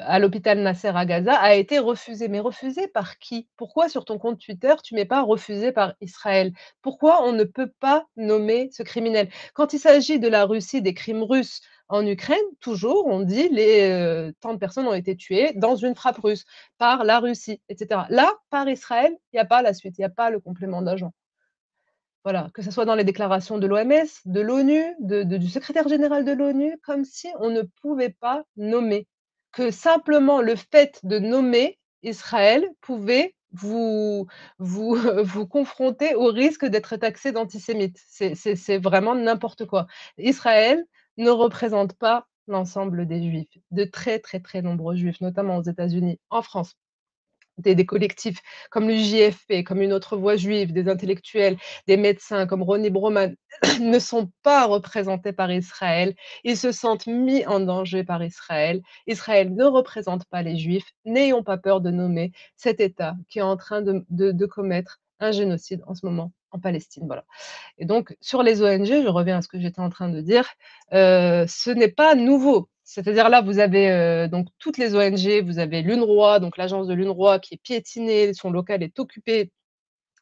à 0.00 0.18
l'hôpital 0.18 0.58
Nasser 0.60 0.88
à 0.88 1.04
Gaza 1.06 1.34
a 1.34 1.54
été 1.54 1.78
refusé. 1.78 2.28
Mais 2.28 2.40
refusé 2.40 2.88
par 2.88 3.18
qui? 3.18 3.48
Pourquoi 3.56 3.88
sur 3.88 4.04
ton 4.04 4.18
compte 4.18 4.40
Twitter, 4.40 4.74
tu 4.82 4.94
mets 4.94 5.04
pas 5.04 5.22
refusé 5.22 5.72
par 5.72 5.94
Israël? 6.00 6.52
Pourquoi 6.82 7.22
on 7.26 7.32
ne 7.32 7.44
peut 7.44 7.70
pas 7.80 8.06
nommer 8.16 8.68
ce 8.72 8.82
criminel? 8.82 9.28
Quand 9.54 9.72
il 9.72 9.78
s'agit 9.78 10.18
de 10.20 10.28
la 10.28 10.44
Russie, 10.44 10.82
des 10.82 10.94
crimes 10.94 11.22
russes 11.22 11.60
en 11.88 12.06
Ukraine, 12.06 12.38
toujours 12.60 13.06
on 13.06 13.20
dit 13.20 13.48
les, 13.48 13.90
heu, 13.90 14.32
tant 14.40 14.54
de 14.54 14.58
personnes 14.58 14.86
ont 14.86 14.94
été 14.94 15.16
tuées 15.16 15.52
dans 15.56 15.74
une 15.76 15.94
frappe 15.96 16.18
russe 16.18 16.44
par 16.78 17.04
la 17.04 17.18
Russie 17.20 17.60
et 17.68 17.76
cetera. 17.76 18.06
Là, 18.10 18.32
par 18.50 18.68
Israël, 18.68 19.16
il 19.32 19.36
y 19.36 19.40
a 19.40 19.44
pas 19.44 19.62
la 19.62 19.74
suite, 19.74 19.98
il 19.98 20.02
y 20.02 20.04
a 20.04 20.08
pas 20.10 20.30
le 20.30 20.40
complément 20.40 20.82
d'agent. 20.82 21.12
Voilà, 22.24 22.48
que 22.54 22.60
ce 22.62 22.70
soit 22.70 22.84
dans 22.84 22.94
les 22.94 23.04
déclarations 23.04 23.56
de 23.58 23.66
l'OMS, 23.66 24.06
de 24.26 24.40
l'ONU, 24.40 24.94
du 25.00 25.48
secrétaire 25.48 25.88
général 25.88 26.24
de 26.24 26.32
l'ONU, 26.32 26.76
comme 26.82 27.04
si 27.04 27.28
on 27.40 27.48
ne 27.50 27.62
pouvait 27.82 28.10
pas 28.20 28.44
nommer. 28.56 29.06
Que 29.52 29.70
simplement 29.70 30.40
le 30.40 30.54
fait 30.56 31.00
de 31.02 31.18
nommer 31.18 31.78
Israël 32.02 32.66
pouvait 32.80 33.34
vous 33.52 34.26
vous 34.58 34.96
vous 35.24 35.46
confronter 35.46 36.14
au 36.14 36.26
risque 36.26 36.66
d'être 36.66 36.96
taxé 36.96 37.32
d'antisémite. 37.32 37.98
C'est 38.08 38.78
vraiment 38.78 39.14
n'importe 39.14 39.66
quoi. 39.66 39.86
Israël 40.18 40.84
ne 41.16 41.30
représente 41.30 41.94
pas 41.94 42.26
l'ensemble 42.46 43.06
des 43.06 43.22
juifs, 43.22 43.58
de 43.70 43.84
très, 43.84 44.18
très, 44.18 44.40
très 44.40 44.62
nombreux 44.62 44.96
juifs, 44.96 45.20
notamment 45.20 45.56
aux 45.58 45.62
États-Unis, 45.62 46.18
en 46.30 46.42
France 46.42 46.76
des, 47.60 47.86
collectifs 47.86 48.40
comme 48.70 48.88
le 48.88 48.96
JFP, 48.96 49.64
comme 49.64 49.82
une 49.82 49.92
autre 49.92 50.16
voix 50.16 50.36
juive, 50.36 50.72
des 50.72 50.88
intellectuels, 50.88 51.56
des 51.86 51.96
médecins 51.96 52.46
comme 52.46 52.62
Ronnie 52.62 52.90
Broman, 52.90 53.34
ne 53.80 53.98
sont 53.98 54.30
pas 54.42 54.66
représentés 54.66 55.32
par 55.32 55.50
Israël. 55.52 56.14
Ils 56.44 56.56
se 56.56 56.72
sentent 56.72 57.06
mis 57.06 57.46
en 57.46 57.60
danger 57.60 58.04
par 58.04 58.22
Israël. 58.22 58.82
Israël 59.06 59.54
ne 59.54 59.64
représente 59.64 60.24
pas 60.26 60.42
les 60.42 60.56
juifs. 60.56 60.90
N'ayons 61.04 61.42
pas 61.42 61.58
peur 61.58 61.80
de 61.80 61.90
nommer 61.90 62.32
cet 62.56 62.80
État 62.80 63.14
qui 63.28 63.38
est 63.38 63.42
en 63.42 63.56
train 63.56 63.82
de 63.82 64.46
commettre 64.46 65.00
un 65.20 65.32
génocide 65.32 65.82
en 65.86 65.94
ce 65.94 66.06
moment 66.06 66.32
en 66.52 66.58
Palestine. 66.58 67.04
Voilà. 67.06 67.24
Et 67.78 67.84
donc, 67.84 68.16
sur 68.20 68.42
les 68.42 68.62
ONG, 68.62 68.86
je 68.86 69.08
reviens 69.08 69.38
à 69.38 69.42
ce 69.42 69.48
que 69.48 69.60
j'étais 69.60 69.80
en 69.80 69.90
train 69.90 70.08
de 70.08 70.20
dire, 70.20 70.48
euh, 70.92 71.46
ce 71.48 71.70
n'est 71.70 71.88
pas 71.88 72.14
nouveau. 72.14 72.68
C'est-à-dire 72.84 73.28
là, 73.28 73.40
vous 73.40 73.58
avez 73.60 73.90
euh, 73.90 74.26
donc 74.28 74.48
toutes 74.58 74.78
les 74.78 74.94
ONG, 74.94 75.44
vous 75.44 75.58
avez 75.58 75.82
l'UNRWA, 75.82 76.40
donc 76.40 76.56
l'agence 76.56 76.88
de 76.88 76.94
l'UNRWA 76.94 77.38
qui 77.38 77.54
est 77.54 77.62
piétinée, 77.62 78.34
son 78.34 78.50
local 78.50 78.82
est 78.82 78.98
occupé 78.98 79.52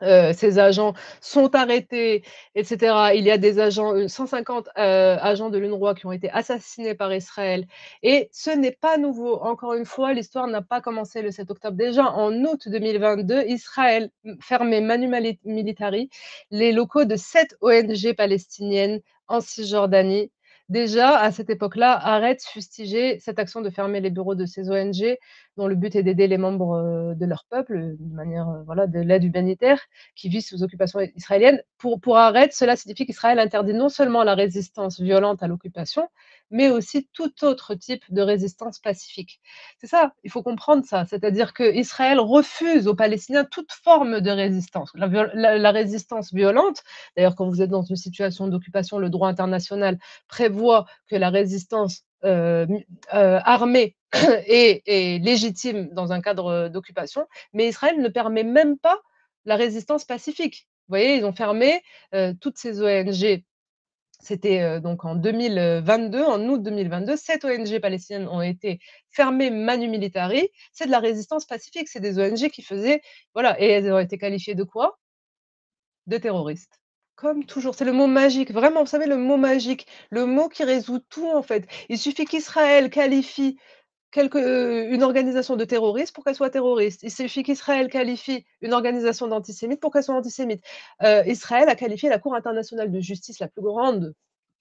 euh, 0.03 0.33
ces 0.33 0.59
agents 0.59 0.95
sont 1.21 1.55
arrêtés, 1.55 2.23
etc. 2.55 3.13
Il 3.15 3.25
y 3.25 3.31
a 3.31 3.39
des 3.39 3.59
agents, 3.59 4.09
150 4.09 4.69
euh, 4.79 5.17
agents 5.21 5.51
de 5.51 5.59
l'UNRWA 5.59 5.95
qui 5.95 6.07
ont 6.07 6.13
été 6.13 6.31
assassinés 6.31 6.95
par 6.95 7.13
Israël. 7.13 7.67
Et 8.03 8.29
ce 8.33 8.51
n'est 8.51 8.73
pas 8.73 8.97
nouveau. 8.99 9.41
Encore 9.43 9.75
une 9.75 9.85
fois, 9.85 10.13
l'histoire 10.13 10.47
n'a 10.47 10.63
pas 10.63 10.81
commencé 10.81 11.23
le 11.23 11.31
7 11.31 11.51
octobre. 11.51 11.77
Déjà, 11.77 12.13
en 12.13 12.33
août 12.45 12.69
2022, 12.69 13.45
Israël 13.47 14.11
fermait 14.41 14.81
Manu 14.81 15.09
Militari 15.45 16.11
les 16.51 16.73
locaux 16.73 17.05
de 17.05 17.17
sept 17.17 17.57
ONG 17.61 18.15
palestiniennes 18.17 19.01
en 19.27 19.41
Cisjordanie 19.41 20.31
déjà, 20.69 21.19
à 21.19 21.31
cette 21.33 21.51
époque-là, 21.51 21.93
arrête 21.93 22.43
fustiger 22.43 23.19
cette 23.21 23.39
action 23.39 23.61
de 23.61 23.71
fermer 23.71 24.01
les 24.01 24.11
bureaux 24.11 24.35
de 24.35 24.47
ces 24.47 24.71
ONG 24.71 25.17
dont 25.57 25.67
le 25.67 25.75
but 25.75 25.95
est 25.97 26.03
d'aider 26.03 26.29
les 26.29 26.39
membres 26.39 26.75
euh, 26.77 27.15
de 27.15 27.27
leur 27.27 27.45
peuple, 27.51 27.97
de 27.99 28.15
manière, 28.15 28.49
euh, 28.49 28.63
voilà, 28.65 28.87
de 28.87 29.01
l'aide 29.01 29.25
humanitaire 29.25 29.81
qui 30.15 30.29
vit 30.29 30.43
sous 30.43 30.63
occupation 30.63 31.01
israélienne. 31.17 31.61
Pour, 31.79 32.01
pour 32.01 32.17
cela 32.17 32.77
signifie 32.77 33.07
qu'Israël 33.07 33.39
interdit 33.39 33.75
non 33.75 33.89
seulement 33.89 34.25
la 34.25 34.35
résistance 34.35 35.01
violente 35.01 35.43
à 35.43 35.49
l'occupation, 35.49 36.09
mais 36.51 36.71
aussi 36.71 37.09
tout 37.13 37.45
autre 37.45 37.75
type 37.75 38.03
de 38.09 38.23
résistance 38.23 38.79
pacifique. 38.79 39.41
C'est 39.79 39.87
ça, 39.87 40.13
il 40.25 40.31
faut 40.31 40.43
comprendre 40.43 40.85
ça. 40.85 41.05
C'est-à-dire 41.05 41.53
qu'Israël 41.53 42.21
refuse 42.21 42.89
aux 42.89 42.95
Palestiniens 42.95 43.45
toute 43.45 43.73
forme 43.73 44.21
de 44.21 44.31
résistance. 44.31 44.91
La, 44.95 45.71
résistance 45.71 46.33
violente, 46.33 46.83
d'ailleurs, 47.17 47.37
quand 47.37 47.49
vous 47.49 47.63
êtes 47.63 47.71
dans 47.71 47.83
une 47.83 47.97
situation 47.97 48.49
d'occupation, 48.49 48.99
le 48.99 49.11
droit 49.11 49.29
international 49.29 49.99
prévoit 50.29 50.87
que 51.09 51.17
la 51.17 51.31
résistance 51.31 52.03
euh, 52.25 52.67
euh, 53.15 53.41
armée 53.45 53.97
est, 54.13 54.83
est, 54.87 55.23
légitime 55.23 55.89
dans 55.93 56.13
un 56.13 56.21
cadre 56.21 56.69
d'occupation, 56.69 57.27
mais 57.53 57.69
Israël 57.69 58.01
ne 58.01 58.09
permet 58.09 58.45
même 58.45 58.79
pas 58.79 58.99
la 59.45 59.57
résistance 59.57 60.05
pacifique. 60.05 60.69
Vous 60.89 60.93
voyez, 60.93 61.17
ils 61.17 61.25
ont 61.25 61.35
fermé 61.35 61.83
euh, 62.15 62.33
toutes 62.41 62.57
ces 62.57 62.81
ONG. 62.81 63.43
C'était 64.21 64.61
euh, 64.63 64.81
donc 64.81 65.05
en 65.05 65.15
2022, 65.15 66.23
en 66.25 66.43
août 66.49 66.63
2022, 66.63 67.17
sept 67.17 67.45
ONG 67.45 67.79
palestiniennes 67.81 68.29
ont 68.29 68.43
été 68.43 68.81
fermées 69.11 69.51
manu 69.51 69.89
militari. 69.89 70.51
C'est 70.73 70.87
de 70.87 70.91
la 70.91 70.99
résistance 70.99 71.47
pacifique, 71.47 71.89
c'est 71.89 72.01
des 72.01 72.19
ONG 72.19 72.51
qui 72.51 72.63
faisaient, 72.63 73.01
voilà, 73.35 73.61
et 73.61 73.67
elles 73.67 73.93
ont 73.93 73.99
été 73.99 74.19
qualifiées 74.19 74.55
de 74.55 74.65
quoi? 74.65 74.99
De 76.07 76.19
terroristes 76.19 76.81
comme 77.19 77.45
toujours, 77.45 77.75
c'est 77.75 77.85
le 77.85 77.93
mot 77.93 78.07
magique, 78.07 78.53
vraiment, 78.53 78.83
vous 78.83 78.87
savez, 78.87 79.07
le 79.07 79.17
mot 79.17 79.37
magique, 79.37 79.89
le 80.11 80.25
mot 80.25 80.49
qui 80.49 80.63
résout 80.63 81.01
tout 81.01 81.29
en 81.29 81.43
fait. 81.43 81.67
Il 81.89 81.99
suffit 81.99 82.25
qu'Israël 82.25 82.91
qualifie 82.91 83.59
quelque, 84.11 84.91
une 84.91 85.03
organisation 85.03 85.57
de 85.57 85.65
terroriste 85.65 86.15
pour 86.15 86.25
qu'elle 86.25 86.35
soit 86.35 86.51
terroriste. 86.51 87.03
Il 87.03 87.11
suffit 87.11 87.43
qu'Israël 87.43 87.89
qualifie 87.89 88.45
une 88.61 88.73
organisation 88.73 89.27
d'antisémite 89.29 89.81
pour 89.81 89.93
qu'elle 89.93 90.05
soit 90.05 90.15
antisémite. 90.15 90.65
Euh, 91.03 91.23
Israël 91.27 91.69
a 91.69 91.77
qualifié 91.77 92.09
la 92.09 92.19
Cour 92.19 92.35
internationale 92.35 92.91
de 92.91 93.01
justice, 93.01 93.39
la 93.39 93.49
plus 93.49 93.63
grande 93.63 94.15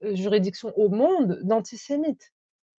euh, 0.03 0.15
juridiction 0.15 0.73
au 0.77 0.89
monde, 0.89 1.39
d'antisémite. 1.43 2.33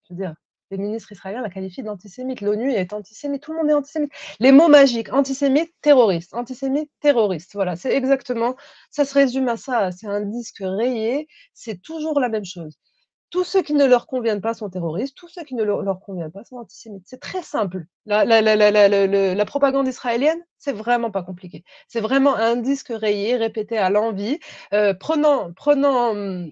Je 0.09 0.15
veux 0.15 0.21
dire, 0.21 0.35
les 0.71 0.79
ministres 0.79 1.13
israéliens 1.13 1.43
la 1.43 1.51
qualifient 1.51 1.83
d'antisémite. 1.83 2.41
L'ONU 2.41 2.73
est 2.73 2.93
antisémite. 2.93 3.43
Tout 3.43 3.53
le 3.53 3.59
monde 3.59 3.71
est 3.71 3.75
antisémite. 3.75 4.13
Les 4.41 4.53
mots 4.53 4.69
magiques, 4.69 5.13
antisémite, 5.13 5.73
terroriste. 5.81 6.35
Antisémite, 6.35 6.91
terroriste. 7.01 7.55
Voilà, 7.55 7.77
c'est 7.77 7.95
exactement, 7.95 8.57
ça 8.91 9.05
se 9.05 9.15
résume 9.15 9.49
à 9.49 9.57
ça. 9.57 9.91
C'est 9.93 10.07
un 10.07 10.21
disque 10.21 10.59
rayé. 10.61 11.29
C'est 11.55 11.81
toujours 11.81 12.21
la 12.21 12.29
même 12.29 12.45
chose. 12.45 12.79
Tous 13.31 13.45
ceux 13.45 13.63
qui 13.63 13.75
ne 13.75 13.85
leur 13.85 14.07
conviennent 14.07 14.41
pas 14.41 14.55
sont 14.55 14.71
terroristes. 14.71 15.17
Tous 15.17 15.29
ceux 15.29 15.45
qui 15.45 15.55
ne 15.55 15.63
leur, 15.63 16.01
conviennent 16.01 16.33
pas 16.33 16.45
sont 16.45 16.57
antisémites. 16.57 17.05
C'est 17.07 17.21
très 17.21 17.43
simple. 17.43 17.85
La 18.07 19.45
propagande 19.45 19.87
israélienne, 19.87 20.41
c'est 20.59 20.73
vraiment 20.73 21.11
pas 21.11 21.23
compliqué. 21.23 21.65
C'est 21.89 22.01
vraiment 22.01 22.35
un 22.35 22.57
disque 22.57 22.89
rayé, 22.91 23.37
répété 23.37 23.77
à 23.77 23.91
l'envie, 23.91 24.39
euh, 24.73 24.95
prenant, 24.95 25.53
prenant 25.53 26.11
hum, 26.11 26.51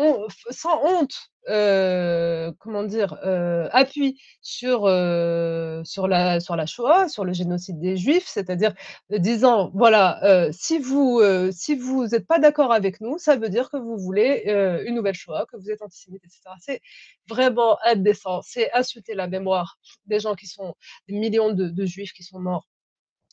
on, 0.00 0.26
sans 0.50 0.82
honte, 0.84 1.14
comment 2.58 2.84
dire, 2.84 3.14
appuie 3.72 4.20
sur, 4.40 4.80
sur, 5.84 6.08
la, 6.08 6.40
sur 6.40 6.56
la 6.56 6.66
Shoah, 6.66 7.08
sur 7.08 7.24
le 7.24 7.32
génocide 7.32 7.80
des 7.80 7.96
Juifs, 7.96 8.26
c'est-à-dire 8.26 8.74
disant, 9.10 9.70
voilà, 9.74 10.50
si 10.52 10.78
vous 10.78 11.20
euh, 11.20 11.50
si 11.52 11.76
n'êtes 11.76 12.26
pas 12.26 12.38
d'accord 12.38 12.72
avec 12.72 13.00
nous, 13.00 13.18
ça 13.18 13.36
veut 13.36 13.48
dire 13.48 13.70
que 13.70 13.76
vous 13.76 13.98
voulez 13.98 14.44
une 14.86 14.94
nouvelle 14.94 15.14
Shoah, 15.14 15.46
que 15.50 15.56
vous 15.56 15.70
êtes 15.70 15.82
antisémite, 15.82 16.24
etc. 16.24 16.40
C'est 16.60 16.80
vraiment 17.28 17.78
indécent, 17.84 18.40
c'est 18.42 18.72
insulter 18.72 19.14
la 19.14 19.28
mémoire 19.28 19.78
des 20.06 20.20
gens 20.20 20.34
qui 20.34 20.46
sont, 20.46 20.74
des 21.08 21.14
millions 21.14 21.52
de 21.52 21.84
Juifs 21.86 22.12
qui 22.12 22.22
sont 22.22 22.40
morts 22.40 22.69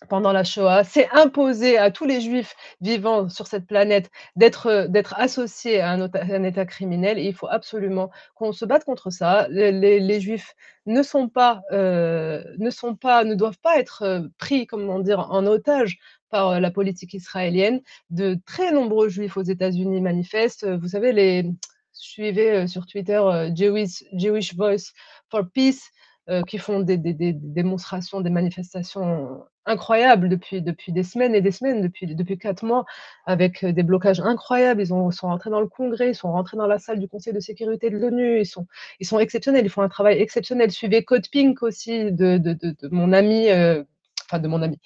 pendant 0.10 0.32
la 0.32 0.44
Shoah, 0.44 0.84
c'est 0.84 1.10
imposer 1.11 1.78
à 1.78 1.90
tous 1.90 2.06
les 2.06 2.22
juifs 2.22 2.56
vivant 2.82 3.30
sur 3.30 3.48
cette 3.48 3.65
planète 3.65 4.11
d'être 4.36 4.86
d'être 4.90 5.15
associés 5.18 5.82
à 5.82 5.91
un, 5.91 6.44
État 6.44 6.65
criminel 6.65 7.18
il 7.18 7.34
faut 7.34 7.48
absolument 7.48 8.11
qu'on 8.36 8.52
se 8.52 8.65
batte 8.65 8.86
contre 8.86 9.10
ça. 9.10 9.48
Les, 9.49 10.19
juifs 10.22 10.53
ne 10.86 11.02
sont 11.02 11.30
pas 11.30 11.61
euh, 11.72 12.44
ne 12.60 12.69
sont 12.69 12.95
pas 12.95 13.24
ne 13.24 13.34
doivent 13.34 13.60
pas 13.60 13.80
être 13.80 14.30
pris 14.38 14.68
comment 14.68 14.99
dire 14.99 15.32
en 15.32 15.45
otage 15.48 15.98
par 16.30 16.60
la 16.60 16.72
politique 16.72 17.14
israélienne. 17.14 17.82
De 18.11 18.38
très 18.45 18.72
nombreux 18.72 19.10
juifs 19.10 19.38
aux 19.38 19.44
États-Unis 19.44 20.02
manifestent. 20.02 20.68
Vous 20.68 20.90
savez 20.90 21.11
les 21.11 21.49
suivez 21.91 22.68
sur 22.68 22.86
Twitter 22.86 23.19
Jewish 23.56 24.03
Jewish 24.14 24.56
Voice 24.56 24.94
for 25.32 25.44
Peace 25.52 25.91
euh, 26.30 26.44
qui 26.44 26.57
font 26.57 26.82
des, 26.82 26.98
des, 26.98 27.14
des, 27.14 27.32
démonstrations, 27.32 28.19
des 28.19 28.30
manifestations 28.30 29.45
incroyables 29.68 30.30
depuis, 30.30 30.61
depuis 30.61 30.91
des 30.91 31.03
semaines 31.03 31.35
et 31.35 31.41
des 31.41 31.52
semaines, 31.52 31.81
depuis, 31.81 32.07
depuis 32.15 32.38
quatre 32.38 32.64
mois, 32.65 32.85
avec 33.26 33.64
des 33.65 33.84
blocages 33.84 34.19
incroyables. 34.19 34.81
Ils 34.81 34.94
ont, 34.94 35.11
sont 35.11 35.27
rentrés 35.27 35.49
dans 35.49 35.61
le 35.61 35.68
Congrès, 35.68 36.10
ils 36.10 36.15
sont 36.15 36.31
rentrés 36.31 36.57
dans 36.57 36.68
la 36.68 36.80
salle 36.80 36.99
du 36.99 37.07
Conseil 37.07 37.34
de 37.34 37.39
sécurité 37.39 37.89
de 37.89 37.98
l'ONU, 37.98 38.39
ils 38.39 38.45
sont, 38.45 38.68
ils 38.99 39.07
sont 39.07 39.19
exceptionnels, 39.19 39.65
ils 39.65 39.69
font 39.69 39.81
un 39.81 39.89
travail 39.89 40.19
exceptionnel. 40.19 40.72
Suivez 40.72 41.03
Code 41.03 41.27
Pink 41.30 41.61
aussi, 41.64 42.11
de, 42.11 42.38
de, 42.38 42.53
de, 42.53 42.76
mon 42.91 43.14
ami. 43.14 43.49
Euh, 43.49 43.84
enfin 44.30 44.39
de 44.39 44.48
mon 44.48 44.61
ami, 44.61 44.80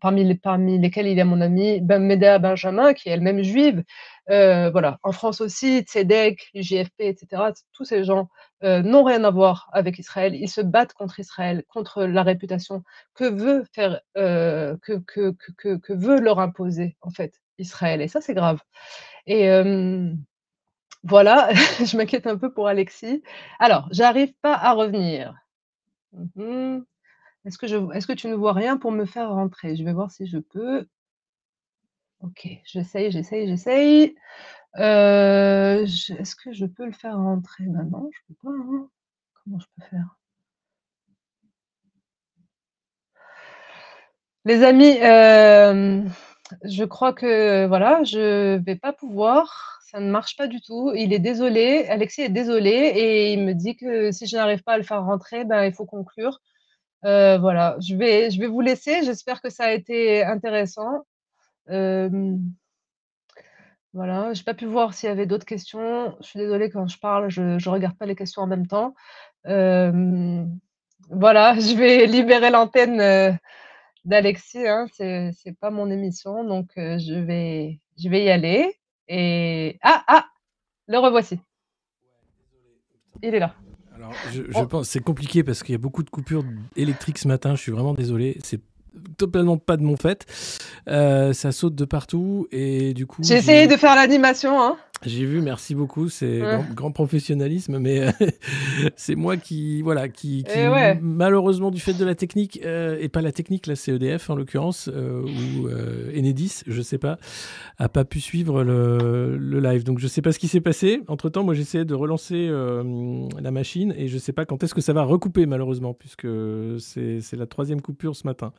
parmi, 0.00 0.24
les, 0.24 0.34
parmi 0.34 0.78
lesquels 0.78 1.06
il 1.06 1.16
y 1.16 1.20
a 1.20 1.24
mon 1.24 1.40
ami 1.40 1.80
ben, 1.80 2.00
Medea 2.00 2.38
Benjamin, 2.38 2.94
qui 2.94 3.08
est 3.08 3.12
elle-même 3.12 3.42
juive. 3.42 3.82
Euh, 4.30 4.70
voilà, 4.70 4.98
en 5.02 5.12
France 5.12 5.40
aussi, 5.40 5.80
Tzedek, 5.80 6.50
JFP, 6.54 7.00
etc. 7.00 7.42
Tous 7.72 7.84
ces 7.84 8.04
gens 8.04 8.28
euh, 8.64 8.82
n'ont 8.82 9.04
rien 9.04 9.22
à 9.24 9.30
voir 9.30 9.68
avec 9.72 9.98
Israël. 9.98 10.34
Ils 10.34 10.48
se 10.48 10.60
battent 10.60 10.92
contre 10.94 11.20
Israël, 11.20 11.64
contre 11.68 12.04
la 12.04 12.22
réputation 12.22 12.82
que 13.14 13.24
veut 13.24 13.64
faire, 13.72 14.00
euh, 14.16 14.76
que, 14.82 14.94
que, 14.98 15.32
que, 15.56 15.76
que, 15.76 15.92
veut 15.92 16.20
leur 16.20 16.40
imposer 16.40 16.96
en 17.00 17.10
fait 17.10 17.40
Israël. 17.58 18.00
Et 18.02 18.08
ça, 18.08 18.20
c'est 18.20 18.34
grave. 18.34 18.60
Et 19.26 19.50
euh, 19.50 20.12
voilà, 21.04 21.50
je 21.84 21.96
m'inquiète 21.96 22.26
un 22.26 22.38
peu 22.38 22.52
pour 22.52 22.68
Alexis. 22.68 23.22
Alors, 23.60 23.88
j'arrive 23.92 24.34
pas 24.42 24.54
à 24.54 24.72
revenir. 24.72 25.34
-hmm. 26.14 26.84
Est-ce 27.44 27.58
que, 27.58 27.66
je, 27.66 27.76
est-ce 27.94 28.06
que 28.06 28.12
tu 28.12 28.28
ne 28.28 28.34
vois 28.34 28.52
rien 28.52 28.76
pour 28.76 28.92
me 28.92 29.06
faire 29.06 29.30
rentrer? 29.30 29.76
Je 29.76 29.84
vais 29.84 29.92
voir 29.92 30.10
si 30.10 30.26
je 30.26 30.38
peux. 30.38 30.86
Ok, 32.20 32.48
j'essaye, 32.64 33.10
j'essaye, 33.12 33.46
j'essaye. 33.48 34.16
Euh, 34.76 35.84
est-ce 35.84 36.36
que 36.36 36.52
je 36.52 36.66
peux 36.66 36.86
le 36.86 36.92
faire 36.92 37.16
rentrer 37.16 37.64
non, 37.64 38.10
je 38.12 38.18
peux 38.28 38.34
pas. 38.42 38.50
Hein. 38.50 38.88
Comment 39.44 39.58
je 39.58 39.66
peux 39.76 39.82
faire? 39.88 40.16
Les 44.44 44.62
amis, 44.62 44.96
euh, 45.02 46.02
je 46.64 46.84
crois 46.84 47.12
que 47.12 47.66
voilà, 47.66 48.02
je 48.04 48.56
vais 48.58 48.76
pas 48.76 48.92
pouvoir, 48.92 49.80
ça 49.84 50.00
ne 50.00 50.10
marche 50.10 50.36
pas 50.36 50.46
du 50.46 50.60
tout. 50.60 50.92
Il 50.94 51.12
est 51.12 51.18
désolé, 51.18 51.86
Alexis 51.88 52.22
est 52.22 52.28
désolé 52.30 52.70
et 52.70 53.32
il 53.32 53.44
me 53.44 53.52
dit 53.54 53.76
que 53.76 54.10
si 54.12 54.26
je 54.26 54.36
n'arrive 54.36 54.62
pas 54.62 54.74
à 54.74 54.78
le 54.78 54.84
faire 54.84 55.04
rentrer, 55.04 55.44
ben, 55.44 55.64
il 55.64 55.72
faut 55.74 55.86
conclure. 55.86 56.40
Heu, 57.04 57.38
voilà, 57.38 57.76
je 57.80 57.96
vais 57.96 58.30
je 58.30 58.40
vais 58.40 58.48
vous 58.48 58.60
laisser, 58.62 59.04
j'espère 59.04 59.42
que 59.42 59.50
ça 59.50 59.64
a 59.66 59.72
été 59.72 60.24
intéressant. 60.24 61.04
Voilà, 63.98 64.32
j'ai 64.32 64.44
pas 64.44 64.54
pu 64.54 64.64
voir 64.66 64.94
s'il 64.94 65.08
y 65.08 65.12
avait 65.12 65.26
d'autres 65.26 65.44
questions. 65.46 66.16
Je 66.20 66.26
suis 66.26 66.38
désolée 66.38 66.70
quand 66.70 66.86
je 66.86 66.98
parle, 66.98 67.28
je 67.30 67.58
je 67.58 67.68
regarde 67.70 67.96
pas 67.98 68.06
les 68.06 68.14
questions 68.16 68.42
en 68.42 68.46
même 68.46 68.66
temps. 68.68 68.94
Voilà, 71.10 71.54
je 71.58 71.76
vais 71.76 72.06
libérer 72.06 72.50
l'antenne, 72.50 73.00
heu, 73.00 73.34
d'Alexis, 74.04 74.66
hein, 74.66 74.86
c'est 74.94 75.32
c'est 75.32 75.58
pas 75.58 75.70
mon 75.70 75.90
émission, 75.90 76.44
donc 76.44 76.70
heu, 76.78 76.98
je 76.98 77.14
vais 77.14 77.80
je 77.98 78.08
vais 78.08 78.24
y 78.24 78.30
aller 78.30 78.74
et 79.08 79.78
ah, 79.82 80.04
ah! 80.08 80.26
Le 80.86 80.98
revoici. 80.98 81.40
Il 83.22 83.34
est 83.34 83.38
là. 83.40 83.54
Alors, 83.94 84.12
je, 84.32 84.42
je 84.50 84.62
Oh. 84.62 84.66
pense 84.66 84.88
c'est 84.88 85.02
compliqué 85.02 85.42
parce 85.42 85.62
qu'il 85.62 85.72
y 85.72 85.76
a 85.76 85.78
beaucoup 85.78 86.02
de 86.02 86.10
coupures 86.10 86.44
électriques 86.76 87.18
ce 87.18 87.28
matin. 87.28 87.56
Je 87.56 87.62
suis 87.62 87.72
vraiment 87.72 87.94
désolé. 87.94 88.38
C'est 88.44 88.60
totalement 89.16 89.56
pas 89.56 89.76
de 89.76 89.82
mon 89.82 89.96
fait. 89.96 90.26
Euh, 90.88 91.32
ça 91.32 91.52
saute 91.52 91.74
de 91.74 91.84
partout 91.84 92.46
et 92.50 92.94
du 92.94 93.06
coup. 93.06 93.22
J'ai 93.22 93.36
essayé 93.36 93.66
de 93.66 93.76
faire 93.76 93.94
l'animation, 93.94 94.60
hein. 94.62 94.76
J'ai 95.06 95.24
vu, 95.24 95.40
merci 95.42 95.74
beaucoup, 95.76 96.08
c'est 96.08 96.42
Ouais. 96.42 96.46
grand, 96.56 96.74
grand 96.74 96.92
professionnalisme, 96.92 97.78
mais 97.78 98.00
euh, 98.00 98.10
c'est 98.96 99.14
moi 99.14 99.36
qui, 99.36 99.80
voilà, 99.82 100.08
qui, 100.08 100.42
qui, 100.42 100.58
Eh 100.58 100.68
ouais. 100.68 100.98
malheureusement 101.00 101.70
du 101.70 101.80
fait 101.80 101.94
de 101.94 102.04
la 102.04 102.16
technique, 102.16 102.60
euh, 102.64 102.98
et 103.00 103.08
pas 103.08 103.20
la 103.22 103.30
technique, 103.30 103.66
là 103.68 103.76
c'est 103.76 103.92
EDF 103.92 104.28
en 104.28 104.34
l'occurrence, 104.34 104.90
euh, 104.92 105.22
ou 105.22 105.68
euh, 105.68 106.10
Enedis, 106.18 106.62
je 106.66 106.82
sais 106.82 106.98
pas, 106.98 107.18
a 107.78 107.88
pas 107.88 108.04
pu 108.04 108.20
suivre 108.20 108.64
le, 108.64 109.36
le 109.38 109.60
live. 109.60 109.84
Donc 109.84 110.00
je 110.00 110.08
sais 110.08 110.20
pas 110.22 110.32
ce 110.32 110.38
qui 110.40 110.48
s'est 110.48 110.60
passé. 110.60 111.00
Entre 111.06 111.28
temps, 111.28 111.44
moi 111.44 111.54
j'essayais 111.54 111.84
de 111.84 111.94
relancer 111.94 112.48
euh, 112.50 113.28
la 113.40 113.50
machine 113.52 113.94
et 113.96 114.08
je 114.08 114.18
sais 114.18 114.32
pas 114.32 114.46
quand 114.46 114.64
est-ce 114.64 114.74
que 114.74 114.80
ça 114.80 114.92
va 114.92 115.04
recouper 115.04 115.46
malheureusement, 115.46 115.94
puisque 115.94 116.26
c'est 116.80 117.20
c'est 117.20 117.36
la 117.36 117.46
troisième 117.46 117.80
coupure 117.80 118.16
ce 118.16 118.26
matin. 118.26 118.52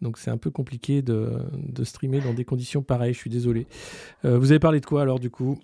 Donc 0.00 0.18
c'est 0.18 0.30
un 0.30 0.36
peu 0.36 0.50
compliqué 0.50 1.02
de, 1.02 1.32
de 1.52 1.84
streamer 1.84 2.20
dans 2.20 2.34
des 2.34 2.44
conditions 2.44 2.82
pareilles, 2.82 3.14
je 3.14 3.18
suis 3.18 3.30
désolé. 3.30 3.66
Euh, 4.24 4.38
vous 4.38 4.50
avez 4.50 4.58
parlé 4.58 4.80
de 4.80 4.86
quoi 4.86 5.02
alors 5.02 5.20
du 5.20 5.30
coup? 5.30 5.58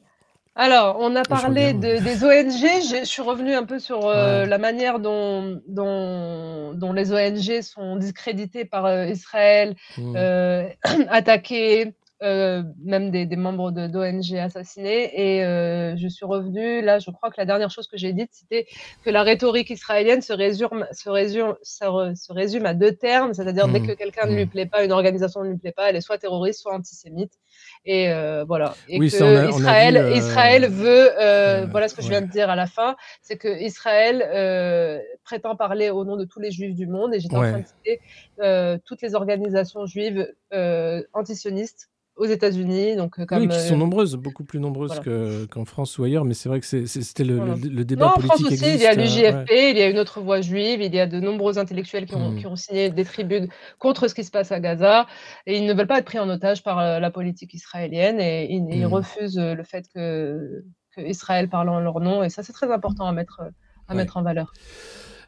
Alors, 0.61 0.97
on 0.99 1.15
a 1.15 1.23
Je 1.23 1.29
parlé 1.29 1.73
de, 1.73 1.99
des 2.03 2.25
ONG. 2.25 2.83
Je 3.01 3.05
suis 3.05 3.23
revenue 3.23 3.55
un 3.55 3.65
peu 3.65 3.79
sur 3.79 4.07
euh, 4.07 4.43
Ouais. 4.43 4.49
la 4.49 4.59
manière 4.59 4.99
dont, 4.99 5.61
dont, 5.69 6.75
dont 6.75 6.93
les 6.93 7.13
ONG 7.13 7.61
sont 7.63 7.95
discréditées 7.97 8.65
par 8.65 8.87
euh, 8.87 9.07
Israël, 9.07 9.77
euh, 10.01 10.69
attaquées, 11.09 11.95
euh, 12.23 12.63
même 12.85 13.11
des, 13.11 13.27
des 13.27 13.37
membres 13.37 13.71
de- 13.71 13.87
d'ONG 13.87 14.37
assassinés. 14.39 15.11
Et 15.15 15.45
euh, 15.45 15.97
je 15.97 16.09
suis 16.09 16.25
revenue, 16.27 16.81
là, 16.83 16.99
je 16.99 17.11
crois 17.11 17.31
que 17.31 17.37
la 17.39 17.45
dernière 17.47 17.71
chose 17.71 17.87
que 17.87 17.97
j'ai 17.97 18.13
dite, 18.13 18.31
c'était 18.33 18.67
que 19.05 19.11
la 19.11 19.23
rhétorique 19.23 19.71
israélienne 19.71 20.21
se 20.23 20.33
résume, 20.33 20.87
se 20.93 21.09
résume, 21.11 21.55
se 21.63 22.33
résume 22.33 22.67
à 22.67 22.75
deux 22.75 22.93
termes, 22.93 23.35
c'est-à-dire 23.35 23.69
dès 23.69 23.81
Mhm. 23.81 23.87
que 23.87 23.93
quelqu'un 23.93 24.27
ne 24.27 24.33
Mhm. 24.33 24.37
lui 24.39 24.47
plaît 24.47 24.67
pas, 24.67 24.85
une 24.85 24.93
organisation 24.93 25.43
ne 25.45 25.51
lui 25.51 25.59
plaît 25.59 25.73
pas, 25.73 25.91
elle 25.91 25.97
est 25.97 26.01
soit 26.01 26.19
terroriste, 26.19 26.61
soit 26.61 26.75
antisémite. 26.75 27.35
Et 27.85 28.11
euh, 28.11 28.45
voilà. 28.45 28.75
Et 28.89 28.99
Oui, 28.99 29.11
que 29.11 29.17
ça, 29.17 29.27
a- 29.29 29.47
Israël, 29.47 29.95
vu, 29.95 30.01
euh, 30.01 30.11
Israël 30.17 30.67
veut, 30.69 31.11
euh, 31.21 31.67
voilà 31.71 31.89
ce 31.89 31.95
que 31.95 32.03
je 32.03 32.09
viens 32.09 32.21
de 32.23 32.27
dire 32.31 32.51
à 32.51 32.57
la 32.57 32.67
fin, 32.67 32.97
c'est 33.23 33.37
que 33.37 33.61
Israël 33.61 34.23
euh, 34.35 34.99
prétend 35.25 35.55
parler 35.57 35.91
au 35.91 36.05
nom 36.05 36.17
de 36.17 36.25
tous 36.25 36.41
les 36.41 36.51
juifs 36.51 36.75
du 36.75 36.87
monde. 36.87 37.15
Et 37.15 37.21
j'étais 37.21 37.37
en 37.37 37.41
Ouais. 37.41 37.51
train 37.51 37.61
de 37.61 37.67
citer 37.67 38.01
euh, 38.41 38.79
toutes 38.85 39.03
les 39.03 39.15
organisations 39.15 39.87
juives 39.87 40.27
euh, 40.53 41.03
antisionistes 41.13 41.89
aux 42.19 42.27
États-Unis, 42.27 42.97
donc 42.97 43.19
euh, 43.19 43.25
comme 43.27 43.43
oui, 43.43 43.49
qui 43.49 43.59
sont 43.61 43.75
euh, 43.75 43.79
nombreuses, 43.79 44.17
beaucoup 44.17 44.45
plus 44.45 44.59
nombreuses 44.61 45.01
voilà. 45.03 45.47
qu'en 45.51 45.65
France 45.65 45.97
ou 45.99 46.05
ailleurs, 46.05 46.25
mais 46.25 46.35
c'est 46.35 46.49
vrai 46.49 46.61
que 46.61 46.67
c'était 46.67 47.25
le, 47.25 47.37
Voilà. 47.37 47.55
le- 47.55 47.69
le 47.69 47.85
débat 47.85 48.07
Non, 48.07 48.11
en 48.11 48.15
politique 48.15 48.31
France 48.33 48.43
aussi, 48.45 48.55
existe. 48.55 48.75
il 48.75 48.83
y 48.83 48.87
a 48.87 48.91
euh, 48.91 48.95
l'UJFP, 48.95 49.51
ouais. 49.51 49.71
il 49.71 49.79
y 49.79 49.83
a 49.83 49.89
une 49.89 49.99
autre 49.99 50.21
voix 50.21 50.41
juive, 50.41 50.83
il 50.83 50.95
y 50.95 51.01
a 51.01 51.07
de 51.07 51.21
nombreux 51.21 51.59
intellectuels 51.59 52.07
qui 52.07 52.15
ont, 52.17 52.31
Mm. 52.33 52.37
qui 52.41 52.47
ont 52.47 52.57
signé 52.57 52.91
des 52.91 53.05
tribunes 53.05 53.49
contre 53.79 54.09
ce 54.09 54.15
qui 54.15 54.25
se 54.25 54.31
passe 54.31 54.51
à 54.53 54.61
Gaza, 54.61 55.07
et 55.47 55.57
ils 55.57 55.65
ne 55.65 55.73
veulent 55.73 55.87
pas 55.87 55.99
être 56.01 56.05
pris 56.05 56.19
en 56.19 56.29
otage 56.29 56.63
par 56.63 56.77
la 57.01 57.11
politique 57.11 57.55
israélienne, 57.55 58.21
et 58.21 58.47
ils, 58.53 58.67
ils 58.71 58.87
Mm. 58.87 58.93
refusent 58.93 59.39
le 59.39 59.63
fait 59.63 59.87
que, 59.95 60.65
que 60.97 61.01
Israël 61.03 61.49
parle 61.49 61.69
en 61.69 61.81
leur 61.81 62.01
nom, 62.01 62.23
et 62.25 62.31
ça 62.31 62.43
c'est 62.43 62.53
très 62.53 62.71
important 62.73 63.07
à 63.07 63.13
mettre, 63.13 63.41
à 63.87 63.93
Ouais. 63.93 63.97
mettre 63.99 64.17
en 64.17 64.23
valeur. 64.23 64.53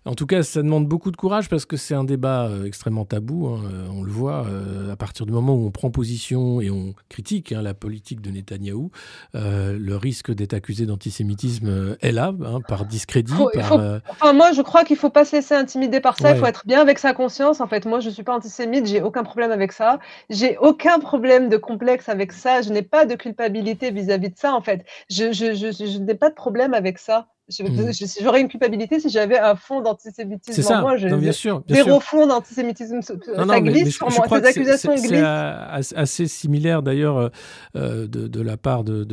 En 0.06 0.14
tout 0.14 0.26
cas, 0.26 0.42
ça 0.42 0.62
demande 0.62 0.86
beaucoup 0.88 1.10
de 1.10 1.16
courage 1.16 1.48
parce 1.50 1.66
que 1.66 1.76
c'est 1.76 1.94
un 1.94 2.04
débat 2.04 2.46
euh, 2.48 2.64
extrêmement 2.64 3.04
tabou. 3.04 3.48
hein, 3.48 3.60
euh, 3.70 3.86
on 3.92 4.02
le 4.02 4.10
voit 4.10 4.46
euh, 4.46 4.90
à 4.92 4.96
partir 4.96 5.26
du 5.26 5.32
moment 5.32 5.54
où 5.54 5.66
on 5.66 5.70
prend 5.70 5.90
position 5.90 6.60
et 6.62 6.70
on 6.70 6.94
critique 7.10 7.52
hein, 7.52 7.60
la 7.60 7.74
politique 7.74 8.22
de 8.22 8.30
Netanyahou, 8.30 8.90
euh, 9.34 9.76
le 9.78 9.96
risque 9.96 10.32
d'être 10.32 10.54
accusé 10.54 10.86
d'antisémitisme 10.86 11.96
est 12.00 12.12
là, 12.12 12.32
hein, 12.44 12.60
par 12.66 12.86
discrédit, 12.86 13.32
Faut- 13.34 13.50
il 13.52 13.60
par. 13.60 13.68
faut- 13.68 13.78
euh, 13.78 14.00
Enfin, 14.08 14.32
moi, 14.32 14.52
je 14.52 14.62
crois 14.62 14.84
qu'il 14.84 14.96
faut 14.96 15.10
pas 15.10 15.24
se 15.26 15.36
laisser 15.36 15.54
intimider 15.54 16.00
par 16.00 16.16
ça. 16.18 16.30
Il 16.30 16.36
faut 16.38 16.46
être 16.46 16.66
bien 16.66 16.80
avec 16.80 16.98
sa 16.98 17.12
conscience. 17.12 17.60
En 17.60 17.66
fait, 17.66 17.84
moi, 17.84 18.00
je 18.00 18.08
suis 18.08 18.22
pas 18.22 18.34
antisémite. 18.34 18.86
J'ai 18.86 19.02
aucun 19.02 19.22
problème 19.22 19.50
avec 19.50 19.72
ça. 19.72 19.98
J'ai 20.30 20.56
aucun 20.58 20.98
problème 20.98 21.48
de 21.50 21.58
complexe 21.58 22.08
avec 22.08 22.32
ça. 22.32 22.62
Je 22.62 22.70
n'ai 22.70 22.82
pas 22.82 23.04
de 23.04 23.14
culpabilité 23.16 23.90
vis-à-vis 23.90 24.30
de 24.30 24.38
ça. 24.38 24.54
En 24.54 24.62
fait, 24.62 24.84
je, 25.10 25.32
je, 25.32 25.54
je, 25.54 25.72
je 25.72 25.98
n'ai 25.98 26.14
pas 26.14 26.30
de 26.30 26.34
problème 26.34 26.72
avec 26.72 26.98
ça. 26.98 27.28
Mm. 27.58 27.92
je- 27.92 28.22
J'aurais 28.22 28.40
une 28.40 28.48
culpabilité 28.48 29.00
si 29.00 29.08
j'avais 29.08 29.38
un 29.38 29.54
fond 29.56 29.78
C'est 29.78 29.84
d'antisémitisme 29.84 30.60
en 30.60 30.64
ça. 30.64 30.80
moi. 30.80 30.96
Non, 30.98 31.18
bien 31.18 31.32
sûr. 31.32 31.62
bien 31.66 31.76
zéro 31.76 32.00
sûr. 32.00 32.02
fond 32.02 32.26
d'antisémitisme. 32.26 33.00
Ça 33.02 33.14
Non, 33.38 33.46
mais- 33.46 33.62
glisse 33.62 33.84
mais 33.84 33.90
je, 33.90 33.96
sur 33.96 34.10
je 34.10 34.16
moi. 34.16 34.24
crois 34.26 34.38
Ces 34.38 34.44
c'est- 34.52 34.60
accusations 34.60 34.96
c'est- 34.96 35.02
c'est 35.02 35.08
glissent. 35.08 35.22
a- 35.22 35.80
assez 35.96 36.26
similaire 36.26 36.82
d'ailleurs 36.82 37.16
euh, 37.18 37.28
euh, 37.76 38.06
de, 38.06 38.26
de 38.28 38.40
la 38.40 38.56
part 38.56 38.84
de, 38.84 39.04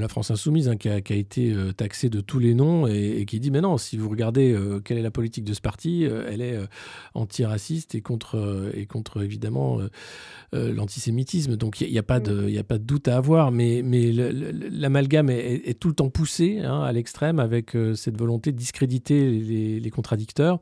la 0.00 0.08
France 0.08 0.30
insoumise 0.30 0.68
hein, 0.68 0.76
qui, 0.76 0.88
a, 0.88 1.00
qui 1.00 1.12
a 1.12 1.16
été 1.16 1.52
euh, 1.52 1.72
taxée 1.72 2.08
de 2.08 2.20
tous 2.20 2.38
les 2.38 2.54
noms 2.54 2.86
et, 2.86 3.18
et 3.20 3.24
qui 3.26 3.40
dit 3.40 3.50
mais 3.50 3.60
non, 3.60 3.76
si 3.78 3.96
vous 3.96 4.08
regardez 4.08 4.52
euh, 4.52 4.80
quelle 4.80 4.98
est 4.98 5.02
la 5.02 5.10
politique 5.10 5.44
de 5.44 5.54
ce 5.54 5.60
parti, 5.60 6.04
elle 6.04 6.40
est 6.40 6.58
antiraciste 7.14 7.94
et 7.94 8.00
contre, 8.00 8.70
et 8.74 8.86
contre 8.86 9.22
évidemment 9.22 9.78
l'antisémitisme. 10.52 11.56
Donc 11.56 11.80
il 11.80 11.90
n'y 11.90 11.98
a, 11.98 12.02
pas 12.02 12.20
de- 12.20 12.44
il 12.48 12.54
y 12.54 12.58
a 12.58 12.64
pas 12.64 12.78
de 12.78 12.84
doute 12.84 13.08
à 13.08 13.16
avoir, 13.16 13.50
mais, 13.52 13.82
mais 13.84 14.12
l'amalgame 14.12 15.30
est, 15.30 15.38
est- 15.38 15.68
est 15.70 15.74
tout 15.74 15.88
le 15.88 15.94
temps 15.94 16.08
poussé 16.10 16.60
hein, 16.60 16.82
à 16.82 16.92
l'extrême 16.92 17.38
avec 17.48 17.74
euh, 17.74 17.94
cette 17.94 18.16
volonté 18.18 18.52
de 18.52 18.56
discréditer 18.58 19.20
les, 19.30 19.80
les 19.80 19.90
contradicteurs 19.90 20.58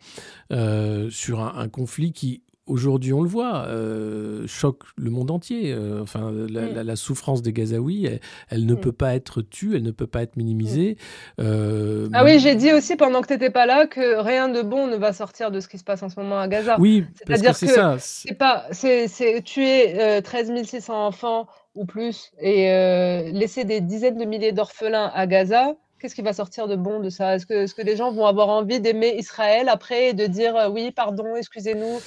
euh, 0.53 1.11
sur 1.11 1.41
un, 1.41 1.53
un 1.59 1.69
conflit 1.69 2.13
qui 2.13 2.43
aujourd'hui 2.69 3.13
on 3.13 3.23
le 3.23 3.29
voit 3.29 3.67
euh, 3.69 4.45
choque 4.49 4.83
le 4.97 5.11
monde 5.11 5.31
entier 5.31 5.73
Euh, 5.73 6.03
enfin 6.03 6.33
la, 6.33 6.63
Mm. 6.63 6.75
la- 6.75 6.83
la 6.85 6.97
souffrance 6.97 7.41
des 7.41 7.53
Gazaouis 7.53 8.07
elle, 8.07 8.21
elle 8.49 8.67
ne 8.67 8.75
Mm. 8.75 8.81
peut 8.81 8.93
pas 8.93 9.15
être 9.15 9.41
tue 9.41 9.77
elle 9.77 9.85
ne 9.85 9.93
peut 9.93 10.09
pas 10.09 10.23
être 10.23 10.37
minimisée 10.37 10.97
Euh, 11.39 12.09
Ah 12.13 12.25
oui, 12.25 12.41
j'ai 12.41 12.57
dit 12.57 12.73
aussi 12.73 12.97
pendant 12.97 13.21
que 13.23 13.29
tu 13.29 13.35
n'étais 13.35 13.51
pas 13.51 13.67
là 13.67 13.87
que 13.87 14.21
rien 14.21 14.49
de 14.49 14.63
bon 14.63 14.89
ne 14.89 14.97
va 14.97 15.13
sortir 15.13 15.53
de 15.53 15.61
ce 15.61 15.69
qui 15.69 15.79
se 15.79 15.85
passe 15.85 16.03
en 16.03 16.09
ce 16.09 16.19
moment 16.19 16.41
à 16.41 16.49
Gaza. 16.49 16.75
oui 16.81 17.05
que 17.05 17.07
C'est-à-dire 17.27 17.55
c'est 17.55 17.67
que 17.67 17.99
c'est- 18.01 18.35
pas, 18.35 18.65
c'est, 18.73 19.07
c'est 19.07 19.43
tuer 19.43 20.01
euh, 20.01 20.21
13 20.21 20.51
600 20.65 21.07
enfants 21.07 21.47
ou 21.77 21.85
plus 21.85 22.33
et 22.41 22.67
laisser 23.33 23.65
des 23.65 23.81
dizaines 23.81 24.19
de 24.19 24.25
milliers 24.25 24.53
d'orphelins 24.53 25.11
à 25.15 25.27
Gaza. 25.29 25.77
Qu'est-ce 25.99 26.15
qui 26.15 26.23
va 26.23 26.33
sortir 26.35 26.69
de 26.69 26.77
bon 26.77 27.01
de 27.01 27.09
ça? 27.11 27.37
Est-ce 27.37 27.47
que, 27.47 27.55
est-ce 27.55 27.75
que 27.75 27.83
les 27.83 27.97
gens 27.97 28.13
vont 28.13 28.27
avoir 28.27 28.49
envie 28.49 28.81
d'aimer 28.81 29.17
Israël 29.19 29.69
après 29.69 30.09
et 30.11 30.15
de 30.15 30.27
dire 30.27 30.55
euh, 30.57 30.69
oui, 30.69 30.91
pardon, 30.93 31.37
excusez-nous? 31.37 32.01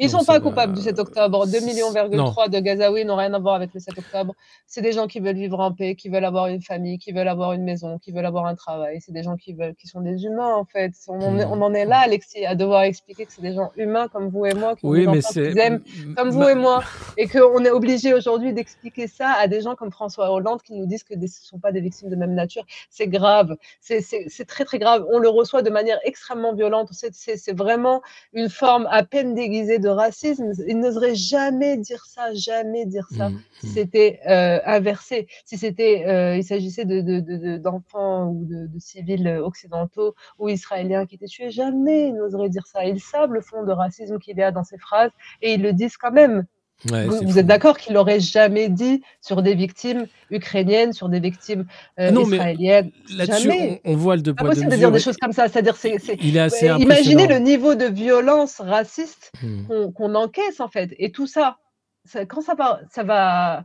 Ils 0.00 0.10
Non, 0.12 0.20
sont 0.20 0.24
pas 0.24 0.38
coupables 0.38 0.74
du 0.74 0.80
7 0.80 0.98
octobre. 1.00 1.46
2 1.46 1.60
millions 1.60 1.90
de 1.90 2.60
Gazaouis 2.60 3.04
n'ont 3.04 3.16
rien 3.16 3.34
à 3.34 3.38
voir 3.40 3.54
avec 3.56 3.74
le 3.74 3.80
7 3.80 3.98
octobre. 3.98 4.34
C'est 4.66 4.80
des 4.80 4.92
gens 4.92 5.08
qui 5.08 5.18
veulent 5.18 5.34
vivre 5.36 5.58
en 5.58 5.72
paix, 5.72 5.96
qui 5.96 6.08
veulent 6.08 6.24
avoir 6.24 6.46
une 6.46 6.62
famille, 6.62 6.98
qui 6.98 7.10
veulent 7.12 7.26
avoir 7.28 7.52
une 7.52 7.64
maison, 7.64 7.98
qui 7.98 8.12
veulent 8.12 8.26
avoir 8.26 8.46
un 8.46 8.54
travail. 8.54 9.00
C'est 9.00 9.10
des 9.12 9.24
gens 9.24 9.36
qui 9.36 9.54
veulent, 9.54 9.74
qui 9.74 9.88
sont 9.88 10.00
des 10.00 10.24
humains 10.24 10.54
en 10.54 10.64
fait. 10.64 10.92
On 11.08 11.20
en, 11.20 11.38
est, 11.38 11.44
Hmm. 11.44 11.52
on 11.52 11.62
en 11.62 11.74
est 11.74 11.84
là, 11.84 11.98
Alexis, 12.00 12.46
à 12.46 12.54
devoir 12.54 12.82
expliquer 12.82 13.26
que 13.26 13.32
c'est 13.32 13.42
des 13.42 13.54
gens 13.54 13.72
humains 13.76 14.06
comme 14.08 14.28
vous 14.28 14.46
et 14.46 14.54
moi, 14.54 14.76
qui 14.76 14.86
oui 14.86 15.00
des 15.00 15.06
mais 15.08 15.20
qu'ils 15.20 15.58
aiment 15.58 15.82
comme 16.16 16.30
vous 16.30 16.48
et 16.48 16.54
moi, 16.54 16.82
et 17.16 17.26
qu'on 17.26 17.64
est 17.64 17.70
obligé 17.70 18.14
aujourd'hui 18.14 18.52
d'expliquer 18.52 19.08
ça 19.08 19.32
à 19.32 19.48
des 19.48 19.62
gens 19.62 19.74
comme 19.74 19.90
François 19.90 20.30
Hollande 20.32 20.62
qui 20.62 20.74
nous 20.74 20.86
disent 20.86 21.02
que 21.02 21.14
ce 21.14 21.18
ne 21.20 21.26
sont 21.26 21.58
pas 21.58 21.72
des 21.72 21.80
victimes 21.80 22.08
de 22.08 22.16
même 22.16 22.34
nature. 22.34 22.64
C'est 22.90 23.08
grave, 23.08 23.56
c'est 23.80 24.46
très 24.46 24.64
très 24.64 24.78
grave. 24.78 25.04
On 25.10 25.18
le 25.18 25.28
reçoit 25.28 25.62
de 25.62 25.70
manière 25.70 25.98
extrêmement 26.04 26.54
violente. 26.54 26.90
C'est 26.92 27.56
vraiment 27.56 28.00
une 28.32 28.48
forme 28.48 28.86
à 28.90 29.02
peine 29.02 29.34
déguisée 29.34 29.78
de 29.78 29.87
racisme. 29.90 30.52
Il 30.68 30.78
n'oserait 30.80 31.14
jamais 31.14 31.76
dire 31.76 32.04
ça, 32.06 32.32
jamais 32.34 32.86
dire 32.86 33.08
ça. 33.10 33.30
Mm, 33.30 33.42
Si 33.58 33.66
mm. 33.66 33.68
c'était 33.68 34.20
euh, 34.28 34.60
inversé, 34.64 35.26
si 35.44 35.56
c'était, 35.58 36.04
euh, 36.06 36.36
il 36.36 36.44
s'agissait 36.44 36.84
de, 36.84 37.00
de, 37.00 37.20
de- 37.20 37.36
de- 37.36 37.56
d'enfants 37.58 38.28
ou 38.30 38.44
de, 38.44 38.66
de 38.66 38.78
civils 38.78 39.28
occidentaux 39.42 40.14
ou 40.38 40.48
israéliens 40.48 41.06
qui 41.06 41.16
étaient 41.16 41.26
tués, 41.26 41.50
jamais 41.50 42.08
ils 42.08 42.14
n'oseraient 42.14 42.48
dire 42.50 42.66
ça. 42.66 42.84
Ils 42.84 43.00
savent 43.00 43.32
le 43.32 43.40
fond 43.40 43.64
de 43.64 43.72
racisme 43.72 44.18
qu'il 44.18 44.36
y 44.38 44.42
a 44.42 44.50
dans 44.52 44.64
ces 44.64 44.78
phrases 44.78 45.10
et 45.42 45.54
ils 45.54 45.62
le 45.62 45.72
disent 45.72 45.96
quand 45.96 46.12
même. 46.12 46.44
Ouais, 46.90 47.06
vous 47.08 47.38
êtes 47.40 47.46
d'accord 47.46 47.76
qu'il 47.76 47.94
l'aurait 47.94 48.20
jamais 48.20 48.68
dit 48.68 49.02
sur 49.20 49.42
des 49.42 49.54
victimes 49.56 50.06
ukrainiennes, 50.30 50.92
sur 50.92 51.08
des 51.08 51.18
victimes 51.18 51.66
euh, 51.98 52.12
Non, 52.12 52.24
mais 52.24 52.36
israéliennes? 52.36 52.90
là-dessus 53.16 53.50
Jamais. 53.50 53.80
on, 53.84 53.92
on 53.94 53.96
voit 53.96 54.14
le 54.14 54.22
deux 54.22 54.32
poids 54.34 54.50
possible 54.50 54.70
de 54.70 54.76
dire 54.76 54.92
des 54.92 55.00
choses 55.00 55.16
comme 55.16 55.32
ça. 55.32 55.48
C'est-à-dire, 55.48 55.74
c'est, 55.76 55.98
c'est- 55.98 56.16
il 56.22 56.36
est 56.36 56.40
assez 56.40 56.70
Ouais, 56.70 56.78
Imaginez 56.80 57.26
le 57.26 57.38
niveau 57.40 57.74
de 57.74 57.86
violence 57.86 58.60
raciste 58.60 59.32
Mm. 59.42 59.90
qu'on 59.92 60.14
encaisse 60.14 60.60
en 60.60 60.68
fait. 60.68 60.94
Et 60.98 61.10
tout 61.10 61.26
ça, 61.26 61.56
ça- 62.04 62.24
quand 62.26 62.42
ça 62.42 62.54
va, 62.54 62.80
ça 62.92 63.02
va, 63.02 63.64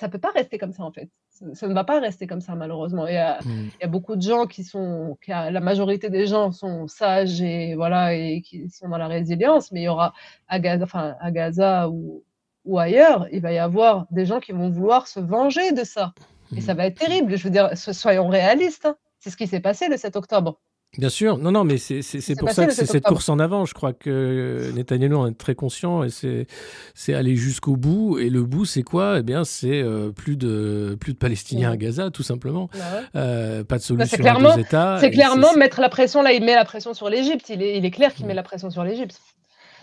ça 0.00 0.08
peut 0.08 0.18
pas 0.18 0.30
rester 0.30 0.56
comme 0.56 0.72
ça 0.72 0.82
en 0.82 0.92
fait. 0.92 1.10
Ça, 1.52 1.68
ne 1.68 1.74
va 1.74 1.84
pas 1.84 2.00
rester 2.00 2.26
comme 2.26 2.40
ça 2.40 2.54
malheureusement. 2.54 3.06
Il 3.06 3.12
y 3.12 3.18
a, 3.18 3.38
il 3.44 3.70
y 3.82 3.84
a 3.84 3.88
beaucoup 3.88 4.16
de 4.16 4.22
gens 4.22 4.46
qui 4.46 4.64
sont, 4.64 5.18
qui 5.22 5.30
a- 5.30 5.50
la 5.50 5.60
majorité 5.60 6.08
des 6.08 6.26
gens 6.26 6.50
sont 6.52 6.88
sages 6.88 7.42
et 7.42 7.74
voilà 7.74 8.14
et 8.14 8.40
qui 8.40 8.70
sont 8.70 8.88
dans 8.88 8.96
la 8.96 9.08
résilience, 9.08 9.70
mais 9.72 9.80
il 9.82 9.84
y 9.84 9.88
aura 9.88 10.14
à 10.48 10.58
Gaza, 10.58 10.84
enfin 10.84 11.16
à 11.20 11.30
Gaza 11.30 11.90
ou, 11.90 12.24
ou 12.66 12.78
ailleurs, 12.78 13.26
il 13.32 13.40
va 13.40 13.52
y 13.52 13.58
avoir 13.58 14.06
des 14.10 14.26
gens 14.26 14.40
qui 14.40 14.52
vont 14.52 14.68
vouloir 14.70 15.06
se 15.06 15.20
venger 15.20 15.72
de 15.72 15.84
ça. 15.84 16.12
Et 16.56 16.60
ça 16.60 16.74
va 16.74 16.86
être 16.86 16.98
terrible. 16.98 17.36
Je 17.36 17.44
veux 17.44 17.50
dire, 17.50 17.70
so- 17.76 17.92
soyons 17.92 18.28
réalistes. 18.28 18.86
hein. 18.86 18.96
C'est 19.18 19.30
ce 19.30 19.36
qui 19.36 19.46
s'est 19.46 19.60
passé 19.60 19.88
le 19.88 19.96
7 19.96 20.14
octobre. 20.16 20.60
Bien 20.98 21.08
sûr, 21.08 21.36
non, 21.36 21.50
non, 21.50 21.64
mais 21.64 21.76
c'est 21.78 22.00
pour 22.38 22.50
ça 22.50 22.64
que 22.64 22.72
c'est 22.72 22.86
7 22.86 22.92
cette 22.92 23.04
course 23.04 23.28
en 23.28 23.38
avant. 23.40 23.64
Je 23.64 23.74
crois 23.74 23.92
que 23.92 24.70
Netanyahu 24.74 25.14
en 25.14 25.26
est 25.26 25.36
très 25.36 25.54
conscient 25.56 26.04
et 26.04 26.08
c'est 26.10 27.12
aller 27.14 27.34
jusqu'au 27.36 27.76
bout. 27.76 28.18
Et 28.18 28.30
le 28.30 28.44
bout, 28.44 28.64
c'est 28.64 28.84
quoi? 28.84 29.18
Eh 29.18 29.22
bien, 29.22 29.44
c'est 29.44 29.82
euh, 29.82 30.10
plus 30.12 30.36
de 30.36 30.96
plus 31.00 31.12
de 31.12 31.18
Palestiniens 31.18 31.70
à 31.70 31.72
Mhm. 31.72 31.78
Gaza, 31.78 32.10
tout 32.10 32.22
simplement. 32.22 32.70
Bah 32.72 32.78
ouais. 32.78 33.02
Euh, 33.20 33.64
pas 33.64 33.78
de 33.78 33.82
solution 33.82 34.24
à 34.24 34.54
deux 34.54 34.60
États. 34.60 34.98
C'est 35.00 35.10
clairement 35.10 35.52
mettre 35.54 35.80
la 35.80 35.88
pression 35.88 36.22
là, 36.22 36.32
il 36.32 36.42
met 36.44 36.54
la 36.54 36.64
pression 36.64 36.94
sur 36.94 37.10
l'Égypte. 37.10 37.48
Il 37.50 37.62
est, 37.62 37.76
il 37.76 37.84
est 37.84 37.90
clair 37.90 38.14
qu'il 38.14 38.24
Mm. 38.24 38.28
met 38.28 38.34
la 38.34 38.42
pression 38.44 38.70
sur 38.70 38.84
l'Égypte. 38.84 39.20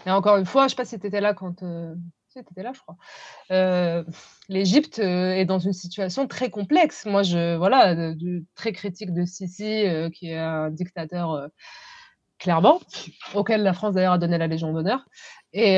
Et 0.08 0.10
encore 0.12 0.38
une 0.38 0.46
fois, 0.46 0.64
je 0.66 0.70
sais 0.70 0.76
pas 0.76 0.86
si 0.86 0.98
tu 1.00 1.06
étais 1.08 1.22
là 1.22 1.34
quand. 1.34 1.62
Euh... 1.64 1.94
Étais 2.36 2.64
là, 2.64 2.72
je 2.74 2.82
crois. 2.82 2.98
Euh, 3.52 4.04
L'Égypte 4.50 5.00
euh, 5.00 5.32
est 5.32 5.46
dans 5.46 5.60
une 5.60 5.74
situation 5.74 6.28
très 6.28 6.50
complexe. 6.50 7.06
Moi, 7.06 7.24
je. 7.24 7.56
Voilà, 7.56 8.14
très 8.56 8.72
critique 8.74 9.14
de 9.14 9.26
Sisi, 9.26 9.86
euh, 9.86 10.10
qui 10.10 10.30
est 10.30 10.38
un 10.38 10.70
dictateur, 10.70 11.32
euh, 11.32 11.48
clairement, 12.40 12.82
auquel 13.34 13.64
la 13.64 13.74
France 13.74 13.96
d'ailleurs 13.96 14.14
a 14.14 14.18
donné 14.18 14.38
la 14.38 14.48
Légion 14.48 14.74
d'honneur. 14.74 15.06
Et. 15.54 15.78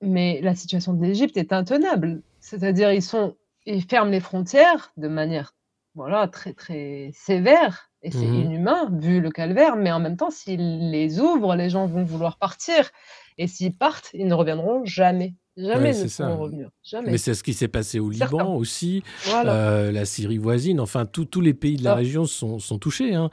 mais 0.00 0.40
la 0.42 0.54
situation 0.54 0.94
de 0.94 1.04
l'Égypte 1.04 1.36
est 1.36 1.52
intenable. 1.52 2.22
C'est-à-dire, 2.40 2.92
ils 2.92 3.02
sont. 3.02 3.36
Ils 3.64 3.84
ferment 3.84 4.10
les 4.10 4.20
frontières 4.20 4.92
de 4.96 5.06
manière 5.06 5.54
voilà, 5.94 6.26
très 6.26 6.52
très 6.52 7.10
sévère 7.14 7.91
et 8.02 8.10
c'est 8.10 8.18
Mhm. 8.26 8.40
inhumain 8.42 8.90
vu 9.00 9.20
le 9.20 9.30
calvaire, 9.30 9.76
mais 9.76 9.92
en 9.92 10.00
même 10.00 10.16
temps, 10.16 10.30
s'ils 10.30 10.90
les 10.90 11.20
ouvrent, 11.20 11.54
les 11.54 11.70
gens 11.70 11.86
vont 11.86 12.04
vouloir 12.04 12.36
partir 12.38 12.90
et 13.38 13.46
s'ils 13.46 13.74
partent, 13.76 14.10
ils 14.14 14.26
ne 14.26 14.34
reviendront 14.34 14.84
jamais. 14.84 15.34
Jamais 15.54 15.92
Ouais, 15.94 16.02
ne 16.04 16.08
ça. 16.08 16.24
pourront 16.28 16.38
revenir. 16.44 16.70
Jamais. 16.82 17.10
Mais 17.10 17.18
c'est 17.18 17.34
ce 17.34 17.42
qui 17.42 17.52
s'est 17.52 17.68
passé 17.68 18.00
au. 18.00 18.08
Liban 18.08 18.54
aussi, 18.56 19.02
Voilà. 19.26 19.52
euh, 19.52 19.92
la 19.92 20.06
Syrie 20.06 20.38
voisine, 20.38 20.80
enfin 20.80 21.04
tous 21.04 21.42
les 21.42 21.52
pays 21.52 21.76
de 21.76 21.84
la 21.84 21.92
Ah. 21.92 21.96
région 21.96 22.24
sont, 22.24 22.58
sont 22.58 22.78
touchés. 22.78 23.12
hein. 23.14 23.28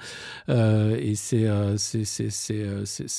Euh, 0.49 0.97
et 0.99 1.15
c'est 1.15 1.45
euh, 1.47 1.77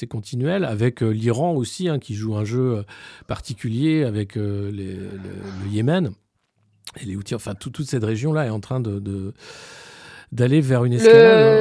continuel, 0.08 0.64
avec 0.64 1.02
euh, 1.02 1.08
l'Iran 1.10 1.54
aussi, 1.54 1.88
hein, 1.88 1.98
qui 1.98 2.14
joue 2.14 2.36
un 2.36 2.44
jeu 2.44 2.78
euh, 2.78 2.82
particulier 3.26 4.04
avec 4.04 4.36
les- 4.36 4.40
le, 4.42 5.10
le 5.64 5.70
Yémen. 5.70 6.10
Et 7.00 7.04
les 7.06 7.16
Houthis, 7.16 7.34
enfin 7.34 7.54
tout- 7.54 7.70
toute 7.70 7.86
cette 7.86 8.04
région-là 8.04 8.46
est 8.46 8.50
en 8.50 8.60
train 8.60 8.80
de... 8.80 8.98
de- 8.98 9.32
d'aller 10.32 10.60
vers 10.60 10.84
une 10.84 10.92
escalade. 10.94 11.56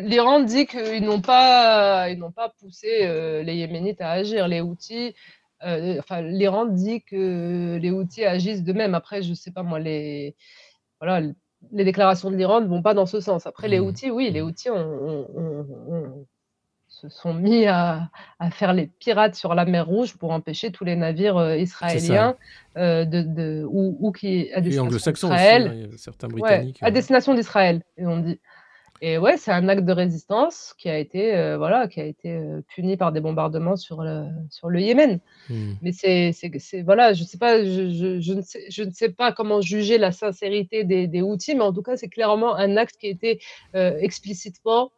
L'Iran 0.06 0.40
dit 0.40 0.66
qu'ils 0.66 1.04
n'ont 1.04 1.20
pas, 1.20 2.10
ils 2.10 2.18
n'ont 2.18 2.30
pas 2.32 2.52
poussé 2.60 2.88
euh, 3.02 3.42
les 3.42 3.54
Yéménites 3.56 4.00
à 4.00 4.10
agir. 4.10 4.48
Les 4.48 4.60
Houthis, 4.60 5.14
euh, 5.64 5.96
enfin, 5.98 6.20
l'Iran 6.20 6.66
dit 6.66 7.02
que 7.02 7.78
les 7.80 7.90
Houthis 7.90 8.24
agissent 8.24 8.62
d'eux-mêmes. 8.62 8.94
Après, 8.94 9.22
je 9.22 9.32
sais 9.34 9.50
pas 9.50 9.62
moi, 9.62 9.78
les, 9.78 10.36
voilà, 11.00 11.26
les 11.72 11.84
déclarations 11.84 12.30
de 12.30 12.36
l'Iran 12.36 12.60
ne 12.60 12.66
vont 12.66 12.82
pas 12.82 12.92
dans 12.94 13.06
ce 13.06 13.20
sens. 13.20 13.46
Après, 13.46 13.68
les 13.68 13.80
Mhm. 13.80 13.86
Houthis, 13.86 14.10
oui, 14.10 14.30
les 14.30 14.42
Houthis 14.42 14.68
ont- 14.70 14.76
ont- 14.76 15.28
ont- 15.34 15.66
ont- 15.94 16.26
se 17.00 17.08
sont 17.08 17.34
mis 17.34 17.66
à, 17.66 18.08
à 18.38 18.50
faire 18.50 18.72
les 18.72 18.86
pirates 18.86 19.34
sur 19.34 19.54
la 19.54 19.64
mer 19.64 19.86
Rouge 19.86 20.16
pour 20.16 20.30
empêcher 20.30 20.70
tous 20.70 20.84
les 20.84 20.96
navires 20.96 21.36
euh, 21.36 21.56
israéliens 21.56 22.36
euh, 22.76 23.04
de, 23.04 23.22
de- 23.22 23.64
ou, 23.68 23.96
ou 24.00 24.12
qui 24.12 24.52
à 24.52 24.60
destination 24.60 25.28
d'Israël. 25.28 25.68
hein, 25.68 25.74
il 25.74 25.90
y 25.90 25.94
a 25.94 25.98
certains 25.98 26.28
Ouais, 26.28 26.40
britanniques. 26.40 26.82
à 26.82 26.88
euh, 26.88 26.90
destination 26.90 27.34
d'Israël, 27.34 27.82
ont 27.98 28.18
dit. 28.18 28.38
Et 29.00 29.18
ouais, 29.18 29.36
c'est 29.36 29.50
un 29.50 29.68
acte 29.68 29.84
de 29.84 29.92
résistance 29.92 30.74
qui 30.78 30.88
a 30.88 30.98
été, 30.98 31.34
euh, 31.34 31.58
voilà, 31.58 31.88
qui 31.88 32.00
a 32.00 32.04
été 32.04 32.30
euh, 32.30 32.62
puni 32.68 32.96
par 32.96 33.12
des 33.12 33.20
bombardements 33.20 33.76
sur 33.76 34.02
le, 34.02 34.24
sur 34.50 34.70
le 34.70 34.80
Yémen. 34.80 35.18
hmm. 35.50 35.72
Mais 35.82 35.92
c'est, 35.92 36.32
voilà, 36.84 37.12
je 37.12 37.24
sais 37.24 37.36
pas, 37.36 37.62
je, 37.64 37.90
je, 37.90 38.20
je 38.20 38.32
ne 38.32 38.40
sais, 38.40 38.64
je 38.70 38.82
ne 38.84 38.92
sais 38.92 39.10
pas 39.10 39.32
comment 39.32 39.60
juger 39.60 39.98
la 39.98 40.12
sincérité 40.12 40.84
des, 40.84 41.06
des 41.08 41.22
Houthis, 41.22 41.54
mais 41.54 41.62
en 41.62 41.72
tout 41.72 41.82
cas, 41.82 41.96
c'est 41.96 42.08
clairement 42.08 42.54
un 42.54 42.76
acte 42.76 42.96
qui 42.98 43.08
a 43.08 43.10
été 43.10 43.40
euh, 43.74 43.98
explicitement 43.98 44.90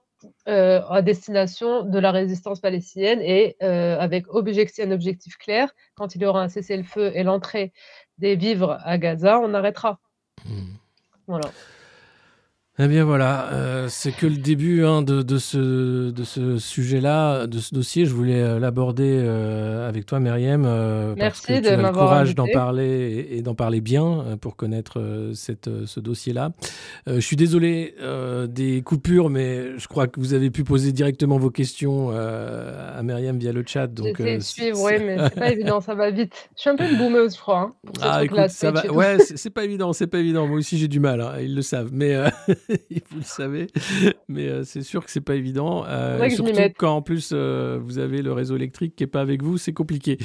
euh, 0.49 0.81
à 0.89 1.03
destination 1.03 1.83
de 1.83 1.99
la 1.99 2.11
résistance 2.11 2.61
palestinienne 2.61 3.21
et 3.21 3.57
euh, 3.63 3.99
avec 3.99 4.27
objectif, 4.29 4.85
un 4.85 4.91
objectif 4.91 5.37
clair. 5.37 5.71
Quand 5.95 6.15
il 6.15 6.23
y 6.23 6.27
aura 6.27 6.43
un 6.43 6.49
cessez-le-feu 6.49 7.13
et 7.15 7.23
l'entrée 7.23 7.73
des 8.19 8.37
vivres 8.37 8.79
à 8.85 8.99
Gaza, 8.99 9.39
on 9.39 9.53
arrêtera. 9.55 9.99
Hmm. 10.45 10.75
Voilà. 11.27 11.51
Eh 12.79 12.89
bien 12.89 13.05
voilà, 13.07 13.53
euh, 13.55 13.87
c'est 13.89 14.13
que 14.13 14.27
le 14.27 14.37
début 14.37 14.85
hein, 14.85 15.01
de, 15.01 15.23
de 15.23 15.39
ce, 15.39 16.11
de 16.11 16.25
ce 16.25 16.59
sujet-là, 16.59 17.47
de 17.47 17.59
ce 17.59 17.75
dossier. 17.75 18.05
Je 18.05 18.13
voulais 18.13 18.43
euh, 18.43 18.59
l'aborder 18.59 19.19
euh, 19.19 19.89
avec 19.89 20.05
toi, 20.05 20.21
Myriam, 20.21 20.65
parce 20.65 21.17
Merci 21.17 21.47
que 21.47 21.61
tu 21.61 21.69
as 21.69 21.77
le 21.77 21.91
courage 21.91 22.35
d'en 22.35 22.47
parler 22.53 23.27
et, 23.31 23.39
et 23.39 23.43
d'en 23.43 23.55
parler 23.55 23.81
bien 23.81 24.37
pour 24.43 24.57
connaître 24.57 25.31
cette, 25.33 25.71
ce 25.87 26.01
dossier-là. 26.01 26.51
Je 27.07 27.19
suis 27.21 27.37
désolé 27.37 27.95
des 28.51 28.83
coupures, 28.83 29.31
mais 29.31 29.79
je 29.79 29.89
crois 29.89 30.07
que 30.07 30.21
vous 30.21 30.35
avez 30.35 30.51
pu 30.51 30.63
poser 30.63 30.93
directement 30.93 31.39
vos 31.39 31.51
questions 31.51 32.11
à 32.11 33.03
Myriam 33.03 33.39
via 33.39 33.53
le 33.53 33.65
chat. 33.67 33.87
Donc, 33.87 34.21
suivre, 34.41 34.83
oui, 34.83 34.93
mais 35.01 35.17
c'est 35.31 35.35
pas 35.41 35.51
évident, 35.51 35.81
ça 35.81 35.95
va 35.95 36.11
vite. 36.11 36.51
Je 36.57 36.61
suis 36.61 36.71
un 36.71 36.77
peu 36.77 36.85
une 36.85 36.99
boumeuse, 36.99 37.37
je 37.37 37.41
crois. 37.41 37.61
hein, 37.61 37.93
Ah, 38.03 38.23
écoute, 38.23 38.49
ça 38.51 38.71
va. 38.71 38.87
Ouais, 38.93 39.17
c'est 39.19 39.49
pas 39.49 39.65
évident, 39.65 39.95
c'est 39.95 40.07
pas 40.07 40.19
évident. 40.19 40.47
Moi 40.47 40.59
aussi, 40.59 40.77
j'ai 40.77 40.89
du 40.89 41.01
mal. 41.01 41.23
hein, 41.23 41.37
Ils 41.41 41.55
le 41.55 41.63
savent, 41.63 41.89
mais 41.91 42.15
vous 43.11 43.19
le 43.19 43.23
savez. 43.23 43.67
Mais 44.29 44.49
euh, 44.49 44.65
c'est 44.65 44.83
sûr 44.83 45.05
que 45.05 45.11
c'est 45.11 45.21
pas 45.21 45.35
évident. 45.35 45.85
Euh, 45.87 46.29
surtout 46.31 46.53
quand 46.79 46.97
en 46.97 47.03
plus 47.03 47.31
euh, 47.33 47.79
vous 47.83 47.99
avez 47.99 48.23
le 48.23 48.33
réseau 48.33 48.57
électrique 48.57 48.97
qui 48.97 49.05
est 49.05 49.09
pas 49.09 49.21
avec 49.21 49.43
vous, 49.43 49.59
c'est 49.59 49.73
compliqué. 49.73 50.19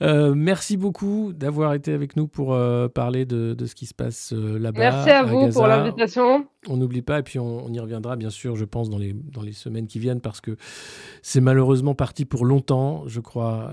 Merci 0.00 0.76
beaucoup 0.76 1.32
d'avoir 1.34 1.74
été 1.74 1.92
avec 1.92 2.16
nous 2.16 2.26
pour 2.28 2.56
parler 2.94 3.24
de, 3.26 3.54
de 3.54 3.66
ce 3.66 3.74
qui 3.74 3.86
se 3.86 3.94
passe 3.94 4.32
là-bas. 4.32 4.78
Merci 4.80 5.10
à 5.10 5.22
vous 5.22 5.40
Gaza. 5.42 5.60
pour 5.60 5.66
l'invitation. 5.68 6.46
On 6.68 6.76
n'oublie 6.78 7.02
pas, 7.02 7.18
et 7.18 7.22
puis 7.22 7.38
on, 7.38 7.66
on 7.66 7.72
y 7.72 7.78
reviendra 7.78 8.16
bien 8.16 8.30
sûr, 8.30 8.56
je 8.56 8.64
pense, 8.64 8.88
dans 8.88 8.96
les, 8.98 9.12
dans 9.12 9.42
les 9.42 9.52
semaines 9.52 9.86
qui 9.86 9.98
viennent, 9.98 10.20
parce 10.22 10.40
que 10.40 10.56
c'est 11.20 11.40
malheureusement 11.42 11.94
parti 11.94 12.24
pour 12.24 12.44
longtemps, 12.46 13.04
je 13.06 13.20
crois, 13.20 13.72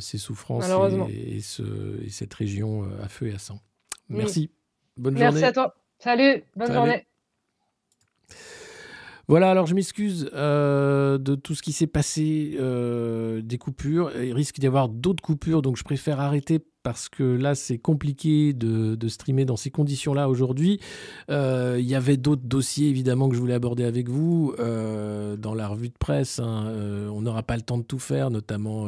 ces 0.00 0.18
souffrances 0.18 0.68
et, 1.08 1.36
et 1.36 1.40
ce- 1.40 2.02
et 2.04 2.08
cette 2.10 2.34
région 2.34 2.84
à 3.02 3.08
feu 3.08 3.28
et 3.28 3.34
à 3.34 3.38
sang. 3.38 3.60
Merci. 4.08 4.50
Bonne 4.96 5.14
Merci 5.14 5.34
journée. 5.38 5.46
à 5.46 5.52
toi. 5.52 5.74
Salut, 5.98 6.42
bonne 6.56 6.66
Salut. 6.66 6.78
journée. 6.78 7.06
Voilà, 9.28 9.50
alors 9.50 9.66
je 9.66 9.74
m'excuse 9.74 10.30
euh, 10.34 11.18
de 11.18 11.34
tout 11.34 11.56
ce 11.56 11.62
qui 11.62 11.72
s'est 11.72 11.88
passé, 11.88 12.56
euh, 12.60 13.40
des 13.42 13.58
coupures. 13.58 14.12
Il 14.16 14.32
risque 14.32 14.60
d'y 14.60 14.68
avoir 14.68 14.88
d'autres 14.88 15.22
coupures, 15.22 15.62
donc 15.62 15.76
je 15.76 15.82
préfère 15.82 16.20
arrêter 16.20 16.60
parce 16.86 17.08
que 17.08 17.24
là, 17.24 17.56
c'est 17.56 17.78
compliqué 17.78 18.52
de, 18.52 19.08
streamer 19.08 19.44
dans 19.44 19.56
ces 19.56 19.72
conditions-là 19.72 20.28
aujourd'hui. 20.28 20.78
Euh, 21.32 21.78
Il 21.80 21.84
y 21.84 21.96
avait 21.96 22.16
d'autres 22.16 22.44
dossiers, 22.44 22.88
évidemment, 22.88 23.28
que 23.28 23.34
je 23.34 23.40
voulais 23.40 23.54
aborder 23.54 23.82
avec 23.82 24.08
vous 24.08 24.54
euh, 24.60 25.36
dans 25.36 25.52
la 25.52 25.66
revue 25.66 25.88
de 25.88 25.98
presse. 25.98 26.38
hein. 26.38 26.66
Euh, 26.68 27.08
on 27.08 27.22
n'aura 27.22 27.42
pas 27.42 27.56
le 27.56 27.62
temps 27.62 27.78
de 27.78 27.82
tout 27.82 27.98
faire, 27.98 28.30
notamment 28.30 28.86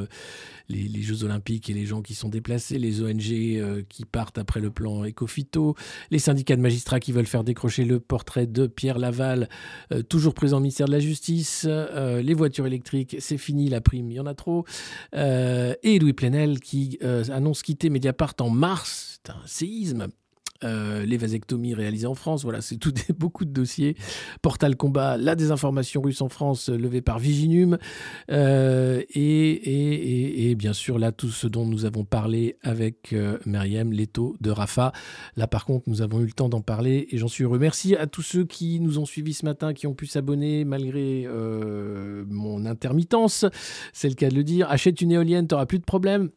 les, 0.69 0.83
les 0.83 1.03
Jeux 1.03 1.25
Olympiques 1.25 1.71
et 1.71 1.73
les 1.73 1.87
gens 1.87 2.01
qui 2.01 2.15
sont 2.15 2.29
déplacés, 2.29 2.79
les 2.79 3.03
ONG 3.03 3.87
qui 3.89 4.05
partent 4.05 4.39
après 4.39 4.61
le 4.61 4.71
plan 4.71 5.05
Ecofito, 5.05 5.75
les 6.13 6.21
syndicats 6.21 6.55
de 6.55 6.61
magistrats 6.61 7.01
qui 7.01 7.11
veulent 7.11 7.27
faire 7.27 7.43
décrocher 7.43 7.85
le 7.85 7.99
portrait 7.99 8.47
de 8.47 8.69
Pierre 8.69 8.99
Laval, 8.99 9.49
toujours 10.09 10.35
présent 10.35 10.59
au 10.59 10.61
ministère 10.61 10.87
de 10.87 10.93
la 10.93 11.01
Justice, 11.01 11.67
les 11.67 12.35
voitures 12.35 12.67
électriques, 12.67 13.17
c'est 13.19 13.39
fini, 13.39 13.71
la 13.71 13.81
prime, 13.81 14.11
il 14.11 14.15
y 14.15 14.21
en 14.21 14.27
a 14.27 14.35
trop, 14.35 14.67
et 15.15 15.99
Louis 15.99 16.13
Plenel 16.13 16.61
qui 16.61 16.99
annonce 17.03 17.63
quitter 17.63 17.88
Mediapart 17.91 18.35
en 18.41 18.51
mars, 18.51 19.21
c'est 19.25 19.33
un 19.33 19.47
séisme. 19.47 20.09
Euh, 20.65 21.07
les 21.07 21.17
vasectomies 21.19 21.73
réalisées 21.73 22.09
en 22.09 22.17
France, 22.17 22.43
voilà, 22.43 22.61
c'est 22.61 22.79
beaucoup 23.17 23.45
de 23.45 23.51
dossiers. 23.53 23.97
Portal 24.43 24.77
Combat, 24.77 25.17
la 25.17 25.37
désinformation 25.37 26.03
russe 26.03 26.21
en 26.21 26.29
France, 26.29 26.69
euh, 26.69 26.77
levée 26.77 27.01
par 27.01 27.21
Viginum, 27.21 27.79
euh, 28.33 29.03
et, 29.15 30.55
bien 30.57 30.73
sûr 30.73 30.99
là 30.99 31.13
tout 31.13 31.29
ce 31.29 31.47
dont 31.47 31.65
nous 31.65 31.85
avons 31.85 32.05
parlé 32.05 32.57
avec 32.63 33.13
euh, 33.13 33.39
Myriam, 33.47 33.93
l'étau 33.93 34.35
de 34.41 34.51
Rafa. 34.51 34.93
Là 35.37 35.47
par 35.47 35.65
contre 35.65 35.89
nous 35.89 36.03
avons 36.03 36.21
eu 36.21 36.27
le 36.27 36.33
temps 36.33 36.49
d'en 36.49 36.63
parler 36.63 37.07
et 37.11 37.19
j'en 37.19 37.29
suis 37.29 37.45
heureux. 37.45 37.61
Merci 37.61 37.95
à 37.95 38.09
tous 38.09 38.23
ceux 38.23 38.45
qui 38.45 38.81
nous 38.81 38.99
ont 38.99 39.07
suivis 39.07 39.35
ce 39.35 39.45
matin, 39.45 39.73
qui 39.75 39.87
ont 39.87 39.95
pu 39.95 40.07
s'abonner 40.07 40.65
malgré 40.65 41.25
euh, 41.27 42.25
mon 42.29 42.67
intermittence, 42.67 43.45
c'est 43.93 44.09
le 44.09 44.15
cas 44.17 44.31
de 44.31 44.35
le 44.35 44.43
dire. 44.43 44.69
Achète 44.71 45.01
une 45.01 45.13
éolienne, 45.13 45.47
tu 45.47 45.55
plus 45.67 45.79
de 45.79 45.85
problème. 45.85 46.31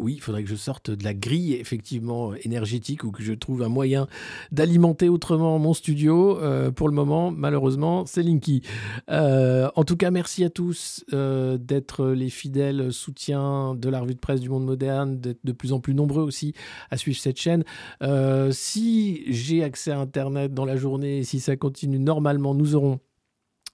Oui, 0.00 0.14
il 0.14 0.20
faudrait 0.20 0.42
que 0.42 0.50
je 0.50 0.56
sorte 0.56 0.90
de 0.90 1.04
la 1.04 1.14
grille 1.14 1.54
effectivement 1.54 2.34
énergétique 2.34 3.04
ou 3.04 3.12
que 3.12 3.22
je 3.22 3.32
trouve 3.32 3.62
un 3.62 3.68
moyen 3.68 4.08
d'alimenter 4.50 5.08
autrement 5.08 5.58
mon 5.60 5.72
studio. 5.72 6.40
Euh, 6.40 6.72
pour 6.72 6.88
le 6.88 6.94
moment, 6.94 7.30
malheureusement, 7.30 8.04
c'est 8.04 8.24
Linky. 8.24 8.62
Euh, 9.10 9.70
en 9.76 9.84
tout 9.84 9.96
cas, 9.96 10.10
merci 10.10 10.42
à 10.42 10.50
tous 10.50 11.04
euh, 11.12 11.58
d'être 11.58 12.06
les 12.06 12.28
fidèles 12.28 12.92
soutiens 12.92 13.76
de 13.76 13.88
la 13.88 14.00
revue 14.00 14.14
de 14.14 14.18
presse 14.18 14.40
du 14.40 14.48
monde 14.48 14.64
moderne, 14.64 15.20
d'être 15.20 15.44
de 15.44 15.52
plus 15.52 15.72
en 15.72 15.78
plus 15.78 15.94
nombreux 15.94 16.24
aussi 16.24 16.54
à 16.90 16.96
suivre 16.96 17.18
cette 17.18 17.38
chaîne. 17.38 17.62
Euh, 18.02 18.50
si 18.50 19.22
j'ai 19.32 19.62
accès 19.62 19.92
à 19.92 20.00
Internet 20.00 20.52
dans 20.52 20.64
la 20.64 20.76
journée, 20.76 21.22
si 21.22 21.38
ça 21.38 21.56
continue 21.56 22.00
normalement, 22.00 22.52
nous 22.52 22.74
aurons 22.74 22.98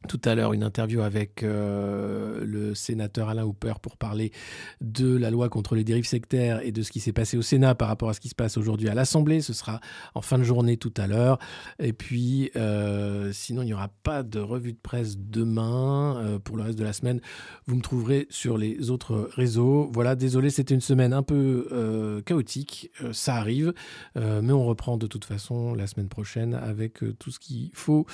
tout 0.08 0.20
à 0.24 0.34
l'heure 0.34 0.54
une 0.54 0.62
interview 0.62 1.02
avec 1.02 1.42
euh, 1.42 2.42
le 2.44 2.74
sénateur 2.74 3.28
Alain 3.28 3.44
Hooper 3.44 3.74
pour 3.82 3.96
parler 3.96 4.32
de 4.80 5.16
la 5.16 5.30
loi 5.30 5.48
contre 5.48 5.74
les 5.74 5.84
dérives 5.84 6.06
sectaires 6.06 6.60
et 6.64 6.72
de 6.72 6.82
ce 6.82 6.90
qui 6.90 7.00
s'est 7.00 7.12
passé 7.12 7.36
au 7.36 7.42
Sénat 7.42 7.74
par 7.74 7.88
rapport 7.88 8.08
à 8.08 8.14
ce 8.14 8.20
qui 8.20 8.30
se 8.30 8.34
passe 8.34 8.56
aujourd'hui 8.56 8.88
à 8.88 8.94
l'Assemblée. 8.94 9.42
Ce 9.42 9.52
sera 9.52 9.80
en 10.14 10.22
fin 10.22 10.38
de 10.38 10.42
journée 10.42 10.78
tout 10.78 10.92
à 10.96 11.06
l'heure. 11.06 11.38
Et 11.78 11.92
puis, 11.92 12.50
euh, 12.56 13.30
sinon, 13.32 13.62
il 13.62 13.66
n'y 13.66 13.74
aura 13.74 13.88
pas 14.02 14.22
de 14.22 14.40
revue 14.40 14.72
de 14.72 14.78
presse 14.78 15.18
demain. 15.18 16.16
Euh, 16.16 16.38
pour 16.38 16.56
le 16.56 16.62
reste 16.62 16.78
de 16.78 16.84
la 16.84 16.94
semaine, 16.94 17.20
vous 17.66 17.76
me 17.76 17.82
trouverez 17.82 18.26
sur 18.30 18.56
les 18.56 18.90
autres 18.90 19.28
réseaux. 19.34 19.90
Voilà, 19.92 20.16
désolé, 20.16 20.48
c'était 20.48 20.74
une 20.74 20.80
semaine 20.80 21.12
un 21.12 21.22
peu 21.22 22.22
chaotique. 22.24 22.90
Ça 23.12 23.36
arrive. 23.36 23.74
Mais 24.16 24.52
on 24.52 24.64
reprend 24.64 24.96
de 24.96 25.06
toute 25.06 25.24
façon 25.24 25.74
la 25.74 25.86
semaine 25.86 26.08
prochaine 26.08 26.54
avec 26.54 27.00
tout 27.18 27.30
ce 27.30 27.38
qu'il 27.38 27.70
faut 27.74 28.06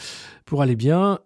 pour 0.44 0.62
aller 0.62 0.76
bien. 0.76 1.20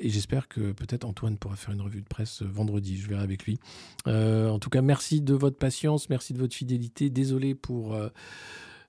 Et 0.00 0.08
j'espère 0.08 0.48
que 0.48 0.72
peut-être 0.72 1.04
Antoine 1.04 1.36
pourra 1.36 1.56
faire 1.56 1.74
une 1.74 1.80
revue 1.80 2.02
de 2.02 2.08
presse 2.08 2.42
euh, 2.42 2.48
vendredi. 2.50 2.98
Je 2.98 3.08
verrai 3.08 3.22
avec 3.22 3.44
lui. 3.44 3.58
Euh, 4.06 4.48
en 4.48 4.58
tout 4.58 4.70
cas, 4.70 4.82
merci 4.82 5.20
de 5.20 5.34
votre 5.34 5.56
patience, 5.56 6.08
merci 6.08 6.32
de 6.32 6.38
votre 6.38 6.54
fidélité. 6.54 7.10
Désolé 7.10 7.54
pour 7.54 7.94
euh, 7.94 8.08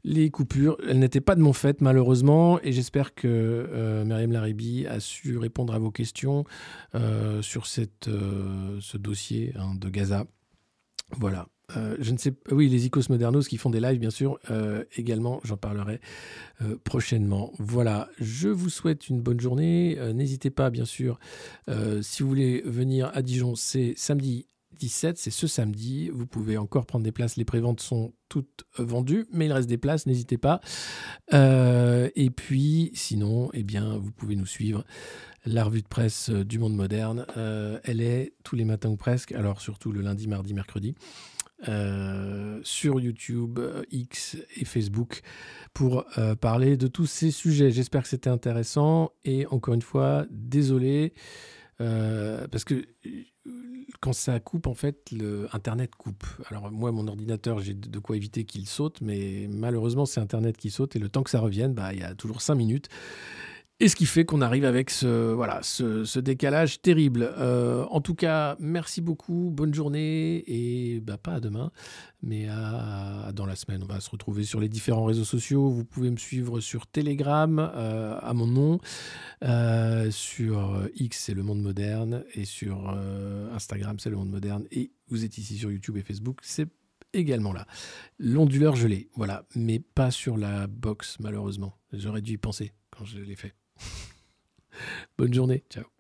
les 0.04 0.30
coupures. 0.30 0.78
Elles 0.88 1.00
n'étaient 1.00 1.22
pas 1.22 1.36
de 1.36 1.42
mon 1.42 1.54
fait, 1.54 1.82
malheureusement. 1.82 2.60
Et 2.62 2.72
j'espère 2.72 3.14
que 3.14 3.28
euh, 3.28 4.06
Myriam 4.06 4.32
Laribi 4.32 4.88
a 4.88 5.00
su 5.00 5.38
répondre 5.38 5.74
à 5.74 5.80
vos 5.80 5.92
questions 5.92 6.46
euh, 6.96 7.42
sur 7.42 7.68
cette, 7.68 8.08
euh, 8.08 8.78
ce 8.82 8.98
dossier 8.98 9.54
hein, 9.58 9.76
de 9.76 9.90
Gaza. 9.90 10.26
Voilà. 11.18 11.48
Euh, 11.78 11.96
je 12.00 12.12
ne 12.12 12.18
sais. 12.18 12.34
Oui, 12.52 12.70
les 12.70 12.86
Icos 12.86 13.10
Modernos 13.10 13.48
qui 13.48 13.58
font 13.58 13.70
des 13.70 13.80
lives, 13.80 14.00
bien 14.00 14.10
sûr. 14.10 14.40
euh, 14.50 14.84
également, 14.96 15.40
j'en 15.44 15.58
parlerai 15.58 16.00
euh, 16.62 16.78
prochainement. 16.84 17.52
Voilà. 17.58 18.10
Je 18.20 18.50
vous 18.50 18.70
souhaite 18.70 19.10
une 19.10 19.22
bonne 19.22 19.40
journée. 19.40 19.98
N'hésitez 20.14 20.50
pas, 20.50 20.70
bien 20.70 20.86
sûr, 20.86 21.20
si 22.02 22.24
vous 22.24 22.30
voulez 22.30 22.62
venir 22.66 23.12
à 23.14 23.22
Dijon, 23.22 23.56
c'est 23.56 23.94
samedi 23.96 24.48
17, 24.78 25.18
c'est 25.18 25.32
ce 25.32 25.48
samedi. 25.48 26.10
Vous 26.10 26.26
pouvez 26.26 26.58
encore 26.58 26.86
prendre 26.86 27.04
des 27.04 27.12
places. 27.12 27.36
Les 27.36 27.46
préventes 27.46 27.82
sont 27.82 28.14
toutes 28.30 28.64
vendues, 28.78 29.28
mais 29.32 29.46
il 29.46 29.54
reste 29.54 29.70
des 29.70 29.78
places. 29.78 30.06
N'hésitez 30.06 30.38
pas. 30.38 30.62
Et 31.32 32.30
puis, 32.36 32.92
sinon, 32.94 33.50
eh 33.54 33.64
bien, 33.64 33.98
vous 33.98 34.12
pouvez 34.12 34.36
nous 34.36 34.46
suivre. 34.46 34.84
La 35.46 35.64
revue 35.64 35.82
de 35.82 35.88
presse 35.88 36.30
du 36.30 36.60
monde 36.60 36.76
moderne, 36.76 37.26
elle 37.84 38.02
est 38.02 38.34
tous 38.44 38.56
les 38.56 38.66
matins 38.66 38.90
ou 38.90 38.98
presque. 38.98 39.32
Alors 39.32 39.62
surtout 39.62 39.92
le 39.92 40.02
lundi, 40.02 40.28
mardi, 40.28 40.54
mercredi. 40.54 40.96
Euh, 41.68 42.60
sur 42.64 43.00
YouTube, 43.00 43.60
euh, 43.60 43.84
X 43.92 44.38
et 44.56 44.66
Facebook 44.66 45.22
pour 45.74 46.06
euh, 46.18 46.36
parler 46.36 46.76
de 46.76 46.88
tous 46.88 47.06
ces 47.06 47.30
sujets. 47.30 47.72
J'espère 47.72 48.02
que 48.04 48.10
c'était 48.10 48.30
intéressant 48.30 49.12
et 49.26 49.46
encore 49.48 49.74
une 49.74 49.82
fois, 49.82 50.26
désolé 50.32 51.14
parce 52.52 52.64
que 52.64 52.86
quand 54.02 54.14
ça 54.14 54.40
coupe, 54.40 54.68
en 54.68 54.76
fait, 54.76 55.12
le 55.12 55.48
Internet 55.52 55.96
coupe. 55.96 56.26
Alors 56.52 56.72
moi, 56.72 56.92
mon 56.92 57.08
ordinateur, 57.08 57.60
j'ai 57.60 57.74
de 57.74 57.90
de 57.90 58.00
quoi 58.00 58.16
éviter 58.16 58.44
qu'il 58.44 58.68
saute, 58.68 59.02
mais 59.02 59.48
malheureusement, 59.50 60.06
c'est 60.06 60.20
Internet 60.20 60.58
qui 60.58 60.70
saute 60.70 60.96
et 60.96 61.00
le 61.00 61.10
temps 61.10 61.24
que 61.24 61.32
ça 61.32 61.40
revienne, 61.40 61.74
bah, 61.74 61.92
il 61.92 62.00
y 62.00 62.04
a 62.04 62.14
toujours 62.14 62.42
5 62.42 62.54
minutes. 62.54 62.90
Et 63.82 63.88
ce 63.88 63.96
qui 63.96 64.06
fait 64.06 64.26
qu'on 64.26 64.42
arrive 64.42 64.64
avec 64.64 64.92
ce, 64.92 66.20
décalage 66.20 66.84
terrible. 66.84 67.34
Euh, 67.40 67.84
en 67.90 68.00
tout 68.00 68.14
cas, 68.14 68.56
merci 68.60 69.02
beaucoup, 69.02 69.50
bonne 69.52 69.74
journée 69.74 70.44
et 70.46 71.00
bah, 71.00 71.18
pas 71.18 71.34
à 71.34 71.40
demain, 71.40 71.72
mais 72.22 72.48
à, 72.48 73.32
dans 73.34 73.48
la 73.48 73.56
semaine. 73.56 73.82
On 73.82 73.92
va 73.92 74.00
se 74.00 74.12
retrouver 74.12 74.44
sur 74.44 74.60
les 74.60 74.70
différents 74.70 75.06
réseaux 75.06 75.24
sociaux. 75.24 75.68
Vous 75.72 75.84
pouvez 75.84 76.12
me 76.12 76.18
suivre 76.18 76.60
sur 76.60 76.86
Telegram 76.86 77.58
euh, 77.58 78.20
à 78.22 78.36
mon 78.36 78.46
nom, 78.46 78.80
euh, 79.44 80.12
sur 80.12 80.88
X 80.94 81.18
c'est 81.18 81.34
le 81.34 81.42
monde 81.42 81.64
moderne 81.64 82.24
et 82.36 82.46
sur 82.46 82.96
Instagram 83.52 83.98
c'est 83.98 84.12
le 84.12 84.16
monde 84.16 84.30
moderne 84.30 84.64
et 84.72 84.92
vous 85.08 85.26
êtes 85.26 85.40
ici 85.40 85.58
sur 85.58 85.72
YouTube 85.72 85.98
et 85.98 86.04
Facebook, 86.04 86.38
c'est 86.44 86.68
également 87.14 87.52
là. 87.52 87.66
L'onduleur 88.20 88.76
je 88.76 88.86
l'ai, 88.86 89.10
voilà, 89.16 89.44
mais 89.56 89.80
pas 89.80 90.12
sur 90.12 90.38
la 90.38 90.68
box 90.68 91.18
malheureusement. 91.20 91.80
J'aurais 91.94 92.22
dû 92.22 92.34
y 92.34 92.38
penser 92.38 92.74
quand 92.92 93.06
je 93.06 93.18
l'ai 93.18 93.36
fait. 93.36 93.56
Bonne 95.18 95.34
journée, 95.34 95.64
ciao. 95.70 95.92